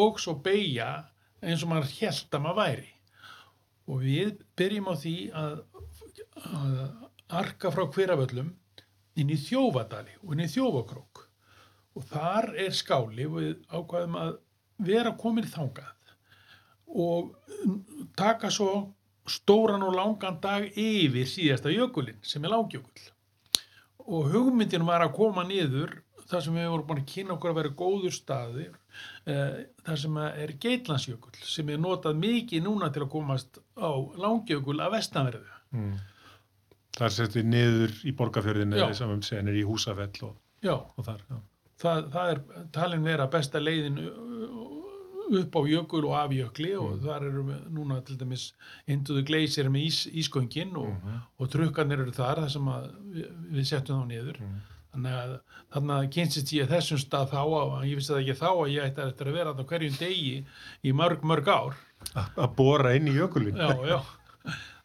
og 0.00 0.18
svo 0.18 0.34
beigja 0.42 0.88
eins 1.42 1.62
og 1.62 1.70
maður 1.70 1.92
held 2.00 2.34
að 2.34 2.42
maður 2.42 2.58
væri 2.58 2.90
og 3.92 4.02
við 4.02 4.32
byrjum 4.58 4.90
á 4.90 4.94
því 4.98 5.14
að, 5.38 5.54
að 6.50 6.74
arka 7.42 7.70
frá 7.74 7.84
hverjaföllum 7.94 8.50
inn 9.22 9.30
í 9.30 9.38
þjófadali 9.38 10.16
og 10.22 10.34
inn 10.34 10.44
í 10.46 10.50
þjófakrók 10.50 11.22
og 11.92 12.06
þar 12.10 12.50
er 12.64 12.74
skáli 12.74 13.28
við 13.30 13.54
ákvaðum 13.70 14.18
að 14.18 14.34
vera 14.82 15.14
komin 15.20 15.46
þangað 15.46 15.92
og 16.92 17.32
taka 18.18 18.50
svo 18.52 18.92
stóran 19.28 19.84
og 19.86 19.94
langan 19.96 20.40
dag 20.42 20.66
yfir 20.76 21.28
síðasta 21.30 21.72
jökulinn 21.72 22.20
sem 22.26 22.44
er 22.44 22.52
langjökull 22.52 23.10
og 24.02 24.32
hugmyndin 24.32 24.86
var 24.86 25.04
að 25.04 25.14
koma 25.16 25.44
niður 25.46 26.00
þar 26.30 26.44
sem 26.44 26.56
við 26.56 26.70
vorum 26.72 26.88
búin 26.88 27.02
að 27.02 27.10
kynna 27.12 27.34
okkur 27.36 27.52
að 27.52 27.58
vera 27.60 27.74
góður 27.82 28.14
staðir 28.16 28.72
uh, 28.72 29.60
þar 29.86 30.00
sem 30.04 30.18
að 30.22 30.40
er 30.44 30.54
Geitlandsjökull 30.64 31.44
sem 31.46 31.72
er 31.72 31.82
notað 31.82 32.18
mikið 32.22 32.64
núna 32.66 32.90
til 32.94 33.04
að 33.04 33.12
komast 33.12 33.60
á 33.76 33.90
langjökull 34.20 34.80
af 34.82 34.94
vestanverðu. 34.96 35.60
Mm. 35.76 35.94
Það 36.96 37.14
setið 37.16 37.48
niður 37.48 37.96
í 38.04 38.14
borgarfjörðinu 38.16 38.88
sem 38.96 39.14
við 39.14 39.24
segja 39.28 39.46
niður 39.46 39.60
í 39.62 39.66
húsafell 39.68 40.26
og, 40.28 40.34
og 40.72 41.06
þar. 41.06 41.22
Já. 41.28 41.38
það, 41.84 42.10
það 42.14 42.32
er 42.34 42.42
talin 42.74 43.06
vera 43.06 43.28
besta 43.32 43.62
leiðin 43.62 44.02
uh, 44.02 44.31
upp 45.42 45.56
á 45.56 45.60
jökul 45.70 46.02
og 46.08 46.14
af 46.18 46.32
jökli 46.36 46.72
og 46.78 46.98
þar 47.04 47.26
eru 47.28 47.44
núna 47.72 48.00
til 48.06 48.16
dæmis 48.20 48.48
Induðu 48.90 49.22
Gleisir 49.28 49.70
með 49.72 49.86
ís, 49.88 50.00
ísköngin 50.22 50.76
og, 50.80 50.92
og 51.38 51.50
trukkarnir 51.52 52.02
eru 52.04 52.12
þar 52.16 52.42
þar 52.44 52.52
sem 52.56 52.68
við, 53.14 53.26
við 53.56 53.68
settum 53.70 54.02
þá 54.02 54.06
niður. 54.12 54.40
Þannig 54.92 55.14
að 55.16 55.30
þannig 55.72 55.94
að 55.96 56.08
kynstist 56.12 56.50
ég 56.52 56.68
þessum 56.68 56.98
stað 57.00 57.30
þá 57.32 57.38
að 57.40 57.86
ég 57.88 57.96
vissi 57.96 58.12
það 58.12 58.18
ekki 58.24 58.34
þá 58.42 58.48
að 58.52 58.72
ég 58.74 58.88
ætti 58.90 59.04
eftir 59.06 59.30
að 59.30 59.38
vera 59.38 59.54
á 59.56 59.64
hverjum 59.70 59.94
degi 60.02 60.34
í 60.84 60.92
mörg, 60.92 61.22
mörg 61.24 61.48
ár. 61.48 61.78
Að 62.12 62.50
bóra 62.58 62.92
inn 62.98 63.08
í 63.08 63.14
jökulinn. 63.16 63.56
Já, 63.56 63.72
já. 63.88 64.00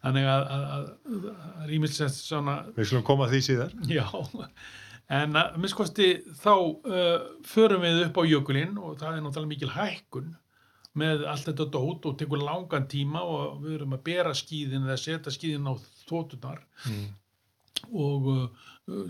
Þannig 0.05 0.27
að, 0.31 0.43
að, 0.53 0.65
að, 0.77 1.23
að 1.33 1.67
rýmilsest 1.73 2.21
svona, 2.29 2.59
Við 2.77 2.87
skulum 2.87 3.03
koma 3.09 3.27
því 3.27 3.39
síðar. 3.49 3.73
já. 3.91 4.05
En 5.09 5.37
að 5.39 5.53
minnskosti 5.61 6.07
þá 6.41 6.51
uh, 6.57 7.27
förum 7.47 7.85
við 7.85 8.01
upp 8.09 8.17
á 8.19 8.23
jökulinn 8.27 8.75
og 8.81 8.97
það 8.99 9.13
er 9.15 9.21
náttúrulega 9.23 9.51
mikil 9.53 9.69
hækkun 9.71 10.33
með 10.97 11.23
allt 11.29 11.45
þetta 11.47 11.67
dót 11.71 12.07
og 12.09 12.17
tekur 12.19 12.41
langan 12.41 12.87
tíma 12.91 13.21
og 13.23 13.61
við 13.63 13.77
erum 13.77 13.93
að 13.95 14.03
bera 14.09 14.33
skíðin 14.35 14.87
eða 14.87 14.97
setja 14.99 15.31
skíðin 15.31 15.69
á 15.69 15.73
þótunar 16.09 16.63
Mm. 16.87 17.07
og 17.93 18.27
uh, 18.33 18.47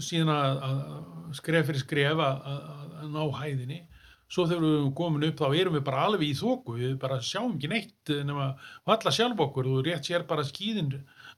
síðan 0.03 0.30
að, 0.34 0.57
að 0.68 1.38
skref 1.40 1.69
fyrir 1.69 1.82
skref 1.82 2.22
að, 2.22 2.41
að, 2.52 2.65
að 3.02 3.11
ná 3.14 3.24
hæðinni. 3.40 3.80
Svo 4.28 4.44
þegar 4.44 4.64
við 4.65 4.74
erum 4.76 4.94
komin 4.98 5.26
upp 5.30 5.40
þá 5.40 5.45
erum 5.56 5.76
við 5.78 5.84
bara 5.88 6.02
alveg 6.03 6.28
í 6.28 6.34
þóku, 6.36 6.74
við 6.76 6.98
bara 6.99 7.22
sjáum 7.24 7.53
ekki 7.56 7.69
neitt 7.72 8.11
nema 8.28 8.49
valla 8.90 9.14
sjálf 9.15 9.40
okkur 9.48 9.69
og 9.72 9.86
rétt 9.88 10.10
sér 10.10 10.26
bara 10.28 10.44
skýðin 10.44 10.90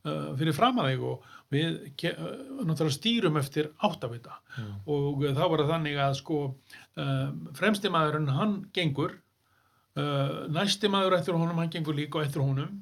uh, 0.05 0.35
fyrir 0.39 0.55
fram 0.57 0.79
að 0.81 0.91
þig 0.91 1.05
og 1.11 1.29
við 1.53 1.79
uh, 2.11 2.27
náttúrulega 2.67 2.97
stýrum 2.97 3.39
eftir 3.41 3.71
áttavita 3.83 4.37
Mm. 4.59 4.69
og 4.89 5.21
uh, 5.23 5.29
þá 5.37 5.43
var 5.45 5.61
það 5.61 5.69
þannig 5.71 5.97
að 6.03 6.13
sko 6.17 6.37
uh, 6.49 7.27
fremsti 7.55 7.89
maðurinn 7.93 8.31
hann 8.33 8.55
gengur 8.75 9.13
uh, 9.13 10.47
næsti 10.51 10.89
maður 10.91 11.15
eftir 11.19 11.37
honum 11.37 11.59
hann 11.61 11.69
gengur 11.71 11.95
líka 11.95 12.23
eftir 12.25 12.41
honum 12.43 12.79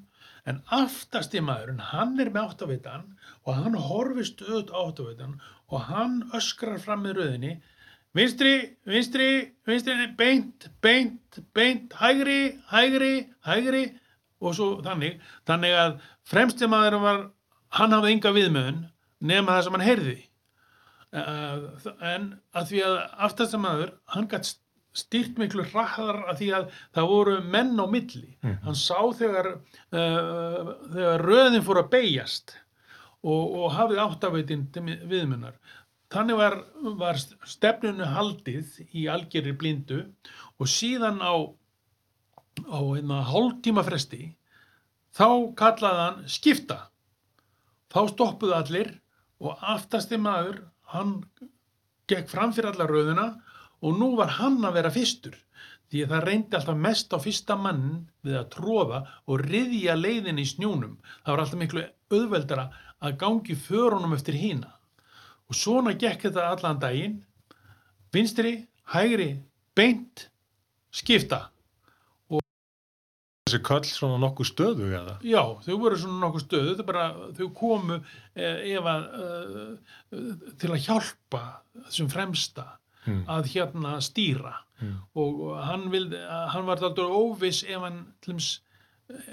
en 0.48 0.62
aftasti 0.74 1.42
maðurinn 1.44 1.84
hann 1.92 2.16
er 2.24 2.32
með 2.32 2.54
áttavitan 2.54 3.04
og 3.44 3.52
hann 3.60 3.76
horfir 3.90 4.30
stöðut 4.30 4.72
á 4.72 4.80
áttavitan 4.88 5.36
og 5.68 5.86
hann 5.90 6.22
öskrar 6.40 6.80
fram 6.80 7.04
með 7.04 7.20
röðinni 7.20 7.54
vinstri, 8.18 8.54
vinstri, 8.88 9.30
vinstri 9.68 10.08
beint, 10.18 10.70
beint, 10.82 11.42
beint 11.54 11.94
hægri, 12.00 12.58
hægri, 12.72 13.14
hægri 13.46 13.84
og 14.42 14.54
svo 14.58 14.68
þannig, 14.86 15.18
þannig 15.50 15.76
að 15.82 15.96
fremsti 16.30 16.70
maðurinn 16.70 17.06
var 17.06 17.24
hann 17.80 17.96
hafði 17.98 18.12
enga 18.16 18.34
viðmöðun 18.36 18.84
nema 19.32 19.56
það 19.58 19.64
sem 19.68 19.78
hann 19.78 19.88
heyrði. 19.88 20.18
Uh, 21.18 21.92
en 22.04 22.26
að 22.58 22.66
því 22.72 22.82
að 22.84 22.96
aftasta 23.30 23.60
maður, 23.64 23.94
hann 24.14 24.28
gætt 24.30 24.50
styrt 24.98 25.38
miklu 25.40 25.64
hraðar 25.72 26.24
að 26.32 26.40
því 26.42 26.48
að 26.58 26.70
það 26.98 27.10
voru 27.12 27.36
menn 27.54 27.74
á 27.80 27.86
milli. 27.90 28.30
Hann 28.66 28.78
sá 28.78 28.98
þegar 29.18 29.50
uh, 29.56 30.72
þegar 30.94 31.24
röðin 31.26 31.64
fór 31.66 31.82
að 31.84 31.92
beigjast 31.96 32.56
og, 33.24 33.44
og 33.64 33.72
hafið 33.78 34.02
mi- 34.84 35.00
viðmunnar 35.10 35.56
þannig 36.14 36.38
var, 36.40 36.54
var 37.00 37.18
stefnunu 37.20 38.06
haldið 38.14 38.78
í 38.96 39.08
algjörri 39.12 39.52
blindu 39.60 39.98
og 40.60 40.70
síðan 40.72 41.18
á 41.20 41.34
á 42.66 42.80
einna 42.82 43.22
hálftíma 43.28 43.84
fresti 43.86 44.32
þá 45.18 45.54
kallaði 45.58 46.04
hann 46.04 46.24
skipta. 46.30 46.78
Þá 47.94 48.00
stoppuðu 48.12 48.56
allir 48.58 48.94
og 49.42 49.62
aftasti 49.62 50.20
maður 50.22 50.62
hann 50.94 51.20
gekk 52.10 52.30
fram 52.32 52.54
fyrir 52.56 52.74
alla 52.74 52.88
röðuna 52.90 53.28
og 53.82 54.00
nú 54.00 54.14
var 54.18 54.38
hann 54.40 54.60
að 54.66 54.80
vera 54.80 54.94
fyrstur 54.94 55.36
því 55.88 56.04
að 56.04 56.14
það 56.14 56.26
reyndi 56.28 56.58
alltaf 56.58 56.80
mest 56.84 57.14
á 57.16 57.18
fyrsta 57.24 57.56
mann 57.60 57.86
við 58.26 58.40
að 58.42 58.50
tróða 58.58 59.04
og 59.26 59.44
riðja 59.46 59.96
leiðin 59.96 60.42
í 60.42 60.48
snjónum. 60.48 60.98
Það 61.24 61.32
var 61.32 61.44
alltaf 61.44 61.62
miklu 61.62 61.86
auðveldara 62.12 62.66
að 62.98 63.20
gangi 63.22 63.56
förunum 63.56 64.16
eftir 64.18 64.40
hína 64.40 64.74
og 65.48 65.56
svona 65.56 65.94
gekk 65.96 66.28
þetta 66.28 66.50
allan 66.52 66.82
daginn. 66.82 67.22
Vinstri, 68.12 68.68
hægri, 68.92 69.38
beint 69.76 70.28
skipta 70.92 71.48
Þessi 73.48 73.60
köll 73.64 73.88
svona 73.88 74.18
nokkuð 74.22 74.50
stöðu 74.52 74.88
eða? 74.98 75.14
Já, 75.24 75.42
þau 75.64 75.78
voru 75.80 75.98
svona 76.02 76.20
nokkuð 76.26 76.44
stöðu, 76.46 76.74
er 76.80 76.88
bara, 76.88 77.06
þau 77.38 77.48
komu 77.56 77.98
eh, 78.36 78.74
ef 78.76 78.90
að, 78.92 79.06
uh, 79.24 80.52
til 80.60 80.70
að 80.76 80.84
hjálpa 80.88 81.44
þessum 81.88 82.12
fremsta 82.12 82.68
Mm. 83.08 83.22
að 83.32 83.46
hérna 83.54 83.92
stýra 84.04 84.54
Mm. 84.84 84.96
og 85.16 85.38
hann, 85.64 85.86
vildi, 85.90 86.18
hann 86.52 86.66
var 86.68 86.76
þáttur 86.82 87.08
óviss 87.16 87.64
ef 87.64 87.80
hann 87.80 88.02
til 88.22 88.34
dæmis, 88.34 88.60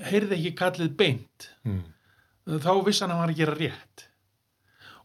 heyrði 0.07 0.37
ekki 0.39 0.53
kallið 0.61 0.93
beint, 0.97 1.49
Mm. 1.67 1.81
þá 2.47 2.71
vissi 2.87 3.03
hann 3.03 3.11
að 3.11 3.19
hann 3.19 3.27
var 3.27 3.33
að 3.35 3.41
gera 3.41 3.57
rétt 3.59 4.05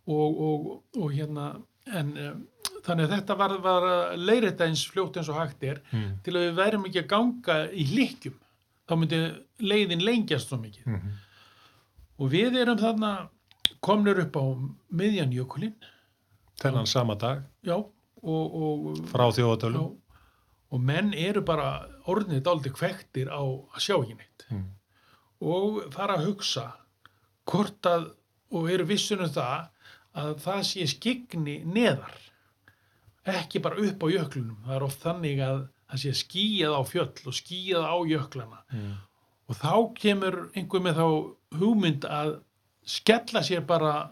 og, 0.07 0.39
og, 0.39 0.69
og 1.01 1.11
hérna, 1.17 1.47
en 1.89 2.13
um, 2.17 2.45
þannig 2.85 3.07
að 3.09 3.15
þetta 3.15 3.37
var, 3.41 3.57
var 3.65 3.87
leirita 4.21 4.67
eins 4.69 4.85
fljótt 4.85 5.17
eins 5.17 5.29
og 5.33 5.39
hægt 5.41 5.63
er 5.65 5.81
Mm. 5.91 6.19
til 6.23 6.33
að 6.37 6.45
við 6.51 6.55
værum 6.61 6.85
ekki 6.85 7.01
að 7.03 7.09
ganga 7.15 7.57
í 7.73 7.87
hlykkjum, 7.89 8.37
þá 8.89 8.93
myndi 8.97 9.19
leiðin 9.61 10.01
lengjast 10.05 10.49
svo 10.49 10.57
mikið. 10.63 10.87
Mm. 10.89 11.13
Og 12.19 12.31
við 12.33 12.57
erum 12.63 12.79
þarna 12.81 13.13
komnir 13.85 14.19
upp 14.25 14.35
á 14.35 14.43
miðjan 14.91 15.31
jökulinn, 15.35 15.77
Þennan 16.59 16.87
sama 16.91 17.15
dag 17.15 17.45
já, 17.63 17.77
og, 17.77 18.55
og, 18.59 18.97
frá 19.13 19.29
þjóðatölum. 19.31 19.93
og 20.75 20.81
menn 20.83 21.13
eru 21.15 21.39
bara 21.47 21.85
orðnið 22.11 22.41
dálítið 22.43 22.73
kvektir 22.75 23.29
á 23.31 23.39
að 23.39 23.79
sjá 23.85 23.95
ekki 24.01 24.17
neitt 24.17 24.43
Mm. 24.51 24.65
og 25.45 25.79
fara 25.93 26.17
að 26.17 26.25
hugsa 26.25 26.65
hvort 27.45 27.85
að, 27.85 28.09
og 28.51 28.67
eru 28.73 28.83
vissun 28.89 29.21
um 29.23 29.29
það, 29.29 29.69
að 30.17 30.31
það 30.43 30.61
sé 30.65 30.87
skigni 30.89 31.59
neðar, 31.65 32.15
ekki 33.29 33.61
bara 33.61 33.77
upp 33.77 34.03
á 34.03 34.07
jöklunum, 34.09 34.57
það 34.65 34.75
er 34.75 34.83
oft 34.87 35.03
þannig 35.05 35.39
að 35.45 35.59
það 35.89 36.01
sé 36.03 36.11
skýjað 36.19 36.75
á 36.77 36.81
fjöll 36.85 37.27
og 37.31 37.33
skýjað 37.39 37.83
á 37.89 37.95
jöklana 38.13 38.59
Mm. 38.73 38.93
og 39.49 39.55
þá 39.55 39.73
kemur 39.97 40.35
einhver 40.55 40.81
með 40.85 40.95
þá 41.01 41.07
hugmynd 41.59 42.05
að 42.05 42.35
skella 42.85 43.41
sér 43.43 43.65
bara 43.65 44.11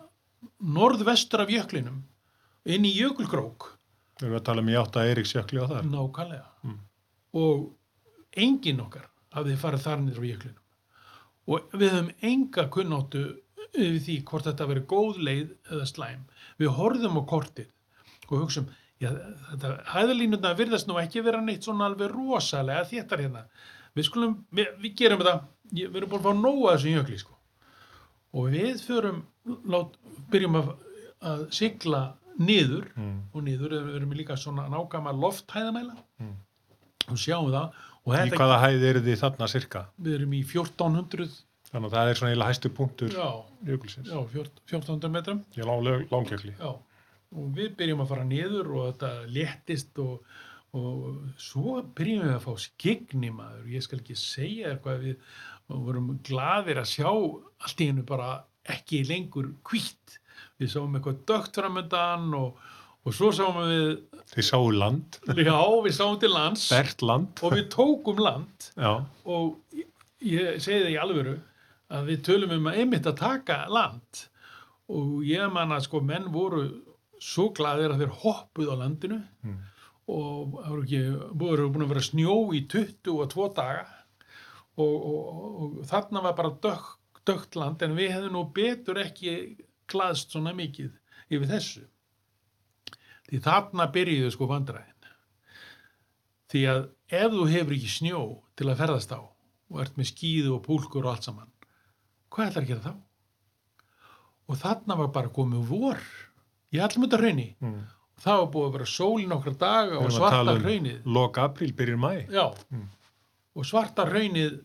norðvestur 0.61 1.43
af 1.43 1.49
jöklinum 1.53 2.03
inn 2.65 2.85
í 2.85 2.93
jökulkrók 2.97 3.73
Við 4.17 4.25
erum 4.27 4.39
að 4.39 4.45
tala 4.49 4.61
um 4.63 4.69
í 4.71 4.77
átta 4.79 5.03
Eiríksjökli 5.05 5.59
og 5.61 5.69
þar. 5.69 5.83
nákvæmlega 5.85 6.45
Mm. 6.63 6.79
og 7.33 7.73
engin 8.37 8.79
okkar 8.81 9.05
hafði 9.33 9.57
farið 9.57 9.83
þar 9.85 9.99
niður 10.01 10.23
á 10.23 10.29
jöklinum 10.31 10.63
og 11.47 11.69
við 11.71 11.91
höfum 11.93 12.11
enga 12.21 12.67
kunnáttu 12.69 13.21
yfir 13.77 13.99
því 14.07 14.23
hvort 14.25 14.43
þetta 14.49 14.67
verið 14.67 14.85
góð 14.89 15.17
leið 15.21 15.49
eða 15.71 15.85
slæm 15.85 16.23
við 16.59 16.73
horfðum 16.79 17.19
á 17.21 17.23
kortið 17.29 17.67
og 18.31 18.39
hugsaum 18.41 18.67
já, 19.01 19.09
þetta 19.51 19.71
hæðalínuna 19.93 20.53
virðast 20.57 20.87
nú 20.89 20.97
ekki 21.01 21.23
vera 21.25 21.41
neitt 21.41 21.63
svona 21.67 21.85
alveg 21.89 22.11
rosalega 22.13 22.85
þéttar 22.89 23.23
hérna. 23.25 23.43
Við 23.97 24.07
skulum, 24.09 24.35
við, 24.53 24.67
við 24.83 24.95
gerum 24.99 25.19
þetta, 25.23 25.35
við 25.73 25.95
erum 26.01 26.09
búin 26.11 26.21
að 26.21 26.27
fá 26.27 26.33
nóga 26.41 26.75
þessu 26.75 26.93
jökli, 26.95 27.19
sko. 27.21 27.33
Og 28.37 28.49
við 28.53 28.81
förum, 28.85 29.23
lát, 29.71 29.95
byrjum 30.31 30.57
að, 30.59 30.73
að 31.31 31.45
sigla 31.57 32.01
niður 32.37 32.91
Mm. 32.97 33.21
og 33.33 33.41
niður, 33.47 33.71
við 33.87 33.95
erum 33.97 34.11
líka 34.13 34.35
svona 34.37 34.67
nákama 34.69 35.13
lofthæðamæla 35.17 35.95
Mm. 36.21 36.35
og 37.09 37.17
sjáum 37.17 37.49
það 37.49 37.71
og 38.07 38.13
Í 38.13 38.29
hvaða 38.37 38.59
hæð 38.61 38.83
eru 38.91 38.99
þið 39.01 39.17
þarna 39.23 39.47
cirka? 39.49 39.85
við 39.99 40.13
erum 40.19 40.33
í 40.37 40.43
1400 40.45 41.43
Þannig 41.67 41.89
að 41.89 41.95
það 41.97 42.09
er 42.09 42.15
svona 42.15 42.29
eiginlega 42.31 42.47
hæstu 42.53 42.69
punktur 42.71 43.09
já, 43.11 43.27
jökulsins. 43.67 44.07
já, 44.07 44.19
14 44.31 44.61
1400 44.69 45.09
metrum 45.11 45.41
Ég 45.57 45.65
lá 45.65 45.73
langjökli. 46.11 46.53
já, 46.59 46.69
og 47.35 47.49
við 47.57 47.73
byrjum 47.79 48.03
að 48.03 48.11
fara 48.13 48.27
niður 48.27 48.71
og 48.77 48.87
þetta 48.91 49.11
léttist 49.35 49.99
og, 50.03 50.23
og 50.77 51.19
svo 51.41 51.81
byrjum 51.97 52.25
við 52.27 52.35
að 52.37 52.45
fá 52.45 52.53
skigni 52.67 53.31
maður, 53.35 53.67
ég 53.73 53.83
skal 53.85 53.99
ekki 54.01 54.17
segja 54.19 54.73
eitthvað 54.73 55.05
við 55.05 55.15
og 55.67 55.83
vorum 55.83 56.13
gladir 56.23 56.79
að 56.79 56.91
sjá 56.93 57.09
allt 57.09 57.83
í 57.83 57.89
hennu 57.89 58.05
bara 58.07 58.37
ekki 58.67 59.03
lengur 59.07 59.49
hvítt, 59.67 60.17
við 60.59 60.71
sáum 60.73 60.95
eitthvað 60.95 61.23
dögt 61.27 61.59
framöndan 61.59 62.29
og, 62.37 62.61
og 63.03 63.15
svo 63.15 63.33
sáum 63.35 63.59
við, 63.67 63.89
Þið 64.27 64.47
sáu 64.47 64.71
land, 64.75 65.19
já, 65.27 65.57
við 65.83 65.93
sáum 65.95 66.17
til 66.19 66.31
lands. 66.33 66.65
Land. 66.99 67.43
og 67.43 67.53
við 67.55 67.67
tókum 67.71 68.17
land. 68.19 68.71
Já, 68.75 68.91
og 69.27 69.75
ég, 69.75 69.87
ég 70.19 70.57
segi 70.63 70.81
það 70.83 70.91
í 70.91 70.97
alvöru 71.03 71.35
að 71.95 72.09
við 72.11 72.25
tölum 72.27 72.57
um 72.57 72.67
að 72.71 72.81
einmitt 72.81 73.07
að 73.07 73.21
taka 73.21 73.61
land. 73.71 74.25
Og 74.91 75.23
ég 75.27 75.47
man 75.51 75.71
að 75.75 75.85
sko 75.87 75.99
menn 76.03 76.27
voru 76.31 76.65
svo 77.23 77.49
glaðir 77.57 77.93
að 77.93 78.03
þeir 78.03 78.15
hoppuð 78.23 78.71
á 78.71 78.75
landinu 78.83 79.19
Mm. 79.43 79.57
og 80.07 80.53
það 80.57 80.69
voru 80.71 80.83
ekki, 80.83 81.01
voru 81.43 81.69
búin 81.71 81.85
að 81.85 81.93
vera 81.93 82.05
snjó 82.07 82.35
í 82.55 82.61
22 82.71 83.47
daga 83.55 83.85
og, 84.77 84.95
og, 84.95 85.21
og, 85.27 85.47
og 85.79 85.85
þarna 85.89 86.21
var 86.23 86.35
bara 86.37 86.51
dökk, 86.63 86.93
dökkt 87.27 87.55
land 87.59 87.81
en 87.83 87.95
við 87.97 88.13
hefðum 88.13 88.37
nú 88.37 88.43
betur 88.55 88.99
ekki 89.01 89.33
glaðst 89.87 90.31
svona 90.31 90.53
mikið 90.55 90.91
yfir 91.29 91.49
þessu 91.51 91.83
því 93.27 93.41
þarna 93.43 93.89
byrjuðu 93.91 94.31
sko 94.31 94.47
vandræðin 94.47 94.93
því 96.51 96.61
að 96.71 96.85
ef 97.11 97.33
þú 97.33 97.47
hefur 97.51 97.75
ekki 97.75 97.91
snjó 97.91 98.21
til 98.55 98.69
að 98.71 98.79
ferðast 98.79 99.11
á 99.11 99.19
og 99.19 99.81
ert 99.83 99.97
með 99.99 100.11
skíðu 100.13 100.53
og 100.55 100.63
púlkur 100.63 101.03
og 101.03 101.11
allt 101.15 101.27
saman 101.27 101.51
hvað 102.31 102.51
ætlar 102.51 102.63
að 102.63 102.69
gera 102.71 102.85
þá? 102.85 102.93
og 104.47 104.61
þarna 104.61 104.95
var 105.01 105.11
bara 105.11 105.33
komið 105.35 105.67
vor 105.67 105.99
í 106.73 106.81
allum 106.83 107.05
þetta 107.05 107.21
hraunni 107.21 107.47
mm. 107.63 107.81
það 108.23 108.41
var 108.41 108.49
búið 108.53 108.67
að 108.67 108.77
vera 108.77 108.89
sól 108.93 109.13
í 109.21 109.27
nokkra 109.29 109.53
daga 109.61 109.99
og 110.01 110.13
svarta 110.15 110.55
um 110.55 110.63
hraunið 110.65 111.11
lok 111.17 111.41
apríl, 111.43 111.73
byrjir 111.77 111.99
mæ. 112.01 112.13
Mm. 112.71 112.87
og 113.57 113.69
svarta 113.69 114.07
hraunið 114.09 114.61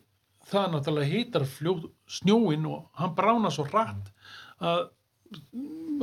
það 0.49 0.73
náttúrulega 0.73 1.45
fljó, 1.47 1.77
snjóin 2.09 2.65
og 2.67 2.89
hann 2.99 3.15
brána 3.15 3.51
svo 3.53 3.65
hratt 3.69 4.11
að, 4.59 4.89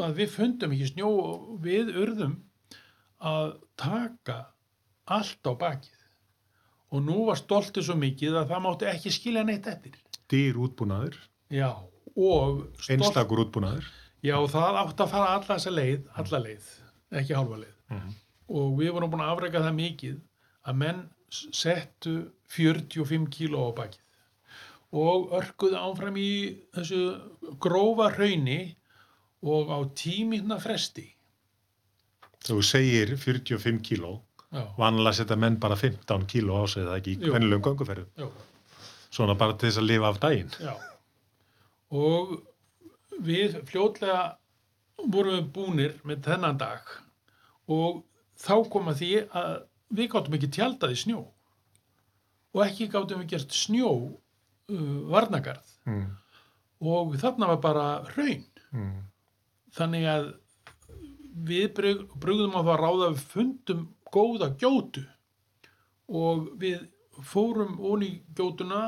að 0.01 0.15
við 0.17 0.33
fundum 0.37 0.77
ekki 0.77 0.93
snjó 0.95 1.11
og 1.11 1.59
við 1.65 1.93
urðum 2.01 2.39
að 3.21 3.59
taka 3.77 4.39
allt 5.11 5.45
á 5.45 5.53
bakið 5.53 5.99
og 6.91 7.05
nú 7.05 7.25
var 7.29 7.39
stoltið 7.39 7.87
svo 7.87 7.97
mikið 8.01 8.41
að 8.41 8.55
það 8.55 8.65
mátti 8.65 8.89
ekki 8.91 9.13
skilja 9.15 9.45
neitt 9.47 9.69
eftir 9.71 9.99
Dýr 10.31 10.59
útbúnaður, 10.63 11.17
já, 11.51 11.75
og 12.15 12.61
stolt, 12.79 12.91
einstakur 12.95 13.41
útbúnaður. 13.43 13.89
Já, 14.23 14.37
það 14.53 14.81
átti 14.85 15.05
að 15.05 15.13
fara 15.15 15.31
alla 15.37 15.47
þessa 15.55 15.73
leið 15.75 16.09
alla 16.23 16.41
leið, 16.47 16.69
ekki 17.21 17.37
hálfa 17.39 17.61
leið. 17.63 17.77
Mm. 17.91 18.11
og 18.55 18.77
við 18.79 18.93
vorum 18.95 19.11
búin 19.11 19.25
að 19.25 19.33
afreika 19.35 19.63
það 19.65 19.75
mikið 19.81 20.19
að 20.71 20.77
menn 20.83 21.01
settu 21.31 22.13
45 22.55 23.27
kíló 23.35 23.69
á 23.71 23.71
bakið 23.81 24.07
og 25.01 25.31
örkuðu 25.39 25.79
áfram 25.79 26.17
í 26.19 26.31
þessu 26.75 27.01
grófa 27.63 28.09
hrauni 28.17 28.77
og 29.47 29.71
á 29.71 29.79
tíminna 29.95 30.59
fresti. 30.61 31.07
Þú 32.45 32.57
segir 32.67 33.13
45 33.21 33.79
kíló, 33.87 34.17
vanlega 34.79 35.15
setja 35.21 35.37
menn 35.39 35.59
bara 35.63 35.77
15 35.79 36.27
kíló 36.31 36.59
á 36.59 36.65
sig 36.67 36.83
það 36.89 36.97
ekki 36.99 37.15
í 37.15 37.31
gönguferðum. 37.31 38.09
já, 38.19 38.27
Svona 39.11 39.35
bara 39.39 39.55
til 39.59 39.69
þess 39.71 39.79
að 39.83 39.89
lifa 39.91 40.09
af 40.11 40.21
daginn. 40.23 40.51
já. 40.61 40.75
Og 41.91 42.35
við 43.27 43.59
fljótlega 43.69 44.23
vorum 45.01 45.37
við 45.39 45.51
búnir 45.57 45.95
með 46.09 46.23
þennan 46.29 46.59
dag 46.61 46.89
og 47.71 48.03
þá 48.41 48.55
kom 48.73 48.89
að 48.93 48.99
því 49.03 49.11
að 49.41 49.53
við 49.99 50.11
gáttum 50.13 50.37
ekki 50.39 50.51
tjaldað 50.57 50.95
í 50.95 50.99
snjó 51.03 51.21
og 52.55 52.63
ekki 52.67 52.89
gáttum 52.93 53.23
við 53.23 53.31
gert 53.37 53.55
snjó 53.57 53.93
uh, 53.93 54.99
varnagarð 55.13 55.77
Mm. 55.89 56.11
og 56.85 57.15
þarna 57.19 57.47
var 57.55 57.61
bara 57.65 57.87
hraun 58.13 58.45
Mm. 58.73 58.99
þannig 59.75 60.05
að 60.07 60.27
við 61.49 61.73
brug, 61.75 62.03
brugðum 62.21 62.53
á 62.55 62.61
það 62.61 62.75
að 62.75 62.81
ráða 62.85 63.09
við 63.15 63.23
fundum 63.33 63.81
góða 64.13 64.49
gjótu 64.61 65.03
og 66.11 66.51
við 66.61 66.85
fórum 67.25 67.79
onni 67.81 68.07
í 68.11 68.21
gjótuna 68.37 68.83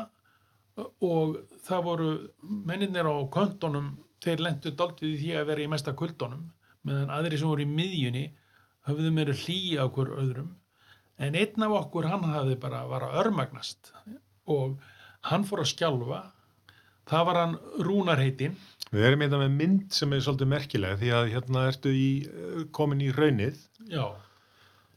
og 1.01 1.37
það 1.67 1.83
voru 1.89 2.11
menninir 2.43 3.09
á 3.09 3.17
köntunum 3.33 3.89
þeir 4.23 4.45
lendu 4.47 4.73
daldið 4.79 5.09
í 5.11 5.21
því 5.21 5.33
að 5.39 5.49
vera 5.53 5.65
í 5.65 5.71
mesta 5.73 5.95
kuldunum 5.99 6.51
meðan 6.87 7.15
aðri 7.15 7.39
sem 7.39 7.51
voru 7.51 7.65
í 7.65 7.71
miðjunni 7.71 8.27
höfðu 8.89 9.15
meira 9.15 9.39
hlýja 9.45 9.87
okkur 9.87 10.15
öðrum 10.19 10.53
en 11.23 11.39
einn 11.39 11.67
af 11.67 11.77
okkur 11.83 12.11
hann 12.11 12.27
hafði 12.27 12.59
bara 12.63 12.85
var 12.91 13.07
að 13.09 13.19
örmagnast 13.23 13.93
og 14.51 14.79
hann 15.29 15.47
fór 15.47 15.63
að 15.63 15.73
skjálfa 15.75 16.23
það 17.11 17.27
var 17.29 17.41
hann 17.43 17.59
rúnarheitin 17.87 18.59
Við 18.93 19.07
erum 19.09 19.23
hérna 19.25 19.39
með 19.41 19.55
mynd 19.57 19.95
sem 19.97 20.11
er 20.13 20.21
svolítið 20.21 20.51
merkileg 20.53 20.99
því 21.01 21.13
að 21.17 21.31
hérna 21.33 21.63
ertu 21.71 21.93
í, 21.97 22.09
eh, 22.29 22.65
komin 22.77 23.01
í 23.01 23.09
raunið. 23.17 23.57
já, 23.89 24.05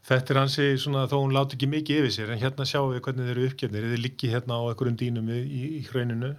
Þetta 0.06 0.30
er 0.30 0.38
hansi 0.38 0.66
svona 0.78 1.08
þó 1.10 1.16
hún 1.18 1.32
láti 1.34 1.56
ekki 1.56 1.66
mikið 1.66 1.96
yfir 1.98 2.12
sér 2.14 2.28
en 2.30 2.38
hérna 2.38 2.66
sjáum 2.68 2.92
við 2.92 3.00
hvernig 3.02 3.26
þeir 3.26 3.32
eru 3.32 3.46
uppgefnir. 3.48 3.86
Þið 3.90 4.02
liggi 4.04 4.28
hérna 4.30 4.54
á 4.54 4.62
einhverjum 4.68 4.98
dýnum 5.00 5.30
í, 5.32 5.38
í, 5.80 5.80
hrauninu 5.88 6.36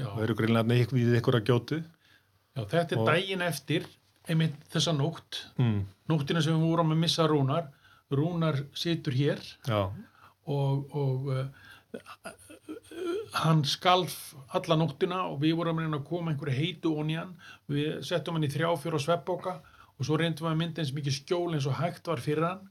já. 0.00 0.08
og 0.08 0.22
eru 0.24 0.34
greinlega 0.34 0.88
við 0.90 1.14
ykkur 1.20 1.38
að 1.38 1.44
gjótu. 1.46 1.84
Já, 2.54 2.62
þetta 2.70 2.92
er 2.94 2.98
Og- 3.02 3.06
daginn 3.08 3.42
eftir, 3.42 3.86
einmitt 4.28 4.54
þessa 4.72 4.92
nótt, 4.96 5.40
Mm. 5.58 5.86
nóttina 6.08 6.42
sem 6.42 6.54
við 6.54 6.68
vorum 6.70 6.92
að 6.92 6.98
missa 7.02 7.26
Rúnar. 7.26 7.68
Rúnar 8.12 8.60
situr 8.74 9.12
hér 9.12 9.40
Já, 9.66 9.90
og, 10.46 10.94
og 10.94 11.26
uh, 11.28 11.46
hann 13.40 13.64
skalf 13.64 14.34
alla 14.54 14.76
nóttina 14.78 15.22
og 15.30 15.40
við 15.42 15.56
vorum 15.58 15.80
að 15.82 16.04
koma 16.06 16.32
einhverju 16.32 16.54
heitu 16.58 16.92
onni 17.00 17.16
hann. 17.18 17.34
Við 17.68 18.02
settum 18.06 18.34
hann 18.38 18.44
í 18.46 18.52
þrjá 18.52 18.70
fjóra 18.78 19.00
sveppbóka 19.02 19.56
og 19.98 20.06
svo 20.06 20.16
reyndum 20.20 20.46
við 20.46 20.52
að 20.52 20.60
mynda 20.62 20.82
eins 20.82 20.92
mikið 20.94 21.16
skjól 21.18 21.54
eins 21.54 21.66
og 21.66 21.76
hægt 21.80 22.06
var 22.06 22.22
fyrir 22.22 22.46
hann 22.48 22.68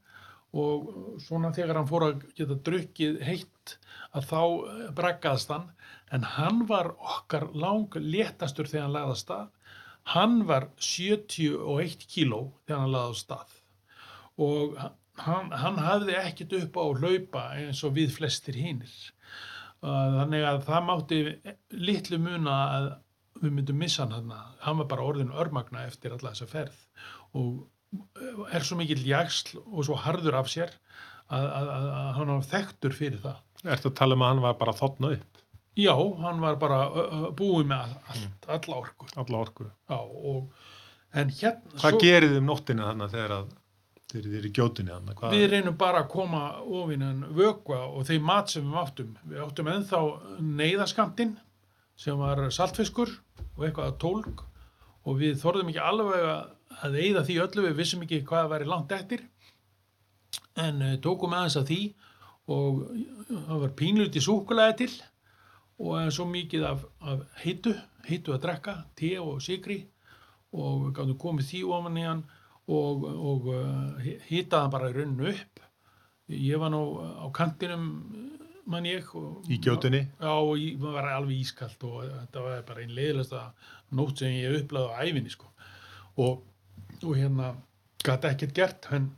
og 0.54 1.20
svona 1.26 1.50
þegar 1.56 1.80
hann 1.82 1.88
fór 1.90 2.04
að 2.12 2.24
geta 2.38 2.56
drukkið 2.68 3.22
heitt 3.26 3.78
að 4.14 4.28
þá 4.30 4.42
eh, 4.44 4.92
braggaðist 4.94 5.50
hann 5.50 5.70
en 6.14 6.28
hann 6.36 6.66
var 6.70 6.92
okkar 6.94 7.48
lang 7.58 7.88
léttastur 7.98 8.70
þegar 8.70 8.86
hann 8.86 8.94
lagði 8.94 9.16
að 9.16 9.22
hann 10.12 10.44
var 10.50 10.70
71 10.82 12.08
kíló 12.12 12.44
þegar 12.66 12.84
hann 12.84 12.94
lagði 12.94 13.16
á 13.16 13.22
stað. 13.22 13.56
Og 14.44 14.78
hann, 15.24 15.52
hann 15.52 15.80
hafði 15.80 16.18
ekkit 16.20 16.58
upp 16.60 16.80
á 16.80 16.86
hlaupa 17.00 17.44
eins 17.60 17.84
og 17.86 17.96
við 17.98 18.16
flestir 18.18 18.58
hinnir 18.58 19.14
þannig 19.84 20.46
að 20.48 20.62
það 20.68 20.86
mátti 20.88 21.20
litlu 21.76 22.20
muna 22.22 22.58
að 22.78 22.90
við 23.44 23.56
myndum 23.58 23.80
missa 23.82 24.06
hann 24.06 24.14
hann 24.16 24.52
hann 24.64 24.80
var 24.80 24.90
bara 24.92 25.08
orðin 25.10 25.34
örmagna 25.36 25.84
eftir 25.90 26.14
alla 26.16 26.32
þessa 26.32 26.48
ferð. 26.48 26.78
Og 27.36 28.50
er 28.54 28.66
svo 28.66 28.78
mikill 28.80 29.04
jagsl 29.06 29.60
og 29.64 29.84
svo 29.86 29.98
harður 30.00 30.40
af 30.40 30.50
sér 30.52 30.72
að, 31.28 31.46
að, 31.46 31.72
að, 31.74 32.12
hann 32.18 32.32
var 32.32 32.48
þekktur 32.54 32.96
fyrir 32.96 33.22
það. 33.24 33.42
Ertu 33.64 33.92
að 33.92 33.98
tala 34.00 34.18
um 34.18 34.24
að 34.24 34.34
hann 34.34 34.44
var 34.46 34.58
bara 34.62 34.76
þotna 34.78 35.12
upp, 35.18 35.43
já, 35.80 35.96
hann 36.22 36.44
var 36.44 36.60
bara 36.62 36.80
ö, 36.90 37.26
búið 37.38 37.68
með 37.72 37.98
allt, 38.14 38.48
alla 38.58 38.80
orku 38.80 39.10
alla 39.16 39.42
orku. 39.42 39.68
já, 39.90 39.98
og, 39.98 40.70
en 41.14 41.34
hérna 41.34 41.82
Hvað 41.82 42.00
gerið 42.04 42.40
um 42.40 42.50
nóttina 42.52 42.90
þannig 42.92 43.14
þegar 43.14 43.36
að 43.40 43.52
þeir 44.14 44.30
eru 44.30 44.50
í 44.50 44.54
gjótunni 44.54 44.94
þannig? 44.94 45.18
Hvað? 45.18 45.36
Við 45.36 45.48
reynum 45.50 45.78
bara 45.80 46.04
að 46.04 46.12
koma 46.14 46.44
ofinan 46.62 47.26
vökva 47.34 47.80
og 47.90 48.06
þeim 48.06 48.28
mat 48.30 48.54
sem 48.54 48.68
við 48.70 48.80
áttum. 48.84 49.14
Við 49.26 49.44
áttum 49.48 49.70
ennþá 49.74 50.02
neyðaskamtinn 50.62 51.36
sem 52.04 52.18
var 52.22 52.42
saltfiskur 52.54 53.10
og 53.56 53.66
eitthvað 53.66 53.90
að 53.90 54.00
tólk 54.02 54.44
og 55.04 55.18
við 55.20 55.40
þorðum 55.42 55.72
ekki 55.72 55.82
alveg 55.84 56.26
að, 56.30 56.52
að 56.86 56.98
eyða 57.02 57.24
því 57.28 57.38
öllu, 57.46 57.66
við 57.68 57.80
vissum 57.82 58.06
ekki 58.06 58.22
hvað 58.28 58.52
væri 58.54 58.70
langt 58.70 58.94
eftir 58.96 59.26
en 60.60 60.82
uh, 60.82 60.94
tókum 61.02 61.34
aðeins 61.36 61.58
að 61.60 61.70
því 61.72 61.82
og 62.54 62.80
það 63.30 63.60
var 63.64 63.74
pínluti 63.80 64.24
súkulega 64.24 64.78
til 64.84 64.92
og 65.80 66.12
svo 66.14 66.26
mikið 66.30 66.66
af, 66.70 66.86
af 67.02 67.24
heitu, 67.44 67.74
heitu 68.08 68.36
að 68.36 68.44
drekka, 68.46 68.76
te 69.00 69.16
og 69.20 69.42
sigri 69.42 69.80
og 70.54 70.86
við 70.86 70.96
gáttum 71.00 71.20
komið 71.22 71.50
því 71.50 71.62
ofan 71.74 71.98
í 71.98 72.06
hann 72.06 72.24
og, 72.70 73.04
og 73.10 73.48
uh, 73.52 74.12
hýtaði 74.30 74.62
hann 74.62 74.74
bara 74.74 74.92
í 74.92 74.96
rauninu 74.98 75.32
upp 75.34 75.64
ég 76.34 76.62
var 76.62 76.72
nú 76.72 76.84
á 77.02 77.28
kantinum 77.36 77.88
mann 78.70 78.86
ég 78.88 79.10
og, 79.18 79.42
Í 79.52 79.58
gjótunni? 79.60 80.06
já, 80.22 80.30
og 80.32 80.54
ég 80.62 80.78
var 80.80 81.10
alveg 81.12 81.42
ískalt 81.44 81.84
og 81.84 82.06
þetta 82.06 82.46
var 82.46 82.62
bara 82.68 82.84
einn 82.86 82.94
leiðilegsta 82.96 83.42
nótt 83.98 84.24
sem 84.24 84.38
ég 84.38 84.62
upplæði 84.62 84.94
á 84.94 85.02
æfinni 85.04 85.34
sko. 85.34 85.50
og, 86.22 86.46
og 87.04 87.18
hérna 87.18 87.54
gæti 88.04 88.30
ekkert 88.30 88.56
gert 88.56 88.88
en 88.96 89.12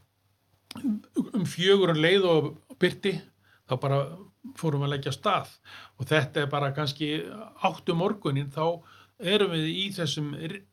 um 1.35 1.45
fjögur 1.47 1.93
leið 1.95 2.25
og 2.29 2.49
byrti 2.81 3.13
þá 3.69 3.75
bara 3.81 3.99
fórum 4.59 4.85
að 4.85 4.93
leggja 4.95 5.13
stað 5.15 5.49
og 5.99 6.07
þetta 6.09 6.43
er 6.43 6.51
bara 6.51 6.71
kannski 6.75 7.09
áttu 7.65 7.95
morgunin 7.97 8.51
þá 8.53 8.65
erum 9.19 9.53
við 9.55 9.67
í 9.71 9.85
þessum 9.95 10.33
ri- 10.37 10.63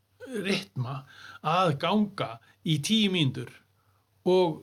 ritma 0.44 1.03
að 1.43 1.77
ganga 1.82 2.35
í 2.65 2.78
tíu 2.85 3.11
mínútur 3.15 3.51
og 4.28 4.62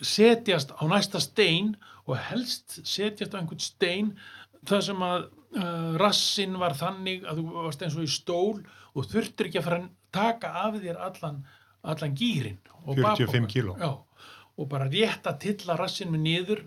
setjast 0.00 0.72
á 0.76 0.82
næsta 0.88 1.20
stein 1.20 1.74
og 2.08 2.16
helst 2.30 2.80
setjast 2.88 3.34
á 3.36 3.38
einhvern 3.40 3.60
stein 3.62 4.12
þar 4.66 4.84
sem 4.86 5.02
að 5.04 5.26
uh, 5.56 5.96
rassin 6.00 6.56
var 6.60 6.74
þannig 6.78 7.24
að 7.28 7.40
þú 7.42 7.56
varst 7.58 7.82
eins 7.84 7.96
og 7.98 8.06
í 8.06 8.10
stól 8.12 8.60
og 8.94 9.08
þurftir 9.10 9.48
ekki 9.50 9.60
að 9.60 9.66
fara 9.68 9.80
að 9.82 9.90
taka 10.10 10.52
af 10.66 10.78
þér 10.82 10.96
allan, 11.06 11.42
allan 11.86 12.14
gýrin 12.18 12.56
45 13.20 13.46
kíló. 13.52 13.76
Og 14.60 14.66
bara 14.68 14.88
rétt 14.90 15.28
að 15.30 15.38
tilla 15.44 15.76
rassin 15.78 16.10
með 16.12 16.24
niður 16.26 16.62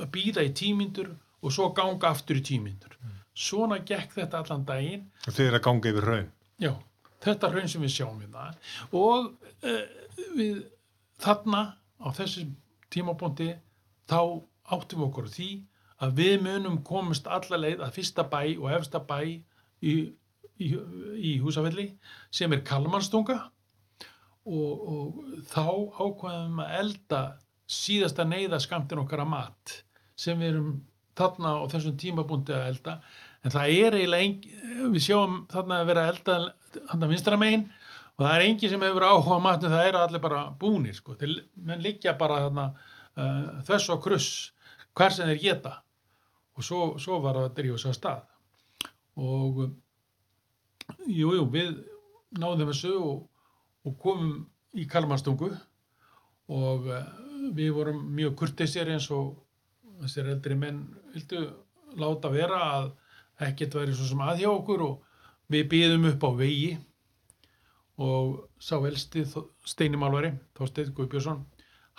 að 0.00 0.10
býða 0.14 0.44
í 0.46 0.52
tímyndur 0.56 1.12
og 1.44 1.52
svo 1.52 1.70
ganga 1.76 2.10
aftur 2.10 2.40
í 2.40 2.44
tímyndur. 2.44 2.96
Svona 3.34 3.80
gekk 3.86 4.14
þetta 4.14 4.42
allan 4.44 4.64
daginn 4.66 5.08
Og 5.26 5.34
þið 5.34 5.48
er 5.48 5.56
að 5.58 5.64
ganga 5.66 5.90
yfir 5.90 6.08
raun. 6.08 6.28
Já, 6.62 6.72
þetta 7.24 7.50
raun 7.50 7.70
sem 7.70 7.82
við 7.82 7.94
sjáum 7.96 8.20
við 8.22 8.36
það 8.36 9.00
og 9.00 9.30
uh, 9.66 9.84
við 10.38 10.60
þarna 11.24 11.62
á 11.98 12.08
þessu 12.14 12.46
tímabóndi 12.94 13.54
þá 14.10 14.20
áttum 14.74 15.06
okkur 15.08 15.30
því 15.32 15.48
að 16.04 16.20
við 16.20 16.36
munum 16.44 16.82
komast 16.86 17.26
alla 17.30 17.58
leið 17.60 17.82
að 17.84 17.96
fyrsta 17.96 18.26
bæ 18.28 18.40
og 18.58 18.68
efsta 18.74 19.00
bæ 19.02 19.18
í, 19.24 19.34
í, 19.84 20.68
í 21.16 21.32
húsafelli 21.42 21.90
sem 22.34 22.52
er 22.54 22.64
Kalmanstunga 22.66 23.38
og, 24.44 24.72
og 24.94 25.20
þá 25.50 25.66
ákvaðum 25.98 26.62
að 26.64 26.74
elda 26.80 27.22
síðasta 27.70 28.26
neyða 28.28 28.60
skamtin 28.62 29.00
okkar 29.02 29.24
að 29.24 29.30
mat 29.32 29.78
sem 30.18 30.38
við 30.38 30.52
erum 30.52 30.74
þarna 31.18 31.54
á 31.58 31.62
þessum 31.72 31.96
tímabúndi 31.98 32.54
að 32.54 32.68
elda. 32.72 32.96
En 33.44 33.52
það 33.54 33.72
er 33.76 33.96
eiginlega 33.98 34.26
engin, 34.26 34.92
við 34.94 35.06
sjáum 35.06 35.38
þarna 35.52 35.80
að 35.80 35.90
vera 35.90 36.04
að 36.04 36.12
elda 36.14 36.36
þarna 36.74 37.10
vinstra 37.10 37.38
megin 37.40 37.64
og 38.14 38.24
það 38.24 38.34
er 38.34 38.44
engin 38.48 38.72
sem 38.72 38.84
hefur 38.86 39.06
áhuga 39.08 39.38
matnum, 39.42 39.74
það 39.74 39.88
eru 39.90 40.00
allir 40.00 40.22
bara 40.22 40.42
búnir 40.60 40.96
sko, 40.96 41.16
þeir 41.18 41.40
menn 41.66 41.82
liggja 41.82 42.14
bara 42.18 42.44
þarna 42.46 42.66
uh, 42.70 43.48
þess 43.66 43.90
og 43.94 44.02
kruss 44.04 44.30
hver 44.94 45.14
sem 45.14 45.28
þeir 45.30 45.42
geta. 45.42 45.74
Og 46.54 46.62
svo, 46.62 46.80
svo 47.02 47.18
var 47.22 47.40
það 47.40 47.48
að 47.48 47.56
drífa 47.58 47.90
að 47.90 47.96
stað. 47.98 48.26
Og 49.18 49.60
jú, 51.10 51.32
jú, 51.34 51.46
við 51.50 51.74
náðum 52.38 52.70
þessu 52.70 52.94
og, 52.98 53.24
og 53.86 53.96
komum 54.02 54.36
í 54.74 54.86
Kalmarstungu 54.90 55.50
og 56.54 56.88
uh, 56.90 57.02
við 57.56 57.72
vorum 57.76 58.00
mjög 58.16 58.36
kurteisir 58.40 58.90
eins 58.92 59.10
og 59.14 59.34
þessir 60.00 60.30
eldri 60.32 60.56
menn 60.58 60.80
vildu 61.14 61.44
láta 62.00 62.30
vera 62.32 62.60
að 62.78 62.90
ekkert 63.44 63.76
væri 63.78 63.94
svo 63.94 64.08
sem 64.08 64.22
að 64.24 64.44
hjá 64.44 64.50
okkur 64.50 64.84
og 64.88 65.02
við 65.52 65.68
býðum 65.72 66.08
upp 66.10 66.26
á 66.26 66.30
vegi. 66.38 66.74
Og 68.04 68.48
sá 68.58 68.74
elsti 68.82 69.22
steinimálvari, 69.70 70.32
Þorsteinn 70.58 70.94
Guðbjörnsson 70.96 71.44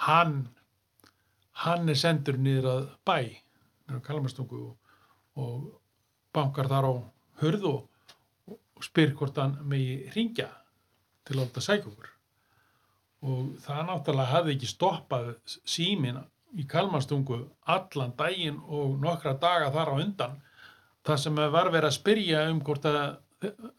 hann 0.04 0.42
hann 1.64 1.90
er 1.90 2.00
sendur 2.00 2.38
niður 2.42 2.72
að 2.72 2.88
bæ 3.08 3.20
niður 3.22 4.00
að 4.00 4.06
Kalmarstungu 4.08 4.62
og, 4.66 4.74
og 5.40 5.70
bankar 6.36 6.68
þar 6.72 6.90
á 6.92 6.94
hörð 7.44 7.70
og, 7.70 7.80
og 8.52 8.84
spyr 8.84 9.16
hvort 9.16 9.40
hann 9.40 9.56
megi 9.64 10.02
ringja 10.16 10.50
til 11.24 11.38
að 11.38 11.46
láta 11.46 11.64
sækja 11.64 11.92
okkur 11.94 12.15
og 13.26 13.52
það 13.66 13.84
náttúrulega 13.90 14.32
hafði 14.32 14.56
ekki 14.56 14.70
stoppað 14.70 15.30
símin 15.66 16.22
í 16.56 16.66
Kalmarstungu 16.70 17.42
allan 17.76 18.14
daginn 18.18 18.62
og 18.66 19.00
nokkra 19.02 19.36
daga 19.42 19.72
þar 19.74 19.92
á 19.92 19.96
undan 19.98 20.38
það 21.06 21.22
sem 21.24 21.42
var 21.58 21.72
verið 21.74 21.90
að 21.90 21.98
spyrja 21.98 22.46
um 22.52 22.62
hvort 22.66 22.88
að 22.90 23.02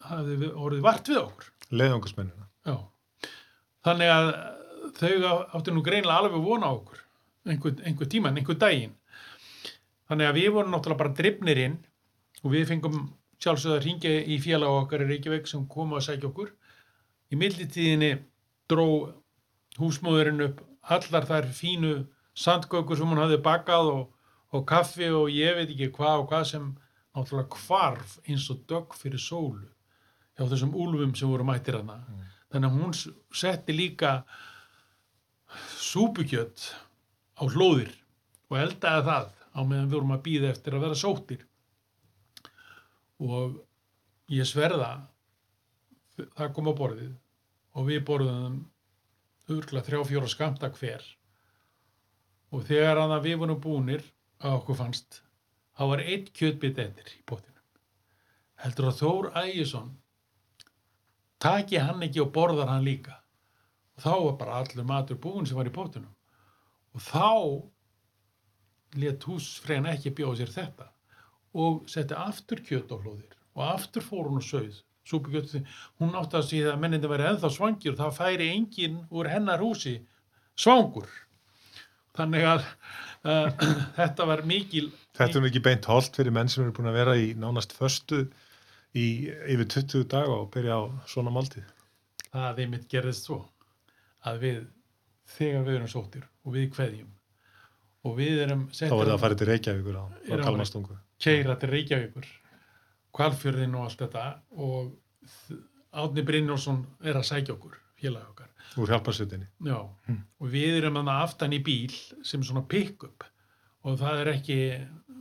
hafði 0.07 0.51
orðið 0.51 0.85
vart 0.85 1.09
við 1.09 1.21
okkur 1.23 1.53
Leiðangarsmennina. 1.67 2.45
Já. 2.63 2.75
Þannig 3.83 4.11
að 4.13 4.29
þau 4.97 5.31
áttu 5.57 5.73
nú 5.75 5.83
greinlega 5.83 6.21
alveg 6.21 6.45
vona 6.45 6.69
okkur 6.71 7.01
einhver, 7.47 7.75
einhver 7.83 8.09
tíman, 8.11 8.37
einhver 8.39 8.59
daginn. 8.59 8.95
Þannig 10.07 10.29
að 10.29 10.39
við 10.39 10.49
vorum 10.55 10.73
náttúrulega 10.73 11.01
bara 11.01 11.15
drifnir 11.17 11.61
inn 11.65 11.77
og 12.43 12.53
við 12.53 12.67
fengum 12.69 13.01
sjálfsögð 13.43 13.75
að 13.75 13.83
ringja 13.85 14.13
í 14.23 14.37
félag 14.41 14.79
okkar 14.83 15.03
í 15.03 15.09
Reykjavík 15.11 15.49
sem 15.49 15.65
komu 15.69 15.97
að 15.97 16.07
sækja 16.07 16.29
okkur. 16.29 16.53
Í 17.31 17.39
millitíðinni 17.39 18.11
dró 18.71 18.87
húsmóðurinn 19.77 20.45
upp 20.47 20.61
allar 20.81 21.27
þær 21.27 21.49
fínu 21.53 21.93
sandgökur 22.37 22.97
sem 22.99 23.09
hún 23.09 23.21
hafði 23.21 23.39
bakað 23.45 23.91
og, 23.93 24.03
og 24.53 24.65
kaffi 24.69 25.09
og 25.13 25.31
ég 25.33 25.57
veit 25.57 25.71
ekki 25.73 25.91
hvað 25.95 26.23
og 26.23 26.29
hvað 26.31 26.45
sem 26.51 26.67
náttúrulega 27.17 27.61
hvarf 27.65 28.17
eins 28.27 28.47
og 28.53 28.63
dögg 28.69 28.95
fyrir 28.97 29.21
sólu 29.21 29.65
hjá 30.37 30.45
þessum 30.45 30.75
úlfum 30.77 31.15
sem 31.17 31.29
voru 31.29 31.45
mættir 31.47 31.79
hana. 31.79 31.97
Þannig 32.53 32.69
að 32.69 32.77
hún 32.77 32.93
setti 33.35 33.73
líka 33.75 34.11
súpukjött 35.81 36.69
á 37.41 37.43
hlóðir 37.49 37.91
og 38.51 38.59
eldaði 38.61 39.05
það 39.09 39.29
á 39.57 39.59
meðan 39.65 39.89
við 39.89 39.95
vorum 39.97 40.15
að 40.15 40.25
býða 40.27 40.51
eftir 40.53 40.77
að 40.77 40.85
vera 40.85 40.99
sóttir. 41.01 41.43
Og 43.17 43.57
ég 44.29 44.45
sverða, 44.45 44.91
það 46.37 46.53
kom 46.53 46.69
á 46.69 46.73
borðið 46.77 47.13
og 47.77 47.87
við 47.89 48.03
borðum 48.05 48.59
örgla 49.51 49.83
þrjá 49.83 50.01
fjóra 50.07 50.29
skamta 50.31 50.69
hver. 50.75 51.03
Og 52.51 52.65
þegar 52.67 53.01
að 53.03 53.23
við 53.27 53.39
vorum 53.43 53.61
búnir 53.63 54.03
að 54.39 54.59
okkur 54.59 54.79
fannst, 54.79 55.21
þá 55.75 55.83
var 55.91 56.03
einn 56.03 56.27
kjötbit 56.33 56.81
eftir 56.83 57.13
í 57.15 57.23
pottinum. 57.27 57.63
Heldur 58.57 58.89
að 58.89 58.99
Þór 59.01 59.31
Ægisson 59.43 59.89
taki 61.43 61.79
hann 61.81 62.03
ekki 62.05 62.23
og 62.23 62.31
borðar 62.35 62.71
hann 62.71 62.85
líka. 62.85 63.19
Og 63.97 64.05
þá 64.05 64.13
var 64.13 64.37
bara 64.41 64.59
allur 64.61 64.87
matur 64.87 65.19
búin 65.21 65.47
sem 65.49 65.57
var 65.57 65.69
í 65.69 65.73
pótunum 65.73 66.13
og 66.97 67.03
þá 67.03 67.27
let 68.97 69.25
húsfregan 69.27 69.89
ekki 69.91 70.15
bjóða 70.17 70.39
sér 70.39 70.53
þetta. 70.55 70.87
Og 71.57 71.83
setti 71.89 72.17
aftur 72.17 72.61
kjöt 72.65 72.93
á 72.93 72.97
hlóðir. 72.97 73.35
Og 73.57 73.63
aftur 73.65 74.05
fór 74.05 74.29
hún 74.29 74.39
og 74.41 74.45
sauð 74.45 74.79
súpukjöt, 75.07 75.53
hún 76.01 76.15
átti 76.19 76.37
að 76.39 76.47
síða 76.49 76.73
að 76.75 76.81
mennindi 76.83 77.09
væri 77.11 77.27
ennþá 77.31 77.51
svangir 77.55 77.93
og 77.95 77.99
það 78.01 78.17
færi 78.19 78.49
enginn 78.55 78.99
úr 79.11 79.29
hennar 79.31 79.61
húsi 79.63 79.95
svangur 80.57 81.07
þannig 82.17 82.45
að 82.49 82.63
uh, 82.65 83.49
þetta 83.99 84.27
var 84.29 84.43
mikil 84.49 84.89
Þetta 85.17 85.39
er 85.39 85.47
ekki 85.49 85.63
beint 85.65 85.87
holt 85.89 86.17
fyrir 86.17 86.33
menn 86.35 86.49
sem 86.51 86.63
eru 86.65 86.73
búin 86.77 86.89
að 86.91 86.97
vera 86.99 87.15
í 87.17 87.31
nánast 87.39 87.71
föstu 87.77 88.23
í 88.97 89.05
yfir 89.53 89.67
20 89.73 90.07
daga 90.11 90.35
og 90.43 90.49
byrja 90.53 90.77
á 90.77 90.83
svona 91.09 91.33
máltíð. 91.33 91.65
það 92.33 92.59
einmitt 92.63 92.87
gerðist 92.91 93.27
svo 93.29 93.39
að 94.27 94.41
við 94.43 94.59
þegar 95.37 95.63
við 95.67 95.75
erum 95.79 95.91
sóttir 95.91 96.25
og 96.45 96.53
við 96.55 96.67
kveðjum 96.75 97.13
og 98.07 98.17
við 98.17 98.41
erum 98.45 98.67
Þá 98.71 98.83
er 98.87 98.91
það 98.93 99.13
að 99.15 99.21
fara 99.23 99.37
til 99.39 99.47
Reykjavíkur 99.49 99.97
á, 99.97 100.03
á 100.07 100.33
að- 100.35 100.43
Kalmastungu. 100.45 100.97
keira 101.19 101.55
til 101.59 101.69
Reykjavíkur 101.73 102.27
kvalfjörðin 103.17 103.75
og 103.77 103.87
allt 103.87 104.03
þetta 104.05 104.25
og 104.57 104.93
Átni 105.97 106.23
Brynjólfsson 106.27 106.83
er 107.03 107.17
að 107.19 107.25
sækja 107.31 107.55
okkur 107.57 107.77
félag 107.97 108.27
okkar 108.31 108.51
Úr 108.77 108.91
hjálparsveitinni. 108.91 109.47
Já, 109.65 109.77
og 109.79 110.49
við 110.53 110.75
erum 110.81 110.97
þannig 110.99 111.21
aftan 111.23 111.55
í 111.55 111.59
bíl 111.65 111.93
sem 112.27 112.43
svona 112.45 112.61
pick-up 112.69 113.23
og 113.87 113.95
það 114.01 114.19
er 114.21 114.29
ekki 114.35 114.57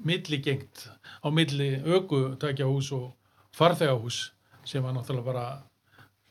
milligengt 0.06 0.82
á 1.24 1.28
milli 1.32 1.70
ökutækjahús 1.80 2.90
og 2.96 3.14
farþegahús 3.56 4.18
sem 4.66 4.82
var 4.84 4.92
náttúrulega 4.96 5.24
bara 5.30 5.46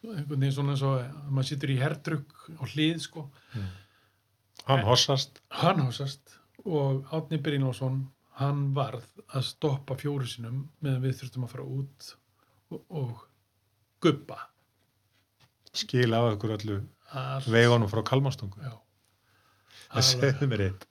einhvern 0.06 0.38
veginn 0.44 0.54
svona 0.54 0.76
eins 0.76 0.84
og 0.86 1.00
að 1.00 1.32
maður 1.34 1.50
situr 1.50 1.74
í 1.74 1.80
hertrugg 1.82 2.36
á 2.62 2.64
hlið 2.76 3.00
sko 3.08 3.26
Hann 4.66 4.84
hossast. 4.86 5.42
hann 5.50 5.82
hásast 5.88 6.36
og 6.66 7.06
Átni 7.14 7.38
Brynjólfsson 7.42 8.04
hann 8.40 8.68
varð 8.76 9.06
að 9.32 9.48
stoppa 9.48 9.98
fjóru 10.00 10.28
sinum 10.28 10.66
meðan 10.84 11.06
við 11.06 11.22
þurftum 11.22 11.48
að 11.48 11.54
fara 11.56 11.70
út 11.80 12.12
og, 12.74 12.82
og 12.90 13.24
guppa 14.04 14.40
skila 15.76 16.22
af 16.24 16.36
ykkur 16.36 16.56
öllu 16.56 16.78
vegunum 17.52 17.90
frá 17.92 18.04
Kalmastungu. 18.08 18.62
Já. 18.64 18.74
Það 19.92 20.08
segðu 20.10 20.48
mér 20.52 20.64
eitt. 20.70 20.88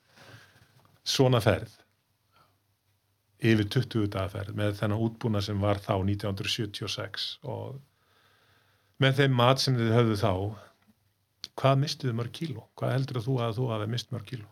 Svona 1.04 1.40
ferð, 1.44 1.72
yfir 3.44 3.66
20 3.76 4.06
daga 4.12 4.30
ferð, 4.32 4.54
með 4.56 4.78
þennan 4.78 5.02
útbúna 5.04 5.42
sem 5.44 5.58
var 5.60 5.80
þá 5.84 5.98
1976 5.98 7.26
og 7.42 7.80
með 9.02 9.20
þeim 9.20 9.36
mat 9.36 9.60
sem 9.60 9.76
þið 9.76 9.92
höfðu 9.98 10.16
þá, 10.22 10.32
hvað 11.60 11.82
mistuðu 11.82 12.16
mörg 12.16 12.32
kíló? 12.38 12.64
Hvað 12.78 12.94
heldur 12.96 13.20
þú 13.26 13.36
að 13.44 13.58
þú 13.58 13.68
hafi 13.74 13.90
mist 13.92 14.14
mörg 14.14 14.30
kíló? 14.30 14.48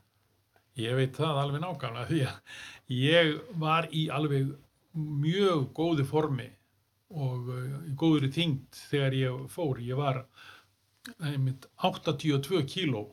Ég 0.81 0.97
veit 0.97 1.17
það 1.17 1.41
alveg 1.43 1.63
nákvæmlega 1.63 2.09
því 2.09 2.21
að 2.29 2.37
ég 2.97 3.33
var 3.61 3.89
í 3.93 4.07
alveg 4.13 4.55
mjög 4.97 5.67
góðu 5.77 6.07
formi 6.09 6.49
og 7.13 7.51
góður 8.01 8.29
í 8.29 8.33
þyngd 8.33 8.79
þegar 8.89 9.17
ég 9.19 9.43
fór. 9.53 9.81
Ég 9.85 10.01
var 10.01 10.23
einmitt 11.21 11.67
82 11.85 12.63
kíló 12.71 13.05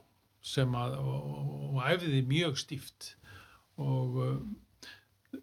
sem 0.45 0.71
að 0.77 0.95
og, 1.01 1.29
og 1.73 1.79
æfði 1.89 2.21
mjög 2.27 2.59
stíft 2.61 3.13
og 3.79 4.19
uh, 4.23 5.39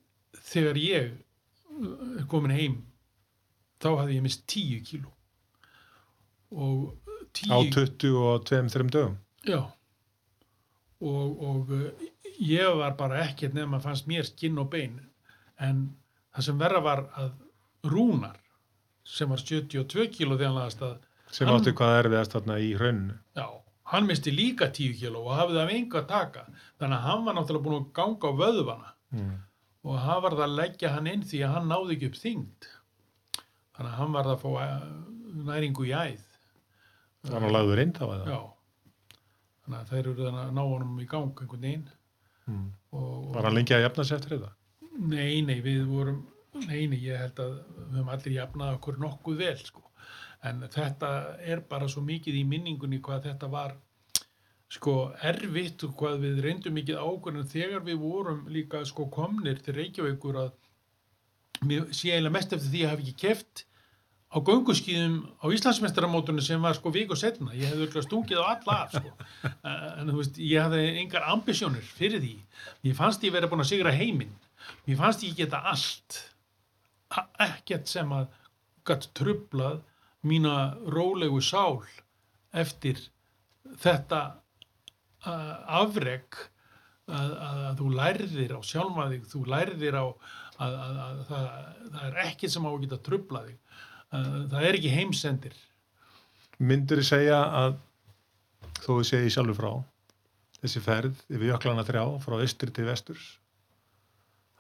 þegar 0.53 0.81
ég 0.81 1.11
uh, 1.13 2.21
er 2.21 2.29
komin 2.31 2.55
heim 2.57 2.79
þá 3.83 3.91
hafði 3.93 4.19
ég 4.19 4.25
mist 4.25 4.47
10 4.49 4.81
kíló 4.89 5.13
og 6.57 6.95
10 7.37 7.53
Á 7.53 7.59
20 7.77 8.17
og 8.23 8.47
2-3 8.49 8.89
dögum? 8.95 9.19
Já 9.45 9.61
og, 11.01 11.43
og 11.43 11.71
uh, 11.71 12.07
ég 12.41 12.77
var 12.79 12.95
bara 12.99 13.23
ekkert 13.27 13.55
nefn 13.57 13.75
að 13.79 13.85
fannst 13.89 14.07
mér 14.09 14.25
skinn 14.29 14.59
og 14.63 14.71
bein 14.73 14.99
en 15.61 15.83
það 16.37 16.47
sem 16.49 16.59
verra 16.61 16.81
var 16.85 17.05
að 17.21 17.33
Rúnar 17.87 18.37
sem 19.07 19.29
var 19.31 19.39
72 19.39 20.09
kíló 20.17 20.35
þegar 20.37 20.49
hann 20.51 20.59
laðast 20.61 20.83
að 20.83 20.97
Sem 21.31 21.47
Hann- 21.49 21.59
átti 21.61 21.73
hvað 21.75 21.97
erfiðast 22.05 22.33
þarna 22.37 22.57
í 22.63 22.69
hrauninu. 22.79 23.15
já, 23.37 23.47
hann 23.93 24.07
misti 24.07 24.31
líka 24.31 24.69
10 24.71 24.95
kíló 25.01 25.25
og 25.27 25.35
hafði 25.39 25.57
það 25.59 25.73
engu 25.77 25.99
að 26.01 26.07
taka 26.13 26.45
þannig 26.81 26.97
að 26.97 27.07
hann 27.09 27.25
var 27.27 27.35
náttúrulega 27.35 27.65
búin 27.67 27.79
að 27.81 27.93
ganga 27.99 28.31
á 28.31 28.33
vöðvana 28.43 28.93
Mm. 29.17 29.35
og 29.87 29.99
hann 30.03 30.23
var 30.23 30.35
það 30.35 30.45
að 30.49 30.57
leggja 30.59 30.89
hann 30.91 31.07
inn 31.07 31.23
því 31.23 31.39
að 31.47 31.53
hann 31.55 31.69
náði 31.71 31.95
ekki 31.95 32.07
upp 32.11 32.17
þyngd 32.19 32.67
þannig 33.77 33.91
að 33.93 33.99
hann 34.01 34.13
var 34.17 34.25
það 34.27 34.35
að 34.35 34.43
fá 34.43 34.51
uh, 34.51 34.87
næringu 35.51 35.85
í 35.87 35.93
æð 35.95 36.25
Var 37.31 37.41
hann 37.41 37.53
lagður 37.55 37.83
inn 37.85 37.93
þá 37.95 38.03
eða? 38.07 38.27
já 38.27 38.41
þannig 39.67 39.79
að 39.83 39.93
þeir 39.93 40.11
eru 40.15 40.27
að 40.31 40.53
ná 40.57 40.63
honum 40.63 40.99
í 41.03 41.07
gang 41.11 41.31
einhvern 41.35 41.67
veginn 41.69 41.87
Mm. 42.47 42.69
og, 42.95 43.33
Var 43.35 43.43
hann 43.49 43.57
lengi 43.57 43.75
að 43.75 43.81
jafna 43.83 44.05
sér 44.07 44.21
eftir 44.21 44.37
þetta? 44.37 44.53
Nei, 45.03 45.41
nei, 45.43 45.57
við 45.65 45.81
vorum, 45.91 46.21
nei, 46.55 46.85
nei, 46.87 47.01
ég 47.03 47.19
held 47.19 47.41
að 47.43 47.57
við 47.57 47.97
höfum 47.97 48.11
allir 48.15 48.35
jafnað 48.37 48.77
okkur 48.77 49.01
nokkuð 49.03 49.41
vel, 49.41 49.57
sko. 49.67 49.83
En 50.47 50.61
þetta 50.71 51.11
er 51.43 51.65
bara 51.67 51.89
svo 51.91 52.05
mikið 52.07 52.39
í 52.39 52.45
minningunni 52.47 53.01
hvað 53.03 53.27
þetta 53.27 53.49
var, 53.51 53.75
sko, 54.71 54.95
erfitt 55.27 55.83
og 55.89 55.97
hvað 55.99 56.21
við 56.23 56.39
reyndum 56.47 56.79
mikið 56.79 57.03
ákvörðin 57.03 57.51
þegar 57.51 57.83
við 57.91 57.99
vorum 58.05 58.47
líka, 58.55 58.85
sko, 58.87 59.09
komnir 59.11 59.59
til 59.67 59.75
Reykjavíkur 59.81 60.39
að 60.45 60.53
mér 61.67 61.91
sé 61.91 62.13
eiginlega 62.13 62.37
mest 62.39 62.55
eftir 62.55 62.71
því 62.71 62.85
að 62.85 62.91
hafa 62.95 63.03
ekki 63.09 63.17
keft 63.27 63.67
á 64.27 64.37
gönguskíðum 64.43 65.19
á 65.39 65.47
Íslandsmeistaramótunum 65.55 66.45
sem 66.45 66.63
var 66.63 66.77
sko 66.77 66.91
viku 66.95 67.17
setna, 67.19 67.55
ég 67.55 67.71
hefði 67.71 67.87
örugglega 67.87 68.07
stungið 68.07 68.41
á 68.43 68.47
alla 68.53 68.79
af 68.85 68.97
sko, 68.97 69.13
en 70.01 70.11
þú 70.11 70.17
veist 70.19 70.41
ég 70.43 70.65
hafði 70.67 70.87
engar 71.03 71.29
ambisjónir 71.31 71.87
fyrir 71.97 72.23
því. 72.25 72.35
Ég 72.91 72.99
fannst 72.99 73.27
ég 73.27 73.35
verið 73.37 73.53
búin 73.53 73.65
að 73.65 73.71
sigra 73.71 73.95
heiminn. 73.95 74.35
Mér 74.87 74.99
fannst 74.99 75.23
ég 75.27 75.37
geta 75.39 75.63
allt. 75.71 76.19
Ekkert 77.39 77.87
sem 77.89 78.11
að 78.13 78.27
gætt 78.87 79.11
trublað 79.17 79.81
mína 80.27 80.75
rólegu 80.91 81.39
sál 81.43 81.85
eftir 82.57 82.99
þetta 83.83 84.21
uh, 85.27 85.55
afreg 85.83 86.39
að, 87.07 87.31
að, 87.31 87.61
að 87.69 87.81
þú 87.81 87.91
lærðir 87.95 88.57
á 88.59 88.61
sjálfa 88.67 89.09
þig, 89.13 89.29
þú 89.31 89.43
lærðir 89.53 89.99
á 90.03 90.07
að, 90.07 90.73
að, 90.73 90.99
að 91.07 91.21
það, 91.29 91.47
það 91.93 92.07
er 92.09 92.19
ekkert 92.27 92.55
sem 92.55 92.67
á 92.67 92.71
að 92.71 92.81
geta 92.87 93.01
trublað 93.07 93.51
þig. 93.51 93.61
uh, 93.61 93.96
það 94.53 94.63
er 94.71 94.79
ekki 94.81 94.93
heimsendir 94.95 95.57
Myndur 96.59 97.03
þið 97.03 97.09
segja 97.11 97.41
að 97.61 97.75
þó 98.81 98.91
þið 98.97 99.07
segja 99.11 99.33
sjálfur 99.37 99.59
frá 99.59 99.73
þessi 100.63 100.81
ferð 100.85 101.19
yfir 101.29 101.51
jöklana 101.51 101.85
þrjá 101.87 102.05
frá 102.25 102.37
austri 102.41 102.73
til 102.73 102.87
vesturs 102.89 103.27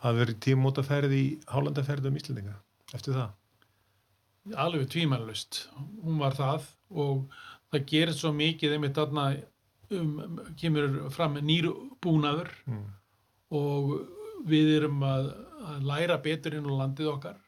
hafi 0.04 0.20
verið 0.20 0.40
tímóta 0.44 0.84
ferð 0.84 1.14
í 1.16 1.24
hálandaferðum 1.48 2.18
Íslendinga 2.20 2.56
eftir 2.94 3.16
það? 3.16 3.30
alveg 4.62 4.86
tvímælust 4.92 5.62
hún 6.04 6.20
var 6.20 6.36
það 6.38 6.66
og 7.02 7.24
það 7.72 7.86
gerir 7.90 8.14
svo 8.14 8.30
mikið 8.36 8.76
einmitt 8.76 8.94
þarna 9.00 9.24
um, 9.96 10.12
kemur 10.60 11.00
fram 11.16 11.40
nýr 11.42 11.70
búnaður 12.04 12.52
Mm. 12.68 12.84
og 13.56 13.90
við 14.46 14.70
erum 14.76 15.02
að, 15.06 15.32
að 15.72 15.82
læra 15.88 16.16
betur 16.22 16.54
inn 16.60 16.68
á 16.70 16.74
landið 16.84 17.10
okkar 17.16 17.40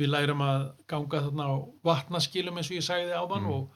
við 0.00 0.08
lærum 0.12 0.40
að 0.44 0.62
ganga 0.88 1.20
þarna 1.26 1.46
á 1.48 1.54
vatnaskilum 1.84 2.56
eins 2.58 2.70
og 2.72 2.78
ég 2.78 2.86
sagði 2.86 3.12
áðan 3.18 3.44
Mm. 3.46 3.52
og, 3.52 3.70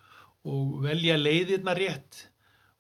og 0.47 0.83
velja 0.87 1.17
leiðirna 1.19 1.75
rétt 1.77 2.23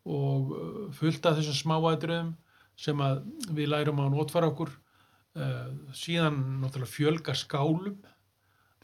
og 0.06 0.52
uh, 0.54 0.92
fullt 0.94 1.26
af 1.26 1.36
þessum 1.40 1.58
smáætruðum 1.60 2.34
sem 2.76 3.00
að 3.00 3.22
við 3.56 3.68
lærum 3.72 4.00
að 4.04 4.12
notfara 4.14 4.50
okkur 4.52 4.70
uh, 4.70 5.72
síðan 5.96 6.36
náttúrulega 6.62 6.92
fjölga 6.92 7.34
skálum 7.34 7.96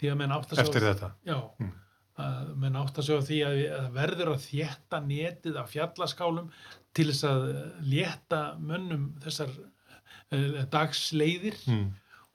því 0.00 0.10
að 0.12 0.18
menn 0.22 0.32
átt 0.34 0.52
að 0.52 0.58
Mm. 1.60 1.72
að 3.00 3.06
segja 3.06 3.22
því 3.28 3.38
að 3.46 3.58
að 3.78 3.86
verður 3.96 4.30
að 4.34 4.42
þétta 4.50 4.98
netið 5.06 5.56
af 5.62 5.70
fjallaskálum 5.72 6.50
til 6.92 7.06
þess 7.08 7.24
að 7.24 7.46
létta 7.88 8.40
mönnum 8.60 9.06
þessar 9.24 9.48
uh, 9.56 10.64
dagsleiðir 10.74 11.56
Mm. 11.68 11.86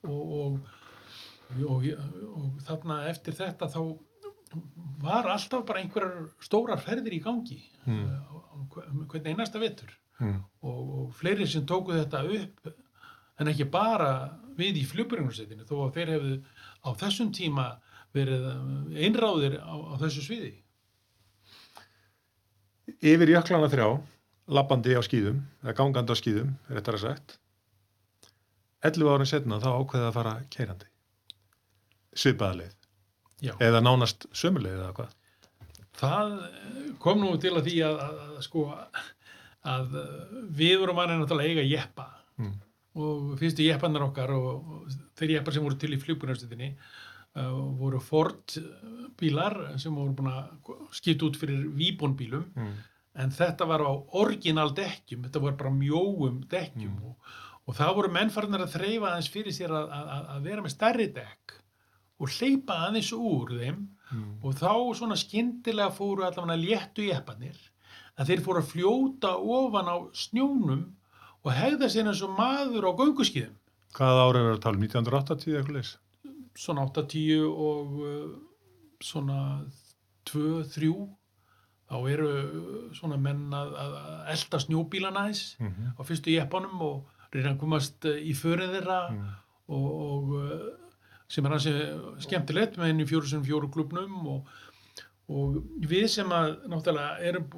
og, 0.08 0.34
og, 0.40 0.58
og, 1.68 1.86
og 2.34 2.60
þarna 2.68 2.98
eftir 3.12 3.36
þetta 3.38 3.70
þá 3.74 3.80
var 5.04 5.28
alltaf 5.30 5.66
bara 5.68 5.82
einhverjar 5.84 6.28
stórar 6.44 6.82
ferðir 6.84 7.18
í 7.20 7.24
gangi 7.24 7.62
Mm. 7.88 8.04
uh, 8.04 8.20
á, 8.28 8.36
á 8.52 8.56
hvern 9.08 9.28
einasta 9.32 9.60
vetur 9.64 9.94
Mm. 10.20 10.40
og, 10.66 10.78
og 11.00 11.12
fleiri 11.16 11.46
sem 11.48 11.64
tóku 11.70 11.94
þetta 11.94 12.24
upp 12.26 12.72
en 13.40 13.48
ekki 13.52 13.68
bara 13.72 14.10
við 14.58 14.80
í 14.82 14.86
flugbyrjunarsetinu 14.90 15.64
þó 15.70 15.76
að 15.86 15.94
þeir 16.00 16.12
hefðu 16.16 16.38
á 16.84 16.90
þessum 16.98 17.30
tíma 17.38 17.68
verið 18.18 18.48
eh, 18.50 19.06
einráðir 19.06 19.60
á, 19.62 19.76
á 19.78 19.94
þessu 20.02 20.24
sviði. 20.26 20.52
Yfir 23.04 23.30
jöklana 23.36 23.70
þrjá, 23.70 23.88
labbandi 24.58 24.96
á 24.98 25.02
skýðum, 25.06 25.42
eða 25.62 25.76
gangandi 25.78 26.16
á 26.16 26.18
skýðum, 26.18 26.54
er 26.72 26.80
þetta 26.80 26.98
sagt. 27.04 27.38
11 28.88 29.12
árin 29.14 29.30
setna 29.30 29.60
þá 29.62 29.70
ákveðið 29.76 30.08
að 30.10 30.16
fara 30.18 30.34
keirandi. 30.54 30.90
Já. 33.46 33.54
Eða 33.62 33.82
nánast 33.86 34.26
sömuleið 34.34 34.80
eða 34.82 34.94
hvað. 34.98 35.12
Það 35.98 36.32
eh, 36.48 36.78
kom 37.02 37.20
nú 37.22 37.34
til 37.42 37.54
að 37.58 37.68
því 37.70 37.76
að, 37.86 38.00
að, 38.08 38.38
sko 38.46 38.64
að 39.68 39.98
eh, 40.02 40.38
við 40.58 40.80
vorum 40.84 41.02
að 41.04 41.14
náttúrulega 41.16 41.56
eiga 41.56 41.68
jeppa 41.72 42.08
Mm. 42.38 42.52
og 43.02 43.32
fyrstu 43.40 43.66
jeppanar 43.66 44.04
okkar 44.12 44.30
og, 44.36 44.68
og 44.70 44.92
þeir 45.18 45.32
jeppar 45.40 45.56
sem 45.56 45.64
voru 45.66 45.78
til 45.82 45.90
í 45.96 45.98
flugbunarstutinni 45.98 46.68
uh, 47.34 47.56
voru 47.80 47.98
Ford 47.98 48.54
bílar 49.18 49.56
sem 49.82 49.96
voru 49.98 50.14
búin 50.14 50.30
að 50.30 50.52
skipta 50.94 51.26
út 51.26 51.40
fyrir 51.42 51.64
Víbon 51.80 52.14
bílum 52.20 52.44
Mm. 52.54 52.76
en 53.18 53.34
þetta 53.34 53.66
var 53.66 53.82
á 53.82 53.90
orginal 54.22 54.70
dekkjum, 54.78 55.24
þetta 55.26 55.42
var 55.48 55.58
bara 55.58 55.74
mjóum 55.74 56.44
dekkjum 56.54 56.94
Mm. 56.94 57.10
og, 57.10 57.34
og 57.66 57.80
það 57.82 57.96
voru 58.04 58.14
mennfarnar 58.20 58.68
að 58.68 58.76
þreyfa 58.78 59.10
aðeins 59.10 59.32
fyrir 59.34 59.58
sér 59.58 59.74
að, 59.74 59.90
að, 59.98 60.30
að 60.36 60.46
vera 60.52 60.62
með 60.68 60.76
stærri 60.78 61.08
dekk 61.18 61.58
og 62.20 62.30
hleypa 62.30 62.74
aðeins 62.88 63.12
úr 63.14 63.54
þeim 63.60 63.88
Mm. 64.08 64.38
og 64.42 64.54
þá 64.56 64.72
svona 64.96 65.16
skyndilega 65.20 65.92
fóru 65.92 66.24
allavega 66.24 66.56
léttu 66.56 67.04
jeppanir 67.10 67.58
að 68.18 68.30
þeir 68.30 68.42
fóru 68.46 68.62
að 68.62 68.70
fljóta 68.72 69.34
ofan 69.36 69.90
á 69.92 69.98
snjónum 70.16 70.86
og 71.44 71.52
hegða 71.52 71.90
sér 71.92 72.08
eins 72.08 72.22
og 72.24 72.32
maður 72.38 72.88
á 72.88 72.92
gönguskíðum 72.96 73.58
Hvaða 73.98 74.24
ára 74.24 74.40
verður 74.46 74.56
að 74.56 74.62
tala 74.64 74.78
um? 74.78 74.84
1980 74.88 75.58
eitthvað 75.60 75.76
leys? 75.76 75.92
svona 76.56 76.86
8-10 76.88 77.44
og 77.52 78.00
uh, 78.00 78.32
svona 79.04 79.40
2-3 80.32 80.94
þá 81.88 81.96
eru 82.12 82.30
uh, 82.32 82.80
svona 82.96 83.20
menn 83.22 83.46
að, 83.56 83.76
að 83.76 84.32
elda 84.38 84.60
snjóbílana 84.64 85.26
aðeins 85.28 85.44
Mm 85.60 85.68
-hmm. 85.74 86.00
á 86.00 86.02
fyrstu 86.08 86.32
jeppanum 86.32 86.82
og 86.82 87.04
reyna 87.34 87.52
að 87.56 87.60
komast 87.60 88.06
uh, 88.06 88.16
í 88.16 88.32
förin 88.34 88.72
þeirra 88.72 89.02
Mm. 89.12 89.28
og, 89.68 89.86
og 90.08 90.34
sem 91.28 91.46
er 91.46 91.52
hansi 91.56 91.74
skemmtilegt 92.24 92.78
með 92.80 92.92
henni 92.94 93.06
fjóru 93.10 93.28
sem 93.28 93.44
fjóru 93.44 93.70
klubnum 93.74 94.18
og, 94.32 94.48
og 95.28 95.58
við 95.92 96.08
sem 96.14 96.30
að 96.32 96.54
náttúrulega 96.72 97.20
erum 97.32 97.50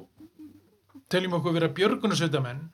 teljum 1.10 1.36
okkur 1.38 1.54
vera 1.56 1.68
björgunarsveitamenn 1.74 2.64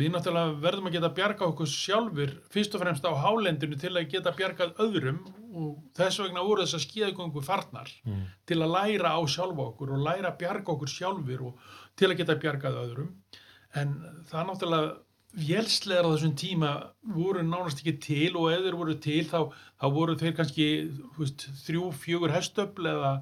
við 0.00 0.12
náttúrulega 0.14 0.54
verðum 0.62 0.86
að 0.88 0.96
geta 0.96 1.10
bjarga 1.14 1.46
okkur 1.50 1.68
sjálfur 1.70 2.32
fyrst 2.54 2.74
og 2.78 2.82
fremst 2.84 3.06
á 3.06 3.12
hálendinu 3.22 3.78
til 3.78 3.92
að 3.98 4.08
geta 4.12 4.32
bjargað 4.38 4.78
öðrum 4.82 5.20
og 5.50 5.80
þess 5.98 6.20
vegna 6.22 6.44
voru 6.46 6.62
þess 6.64 6.78
að 6.78 6.84
skíðagöngu 6.86 7.42
farnar 7.46 7.90
Mm. 8.06 8.22
til 8.46 8.58
að 8.62 8.70
læra 8.74 9.10
á 9.18 9.20
sjálfa 9.28 9.66
okkur 9.72 9.90
og 9.96 10.04
læra 10.06 10.30
að 10.30 10.38
bjarga 10.42 10.72
okkur 10.72 10.88
sjálfur 10.88 11.42
og 11.50 11.58
til 11.98 12.08
að 12.10 12.16
geta 12.22 12.38
bjargað 12.42 12.78
öðrum 12.84 13.10
en 13.74 13.96
það 14.30 14.46
náttúrulega 14.50 14.94
vélslegar 15.30 16.08
á 16.08 16.12
þessum 16.12 16.32
tíma 16.38 16.70
voru 17.14 17.42
nánast 17.46 17.82
ekki 17.82 17.96
til 18.02 18.32
og 18.38 18.50
ef 18.52 18.64
þeir 18.64 18.78
voru 18.80 18.96
til 19.02 19.22
þá, 19.28 19.38
þá 19.78 19.86
voru 19.94 20.16
þeir 20.18 20.34
kannski 20.38 20.66
veist, 21.18 21.46
þrjú, 21.64 21.90
fjögur 22.02 22.34
hestöfl 22.34 22.90
eða 22.90 23.12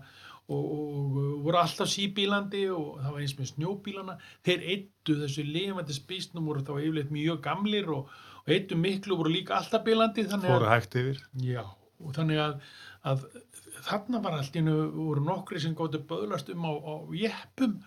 og, 0.49 0.63
og 0.65 1.19
voru 1.45 1.61
alltaf 1.61 1.91
síbílandi 1.93 2.65
og 2.73 3.03
það 3.03 3.13
var 3.15 3.25
eins 3.25 3.37
með 3.39 3.51
snjóbílana. 3.53 4.17
Þeir 4.47 4.65
eittu 4.75 5.19
þessu 5.21 5.45
lifandi 5.45 5.97
spísnum 5.97 6.49
voru 6.49 6.65
þá 6.65 6.73
yfirleitt 6.79 7.13
mjög 7.13 7.43
gamlir 7.45 7.93
og, 7.93 8.09
og 8.45 8.55
eittu 8.57 8.79
miklu 8.81 9.19
voru 9.21 9.35
líka 9.35 9.59
alltaf 9.59 9.85
bílandi 9.85 10.25
að, 10.33 10.49
hægt 10.73 10.99
yfir. 11.03 11.23
Já, 11.45 11.65
og 12.01 12.17
þannig 12.17 12.41
að, 12.47 12.59
að 13.13 13.29
þarna 13.85 14.25
var 14.25 14.39
allt 14.39 14.57
einu 14.57 14.79
voru 14.97 15.29
nokkri 15.29 15.61
sem 15.61 15.77
góti 15.77 16.01
böðlast 16.09 16.49
um 16.55 16.65
á, 16.65 16.73
á 16.73 16.95
jeppum 17.21 17.79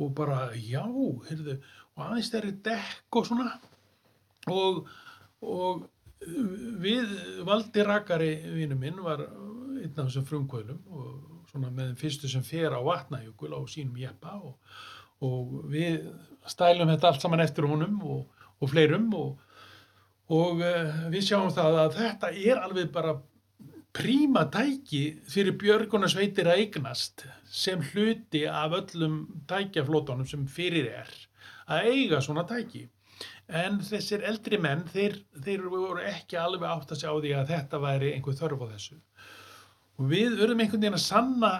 og 0.00 0.14
bara 0.16 0.50
já, 0.54 0.84
heyrðu, 1.28 1.56
og 1.96 2.04
aðeins 2.06 2.30
þeirri 2.32 2.52
dekk 2.68 3.20
og 3.20 3.26
svona 3.28 3.48
og, 4.50 4.86
og 5.40 5.86
við 6.84 7.12
Valdi 7.48 7.84
Rakari 7.86 8.32
vinnu 8.52 8.76
minn 8.78 9.00
var 9.04 9.24
einn 9.24 9.94
af 9.96 10.08
þessum 10.08 10.26
frumkvöðlum 10.28 10.80
og 10.92 11.46
svona 11.50 11.70
með 11.72 11.90
þeim 11.90 12.00
fyrstu 12.02 12.30
sem 12.30 12.44
fer 12.46 12.74
á 12.76 12.80
vatnajökul 12.84 13.54
á 13.56 13.60
sínum 13.70 13.98
jeppa 13.98 14.36
og, 14.38 14.58
og 15.24 15.54
við 15.72 16.10
stælum 16.48 16.90
þetta 16.92 17.10
allt 17.10 17.24
saman 17.24 17.44
eftir 17.44 17.66
honum 17.68 17.96
og, 18.04 18.44
og 18.60 18.70
fleirum 18.70 19.08
og, 19.16 19.40
og 20.30 20.62
uh, 20.62 21.08
við 21.12 21.26
sjáum 21.30 21.50
það 21.54 21.80
að 21.86 21.98
þetta 21.98 22.32
er 22.36 22.62
alveg 22.62 22.92
bara 22.94 23.16
príma 23.96 24.44
tæki 24.52 25.02
fyrir 25.30 25.56
björgunarsveitir 25.58 26.46
að 26.46 26.62
eignast 26.62 27.24
sem 27.50 27.82
hluti 27.90 28.44
af 28.46 28.76
öllum 28.78 29.24
tækjaflótunum 29.50 30.28
sem 30.30 30.46
fyrir 30.46 30.92
er 31.00 31.10
að 31.70 31.90
eiga 31.90 32.20
svona 32.22 32.46
tæki 32.46 32.86
en 33.50 33.80
þessir 33.84 34.24
eldri 34.28 34.58
menn 34.60 34.84
þeir, 34.92 35.18
þeir 35.44 35.66
voru 35.72 36.02
ekki 36.06 36.38
alveg 36.40 36.68
átt 36.70 36.94
að 36.94 37.02
sjá 37.02 37.10
því 37.12 37.32
að 37.36 37.52
þetta 37.54 37.80
væri 37.82 38.12
einhver 38.14 38.38
þörf 38.38 38.64
á 38.64 38.66
þessu. 38.74 38.98
Og 40.00 40.10
við 40.12 40.36
verðum 40.38 40.62
einhvern 40.64 40.84
veginn 40.84 40.98
að 40.98 41.06
sanna 41.06 41.52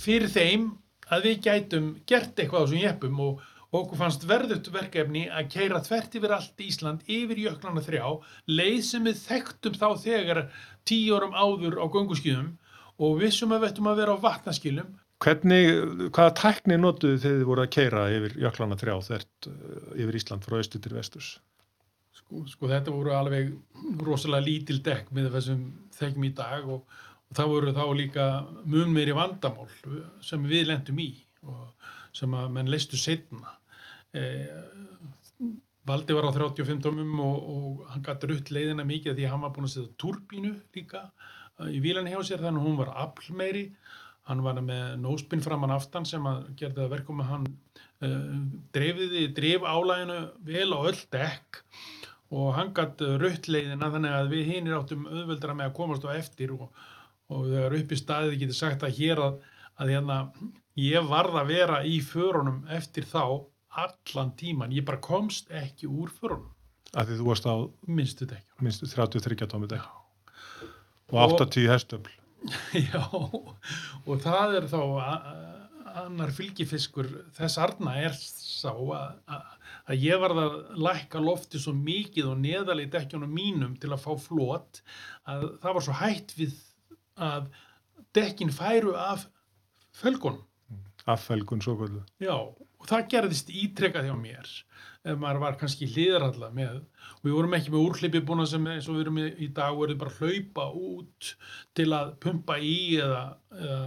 fyrir 0.00 0.30
þeim 0.32 0.68
að 1.12 1.26
við 1.28 1.40
gætum 1.46 1.88
gert 2.08 2.38
eitthvað 2.38 2.62
á 2.62 2.64
þessum 2.64 2.84
jeppum 2.84 3.20
og 3.26 3.42
okkur 3.72 4.00
fannst 4.02 4.24
verðut 4.28 4.68
verkefni 4.72 5.26
að 5.32 5.50
keira 5.54 5.80
þvert 5.84 6.16
yfir 6.18 6.34
allt 6.36 6.60
Ísland 6.60 7.06
yfir 7.08 7.40
jöklana 7.46 7.84
þrjá, 7.84 8.04
leið 8.46 8.82
sem 8.84 9.06
við 9.08 9.22
þekktum 9.22 9.78
þá 9.80 9.88
þegar 10.02 10.42
tíu 10.88 11.16
árum 11.16 11.36
áður 11.36 11.78
á 11.80 11.86
gönguskjöðum 11.94 12.50
og 13.02 13.16
vissum 13.22 13.54
að 13.56 13.66
vettum 13.66 13.88
að 13.88 14.02
vera 14.02 14.16
á 14.16 14.24
vatnaskilum 14.24 14.92
Hvernig, 15.22 15.68
hvaða 16.10 16.34
tækni 16.40 16.76
notuðu 16.80 17.20
þið 17.22 17.38
þið 17.38 17.48
voru 17.48 17.62
að 17.62 17.72
keira 17.76 18.04
yfir 18.10 18.36
jöklana 18.42 18.78
þrjá? 18.80 18.94
Þert 19.06 19.50
yfir 19.94 20.18
Ísland 20.18 20.46
frá 20.46 20.58
austu 20.58 20.80
til 20.82 20.94
vesturs? 20.96 21.36
sko, 22.32 22.44
sko 22.48 22.70
þetta 22.70 22.94
voru 22.94 23.14
alveg 23.16 23.52
rosalega 24.02 24.46
lítil 24.46 24.80
dekk 24.84 25.10
með 25.14 25.32
þessum 25.36 25.64
þekkjum 25.96 26.28
í 26.28 26.32
dag 26.36 26.68
og, 26.68 26.84
og 27.28 27.38
það 27.38 27.52
voru 27.54 27.74
þá 27.76 27.84
líka 27.98 28.28
mun 28.64 28.94
meiri 28.94 29.16
vandamál 29.16 29.68
sem 30.24 30.44
við 30.48 30.68
lendum 30.70 31.02
í 31.02 31.10
og 31.42 31.90
sem 32.16 32.32
að 32.36 32.50
menn 32.56 32.70
leistu 32.70 33.00
setna 33.00 33.58
eh, 34.16 34.48
Valdi 35.82 36.14
var 36.14 36.28
á 36.30 36.36
35 36.36 36.78
tómum 36.84 37.16
og, 37.24 37.38
og 37.52 37.86
hann 37.90 38.04
gæti 38.06 38.28
rutt 38.30 38.52
leiðina 38.54 38.84
mikið 38.86 39.16
því 39.18 39.30
hann 39.32 39.42
var 39.42 39.50
búin 39.54 39.66
að 39.66 39.74
setja 39.74 39.96
turbínu 39.98 40.52
líka 40.76 41.08
eh, 41.08 41.72
í 41.74 41.82
vílan 41.82 42.10
hjá 42.10 42.20
sér 42.22 42.44
þannig 42.44 42.62
að 42.62 42.68
hún 42.68 42.78
var 42.78 42.94
aflmeiri 43.08 43.66
hann 44.28 44.42
var 44.44 44.60
með 44.62 44.96
nóspinn 45.02 45.42
framann 45.42 45.74
aftan 45.74 46.06
sem 46.08 46.26
að 46.30 46.44
gerði 46.60 46.82
það 46.84 46.92
verkum 46.94 47.22
að 47.24 47.30
hann 47.32 47.46
uh, 48.06 48.38
dreifiði, 48.74 49.26
dreif 49.36 49.66
álæginu 49.66 50.18
vel 50.46 50.68
á 50.70 50.78
öll 50.90 51.00
dekk 51.14 51.62
og 52.32 52.54
hann 52.56 52.72
gætt 52.76 53.02
rutt 53.20 53.48
leiðina 53.50 53.90
þannig 53.92 54.14
að 54.16 54.30
við 54.32 54.50
hinir 54.52 54.78
áttum 54.78 55.08
auðveldra 55.10 55.56
með 55.58 55.68
að 55.68 55.76
komast 55.80 56.06
á 56.08 56.10
eftir 56.14 56.54
og, 56.54 56.68
og 57.32 57.48
þegar 57.50 57.78
upp 57.80 57.92
í 57.92 57.98
staðið 58.00 58.38
getið 58.44 58.58
sagt 58.60 58.86
að 58.86 58.94
hér 59.00 59.20
að, 59.26 59.40
að 59.82 59.92
hérna, 59.96 60.18
ég 60.80 61.10
varð 61.10 61.40
að 61.42 61.50
vera 61.52 61.82
í 61.84 61.98
förunum 62.04 62.62
eftir 62.72 63.04
þá 63.10 63.24
allan 63.82 64.32
tíman, 64.36 64.72
ég 64.72 64.84
bara 64.84 65.00
komst 65.00 65.50
ekki 65.52 65.88
úr 65.88 66.12
förunum, 66.12 66.48
Af 66.92 67.06
því 67.08 67.14
þú 67.22 67.26
varst 67.30 67.46
á 67.48 67.54
minnstu 67.88 68.26
dekk 68.28 68.60
minnstu 68.60 68.88
33 68.92 69.46
tómi 69.48 69.68
dekk 69.70 69.86
Og- 71.12 71.36
80 71.40 71.68
hestöfl. 71.68 72.12
Já, 72.92 73.02
og 73.12 74.14
það 74.22 74.56
er 74.60 74.68
þá 74.70 74.80
annar 76.02 76.32
fylgifiskur 76.34 77.08
þess 77.36 77.58
arna 77.60 77.94
er 78.00 78.14
sá 78.16 78.70
að, 78.72 79.18
að, 79.28 79.96
ég 79.98 80.20
varð 80.22 80.40
að 80.42 80.56
lækka 80.86 81.22
lofti 81.22 81.60
svo 81.60 81.74
mikið 81.76 82.30
og 82.32 82.40
neðal 82.42 82.78
í 82.82 82.88
dekkjunum 82.92 83.34
mínum 83.34 83.76
til 83.80 83.92
að 83.92 84.04
fá 84.06 84.12
flot 84.20 84.82
að 85.28 85.46
það 85.62 85.76
var 85.76 85.86
svo 85.86 85.98
hætt 86.00 86.34
við 86.38 86.56
að 87.20 87.50
dekkin 88.16 88.52
færu 88.54 88.96
af 88.98 89.26
fölgunum. 89.96 90.44
Affelgun 91.10 91.62
svo 91.64 91.74
kvöldu. 91.80 92.02
Já, 92.22 92.36
og 92.38 92.88
það 92.88 93.08
gerðist 93.14 93.50
ítrekað 93.50 94.08
hjá 94.08 94.16
mér 94.18 94.50
ef 95.02 95.18
maður 95.18 95.40
var 95.42 95.56
kannski 95.58 95.88
hliðaralla 95.90 96.48
með 96.54 96.76
og 96.78 97.26
við 97.26 97.36
vorum 97.36 97.54
ekki 97.58 97.72
með 97.74 97.86
úrhleypi 97.88 98.20
búin 98.26 98.46
sem 98.46 98.66
eins 98.70 98.86
og 98.88 98.96
við 98.96 99.04
erum 99.06 99.20
í, 99.22 99.48
dag 99.56 99.74
voruð 99.78 99.98
bara 99.98 100.16
hlaupa 100.20 100.66
út 100.78 101.32
til 101.74 101.88
að 101.96 102.12
pumpa 102.22 102.58
í 102.62 102.76
eða, 103.02 103.22
eða, 103.58 103.80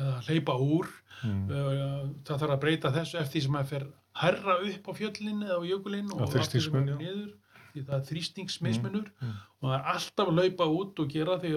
eða 0.00 0.20
hleypa 0.28 0.58
úr 0.60 0.92
Mm. 1.24 1.44
Uh, 1.48 2.08
það 2.26 2.40
þarf 2.42 2.52
að 2.52 2.60
breyta 2.60 2.90
þessu 2.92 3.16
eftir 3.16 3.38
því 3.38 3.42
sem 3.44 3.52
maður 3.54 3.68
fer 3.70 3.84
herra 4.20 4.56
upp 4.68 4.88
á 4.90 4.92
fjöllin 4.98 5.44
eða 5.46 5.56
á 5.56 5.62
jökulinn 5.64 6.10
Já, 6.10 6.14
og 6.16 6.22
aftur 6.26 6.34
þrýstingsmun, 6.42 6.88
já. 6.90 6.96
niður 7.00 7.30
því 7.74 7.84
það 7.86 7.94
er 7.96 8.04
þrýstingsmismunur 8.10 9.06
Mm, 9.14 9.28
mm. 9.30 9.38
og 9.62 9.68
það 9.70 9.76
er 9.78 9.86
alltaf 9.94 10.28
að 10.28 10.40
laupa 10.40 10.66
út 10.74 11.00
og 11.04 11.14
gera 11.14 11.36
því 11.40 11.52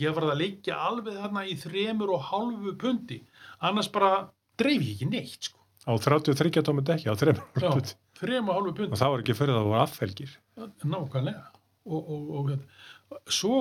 ég 0.00 0.16
var 0.16 0.28
að 0.30 0.40
leikja 0.40 0.78
alveg 0.86 1.18
þarna 1.18 1.44
í 1.44 1.56
þremur 1.60 2.14
og 2.16 2.24
hálfu 2.30 2.74
pundi 2.86 3.18
annars 3.68 3.90
bara 3.98 4.12
dreif 4.62 4.80
ég 4.80 4.94
ekki 4.94 5.10
neitt 5.12 5.50
sko. 5.50 5.58
Á 5.82 5.92
33 5.98 6.62
tómi 6.62 6.84
dekki 6.86 7.10
á 7.10 7.14
3 7.18 7.32
Já, 7.58 7.70
pundi. 7.72 7.94
þrem 8.22 8.50
og 8.52 8.68
það 8.94 9.08
var 9.12 9.22
ekki 9.24 9.34
fyrir 9.34 9.54
það 9.54 9.58
að 9.58 9.62
það 9.62 9.70
voru 9.72 9.80
affelgir. 9.82 10.34
nákvæmlega 10.84 11.44
og, 11.86 12.10
og, 12.14 12.28
og 12.38 12.50
hérna, 12.52 13.22
svo 13.26 13.56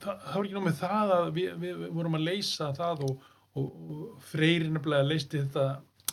það, 0.00 0.22
það 0.24 0.38
var 0.38 0.46
ekki 0.46 0.56
námið 0.56 0.78
það 0.80 1.12
að 1.18 1.26
við, 1.36 1.50
við, 1.64 1.82
vorum 1.98 2.16
að 2.16 2.24
leysa 2.30 2.70
það 2.78 3.04
og, 3.10 3.26
og, 3.60 3.66
og 3.66 4.24
Freyr 4.30 4.64
nefnilega 4.72 5.08
leysti 5.10 5.42
þetta 5.42 5.66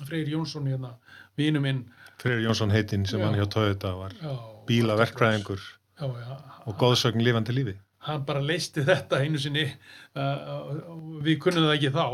Freyr 0.04 0.34
Jónsson 0.34 0.68
hérna, 0.68 0.92
vinu 1.40 1.62
minn 1.64 1.84
Freyr 2.20 2.44
Jónsson 2.44 2.74
heitinn 2.76 3.08
sem 3.08 3.22
Já. 3.24 3.28
hann 3.30 3.40
hjá 3.40 3.48
Toyota 3.56 3.94
var 3.96 4.16
já, 4.20 4.34
bílaverkfræðingur 4.68 5.64
já, 5.64 6.08
og 6.68 6.76
góðsögn 6.82 7.24
lifandi 7.24 7.56
lífi. 7.56 7.78
hann 8.04 8.26
bara 8.28 8.42
leysti 8.44 8.84
þetta 8.84 9.22
einu 9.24 9.40
sinni 9.40 9.64
uh, 10.20 10.74
við 11.24 11.40
kunnum 11.40 11.70
það 11.70 11.78
ekki 11.78 11.94
þá 11.96 12.06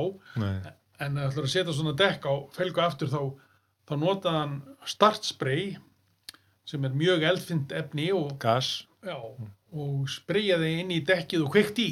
Nei. 0.43 0.53
En 0.99 1.21
ætlar 1.21 1.45
að 1.47 1.53
setja 1.53 1.75
svona 1.75 1.95
dekk 1.97 2.27
á 2.27 2.33
felgu 2.55 2.83
aftur 2.83 3.11
þá, 3.11 3.21
þá 3.87 3.93
notaði 4.01 4.41
hann 4.41 4.57
startspray 4.87 5.65
sem 6.69 6.85
er 6.85 6.95
mjög 6.97 7.25
eldfind 7.31 7.73
efni 7.73 8.11
og, 8.13 8.35
Gas. 8.41 8.85
já, 9.05 9.17
og 9.17 10.09
spreyjaði 10.11 10.75
inn 10.83 10.93
í 10.93 11.01
dekkið 11.07 11.45
og 11.45 11.53
kveikt 11.55 11.81
í 11.83 11.89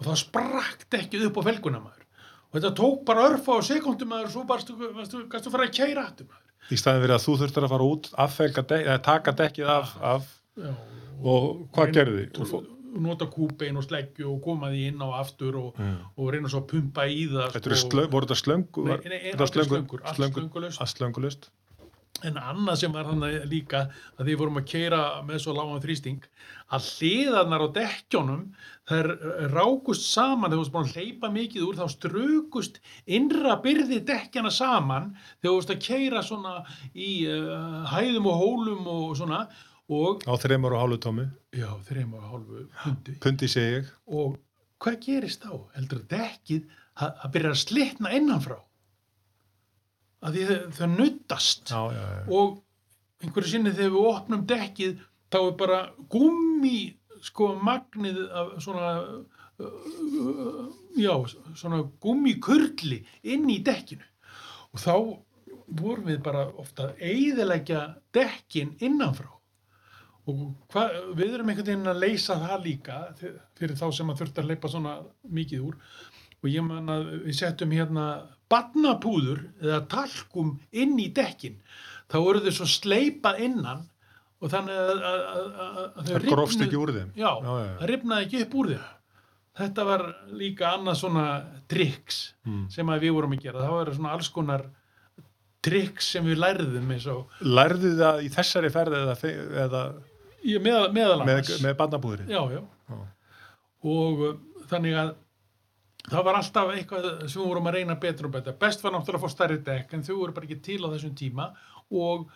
og 0.00 0.08
þá 0.08 0.12
sprakk 0.24 0.86
dekkið 0.92 1.28
upp 1.28 1.40
á 1.44 1.48
felguna 1.50 1.82
maður 1.84 2.06
og 2.50 2.56
þetta 2.58 2.72
tók 2.80 3.02
bara 3.06 3.28
örfa 3.30 3.58
á 3.58 3.68
sekundum 3.68 4.10
maður 4.10 4.30
og 4.30 4.34
svo 4.34 4.44
bara 4.48 4.64
stu, 4.64 4.76
stu, 5.06 5.24
stu 5.28 5.52
fara 5.52 5.68
að 5.68 5.76
kæra 5.76 6.06
aftur 6.08 6.30
maður 6.30 6.46
Í 6.70 6.76
staðin 6.78 7.02
fyrir 7.02 7.16
að 7.16 7.22
þú 7.24 7.32
þurftir 7.40 7.64
að 7.66 7.72
fara 7.72 7.86
út, 7.88 8.08
dekki, 8.20 8.76
eða 8.84 8.98
taka 9.02 9.32
dekkið 9.38 9.70
af, 9.72 9.94
af 10.06 10.26
og 11.20 11.64
hvað 11.74 11.94
gerði 11.96 12.20
þið? 12.20 12.42
og 12.44 12.79
nota 12.98 13.26
kúbein 13.30 13.76
og 13.76 13.84
sleggju 13.86 14.26
og 14.34 14.42
koma 14.44 14.70
því 14.72 14.82
inn 14.90 14.98
á 15.04 15.08
aftur 15.20 15.56
og, 15.56 15.78
Mm. 15.78 15.96
og 16.18 16.32
reyna 16.32 16.48
svo 16.48 16.60
að 16.64 16.68
pumpa 16.74 17.06
í 17.06 17.28
það 17.30 17.52
Þetta 17.54 17.76
sko. 17.76 17.88
slöng, 17.90 18.10
voru 18.10 18.26
þetta 18.26 18.42
slöngu? 18.42 18.84
Nei, 18.84 18.96
nei, 19.04 19.08
nei, 19.08 19.32
slöngu- 19.32 19.68
slöngur, 19.68 20.00
allt. 20.04 20.80
Allt 20.80 20.96
slöngulust. 20.98 21.50
En 22.22 22.34
annað 22.34 22.76
sem 22.76 22.92
var 22.92 23.04
þannig 23.04 23.46
líka 23.48 23.88
að 24.18 24.26
því 24.26 24.34
vorum 24.36 24.56
að 24.58 24.66
keira 24.66 25.22
með 25.24 25.38
svo 25.40 25.54
lágan 25.56 25.80
þrýsting 25.80 26.20
að 26.70 26.88
hliðarnar 26.98 27.62
á 27.64 27.68
dekkjónum 27.72 28.42
þær 28.90 29.06
rákust 29.54 30.04
saman 30.12 30.50
þegar 30.50 30.64
þú 30.66 30.72
búin 30.74 30.84
að 30.84 30.92
hleypa 30.98 31.30
mikið 31.32 31.62
úr 31.64 31.78
þá 31.78 31.86
strukust 31.88 32.80
innra 33.06 33.56
byrði 33.62 34.04
dekkjana 34.04 34.50
saman 34.52 35.16
þegar 35.40 35.48
þú 35.48 35.54
varst 35.56 35.70
að 35.70 35.80
keira 35.86 36.22
svona 36.22 36.64
í 36.94 37.24
uh, 37.24 37.86
hæðum 37.88 38.26
og 38.26 38.36
hólum 38.42 38.86
og 38.86 39.16
svona 39.16 39.48
og 39.90 40.22
Á 40.26 40.32
þreymur 40.38 40.76
og 40.76 40.82
hálfu 40.84 40.98
tómi. 41.06 41.26
já, 41.56 41.68
þreim 41.88 42.14
og 42.14 42.22
hálfu 42.30 42.64
hundi 42.84 43.16
Pundi 43.20 43.48
segi 43.50 43.80
ég. 43.80 43.88
og 44.06 44.36
hvað 44.80 44.98
gerist 45.06 45.42
þá? 45.44 45.54
Heldur 45.76 46.02
að 46.04 46.08
dekkið 46.14 46.62
að, 47.00 47.10
að 47.24 47.32
byrja 47.36 47.50
að 47.54 47.60
slitna 47.64 48.12
innanfrá 48.16 48.58
að 50.20 50.36
því 50.36 50.46
þau, 50.50 50.58
þau 50.78 50.88
nuttast 50.94 51.70
Já, 51.72 51.82
já, 51.96 52.04
já. 52.16 52.24
og 52.38 52.58
einhverju 53.24 53.50
sinni 53.54 53.72
þegar 53.76 53.94
við 53.96 54.08
opnum 54.14 54.46
dekkið 54.48 54.98
þá 55.32 55.38
er 55.46 55.54
bara 55.60 55.80
gummi 56.12 56.76
sko 57.24 57.50
magnið 57.60 58.20
af 58.32 58.52
svona 58.64 58.90
uh, 59.60 60.68
já, 60.96 61.12
svona 61.56 61.82
gummikurli 62.04 63.02
inn 63.32 63.48
í 63.52 63.58
dekkinu 63.64 64.06
og 64.70 64.80
þá 64.84 64.94
vorum 65.80 66.08
við 66.10 66.20
bara 66.24 66.46
ofta 66.58 66.88
að 66.90 67.02
eyðileggja 67.10 67.82
dekkin 68.16 68.72
innanfrá 68.82 69.28
og 70.28 70.42
hva, 70.72 70.84
við 71.16 71.34
erum 71.38 71.48
einhvern 71.48 71.66
veginn 71.70 71.90
að 71.92 72.00
leysa 72.04 72.36
það 72.42 72.64
líka 72.66 72.98
fyrir 73.58 73.76
þá 73.80 73.86
sem 73.96 74.10
að 74.12 74.20
þurft 74.20 74.40
að 74.42 74.50
leipa 74.52 74.68
svona 74.72 74.96
mikið 75.38 75.64
úr. 75.70 75.78
Og 76.40 76.48
ég 76.48 76.64
man 76.64 76.88
að 76.88 77.08
við 77.26 77.34
settum 77.40 77.72
hérna 77.76 78.04
barnapúður 78.50 79.42
eða 79.62 79.80
talkum 79.92 80.54
inn 80.72 80.94
í 81.00 81.08
dekkin. 81.14 81.58
Þá 82.10 82.16
voru 82.24 82.40
þau 82.44 82.52
svo 82.60 82.66
sleipað 82.66 83.42
innan 83.46 83.82
og 84.40 84.48
þannig 84.52 84.78
að, 84.80 85.02
að, 85.10 85.20
að, 85.30 85.76
að 86.00 86.08
þau 86.08 86.14
rifnuðu- 86.24 86.66
ekki 86.66 86.80
úr 86.80 86.92
þeim. 86.96 87.10
já, 87.20 87.30
Já, 87.44 87.52
já, 87.60 87.86
rifnaði 87.90 88.24
ekki 88.26 88.42
upp 88.46 88.54
úr 88.62 88.70
þeim. 88.72 88.88
Þetta 89.60 89.84
var 89.84 90.02
líka 90.40 90.68
annað 90.76 90.96
svona 91.02 91.24
triks 91.68 92.20
Mm. 92.46 92.70
sem 92.72 92.86
að 92.88 93.02
við 93.04 93.12
vorum 93.12 93.32
að 93.36 93.42
gera. 93.44 93.60
Það 93.66 93.74
var 93.76 93.90
svona 93.98 94.12
alls 94.16 94.28
konar 94.32 94.62
triks 95.60 96.06
sem 96.14 96.24
við 96.24 96.38
lærðum 96.40 96.86
Lærðu 97.44 97.90
það 97.98 98.22
í 98.24 98.30
þessari 98.32 98.70
ferð 98.72 98.96
eða, 98.96 99.16
eða 99.66 99.82
með, 100.44 100.84
meðal 100.96 101.24
með, 101.26 101.50
með 101.64 101.74
barnabúðri? 101.78 102.28
já, 102.30 102.40
já. 102.54 102.60
Já. 102.90 103.00
og 103.94 104.22
uh, 104.26 104.36
þannig 104.70 104.98
að 105.00 105.14
það 106.10 106.26
var 106.26 106.38
alltaf 106.40 106.70
eitthvað 106.74 107.08
sem 107.26 107.40
við 107.40 107.48
vorum 107.48 107.70
að 107.70 107.76
reyna 107.76 107.96
betur 108.00 108.30
og 108.30 108.36
betur. 108.36 108.56
Best 108.60 108.84
var 108.84 108.94
náttúrulega 108.94 109.20
að 109.20 109.26
fá 109.26 109.34
stærri 109.34 109.58
dekk 109.66 109.96
en 109.96 110.06
þau 110.06 110.14
voru 110.14 110.36
bara 110.36 110.48
ekki 110.48 110.62
til 110.64 110.80
á 110.82 110.88
þessum 110.94 111.16
tíma 111.18 111.50
og 111.90 112.30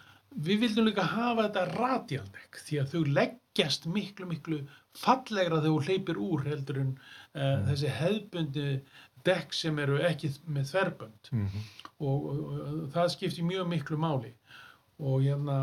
við 0.44 0.64
vildum 0.64 0.88
líka 0.88 1.06
hafa 1.06 1.46
þetta 1.46 1.64
radialdekk 1.72 2.60
því 2.66 2.80
að 2.82 2.92
þau 2.92 3.02
leggjast 3.18 3.88
miklu, 3.90 4.28
miklu 4.30 4.60
fallegra 4.98 5.62
þegar 5.62 5.70
þú 5.70 5.88
hleypir 5.88 6.20
úr 6.20 6.44
heldur 6.50 6.82
en 6.82 6.92
uh, 6.98 7.64
þessi 7.70 7.96
hefðbundi 8.00 8.68
dekk 9.24 9.56
sem 9.56 9.78
eru 9.80 10.02
ekki 10.04 10.34
með 10.52 10.68
þverbönd 10.74 11.32
Mm 11.32 11.64
og, 12.02 12.26
og, 12.26 12.38
og 12.52 12.86
það 12.94 13.10
skipti 13.14 13.46
mjög 13.46 13.68
miklu 13.70 13.98
máli 14.00 14.32
og 14.98 15.24
hérna 15.24 15.58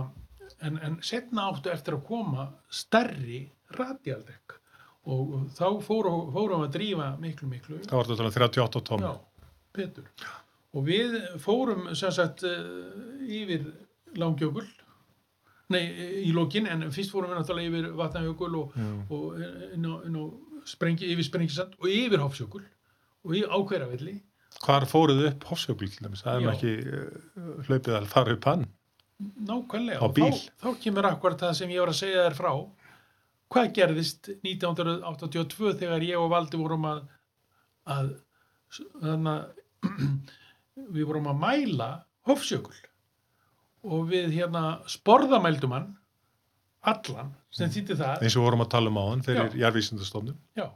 en, 0.67 0.77
en 0.85 0.97
setna 1.05 1.49
áttu 1.51 1.71
eftir 1.71 1.97
að 1.97 2.05
koma 2.07 2.47
stærri 2.71 3.43
radialdekk. 3.77 4.57
Og, 5.11 5.33
þá 5.57 5.65
fórum, 5.81 6.27
fórum 6.33 6.65
að 6.67 6.75
drífa 6.75 7.07
miklu 7.21 7.49
miklu. 7.49 7.79
Það 7.87 7.97
var 7.97 8.09
þetta 8.11 8.31
38 8.35 8.83
tómi. 8.89 9.07
já, 9.07 9.47
betur. 9.77 10.11
Og 10.77 10.85
við 10.87 11.17
fórum 11.41 11.89
sem 11.97 12.13
sagt 12.15 12.45
eh, 12.47 12.61
yfir 13.41 13.65
langjökul. 14.21 14.67
Nei, 15.71 15.83
í 16.27 16.31
lokin 16.35 16.67
en 16.67 16.89
fyrst 16.93 17.13
fórum 17.15 17.31
við 17.31 17.39
náttúrulega 17.39 17.71
yfir 17.71 17.89
vatnajökul 17.97 18.51
og, 18.59 18.75
og 19.09 19.39
inn 19.71 19.87
á, 19.87 19.93
inn 20.07 20.19
á 20.19 20.23
sprengi, 20.67 21.07
yfir 21.13 21.27
sprengisand 21.27 21.79
og 21.79 21.87
yfir 21.89 22.21
hofsjökul. 22.21 22.63
Og 23.25 23.37
í 23.37 23.45
ákveðravelli 23.47 24.19
Hvar 24.59 24.83
fóruð 24.89 25.23
upp 25.29 25.45
Hofsjökul 25.47 25.89
til 25.89 26.05
dæmis? 26.05 26.23
Það 26.25 26.41
er 26.41 26.49
ekki 26.51 26.71
hlaupið 27.69 27.97
að 27.97 28.07
fara 28.11 28.35
upp 28.35 28.47
hann. 28.49 28.65
Nákvæmlega. 29.47 29.99
Þá, 30.15 30.51
þá 30.63 30.67
kemur 30.83 31.07
akkurat 31.11 31.41
það 31.45 31.55
sem 31.59 31.73
ég 31.73 31.81
var 31.83 31.91
að 31.93 31.99
segja 32.01 32.25
þér 32.27 32.37
frá. 32.37 32.51
Hvað 33.51 33.71
gerðist 33.75 34.29
1982 34.47 35.73
þegar 35.81 36.05
ég 36.07 36.19
og 36.21 36.29
Valdi 36.31 36.59
vorum 36.61 36.85
að, 36.87 37.01
að 37.91 38.11
við 40.95 41.07
vorum 41.09 41.27
að 41.31 41.41
mæla 41.41 41.89
hofsjökul. 42.29 42.77
Og 43.81 44.05
við 44.11 44.29
hérna 44.37 44.63
sporðamældum 44.89 45.73
hann 45.75 45.89
allan 46.85 47.33
sem 47.53 47.67
Mm. 47.67 47.73
þýtti 47.75 47.97
það. 47.99 48.21
Eins 48.23 48.35
og 48.39 48.45
vorum 48.45 48.63
að 48.63 48.69
tala 48.73 48.89
um 48.91 48.97
á 49.01 49.05
hann 49.09 49.23
fyrir 49.25 49.49
já, 50.57 50.67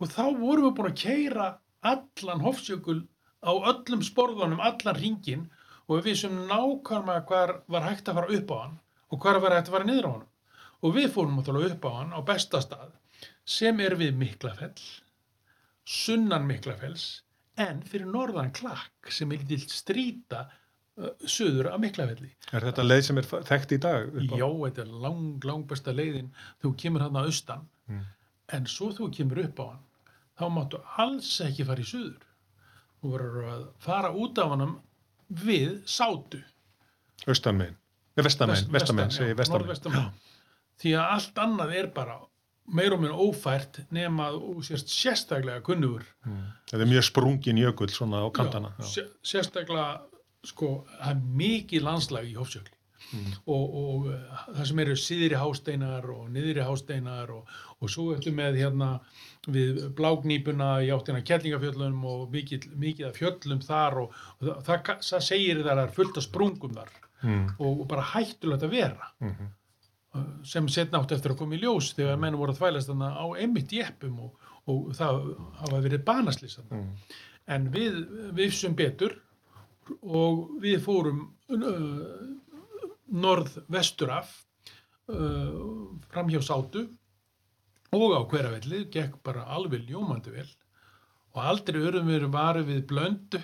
og 0.00 0.08
þá 0.10 0.22
vorum 0.38 0.66
við 0.68 0.74
búin 0.76 0.90
að 0.90 1.00
keira 1.00 1.46
allan 1.82 2.42
hofsjökul 2.44 2.98
á 3.40 3.50
öllum 3.72 4.02
sporðunum, 4.04 4.60
allan 4.60 4.98
ringin 5.00 5.46
og 5.90 5.98
við 5.98 6.04
vissum 6.12 6.36
nákvæmlega 6.46 7.24
hvar 7.26 7.52
var 7.74 7.86
hægt 7.88 8.08
að 8.12 8.20
fara 8.20 8.36
upp 8.38 8.52
á 8.54 8.58
hann 8.62 8.76
og 9.10 9.24
hvar 9.24 9.40
var 9.42 9.56
hægt 9.58 9.68
að 9.70 9.74
fara 9.76 9.88
niður 9.88 10.06
á 10.06 10.12
hann 10.14 10.26
og 10.86 10.94
við 10.96 11.08
fórum 11.16 11.34
náttúrulega 11.40 11.74
upp 11.74 11.88
á 11.90 11.92
hann 11.98 12.14
á 12.14 12.20
besta 12.30 12.60
stað 12.62 12.92
sem 13.50 13.80
er 13.82 13.96
við 13.98 14.14
Miklafell 14.20 14.78
sunnan 15.84 16.46
Miklafells 16.48 17.08
en 17.60 17.82
fyrir 17.90 18.08
norðan 18.08 18.52
klakk 18.56 19.10
sem 19.12 19.32
er 19.34 19.42
lítill 19.42 19.66
strýta 19.74 20.44
uh, 20.46 21.10
suður 21.26 21.72
af 21.74 21.80
Miklafelli 21.82 22.30
Er 22.54 22.64
þetta 22.68 22.84
leið 22.86 23.02
sem 23.08 23.18
er 23.20 23.28
þekkt 23.50 23.74
í 23.76 23.80
dag? 23.82 24.06
Já, 24.30 24.46
þetta 24.46 24.84
er 24.86 24.92
lang, 25.04 25.24
lang 25.44 25.66
besta 25.70 25.92
leiðin 25.96 26.30
þú 26.62 26.74
kemur 26.84 27.06
hann 27.08 27.20
að 27.20 27.30
austan 27.32 27.68
Mm. 27.90 28.04
en 28.54 28.66
svo 28.70 28.92
þú 28.94 29.08
kemur 29.16 29.40
upp 29.42 29.56
á 29.58 29.66
hann 29.72 29.80
þá 30.38 30.44
máttu 30.54 30.78
alls 31.02 31.30
ekki 31.42 31.64
fara 31.66 31.82
í 31.82 31.86
suður 31.88 32.20
þú 33.02 33.10
verður 33.16 33.48
að 33.50 33.64
fara 33.82 34.12
út 34.14 34.38
af 34.38 34.52
hann 34.52 34.76
við 35.30 35.82
sátu 35.86 36.42
Austan 37.28 37.56
megin. 37.60 37.76
Nei, 38.16 38.24
vestan 38.24 38.48
megin, 38.48 38.64
Vest- 38.64 38.72
vestan 38.72 38.96
megin, 38.96 39.08
vestan, 39.08 39.18
segi 39.20 39.96
megin. 39.96 40.12
því 40.80 40.92
að 40.96 41.10
allt 41.14 41.34
annað 41.44 41.74
er 41.76 41.86
bara 41.94 42.16
meir 42.70 42.92
og 42.94 43.00
minn 43.02 43.12
ófært 43.12 43.80
nema 43.92 44.30
þú 44.32 44.62
sérst 44.64 44.88
sérstaklega 44.94 45.60
kunnugur 45.66 46.04
Þetta 46.70 46.80
er 46.84 46.90
mjög 46.90 47.04
sprungin 47.10 47.58
jökull 47.58 47.88
svona 47.92 48.22
á 48.24 48.28
kantana. 48.32 48.72
Já, 48.78 48.84
Já. 48.84 48.88
sé- 48.94 49.10
sérstaklega 49.22 50.00
sko, 50.44 50.86
það 51.00 51.10
er 51.10 51.22
mikið 51.36 51.82
landslag 51.82 52.24
í 52.30 52.34
Hofsjökli 52.38 52.76
Mm. 53.10 53.32
og, 53.46 53.74
og 53.80 54.06
uh, 54.06 54.40
það 54.54 54.66
sem 54.70 54.78
eru 54.84 54.96
síðri 55.02 55.38
hásteinar 55.40 56.04
og 56.14 56.28
niðri 56.30 56.62
hásteinar 56.62 57.30
og, 57.34 57.48
og 57.82 57.90
svo 57.90 58.04
eftir 58.14 58.34
með 58.36 58.58
hérna 58.60 58.90
við 59.50 59.80
blágnýpuna 59.98 60.68
í 60.86 60.90
áttina 60.94 61.22
kellingafjöllum 61.26 62.04
og 62.06 62.26
mikið, 62.30 62.68
mikið 62.78 63.08
af 63.08 63.16
fjöllum 63.18 63.62
þar 63.66 63.98
og, 64.04 64.12
og 64.38 64.44
það, 64.46 64.60
það, 64.68 65.00
það 65.08 65.24
segir 65.30 65.62
þar 65.66 65.82
er 65.86 65.94
fullt 65.96 66.20
af 66.22 66.28
sprungum 66.28 66.76
þar 66.80 66.92
Mm. 67.20 67.50
og, 67.60 67.80
og 67.82 67.88
bara 67.90 68.00
hættulegt 68.14 68.62
að 68.64 68.70
vera 68.72 69.08
Mhm. 69.20 69.48
uh, 70.16 70.22
sem 70.42 70.68
setna 70.72 71.02
átt 71.02 71.12
eftir 71.12 71.34
að 71.34 71.36
koma 71.42 71.52
í 71.54 71.58
ljós 71.60 71.90
þegar 71.98 72.16
menn 72.22 72.38
voru 72.40 72.54
að 72.54 72.62
þvælast 72.62 72.88
þarna 72.88 73.10
á 73.12 73.26
einmitt 73.36 73.74
jeppum 73.76 74.14
og, 74.24 74.46
og 74.72 74.94
það 74.96 75.18
hafa 75.58 75.80
verið 75.84 76.04
banaslýs 76.06 76.56
Mm. 76.70 76.86
en 77.46 77.68
við 77.74 77.98
vissum 78.38 78.72
betur 78.78 79.18
og 80.00 80.48
við 80.62 80.80
fórum 80.86 81.26
uh, 81.50 82.39
norð-vestur 83.10 84.12
af 84.14 84.32
uh, 85.10 85.92
fram 86.12 86.30
hjá 86.32 86.40
sátu 86.44 86.86
og 87.96 88.14
á 88.14 88.20
hveravelli 88.30 88.84
gekk 88.92 89.18
bara 89.26 89.48
alveg 89.50 89.88
ljómandi 89.88 90.34
vel. 90.34 90.48
Og 91.34 91.42
aldrei 91.42 91.80
örðum 91.80 92.10
við 92.10 92.28
varu 92.30 92.62
við 92.66 92.84
blöndu 92.90 93.40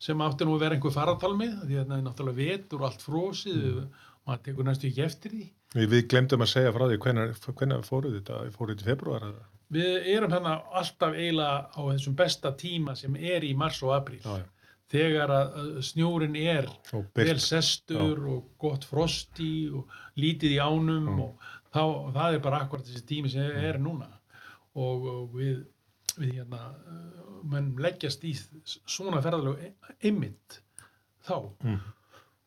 sem 0.00 0.20
átti 0.20 0.44
nú 0.44 0.56
að 0.56 0.64
vera 0.66 0.76
einhver 0.76 0.92
faratalmi 0.92 1.48
því 1.64 1.80
að 1.80 1.90
það 1.90 1.98
er 1.98 2.06
náttúrulega 2.06 2.40
vetur 2.42 2.82
og 2.82 2.88
allt 2.90 3.04
frósið 3.04 3.66
og 3.80 4.00
maður 4.26 4.42
tekur 4.48 4.68
næstu 4.68 4.90
ekki 4.90 5.04
eftir 5.04 5.32
því. 5.32 5.44
Við, 5.76 5.90
við 5.92 6.08
glemdum 6.12 6.44
að 6.44 6.52
segja 6.52 6.72
frá 6.72 6.86
því 6.88 6.98
hvenær 7.04 7.84
fóruð 7.86 8.18
þetta, 8.18 8.40
fóruð 8.54 8.76
þetta 8.76 8.86
í 8.86 8.90
februar 8.90 9.28
eða? 9.28 9.46
við 9.72 10.10
erum 10.14 10.34
hérna 10.34 10.58
alltaf 10.78 11.16
eiginlega 11.16 11.70
á 11.74 11.80
þessum 11.90 12.16
besta 12.18 12.52
tíma 12.58 12.94
sem 12.98 13.16
er 13.16 13.44
í 13.44 13.54
mars 13.58 13.80
og 13.82 13.94
apríl. 13.96 14.20
Já, 14.22 14.42
já. 14.42 14.46
Þegar 14.92 15.32
að 15.34 15.56
snjórin 15.82 16.36
er 16.38 16.68
vel 17.16 17.38
sestur 17.42 18.20
og 18.30 18.52
gott 18.62 18.84
frost 18.86 19.40
í 19.42 19.68
og 19.74 19.90
lítið 20.20 20.56
í 20.56 20.60
ánum 20.62 21.08
Mm. 21.10 21.20
og 21.24 21.48
þá, 21.74 21.82
það 22.14 22.34
er 22.36 22.44
bara 22.44 22.60
akkurat 22.64 22.86
þessi 22.86 23.06
tími 23.08 23.30
sem 23.32 23.50
er 23.66 23.78
núna. 23.82 24.06
Og, 24.76 25.06
og 25.10 25.34
við, 25.34 25.64
við 26.18 26.38
hérna 26.38 26.60
uh, 26.70 27.42
menn 27.48 27.74
leggjast 27.80 28.24
í 28.28 28.34
svona 28.86 29.22
ferðalög 29.24 29.62
einmitt 30.04 30.60
þá. 31.26 31.50
Mm. 31.64 31.80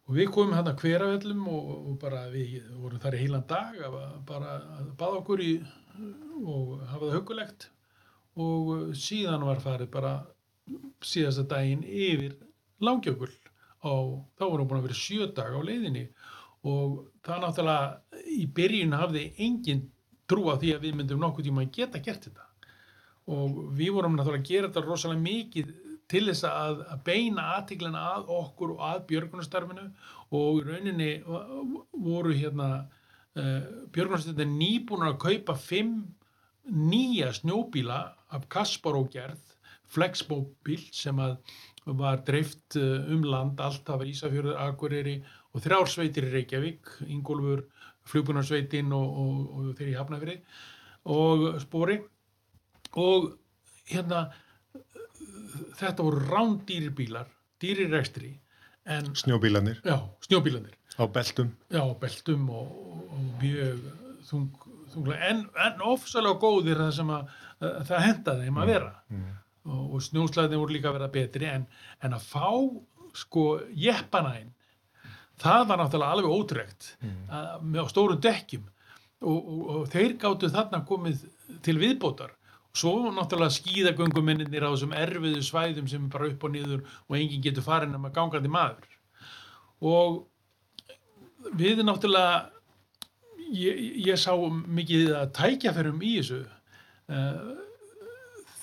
og 0.10 0.16
við 0.16 0.32
komum 0.34 0.56
hérna 0.58 0.76
hveravellum 0.80 1.44
og, 1.52 1.68
og 1.92 2.00
bara 2.02 2.24
við 2.34 2.62
vorum 2.80 3.02
þar 3.04 3.18
í 3.18 3.22
heilan 3.26 3.44
dag 3.50 3.76
að, 3.86 4.00
bara 4.26 4.56
að 4.80 4.88
baða 4.98 5.20
okkur 5.22 5.44
í 5.44 5.52
og 6.46 6.80
hafa 6.88 7.04
það 7.10 7.16
hugulegt 7.20 7.68
og 8.40 8.70
uh, 8.74 8.84
síðan 8.96 9.44
var 9.46 9.60
farið 9.62 9.90
bara 9.92 10.14
síðasta 11.06 11.46
daginn 11.50 11.86
yfir 11.86 12.36
langjökul. 12.84 13.32
Og 13.88 14.26
þá 14.36 14.44
vorum 14.44 14.66
við 14.66 14.70
búin 14.70 14.82
að 14.82 14.88
vera 14.90 15.00
sjö 15.00 15.30
dag 15.36 15.56
á 15.56 15.62
leiðinni 15.64 16.10
og 16.68 16.96
það 17.24 17.44
náttúrulega 17.46 18.24
í 18.36 18.46
byrjun 18.56 18.98
hafði 19.00 19.22
engin 19.46 19.86
trú 20.30 20.50
á 20.52 20.60
því 20.60 20.74
að 20.76 20.88
við 20.88 20.98
myndum 20.98 21.22
nokkuð 21.24 21.48
tíma 21.48 21.64
að 21.64 21.76
geta 21.78 22.02
gert 22.04 22.28
þetta. 22.28 22.48
Og 23.32 23.62
við 23.78 23.94
vorum 23.96 24.18
náttúrulega 24.18 24.44
að 24.44 24.52
gera 24.52 24.68
þetta 24.68 24.84
rosalega 24.86 25.24
mikið 25.24 25.72
til 26.10 26.26
þess 26.28 26.46
að, 26.50 26.84
að 26.90 27.04
beina 27.06 27.48
aðtiklina 27.56 28.06
að 28.16 28.32
okkur 28.36 28.76
og 28.76 28.86
að 28.90 29.02
björgunastarfinu 29.12 29.86
og 30.36 30.64
rauninni 30.66 31.12
voru 31.26 32.34
hérna 32.34 32.70
uh, 32.82 33.62
björgunastarfinu 33.94 34.58
nýbúin 34.58 35.08
að 35.08 35.20
kaupa 35.24 35.56
fimm 35.60 36.02
nýja 36.70 37.32
snjóbíla 37.38 38.02
af 38.36 38.50
Kasparó 38.52 39.06
gerð 39.10 39.49
flexbóbíl 39.90 40.84
sem 40.96 41.20
að 41.22 41.38
var 42.00 42.22
dreift 42.28 42.78
uh, 42.78 43.08
um 43.10 43.24
land 43.26 43.62
allt 43.64 43.88
var 43.90 44.06
Ísafjörður, 44.06 44.60
Akureyri 44.62 45.18
og 45.56 45.64
þrjársveitir 45.66 46.28
í 46.28 46.34
Reykjavík, 46.36 46.92
Ingólfur 47.10 47.66
flugbúnarsveitin 48.10 48.94
og, 48.94 49.18
og, 49.24 49.40
og 49.56 49.72
þeir 49.80 49.92
í 49.94 49.98
Hafnafri 49.98 50.38
og 51.10 51.50
spori. 51.64 51.98
Og 53.00 53.32
hérna 53.90 54.28
þetta 55.80 56.06
voru 56.06 56.22
rándýrir 56.30 56.94
bílar 56.96 57.30
dýrir 57.62 57.92
rekstri 57.94 58.32
en 58.90 59.14
Snjóbílanir 59.16 59.82
já, 59.86 59.98
snjóbílanir 60.26 60.76
á 60.98 61.04
beltum. 61.08 61.52
já, 61.70 61.84
beltum 62.00 62.50
og, 62.50 62.72
og 63.12 63.20
mjög 63.42 63.84
þung, 64.30 64.48
þunglega. 64.94 65.20
En, 65.30 65.44
en 65.66 65.84
ofsalega 65.86 66.40
góðir 66.42 66.82
það 66.82 66.96
sem 66.98 67.14
að, 67.14 67.36
að 67.60 67.84
það 67.92 68.06
henda 68.08 68.36
þeim 68.42 68.60
að 68.60 68.72
vera. 68.74 68.92
Mm. 69.10 69.30
Og, 69.70 69.84
og 69.96 70.06
snjóslæðin 70.06 70.62
voru 70.62 70.76
líka 70.76 70.92
að 70.92 70.98
vera 71.00 71.12
betri 71.14 71.50
en, 71.50 71.68
en 72.04 72.16
að 72.18 72.26
fá 72.30 72.50
sko 73.18 73.46
jeppana 73.78 74.36
inn. 74.42 74.52
Það 75.40 75.64
var 75.70 75.80
náttúrulega 75.80 76.16
alveg 76.16 76.36
ótrekt 76.36 76.90
mm. 77.00 77.22
með 77.64 77.88
á 77.88 77.92
stórum 77.94 78.20
dekkjum. 78.24 78.68
Og, 79.20 79.38
og, 79.38 79.64
og 79.76 79.88
þeir 79.92 80.16
gáttu 80.20 80.50
þarna 80.52 80.84
komið 80.88 81.24
til 81.66 81.78
viðbótar. 81.80 82.36
Svo 82.76 83.10
náttúrulega 83.10 83.56
skíðagönguminninir 83.56 84.68
á 84.68 84.72
þessum 84.72 84.96
erfiðu 84.96 85.42
svæðum 85.44 85.90
sem 85.90 86.06
er 86.06 86.14
bara 86.14 86.30
upp 86.30 86.44
og 86.46 86.54
niður 86.54 86.84
og 87.08 87.18
enginn 87.18 87.44
getur 87.44 87.66
farin 87.66 87.96
að 87.96 88.04
maður 88.04 88.18
gangandi 88.20 88.52
maður. 88.54 88.96
Og 89.80 90.22
við 91.60 91.82
náttúrulega 91.88 92.50
ég, 93.56 93.82
ég 94.10 94.20
sá 94.20 94.34
mikið 94.36 95.14
að 95.18 95.34
tækjaferum 95.40 96.04
í 96.04 96.14
þessu 96.20 96.42
uh, 96.44 97.54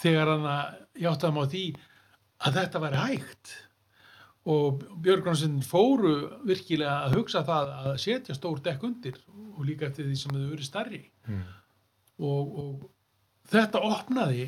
þegar 0.03 0.33
hann 0.35 0.51
að 0.53 0.83
ég 1.01 1.09
átti 1.11 1.27
að 1.29 1.35
má 1.37 1.45
því 1.53 1.63
að 2.47 2.59
þetta 2.61 2.83
væri 2.87 3.03
hægt 3.05 3.55
og 4.47 4.83
Björgransin 5.03 5.57
fóru 5.67 6.13
virkilega 6.47 7.01
að 7.09 7.17
hugsa 7.19 7.41
það 7.49 7.73
að 7.81 7.97
setja 7.99 8.35
stór 8.37 8.61
dekk 8.63 8.85
undir 8.87 9.17
og 9.57 9.65
líka 9.67 9.89
eftir 9.89 10.07
því 10.07 10.17
sem 10.21 10.37
þau 10.37 10.51
verið 10.53 10.69
starri 10.69 11.03
Mm. 11.27 11.43
og, 12.23 12.59
og 12.63 12.85
þetta 13.51 13.81
opnaði 13.83 14.45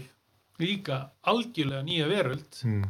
líka 0.62 1.00
algjörlega 1.26 1.82
nýja 1.88 2.06
veröld 2.10 2.60
Mm. 2.64 2.84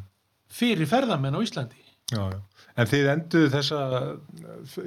fyrir 0.53 0.87
ferðamenn 0.91 1.37
á 1.37 1.41
Íslandi 1.41 1.85
Já, 2.13 2.23
já. 2.33 2.41
En 2.79 2.87
þið 2.89 3.09
enduðu 3.13 3.49
þessa 3.53 3.79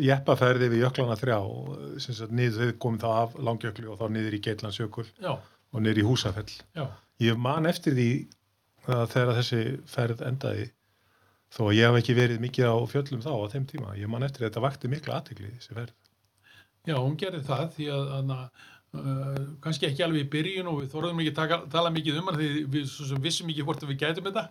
jeppaferði 0.02 0.69
við 0.72 0.81
jöklana 0.85 1.18
þrjá, 1.19 1.35
niður 2.34 2.56
þið 2.64 2.72
komið 2.81 3.03
þá 3.03 3.10
af 3.22 3.35
langjökli 3.45 3.89
og 3.91 3.99
þá 3.99 4.06
niður 4.15 4.38
í 4.38 4.41
Geitlandsjökul 4.48 5.06
og 5.30 5.81
niður 5.81 5.99
í 6.02 6.06
Húsafell. 6.07 6.53
já, 6.76 6.85
Ég 7.22 7.38
man 7.38 7.65
eftir 7.69 7.93
því 7.93 8.07
þegar 8.88 9.34
þessi 9.40 9.62
ferð 9.91 10.26
endaði, 10.28 10.68
þó 11.52 11.64
að 11.68 11.78
ég 11.78 11.90
hef 11.90 12.02
ekki 12.02 12.18
verið 12.18 12.44
mikið 12.44 12.70
á 12.72 12.78
fjöllum 12.90 13.24
þá 13.24 13.32
á 13.36 13.52
þeim 13.53 13.66
tíma, 13.70 13.95
ég 13.99 14.12
man 14.12 14.26
eftir 14.28 14.45
að 14.45 14.52
þetta 14.52 14.66
vakti 14.66 14.91
mikla 14.91 15.18
aðtikli 15.20 15.53
þessi 15.56 15.78
ferð. 15.78 15.95
já, 16.88 16.95
hún 16.98 17.18
gerði 17.20 17.44
það 17.45 17.66
því 17.76 17.90
að, 17.94 18.14
að 18.18 18.32
uh, 18.98 19.40
kannski 19.64 19.88
ekki 19.90 20.06
alveg 20.06 20.26
í 20.26 20.30
byrjun 20.36 20.70
og 20.72 20.82
við 20.82 20.91
þorðum 20.94 21.24
ekki 21.24 21.45
að 21.45 21.66
tala 21.72 21.94
mikið 21.94 22.20
um 22.20 22.32
hann 22.32 22.40
því 22.40 22.49
við 22.74 22.94
vissum 23.24 23.52
ekki 23.53 23.66
hvort 23.68 23.86
við 23.88 23.99
gætum 24.03 24.30
þetta 24.30 24.48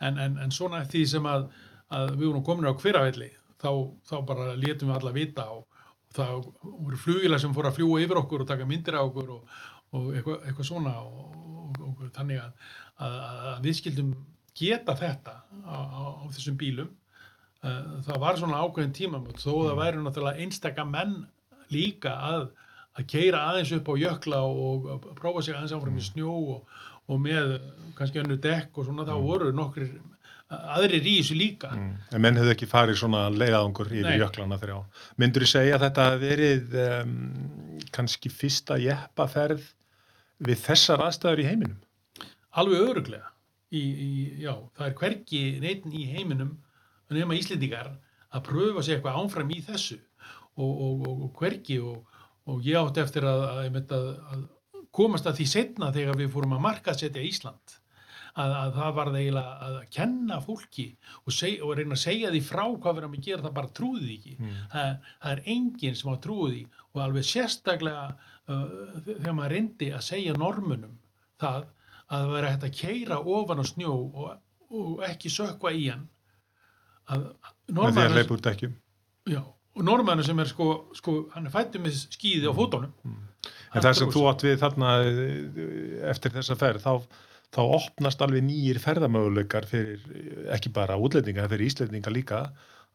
en, 0.00 0.18
en, 0.18 0.38
en 0.44 0.54
svona 0.54 0.84
því 0.88 1.04
sem 1.14 1.28
að, 1.28 1.48
að 1.94 2.14
við 2.16 2.26
vorum 2.26 2.46
komin 2.46 2.68
á 2.68 2.74
hveravelli 2.74 3.30
þá, 3.62 3.70
þá 4.08 4.16
bara 4.28 4.52
létum 4.58 4.90
við 4.90 4.98
alla 4.98 5.14
vita 5.16 5.48
og, 5.54 5.64
og 6.08 6.18
það 6.18 6.34
voru 6.62 7.00
flugilar 7.00 7.42
sem 7.42 7.54
fóru 7.56 7.70
að 7.70 7.80
fljúa 7.80 8.02
yfir 8.04 8.22
okkur 8.22 8.44
og 8.44 8.50
taka 8.50 8.68
myndir 8.68 8.98
á 8.98 9.02
okkur 9.04 9.32
og, 9.38 9.56
og 9.96 10.12
eitthvað, 10.14 10.44
eitthvað 10.44 10.70
svona 10.70 10.94
og, 11.04 11.40
og 11.88 12.04
þannig 12.16 12.42
að, 12.42 12.68
að, 12.98 13.52
við 13.64 13.78
skildum 13.80 14.14
geta 14.58 14.94
þetta 14.98 15.34
á, 15.66 15.76
á, 15.78 16.02
á 16.18 16.24
þessum 16.34 16.58
bílum 16.58 16.90
það 17.62 18.18
var 18.22 18.38
svona 18.38 18.60
ákveðin 18.62 18.94
tímamót 18.94 19.40
þó 19.42 19.50
það 19.50 19.78
væri 19.80 20.02
náttúrulega 20.02 20.44
einstaka 20.44 20.84
menn 20.86 21.16
líka 21.74 22.12
að, 22.22 22.44
að 22.98 23.08
keira 23.10 23.40
aðeins 23.50 23.72
upp 23.74 23.90
á 23.90 23.94
jökla 23.98 24.42
og, 24.46 24.86
og 24.94 25.08
prófa 25.18 25.42
sig 25.42 25.56
aðeins 25.56 25.74
áfram 25.74 25.98
í 25.98 26.04
snjó 26.06 26.34
og, 26.54 26.78
og 27.08 27.18
með 27.24 27.56
kannski 27.98 28.22
önnu 28.22 28.38
dekk 28.42 28.78
og 28.78 28.86
svona 28.86 29.06
þá 29.08 29.16
voru 29.22 29.50
nokkrir 29.54 29.90
aðrir 30.48 31.04
í 31.04 31.18
þessu 31.18 31.36
líka 31.36 31.74
Mm. 31.74 31.90
En 32.14 32.22
menn 32.24 32.38
hefðu 32.40 32.54
ekki 32.54 32.68
farið 32.70 32.96
svona 33.02 33.26
leiðangur 33.28 33.90
yfir 33.90 34.06
Nei. 34.06 34.20
jöklana 34.22 34.56
þrjá. 34.58 34.78
Myndur 35.20 35.44
þú 35.44 35.48
segja 35.50 35.74
að 35.76 35.82
þetta 35.84 36.06
verið 36.22 36.78
um, 36.84 37.10
kannski 37.92 38.30
fyrsta 38.32 38.78
jeppaferð 38.80 39.66
við 40.46 40.62
þessar 40.64 41.04
aðstæður 41.04 41.42
í 41.42 41.48
heiminum? 41.50 41.76
Alveg 42.56 42.84
öruglega 42.88 43.32
í, 43.70 43.80
í, 43.80 44.10
já, 44.42 44.54
það 44.76 44.86
er 44.86 44.94
hvergi 45.02 45.42
neitt 45.62 45.88
í 45.92 46.04
heiminum 46.12 46.54
nema 47.12 47.36
Íslendingar 47.36 47.94
að 48.28 48.44
pröfa 48.48 48.82
sig 48.84 48.96
eitthvað 48.96 49.18
ánfram 49.22 49.50
í 49.52 49.60
þessu 49.64 49.98
og, 50.58 50.68
og, 50.68 51.02
og, 51.08 51.26
og 51.28 51.34
hvergi 51.40 51.78
og, 51.80 52.22
og 52.48 52.64
ég 52.66 52.78
átti 52.80 53.00
eftir 53.04 53.26
að, 53.28 53.44
að, 53.48 53.82
að, 53.96 54.08
að 54.32 54.46
komast 54.98 55.28
að 55.28 55.38
því 55.40 55.46
setna 55.52 55.92
þegar 55.94 56.18
við 56.18 56.32
fórum 56.32 56.56
að 56.56 56.64
markaðsetja 56.64 57.24
Ísland 57.28 57.76
að, 58.38 58.52
að 58.52 58.74
það 58.76 58.92
var 58.98 59.10
það 59.10 59.20
eiginlega 59.22 59.68
að 59.68 59.78
kenna 59.94 60.38
fólki 60.44 60.86
og, 61.24 61.32
seg, 61.34 61.56
og 61.64 61.74
reyna 61.78 61.96
að 61.96 62.02
segja 62.04 62.32
því 62.34 62.42
frá 62.48 62.64
hvað 62.66 62.98
verðum 62.98 63.16
að 63.18 63.24
gera 63.28 63.44
það 63.46 63.56
bara 63.60 63.74
trúði 63.78 64.12
ekki 64.18 64.36
Mm. 64.38 64.58
það, 64.72 64.92
það 65.22 65.32
er 65.32 65.42
enginn 65.54 65.96
sem 65.98 66.12
á 66.12 66.16
trúið 66.24 66.52
því 66.54 66.62
og 66.92 67.00
alveg 67.04 67.26
sérstaklega 67.26 68.04
uh, 68.08 68.68
þegar 69.08 69.34
maður 69.38 69.54
reyndi 69.56 69.88
að 69.96 70.06
segja 70.08 70.36
normunum 70.38 70.94
það 71.42 71.66
að 72.08 72.24
það 72.24 72.34
væri 72.34 72.52
hægt 72.52 72.66
að 72.68 72.76
keira 72.78 73.20
ofan 73.36 73.62
á 73.62 73.64
snjó 73.68 73.94
og, 73.94 74.32
og 74.72 75.04
ekki 75.08 75.32
sökva 75.32 75.72
í 75.76 75.88
hann. 75.92 76.08
Að 77.08 77.30
já, 79.28 79.40
og 79.44 79.84
normaðurinn 79.84 80.28
sem 80.28 80.42
er 80.42 80.50
sko, 80.50 80.68
sko 80.96 81.16
hann 81.34 81.48
er 81.48 81.54
fættur 81.54 81.84
með 81.84 82.02
skíði 82.08 82.48
á 82.48 82.52
fótunum. 82.56 83.16
En 83.74 83.84
það 83.84 83.98
sem 84.00 84.12
þú 84.12 84.24
átt 84.30 84.44
við 84.44 84.60
þarna 84.62 84.92
eh, 85.04 86.04
eftir 86.10 86.34
þessa 86.34 86.56
ferð, 86.58 86.84
þá, 86.84 87.24
þá 87.54 87.60
opnast 87.78 88.24
alveg 88.24 88.44
nýjir 88.44 88.80
ferðamöguleikar 88.82 89.68
fyrir 89.68 90.04
eh, 90.08 90.44
ekki 90.56 90.72
bara 90.76 90.98
útlendinga, 91.00 91.44
en 91.44 91.52
fyrir 91.52 91.68
Íslendinga 91.68 92.12
líka 92.12 92.46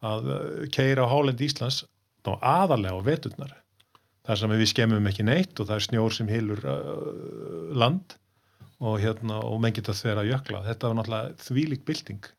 að 0.03 0.34
keira 0.73 1.06
á 1.06 1.11
hálendi 1.14 1.48
Íslands 1.48 1.84
ná 2.26 2.34
aðalega 2.40 2.98
á 2.98 3.06
veturnar. 3.06 3.53
Það 4.23 4.40
sem 4.40 4.53
við 4.56 4.69
skemmum 4.72 5.07
ekki 5.10 5.26
neitt 5.27 5.60
og 5.60 5.68
það 5.69 5.77
er 5.77 5.85
snjór 5.88 6.14
sem 6.15 6.30
hilur 6.31 6.61
uh, 6.64 7.72
land 7.76 8.15
og, 8.79 8.99
hérna, 9.01 9.41
og 9.45 9.59
menn 9.61 9.75
geta 9.75 9.95
þeirra 9.97 10.25
jökla. 10.27 10.63
Þetta 10.67 10.89
var 10.89 10.97
náttúrulega 10.99 11.35
þvílík 11.43 11.85
bylting. 11.87 12.31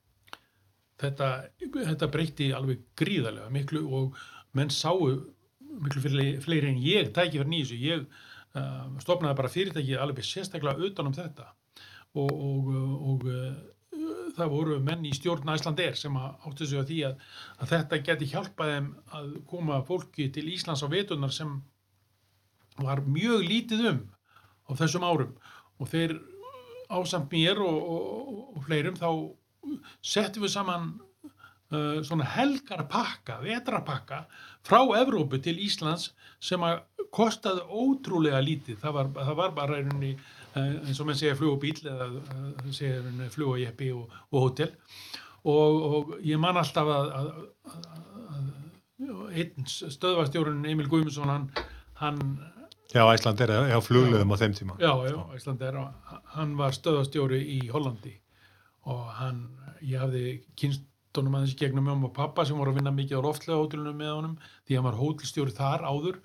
þetta, 1.00 1.28
þetta 1.74 2.08
breytti 2.12 2.52
alveg 2.54 2.84
gríðarlega 2.98 3.50
miklu 3.52 3.82
og 3.98 4.18
menn 4.54 4.70
sáu 4.70 5.10
miklu 5.82 6.04
fleiri, 6.04 6.38
fleiri 6.44 6.70
en 6.70 6.80
ég 6.82 7.10
tæki 7.14 7.40
fyrir 7.40 7.50
nýjus 7.50 7.74
ég 7.74 8.04
uh, 8.54 8.86
stopnaði 9.02 9.38
bara 9.40 9.50
fyrirtæki 9.50 9.98
alveg 9.98 10.26
sérstaklega 10.26 10.86
utan 10.86 11.10
um 11.10 11.16
þetta 11.16 11.48
og, 12.14 12.30
og, 12.30 12.70
og 13.10 13.26
uh, 13.26 13.56
það 14.36 14.52
voru 14.54 14.78
menn 14.82 15.06
í 15.06 15.12
stjórn 15.14 15.50
Æslandeir 15.54 15.98
sem 15.98 16.14
áttu 16.18 16.66
sig 16.66 16.78
á 16.78 16.86
því 16.86 17.00
að, 17.10 17.18
að 17.62 17.74
þetta 17.74 18.00
geti 18.08 18.30
hjálpað 18.32 18.72
þeim 18.72 18.88
að 19.18 19.30
koma 19.50 19.80
fólki 19.86 20.28
til 20.34 20.46
Íslands 20.50 20.82
á 20.82 20.88
veturnar 20.90 21.34
sem 21.34 21.58
var 22.82 23.04
mjög 23.06 23.44
lítið 23.46 23.84
um 23.92 24.00
á 24.66 24.70
þessum 24.78 25.06
árum 25.06 25.34
og 25.80 25.90
þeir 25.90 26.18
ásamt 26.94 27.32
mér 27.32 27.60
og, 27.64 27.88
og, 27.94 28.38
og 28.56 28.64
fleirum 28.66 28.98
þá 28.98 29.08
settum 30.04 30.44
við 30.44 30.52
saman 30.54 30.92
uh, 31.72 32.00
svona 32.04 32.26
helgarpakka, 32.34 33.40
vetrapakka 33.44 34.24
frá 34.66 34.80
Evrópu 35.00 35.40
til 35.42 35.58
Íslands 35.64 36.12
sem 36.44 36.62
að 36.64 36.82
kostaði 37.14 37.64
ótrúlega 37.70 38.40
lítið. 38.42 38.80
Það 38.82 38.96
var, 38.98 39.10
það 39.16 39.36
var 39.40 39.52
bara 39.56 39.78
einhvernig, 39.80 40.14
uh, 40.54 40.72
eins 40.84 41.00
og 41.00 41.08
menn 41.08 41.18
segja 41.18 41.36
flug 41.38 41.56
og 41.56 41.60
bíl 41.64 41.76
eða 41.80 42.10
uh, 42.12 42.70
segja 42.70 43.30
flug 43.34 43.54
og 43.56 43.84
og, 43.94 44.16
hótel 44.34 44.74
og, 45.44 46.14
ég 46.24 46.40
man 46.40 46.56
alltaf 46.56 46.88
að, 46.88 47.10
að, 47.18 47.30
að, 47.68 47.88
að 48.34 49.40
einn 49.42 49.66
stöðvastjórun 49.68 50.64
Emil 50.70 50.88
Guðmundsson 50.88 51.28
hann, 51.28 51.48
hann 52.00 52.20
Já, 52.92 53.02
Æsland 53.08 53.40
er 53.40 53.52
á 53.72 53.80
flugluðum 53.82 54.34
á 54.34 54.36
þeim 54.38 54.56
tíma. 54.58 54.74
Já, 54.82 54.92
já, 55.08 55.18
Íslander, 55.38 55.78
hann 56.34 56.56
var 56.58 56.74
stöðastjóri 56.76 57.40
í 57.56 57.60
Hollandi 57.72 58.12
og 58.90 59.06
hann, 59.16 59.46
ég 59.80 60.02
hafði 60.02 60.24
kynst 60.58 60.84
honum 61.16 61.38
aðeins 61.38 61.56
gegnum 61.58 61.86
mjög 61.86 62.08
og 62.08 62.14
pappa 62.16 62.44
sem 62.46 62.58
voru 62.58 62.74
að 62.74 62.80
vinna 62.80 62.92
mikið 62.94 63.22
á 63.22 63.26
loftlega 63.26 63.60
hótelunum 63.60 63.96
með 63.98 64.12
honum 64.12 64.34
því 64.66 64.78
hann 64.78 64.86
var 64.88 64.98
hótelstjóri 64.98 65.54
þar 65.54 65.86
áður 65.86 66.20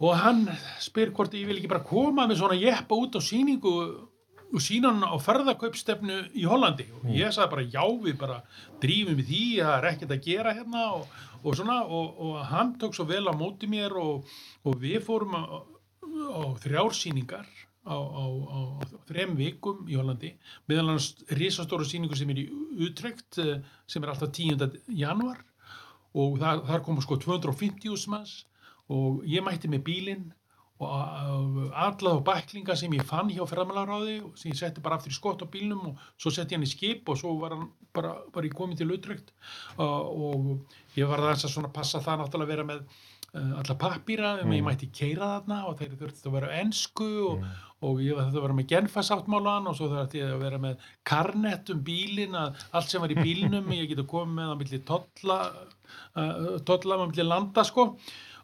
og 0.00 0.12
hann 0.20 0.44
spyr 0.82 1.12
hvort 1.16 1.36
ég 1.36 1.48
vil 1.48 1.58
ekki 1.58 1.70
bara 1.72 1.86
koma 1.86 2.26
með 2.26 2.40
svona 2.40 2.58
jeppa 2.60 2.96
út 2.96 3.16
á 3.16 3.20
síningu 3.24 3.74
og 4.54 4.62
sína 4.62 4.92
hann 4.92 5.02
á 5.02 5.16
ferðakaupstefnu 5.20 6.18
í 6.38 6.44
Hollandi. 6.48 6.86
Og 7.02 7.10
ég 7.16 7.32
sagði 7.34 7.52
bara 7.52 7.68
já 7.74 7.84
við 8.04 8.18
bara 8.20 8.40
drífum 8.82 9.22
í 9.22 9.26
því, 9.26 9.44
það 9.60 9.76
er 9.76 9.88
ekkert 9.90 10.14
að 10.14 10.26
gera 10.26 10.54
hérna 10.56 10.84
og, 10.98 11.06
og 11.42 11.58
svona. 11.58 11.78
Og, 11.84 12.20
og 12.26 12.36
hann 12.52 12.74
tók 12.80 12.96
svo 12.96 13.08
vel 13.08 13.24
á 13.26 13.34
móti 13.36 13.70
mér 13.70 13.96
og, 14.00 14.28
og 14.66 14.78
við 14.82 15.00
fórum 15.06 15.34
á, 15.34 15.42
á 15.42 16.42
þrjársýningar 16.62 17.48
á, 17.86 17.96
á, 17.96 18.24
á 18.26 18.58
þrem 19.10 19.36
vikum 19.38 19.84
í 19.90 19.98
Hollandi. 19.98 20.32
Meðal 20.70 20.94
hans 20.94 21.12
risastóru 21.30 21.86
sýningu 21.86 22.18
sem 22.18 22.30
er 22.34 22.44
í 22.44 22.48
Utrecht 22.86 23.40
eh, 23.42 23.60
sem 23.90 24.04
er 24.04 24.14
alltaf 24.14 24.34
10. 24.34 24.80
januar 24.94 25.42
og 26.16 26.38
þar, 26.40 26.64
þar 26.70 26.86
komu 26.86 27.04
sko 27.04 27.18
250 27.22 28.10
manns. 28.12 28.44
Og 28.86 29.24
ég 29.26 29.42
mætti 29.42 29.66
með 29.70 29.86
bílinn 29.88 30.26
og 30.78 31.72
allað 31.72 32.18
og 32.18 32.24
bæklinga 32.26 32.74
sem 32.76 32.92
ég 32.92 33.04
fann 33.08 33.30
hjá 33.32 33.42
ferðarmálaráði 33.48 34.18
sem 34.36 34.50
ég 34.52 34.58
setti 34.58 34.82
bara 34.84 34.98
aftur 34.98 35.14
í 35.14 35.16
skott 35.16 35.40
á 35.40 35.46
bílnum 35.48 35.86
og 35.92 36.02
svo 36.20 36.30
setti 36.34 36.52
ég 36.52 36.58
hann 36.60 36.66
í 36.66 36.72
skip 36.72 37.08
og 37.08 37.16
svo 37.20 37.32
var 37.40 37.54
hann 37.56 37.70
bara, 37.96 38.14
bara 38.34 38.46
í 38.48 38.52
komið 38.52 38.82
til 38.82 38.90
uh, 39.78 39.82
og 39.82 40.60
ég 40.98 41.08
var 41.08 41.22
þess 41.30 41.48
að 41.48 41.54
svona 41.56 41.72
passa 41.72 42.02
það 42.04 42.20
náttúrulega 42.20 42.44
að 42.44 42.52
vera 42.52 42.66
með 42.68 42.82
uh, 42.82 43.54
alla 43.62 43.78
pappíra 43.80 44.34
um 44.42 44.50
að 44.52 44.58
ég 44.58 44.62
Mm. 44.62 44.68
mætti 44.68 44.90
keira 44.92 45.30
þarna 45.38 45.62
og 45.70 45.78
þeir 45.80 45.96
þurfti 46.02 46.28
að 46.28 46.36
vera 46.36 46.52
á 46.52 46.56
ensku 46.60 47.08
og, 47.30 47.40
Mm. 47.40 47.56
og 47.88 47.98
ég 48.04 48.12
þetta 48.28 48.38
að 48.38 48.44
vera 48.46 48.58
með 48.60 48.70
genfasáttmálan 48.74 49.66
og 49.72 49.76
svo 49.80 49.88
þurfti 49.94 50.20
ég 50.20 50.30
að 50.36 50.44
vera 50.44 50.58
með 50.58 50.76
karnett 51.04 51.70
um 51.72 51.80
bílin 51.84 52.36
að 52.36 52.54
allt 52.72 52.88
sem 52.92 53.00
var 53.00 53.10
í 53.16 53.16
bílnum 53.16 53.72
ég 53.72 53.88
geti 53.88 54.04
komið 54.12 54.34
með 54.36 54.52
á 54.52 54.56
milli 54.60 54.84
tolla 54.92 55.40
uh, 56.16 56.56
tolla 56.68 57.00
með 57.00 57.10
milli 57.14 57.26
landa 57.32 57.64
sko 57.64 57.94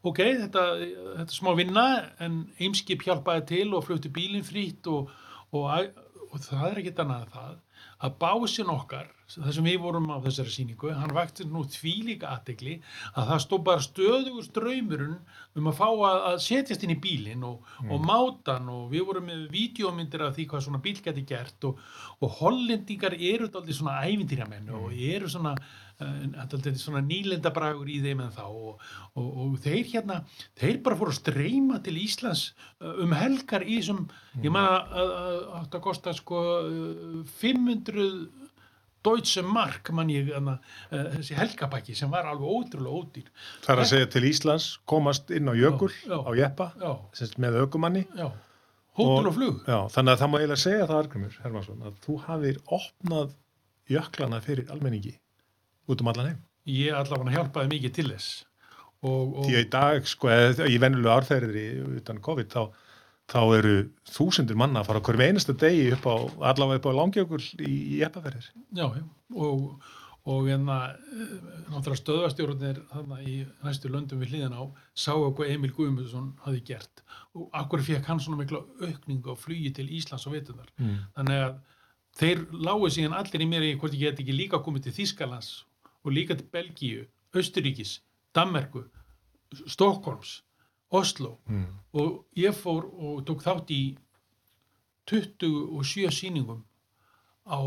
ok, 0.02 0.22
þetta, 0.44 0.62
þetta 0.82 1.26
er 1.28 1.36
smá 1.36 1.52
vinna 1.58 1.86
en 2.24 2.40
eimskip 2.62 3.04
hjálpaði 3.06 3.44
til 3.52 3.68
og 3.76 3.84
flutti 3.86 4.12
bílinn 4.12 4.46
frýtt 4.46 4.88
og, 4.90 5.12
og, 5.54 5.92
og 6.28 6.40
það 6.42 6.64
er 6.70 6.82
ekkert 6.82 7.04
annað 7.04 7.26
en 7.26 7.36
það 7.36 7.60
að 8.02 8.14
básin 8.18 8.70
okkar, 8.72 9.10
það 9.30 9.52
sem 9.54 9.66
við 9.66 9.76
vorum 9.82 10.08
á 10.10 10.18
þessari 10.24 10.52
sýningu, 10.52 10.90
hann 10.96 11.14
vakti 11.14 11.44
nú 11.46 11.62
þvílíka 11.70 12.32
aðtegli 12.34 12.74
að 13.12 13.28
það 13.30 13.42
stóð 13.44 13.62
bara 13.68 13.84
stöðugur 13.84 14.46
ströymurinn 14.48 15.14
um 15.58 15.68
að 15.70 15.78
fá 15.78 15.86
að, 15.86 16.18
að 16.32 16.40
setjast 16.46 16.82
inn 16.82 16.94
í 16.96 16.98
bílinn 17.02 17.46
og, 17.46 17.62
og 17.86 18.02
máta 18.02 18.58
hann 18.58 18.72
og 18.74 18.90
við 18.90 19.06
vorum 19.08 19.30
með 19.30 19.46
vídeómyndir 19.54 20.26
af 20.26 20.34
því 20.36 20.48
hvað 20.50 20.66
svona 20.66 20.82
bíl 20.82 20.96
geti 21.04 21.24
gert 21.28 21.68
og, 21.70 21.78
og 22.18 22.36
hollendingar 22.40 23.16
eru 23.18 23.50
daldið 23.52 23.78
svona 23.78 24.00
ævintýramenn 24.08 24.74
og 24.80 24.90
eru 24.90 25.30
svona 25.30 25.54
uh, 26.02 26.44
daldið 26.52 26.78
svona 26.82 27.02
nýlendabragur 27.06 27.88
í 27.92 28.00
þeim 28.04 28.22
en 28.26 28.34
þá 28.34 28.44
og, 28.48 28.82
og, 29.14 29.28
og 29.46 29.56
þeir 29.64 29.84
hérna 29.94 30.20
þeir 30.60 30.80
bara 30.84 30.98
fóru 31.00 31.14
að 31.14 31.20
streyma 31.20 31.80
til 31.86 31.96
Íslands 32.02 32.44
uh, 32.82 32.92
um 33.04 33.14
helgar 33.16 33.64
í 33.66 33.80
þessum 33.80 34.06
ég 34.42 34.54
maður 34.54 34.78
að, 34.78 35.12
að, 35.16 35.42
að 35.58 35.68
það 35.74 35.84
kosta 35.88 36.16
sko 36.18 36.44
uh, 36.62 37.20
500 37.40 38.08
Deutsche 39.02 39.42
Mark 39.42 39.90
mann 39.90 40.10
ég 40.14 40.30
uh, 40.38 40.52
þessi 40.90 41.34
helgabæki 41.34 41.94
sem 41.98 42.10
var 42.12 42.28
alveg 42.30 42.46
ótrúlega 42.46 43.00
ódýr. 43.02 43.32
Það 43.64 43.74
er 43.74 43.82
að 43.82 43.90
segja 43.90 44.10
til 44.14 44.24
Íslands, 44.28 44.68
komast 44.86 45.32
inn 45.34 45.50
á 45.50 45.54
jökul, 45.58 45.90
Já, 46.04 46.14
já. 46.14 46.18
á 46.22 46.30
jeppa, 46.38 46.68
já, 46.78 46.92
með 47.42 47.58
aukumanni. 47.64 48.04
hótel 48.94 49.30
og 49.32 49.34
flug. 49.34 49.62
Já, 49.66 49.78
þannig 49.90 50.14
að 50.14 50.22
það 50.22 50.30
má 50.30 50.38
eiginlega 50.38 50.62
segja 50.62 50.86
það, 50.86 50.98
Argrimur 51.02 51.38
Hermansson, 51.42 51.82
að 51.88 51.98
þú 52.06 52.18
hafðir 52.28 52.62
opnað 52.78 53.34
jöklana 53.90 54.40
fyrir 54.44 54.70
almenningi 54.70 55.16
út 55.88 56.00
um 56.04 56.08
allan 56.12 56.26
heim. 56.32 56.40
ég 56.66 56.94
allavega 56.94 57.34
hjálpaði 57.36 57.72
mikið 57.74 57.92
til 57.98 58.08
þess 58.12 58.44
og, 59.02 59.32
og 59.34 59.46
Því 59.48 59.56
að 59.58 59.64
í 59.64 59.70
dag, 59.72 60.04
sko, 60.06 60.28
eða 60.30 60.68
í 60.70 60.76
venjulegu 60.78 61.10
árferðri 61.16 61.64
utan 61.98 62.20
COVID, 62.22 62.52
þá, 62.54 62.62
þá 63.32 63.40
eru 63.58 63.72
þúsundir 64.06 64.54
manna 64.60 64.82
að 64.84 64.92
fara 64.92 65.00
hverjum 65.08 65.24
einasta 65.26 65.56
degi 65.58 65.88
upp 65.96 66.06
á, 66.06 66.14
allavega 66.52 66.78
upp 66.78 66.86
á 66.86 66.98
langjökul 67.00 67.42
í, 67.58 67.72
í 67.96 67.98
jeppaferðir. 68.04 68.52
já, 68.70 68.86
já, 68.86 69.02
og 69.34 69.82
og 70.22 70.44
hérna, 70.46 70.94
eh, 70.94 71.30
náttúrulega 71.66 71.98
stöðvastjórnir 71.98 72.76
þarna 72.92 73.16
í 73.26 73.40
næstu 73.66 73.88
löndum 73.90 74.20
við 74.22 74.36
hliðan 74.36 74.54
á 74.54 74.62
sáu 74.94 75.32
hvað 75.34 75.50
Emil 75.50 75.72
Guðmundsson 75.74 76.28
hafi 76.44 76.60
gert 76.68 77.02
og 77.34 77.48
akkur 77.58 77.82
fekk 77.82 78.06
hann 78.06 78.20
svona 78.22 78.38
mikla 78.38 78.60
aukningu 78.86 79.34
á 79.34 79.36
flugi 79.36 79.72
til 79.74 79.88
Íslands 79.90 80.28
og 80.30 80.36
veitunar 80.36 80.70
Mm. 80.78 81.00
þannig 81.18 81.40
að 81.42 81.58
þeir 82.22 82.44
lágu 82.54 82.86
síðan 82.94 83.18
allir 83.18 83.42
í 83.42 83.48
mér 83.50 83.66
í 83.66 83.74
hvort 83.80 83.98
ég 83.98 84.04
get 84.14 84.20
ekki 84.22 84.36
líka 84.38 84.62
komið 84.62 84.84
til 84.86 84.92
Þískalands 85.00 85.50
og 86.04 86.12
líka 86.12 86.36
til 86.36 86.46
Belgíu, 86.52 87.06
Östuríkis, 87.34 88.00
Danmerku, 88.34 88.84
Stokkólms, 89.66 90.42
Oslo 90.90 91.38
Mm. 91.48 91.66
og 91.92 92.26
ég 92.36 92.52
fór 92.52 92.84
og 92.92 93.24
tók 93.24 93.42
þátt 93.42 93.70
í 93.70 93.96
27 95.06 96.10
sýningum 96.10 96.62
á 97.46 97.58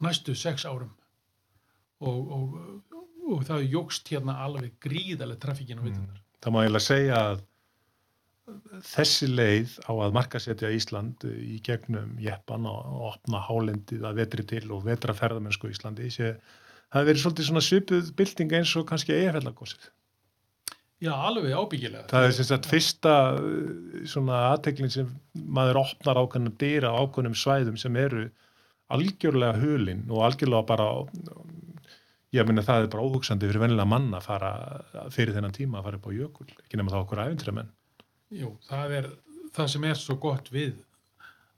næstu 0.00 0.34
sex 0.34 0.64
árum 0.64 0.92
og, 2.00 2.32
og, 2.32 2.82
og 3.32 3.44
það 3.44 3.70
jógst 3.72 4.08
hérna 4.08 4.36
alveg 4.44 4.76
gríðarlega 4.80 5.40
trafikkin 5.40 5.80
á 5.80 5.84
veitunar. 5.86 6.20
Það 6.42 6.52
má 6.52 6.60
eiginlega 6.62 6.84
segja 6.84 7.20
að 7.30 7.42
þessi 8.84 9.28
leið 9.30 9.78
á 9.88 9.92
að 10.04 10.16
markasetja 10.18 10.70
Ísland 10.76 11.24
í 11.24 11.56
gegnum 11.64 12.18
jeppan 12.20 12.66
og, 12.68 12.82
opna 13.14 13.40
hálendið 13.40 14.04
að 14.04 14.20
vetri 14.20 14.44
til 14.44 14.66
og 14.74 14.84
vetra 14.84 15.16
ferðamennsku 15.16 15.70
í 15.70 15.74
Íslandi 15.76 16.10
sé, 16.12 16.34
það 16.94 17.00
hefur 17.00 17.10
verið 17.10 17.22
svolítið 17.24 17.48
svona 17.48 17.62
svipuð 17.66 18.10
bylting 18.18 18.54
eins 18.54 18.72
og 18.78 18.86
kannski 18.88 19.16
eigafellagósið. 19.16 19.90
Já, 21.02 21.10
alveg 21.26 21.52
ábyggilega. 21.52 22.06
Það 22.08 22.26
er 22.28 22.34
sem 22.36 22.46
sagt 22.48 22.68
fyrsta 22.70 23.14
uh, 23.34 24.04
svona 24.08 24.44
aðteklin 24.52 24.92
sem 24.94 25.10
maður 25.34 25.82
opnar 25.82 26.20
ákveðnum 26.22 26.54
dyra 26.60 26.94
á 26.94 27.02
ákveðnum 27.02 27.34
svæðum 27.36 27.76
sem 27.80 27.98
eru 27.98 28.28
algjörlega 28.94 29.58
hulin 29.58 30.04
og 30.06 30.22
algjörlega 30.28 30.68
bara 30.68 30.88
ég 32.34 32.46
meina 32.46 32.64
það 32.64 32.86
er 32.86 32.90
bara 32.94 33.08
óhugsandi 33.08 33.50
fyrir 33.50 33.62
vennilega 33.64 33.90
manna 33.90 34.20
að 34.20 34.28
fara 34.28 34.52
fyrir 35.12 35.34
þennan 35.36 35.54
tíma 35.56 35.80
að 35.80 35.88
fara 35.88 36.00
upp 36.00 36.08
á 36.08 36.12
jökul, 36.14 36.48
ekki 36.62 36.78
nema 36.78 36.94
það 36.94 37.04
okkur 37.04 37.22
æfintræmenn. 37.24 37.70
Jú, 38.34 38.54
það 38.68 38.96
er 38.98 39.10
það 39.54 39.70
sem 39.74 39.86
er 39.90 40.00
svo 40.00 40.16
gott 40.22 40.50
við 40.54 40.74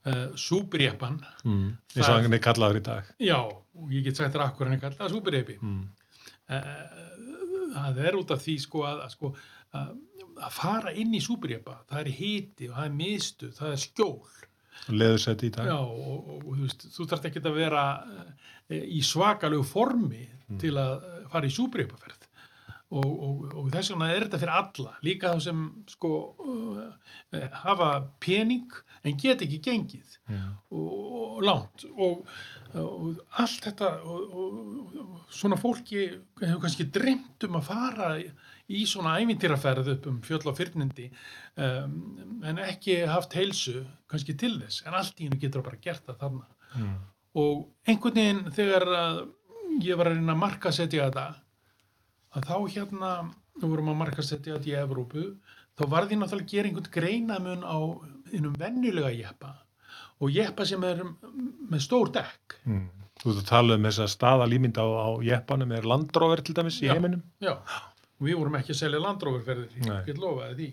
uh, 0.07 0.25
súbrjeppan. 0.39 1.21
Mm. 1.45 1.69
eins 1.95 2.09
og 2.09 2.15
hann 2.15 2.39
er 2.39 2.43
kallaður 2.45 2.81
í 2.81 2.85
dag. 2.87 3.13
Já, 3.23 3.39
ég 3.93 4.07
get 4.07 4.19
sagt 4.21 4.35
þér 4.35 4.47
akkur 4.49 4.71
hann 4.71 4.79
er 4.79 4.83
kallað 4.85 5.15
súbrjepi. 5.15 5.59
Mm. 5.61 5.85
það 7.77 8.03
er 8.07 8.19
út 8.21 8.35
af 8.35 8.43
því 8.45 8.57
sko 8.63 8.85
að, 8.87 9.05
að, 9.05 9.15
sko, 9.17 9.33
að, 9.77 9.95
að 10.47 10.57
fara 10.57 10.95
inn 10.95 11.15
í 11.17 11.23
súbrjepa, 11.25 11.81
það 11.91 12.03
er 12.05 12.13
hiti 12.21 12.71
og 12.71 12.79
það 12.79 12.91
er 12.91 12.97
mistu, 13.03 13.51
það 13.57 13.75
er 13.75 13.83
skjól. 13.83 14.47
Leðursæti 14.93 15.49
í 15.49 15.55
dag. 15.55 15.69
Já, 15.73 15.79
og, 15.81 16.33
og, 16.37 16.43
þú 16.47 16.63
veist, 16.63 16.87
þú 16.95 17.07
þarft 17.11 17.29
ekki 17.31 17.43
að 17.43 17.57
vera 17.57 17.85
e, 18.69 18.81
í 18.99 19.01
svakalegu 19.05 19.65
formi 19.67 20.27
til 20.61 20.75
að 20.79 21.07
eh, 21.09 21.23
fara 21.33 21.49
í 21.49 21.55
súbreypaferð 21.55 22.16
og, 22.95 23.07
og, 23.27 23.45
og 23.59 23.71
þess 23.75 23.91
vegna 23.93 24.09
er 24.15 24.25
þetta 24.27 24.39
fyrir 24.45 24.57
alla, 24.61 24.93
líka 25.03 25.33
þá 25.35 25.41
sem 25.49 25.63
sko 25.91 26.11
uh, 26.39 26.85
hafa 27.65 27.89
pening 28.23 28.71
en 29.07 29.17
get 29.21 29.43
ekki 29.47 29.63
gengið 29.71 30.13
Mm. 30.27 30.57
og, 30.75 30.87
og 31.39 31.43
langt 31.47 31.85
og, 32.03 32.25
og 32.75 33.21
allt 33.39 33.63
þetta 33.69 33.91
og, 34.03 34.33
svona 35.31 35.55
fólki 35.61 36.01
hefur 36.41 36.65
kannski 36.65 36.87
dremt 36.91 37.47
um 37.47 37.61
að 37.61 37.69
fara 37.69 38.09
í 38.19 38.81
svona 38.91 39.13
ævintýraferð 39.23 39.93
upp 39.93 40.09
um 40.11 40.17
fjöll 40.27 40.49
og 40.51 40.57
fyrnindi 40.59 41.07
um, 41.63 41.95
en 42.43 42.59
ekki 42.65 42.97
haft 43.07 43.37
heilsu 43.39 43.85
kannski 44.11 44.35
til 44.35 44.57
þess, 44.65 44.81
en 44.89 44.99
allt 44.99 45.23
í 45.23 45.29
hennu 45.29 45.39
getur 45.45 45.63
bara 45.63 45.79
gert 45.83 46.03
það 46.11 46.19
þarna 46.25 46.47
Mm. 46.77 46.97
og 47.39 47.61
einhvern 47.87 48.19
veginn 48.19 48.51
þegar 48.53 48.89
að 48.99 49.21
ég 49.87 49.97
var 49.97 50.11
að 50.11 50.17
reyna 50.19 50.35
að 50.35 50.43
markasetja 50.43 51.07
þetta 51.07 51.29
að 52.37 52.49
þá 52.51 52.57
hérna 52.77 53.13
við 53.57 53.69
vorum 53.71 53.93
að 53.93 54.01
markasetja 54.03 54.57
þetta 54.57 54.71
í 54.71 54.77
Evrópu 54.83 55.25
þá 55.77 55.85
var 55.93 56.09
því 56.09 56.21
náttúrulega 56.21 56.47
að 56.47 56.53
gera 56.53 56.71
einhvern 56.71 56.93
greinamun 56.97 57.65
á 57.65 57.79
innum 58.37 58.57
venjulega 58.61 59.13
jeppa 59.15 59.55
og 60.21 60.33
jeppa 60.33 60.67
sem 60.69 60.85
er 60.89 61.03
með 61.05 61.83
stór 61.85 62.13
dekk 62.15 62.61
Mm. 62.67 62.87
Þú 63.17 63.31
ert 63.33 63.39
að 63.41 63.49
tala 63.49 63.77
um 63.79 63.87
þess 63.87 64.01
að 64.05 64.11
staðalýmynd 64.13 64.77
á, 64.77 64.87
á 64.87 65.09
jeppanum 65.25 65.71
er 65.73 65.87
landróver 65.89 66.43
til 66.45 66.55
dæmis 66.59 66.77
í 66.85 66.91
heiminum. 66.91 67.23
Já, 67.41 67.55
og 67.57 68.27
við 68.27 68.37
vorum 68.37 68.59
ekki 68.59 68.75
að 68.75 68.81
selja 68.83 69.01
landróverferðir, 69.01 69.71
ég 69.81 70.03
get 70.05 70.21
lofaði 70.21 70.57
því. 70.59 70.69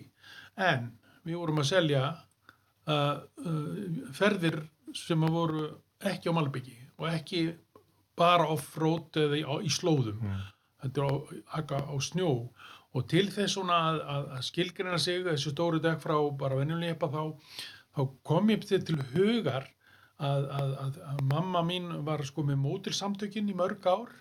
En 0.68 0.90
við 1.24 1.38
vorum 1.40 1.62
að 1.62 1.68
selja 1.70 2.02
uh, 2.12 3.16
uh, 3.24 4.10
ferðir 4.18 4.60
sem 4.94 5.24
að 5.24 5.38
voru 5.38 5.64
ekki 6.04 6.28
á 6.28 6.36
Malbyggi 6.36 6.76
og 7.00 7.08
ekki 7.14 7.40
bara 8.20 8.50
off-road 8.52 9.16
eða 9.24 9.40
í, 9.40 9.42
á, 9.48 9.54
í 9.64 9.72
slóðum. 9.72 10.20
Mm. 10.20 10.44
Þetta 10.84 11.00
er 11.00 11.08
á, 11.08 11.14
aka 11.60 11.80
á 11.88 11.94
snjó. 12.04 12.32
Og 12.94 13.06
til 13.10 13.26
þess 13.32 13.56
svona 13.56 13.78
að, 13.90 14.00
að, 14.14 14.26
að 14.36 14.42
skilgrina 14.48 14.98
sig 15.02 15.24
þessu 15.26 15.54
stóru 15.54 15.80
dekk 15.82 16.02
frá 16.04 16.16
bara 16.38 16.58
venjulega 16.60 16.92
jeppa 16.92 17.08
þá, 17.10 17.22
þá 17.96 18.02
kom 18.30 18.52
ég 18.52 18.66
til 18.68 18.82
til 18.86 18.98
hugar 19.14 19.66
að, 20.22 20.44
að, 20.44 20.74
að, 20.84 21.00
að 21.10 21.24
mamma 21.32 21.64
mín 21.66 21.88
var 22.06 22.22
sko 22.26 22.44
með 22.46 22.60
mótilsamtökin 22.62 23.50
í 23.50 23.56
mörg 23.58 23.88
ár. 23.88 24.12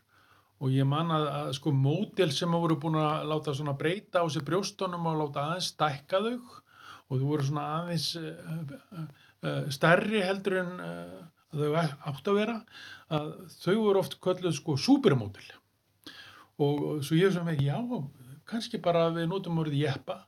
Og 0.64 0.72
ég 0.72 0.88
man 0.88 1.11
að, 1.11 1.27
að 1.27 1.52
sko 1.60 1.73
mótil 1.76 2.30
sem 2.31 2.53
að 2.56 2.65
voru 2.65 2.80
búin 2.80 2.99
að 3.02 3.27
láta 3.30 3.53
svona 3.57 3.76
breyta 3.77 4.23
á 4.23 4.26
sig 4.31 4.45
brjóstunum 4.48 5.10
og 5.11 5.19
láta 5.19 5.48
aðeins 5.49 5.73
stækka 5.73 6.23
þau. 6.23 6.61
Og 7.11 7.19
þú 7.19 7.27
voru 7.27 7.45
svona 7.45 7.65
aðeins 7.81 8.07
uh, 8.18 8.30
uh, 8.56 9.02
uh, 9.44 9.64
stærri 9.76 10.23
heldur 10.23 10.61
en 10.64 10.72
þau 11.53 11.76
átt 11.77 12.30
að 12.31 12.40
vera 12.40 12.56
að 13.14 13.34
þau 13.60 13.76
voru 13.76 14.02
oft 14.02 14.18
kölluð 14.23 14.56
sko 14.57 14.77
supermótil 14.80 15.45
og 16.61 16.84
og 16.89 17.01
svo 17.05 17.17
ég 17.17 17.34
sem 17.34 17.49
ekki, 17.53 17.69
já, 17.69 17.80
kannski 18.49 18.81
bara 18.84 19.07
við 19.15 19.30
notum 19.31 19.61
orðið 19.63 19.85
jeppa. 19.88 20.21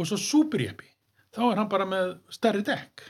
Og 0.00 0.08
svo 0.08 0.18
superjeppi, 0.20 0.88
þá 1.34 1.42
er 1.50 1.60
hann 1.60 1.70
bara 1.72 1.86
með 1.88 2.16
stærri 2.32 2.64
dekk. 2.66 3.04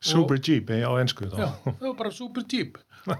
Super 0.00 0.40
Jeep 0.40 0.70
eh, 0.72 0.80
á 0.80 0.92
ennsku 0.96 1.28
þá. 1.28 1.36
Já, 1.42 1.48
það 1.66 1.84
var 1.84 1.96
bara 1.98 2.12
super 2.16 2.44
jeep. 2.48 2.78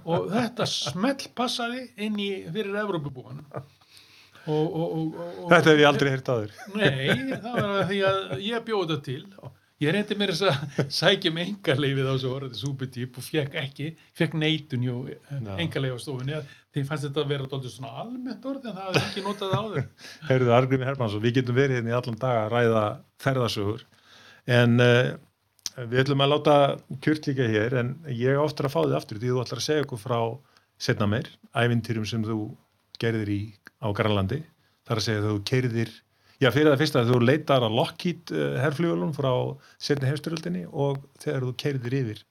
Og 0.08 0.30
þetta 0.32 0.66
smell 0.68 1.28
passaði 1.36 1.86
inn 2.00 2.16
í 2.20 2.30
fyrir 2.48 2.78
Evrópubúan. 2.82 3.42
Og, 4.48 4.64
og, 4.64 4.84
og, 4.96 5.48
Þetta 5.50 5.72
hef 5.74 5.80
ég 5.82 5.88
aldrei 5.88 6.10
heyrt 6.14 6.30
á 6.32 6.34
þér. 6.40 6.54
Nei, 6.72 7.34
það 7.42 7.56
var 7.58 7.72
að 7.74 7.82
því 7.90 7.98
að 8.08 8.44
ég 8.46 8.64
bjóði 8.64 8.94
þetta 8.94 9.04
til 9.10 9.50
Ég 9.80 9.94
reyndi 9.94 10.16
mér 10.20 10.34
þess 10.36 10.44
að 10.44 10.90
sækja 10.92 11.30
með 11.32 11.46
engarleifið 11.54 12.08
á 12.08 12.12
þessu 12.12 12.30
orðið 12.34 12.58
súputýp 12.60 13.14
og 13.16 13.24
fekk 13.24 13.54
ekki, 13.62 13.86
fekk 14.18 14.34
neitun 14.36 14.82
hjá 14.84 14.96
Já. 15.08 15.54
engarleifastofunni 15.64 16.34
að 16.36 16.50
þeim 16.74 16.88
fannst 16.90 17.06
þetta 17.06 17.22
að 17.22 17.32
vera 17.32 17.48
dálítið 17.48 17.72
svona 17.72 17.94
almennt 18.02 18.44
orð 18.50 18.66
en 18.68 18.76
það 18.76 18.84
hafði 18.90 19.02
ekki 19.06 19.24
notað 19.24 19.54
áður. 19.56 19.88
Heyrðu 20.28 20.52
Argrimi 20.58 20.88
Hermansson, 20.88 21.24
við 21.24 21.38
getum 21.38 21.56
verið 21.56 21.80
hérna 21.80 21.94
í 21.94 21.96
allan 21.96 22.20
dag 22.20 22.42
að 22.42 22.52
ræða 22.52 22.84
ferðasögur 23.24 23.86
en 24.58 24.84
uh, 24.84 25.00
við 25.80 26.04
ætlum 26.04 26.26
að 26.26 26.32
láta 26.34 26.58
kjört 27.06 27.30
líka 27.30 27.48
hér 27.48 27.78
en 27.80 27.96
ég 28.12 28.36
á 28.36 28.44
oftar 28.44 28.68
að 28.68 28.76
fá 28.76 28.80
þið 28.82 28.98
aftur 29.00 29.22
því 29.22 29.32
þú 29.32 29.42
ætlar 29.46 29.62
að 29.62 29.68
segja 29.70 29.86
okkur 29.86 30.04
frá 30.04 30.20
setna 30.80 31.08
meir, 31.08 31.32
ævintýrum 31.56 32.08
sem 32.08 32.24
þú 32.28 32.38
gerðir 33.00 33.32
í 33.32 33.40
á 33.80 33.88
Grænlandi 33.96 34.42
þar 34.84 35.00
að 35.00 35.06
segja 35.08 35.24
að 35.24 35.30
þú 35.30 35.42
keirðir 35.48 35.96
já 36.40 36.48
fyrir 36.54 36.70
það 36.72 36.80
fyrsta 36.82 37.02
að 37.02 37.12
þú 37.12 37.20
leitar 37.24 37.66
að 37.66 37.76
Lockheed 37.78 38.32
uh, 38.34 38.56
herflugulum 38.64 39.12
frá 39.16 39.30
setni 39.82 40.10
hefsturöldinni 40.10 40.64
og 40.70 41.02
þegar 41.22 41.46
þú 41.46 41.54
keirðir 41.64 41.98
yfir 42.00 42.24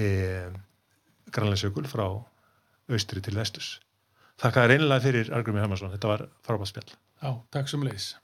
uh, 0.00 0.58
Grænlandsjökul 1.30 1.86
frá 1.90 2.06
austri 2.90 3.22
til 3.22 3.36
vestus 3.38 3.78
Þakka 4.40 4.64
þér 4.64 4.72
einlega 4.78 5.04
fyrir 5.04 5.30
Argrimi 5.36 5.60
Hermansson, 5.60 5.92
þetta 5.92 6.08
var 6.14 6.26
frábært 6.46 6.72
spjall 6.72 6.92
Já, 7.20 7.34
takk 7.52 7.68
sem 7.68 7.82
leis. 7.84 8.14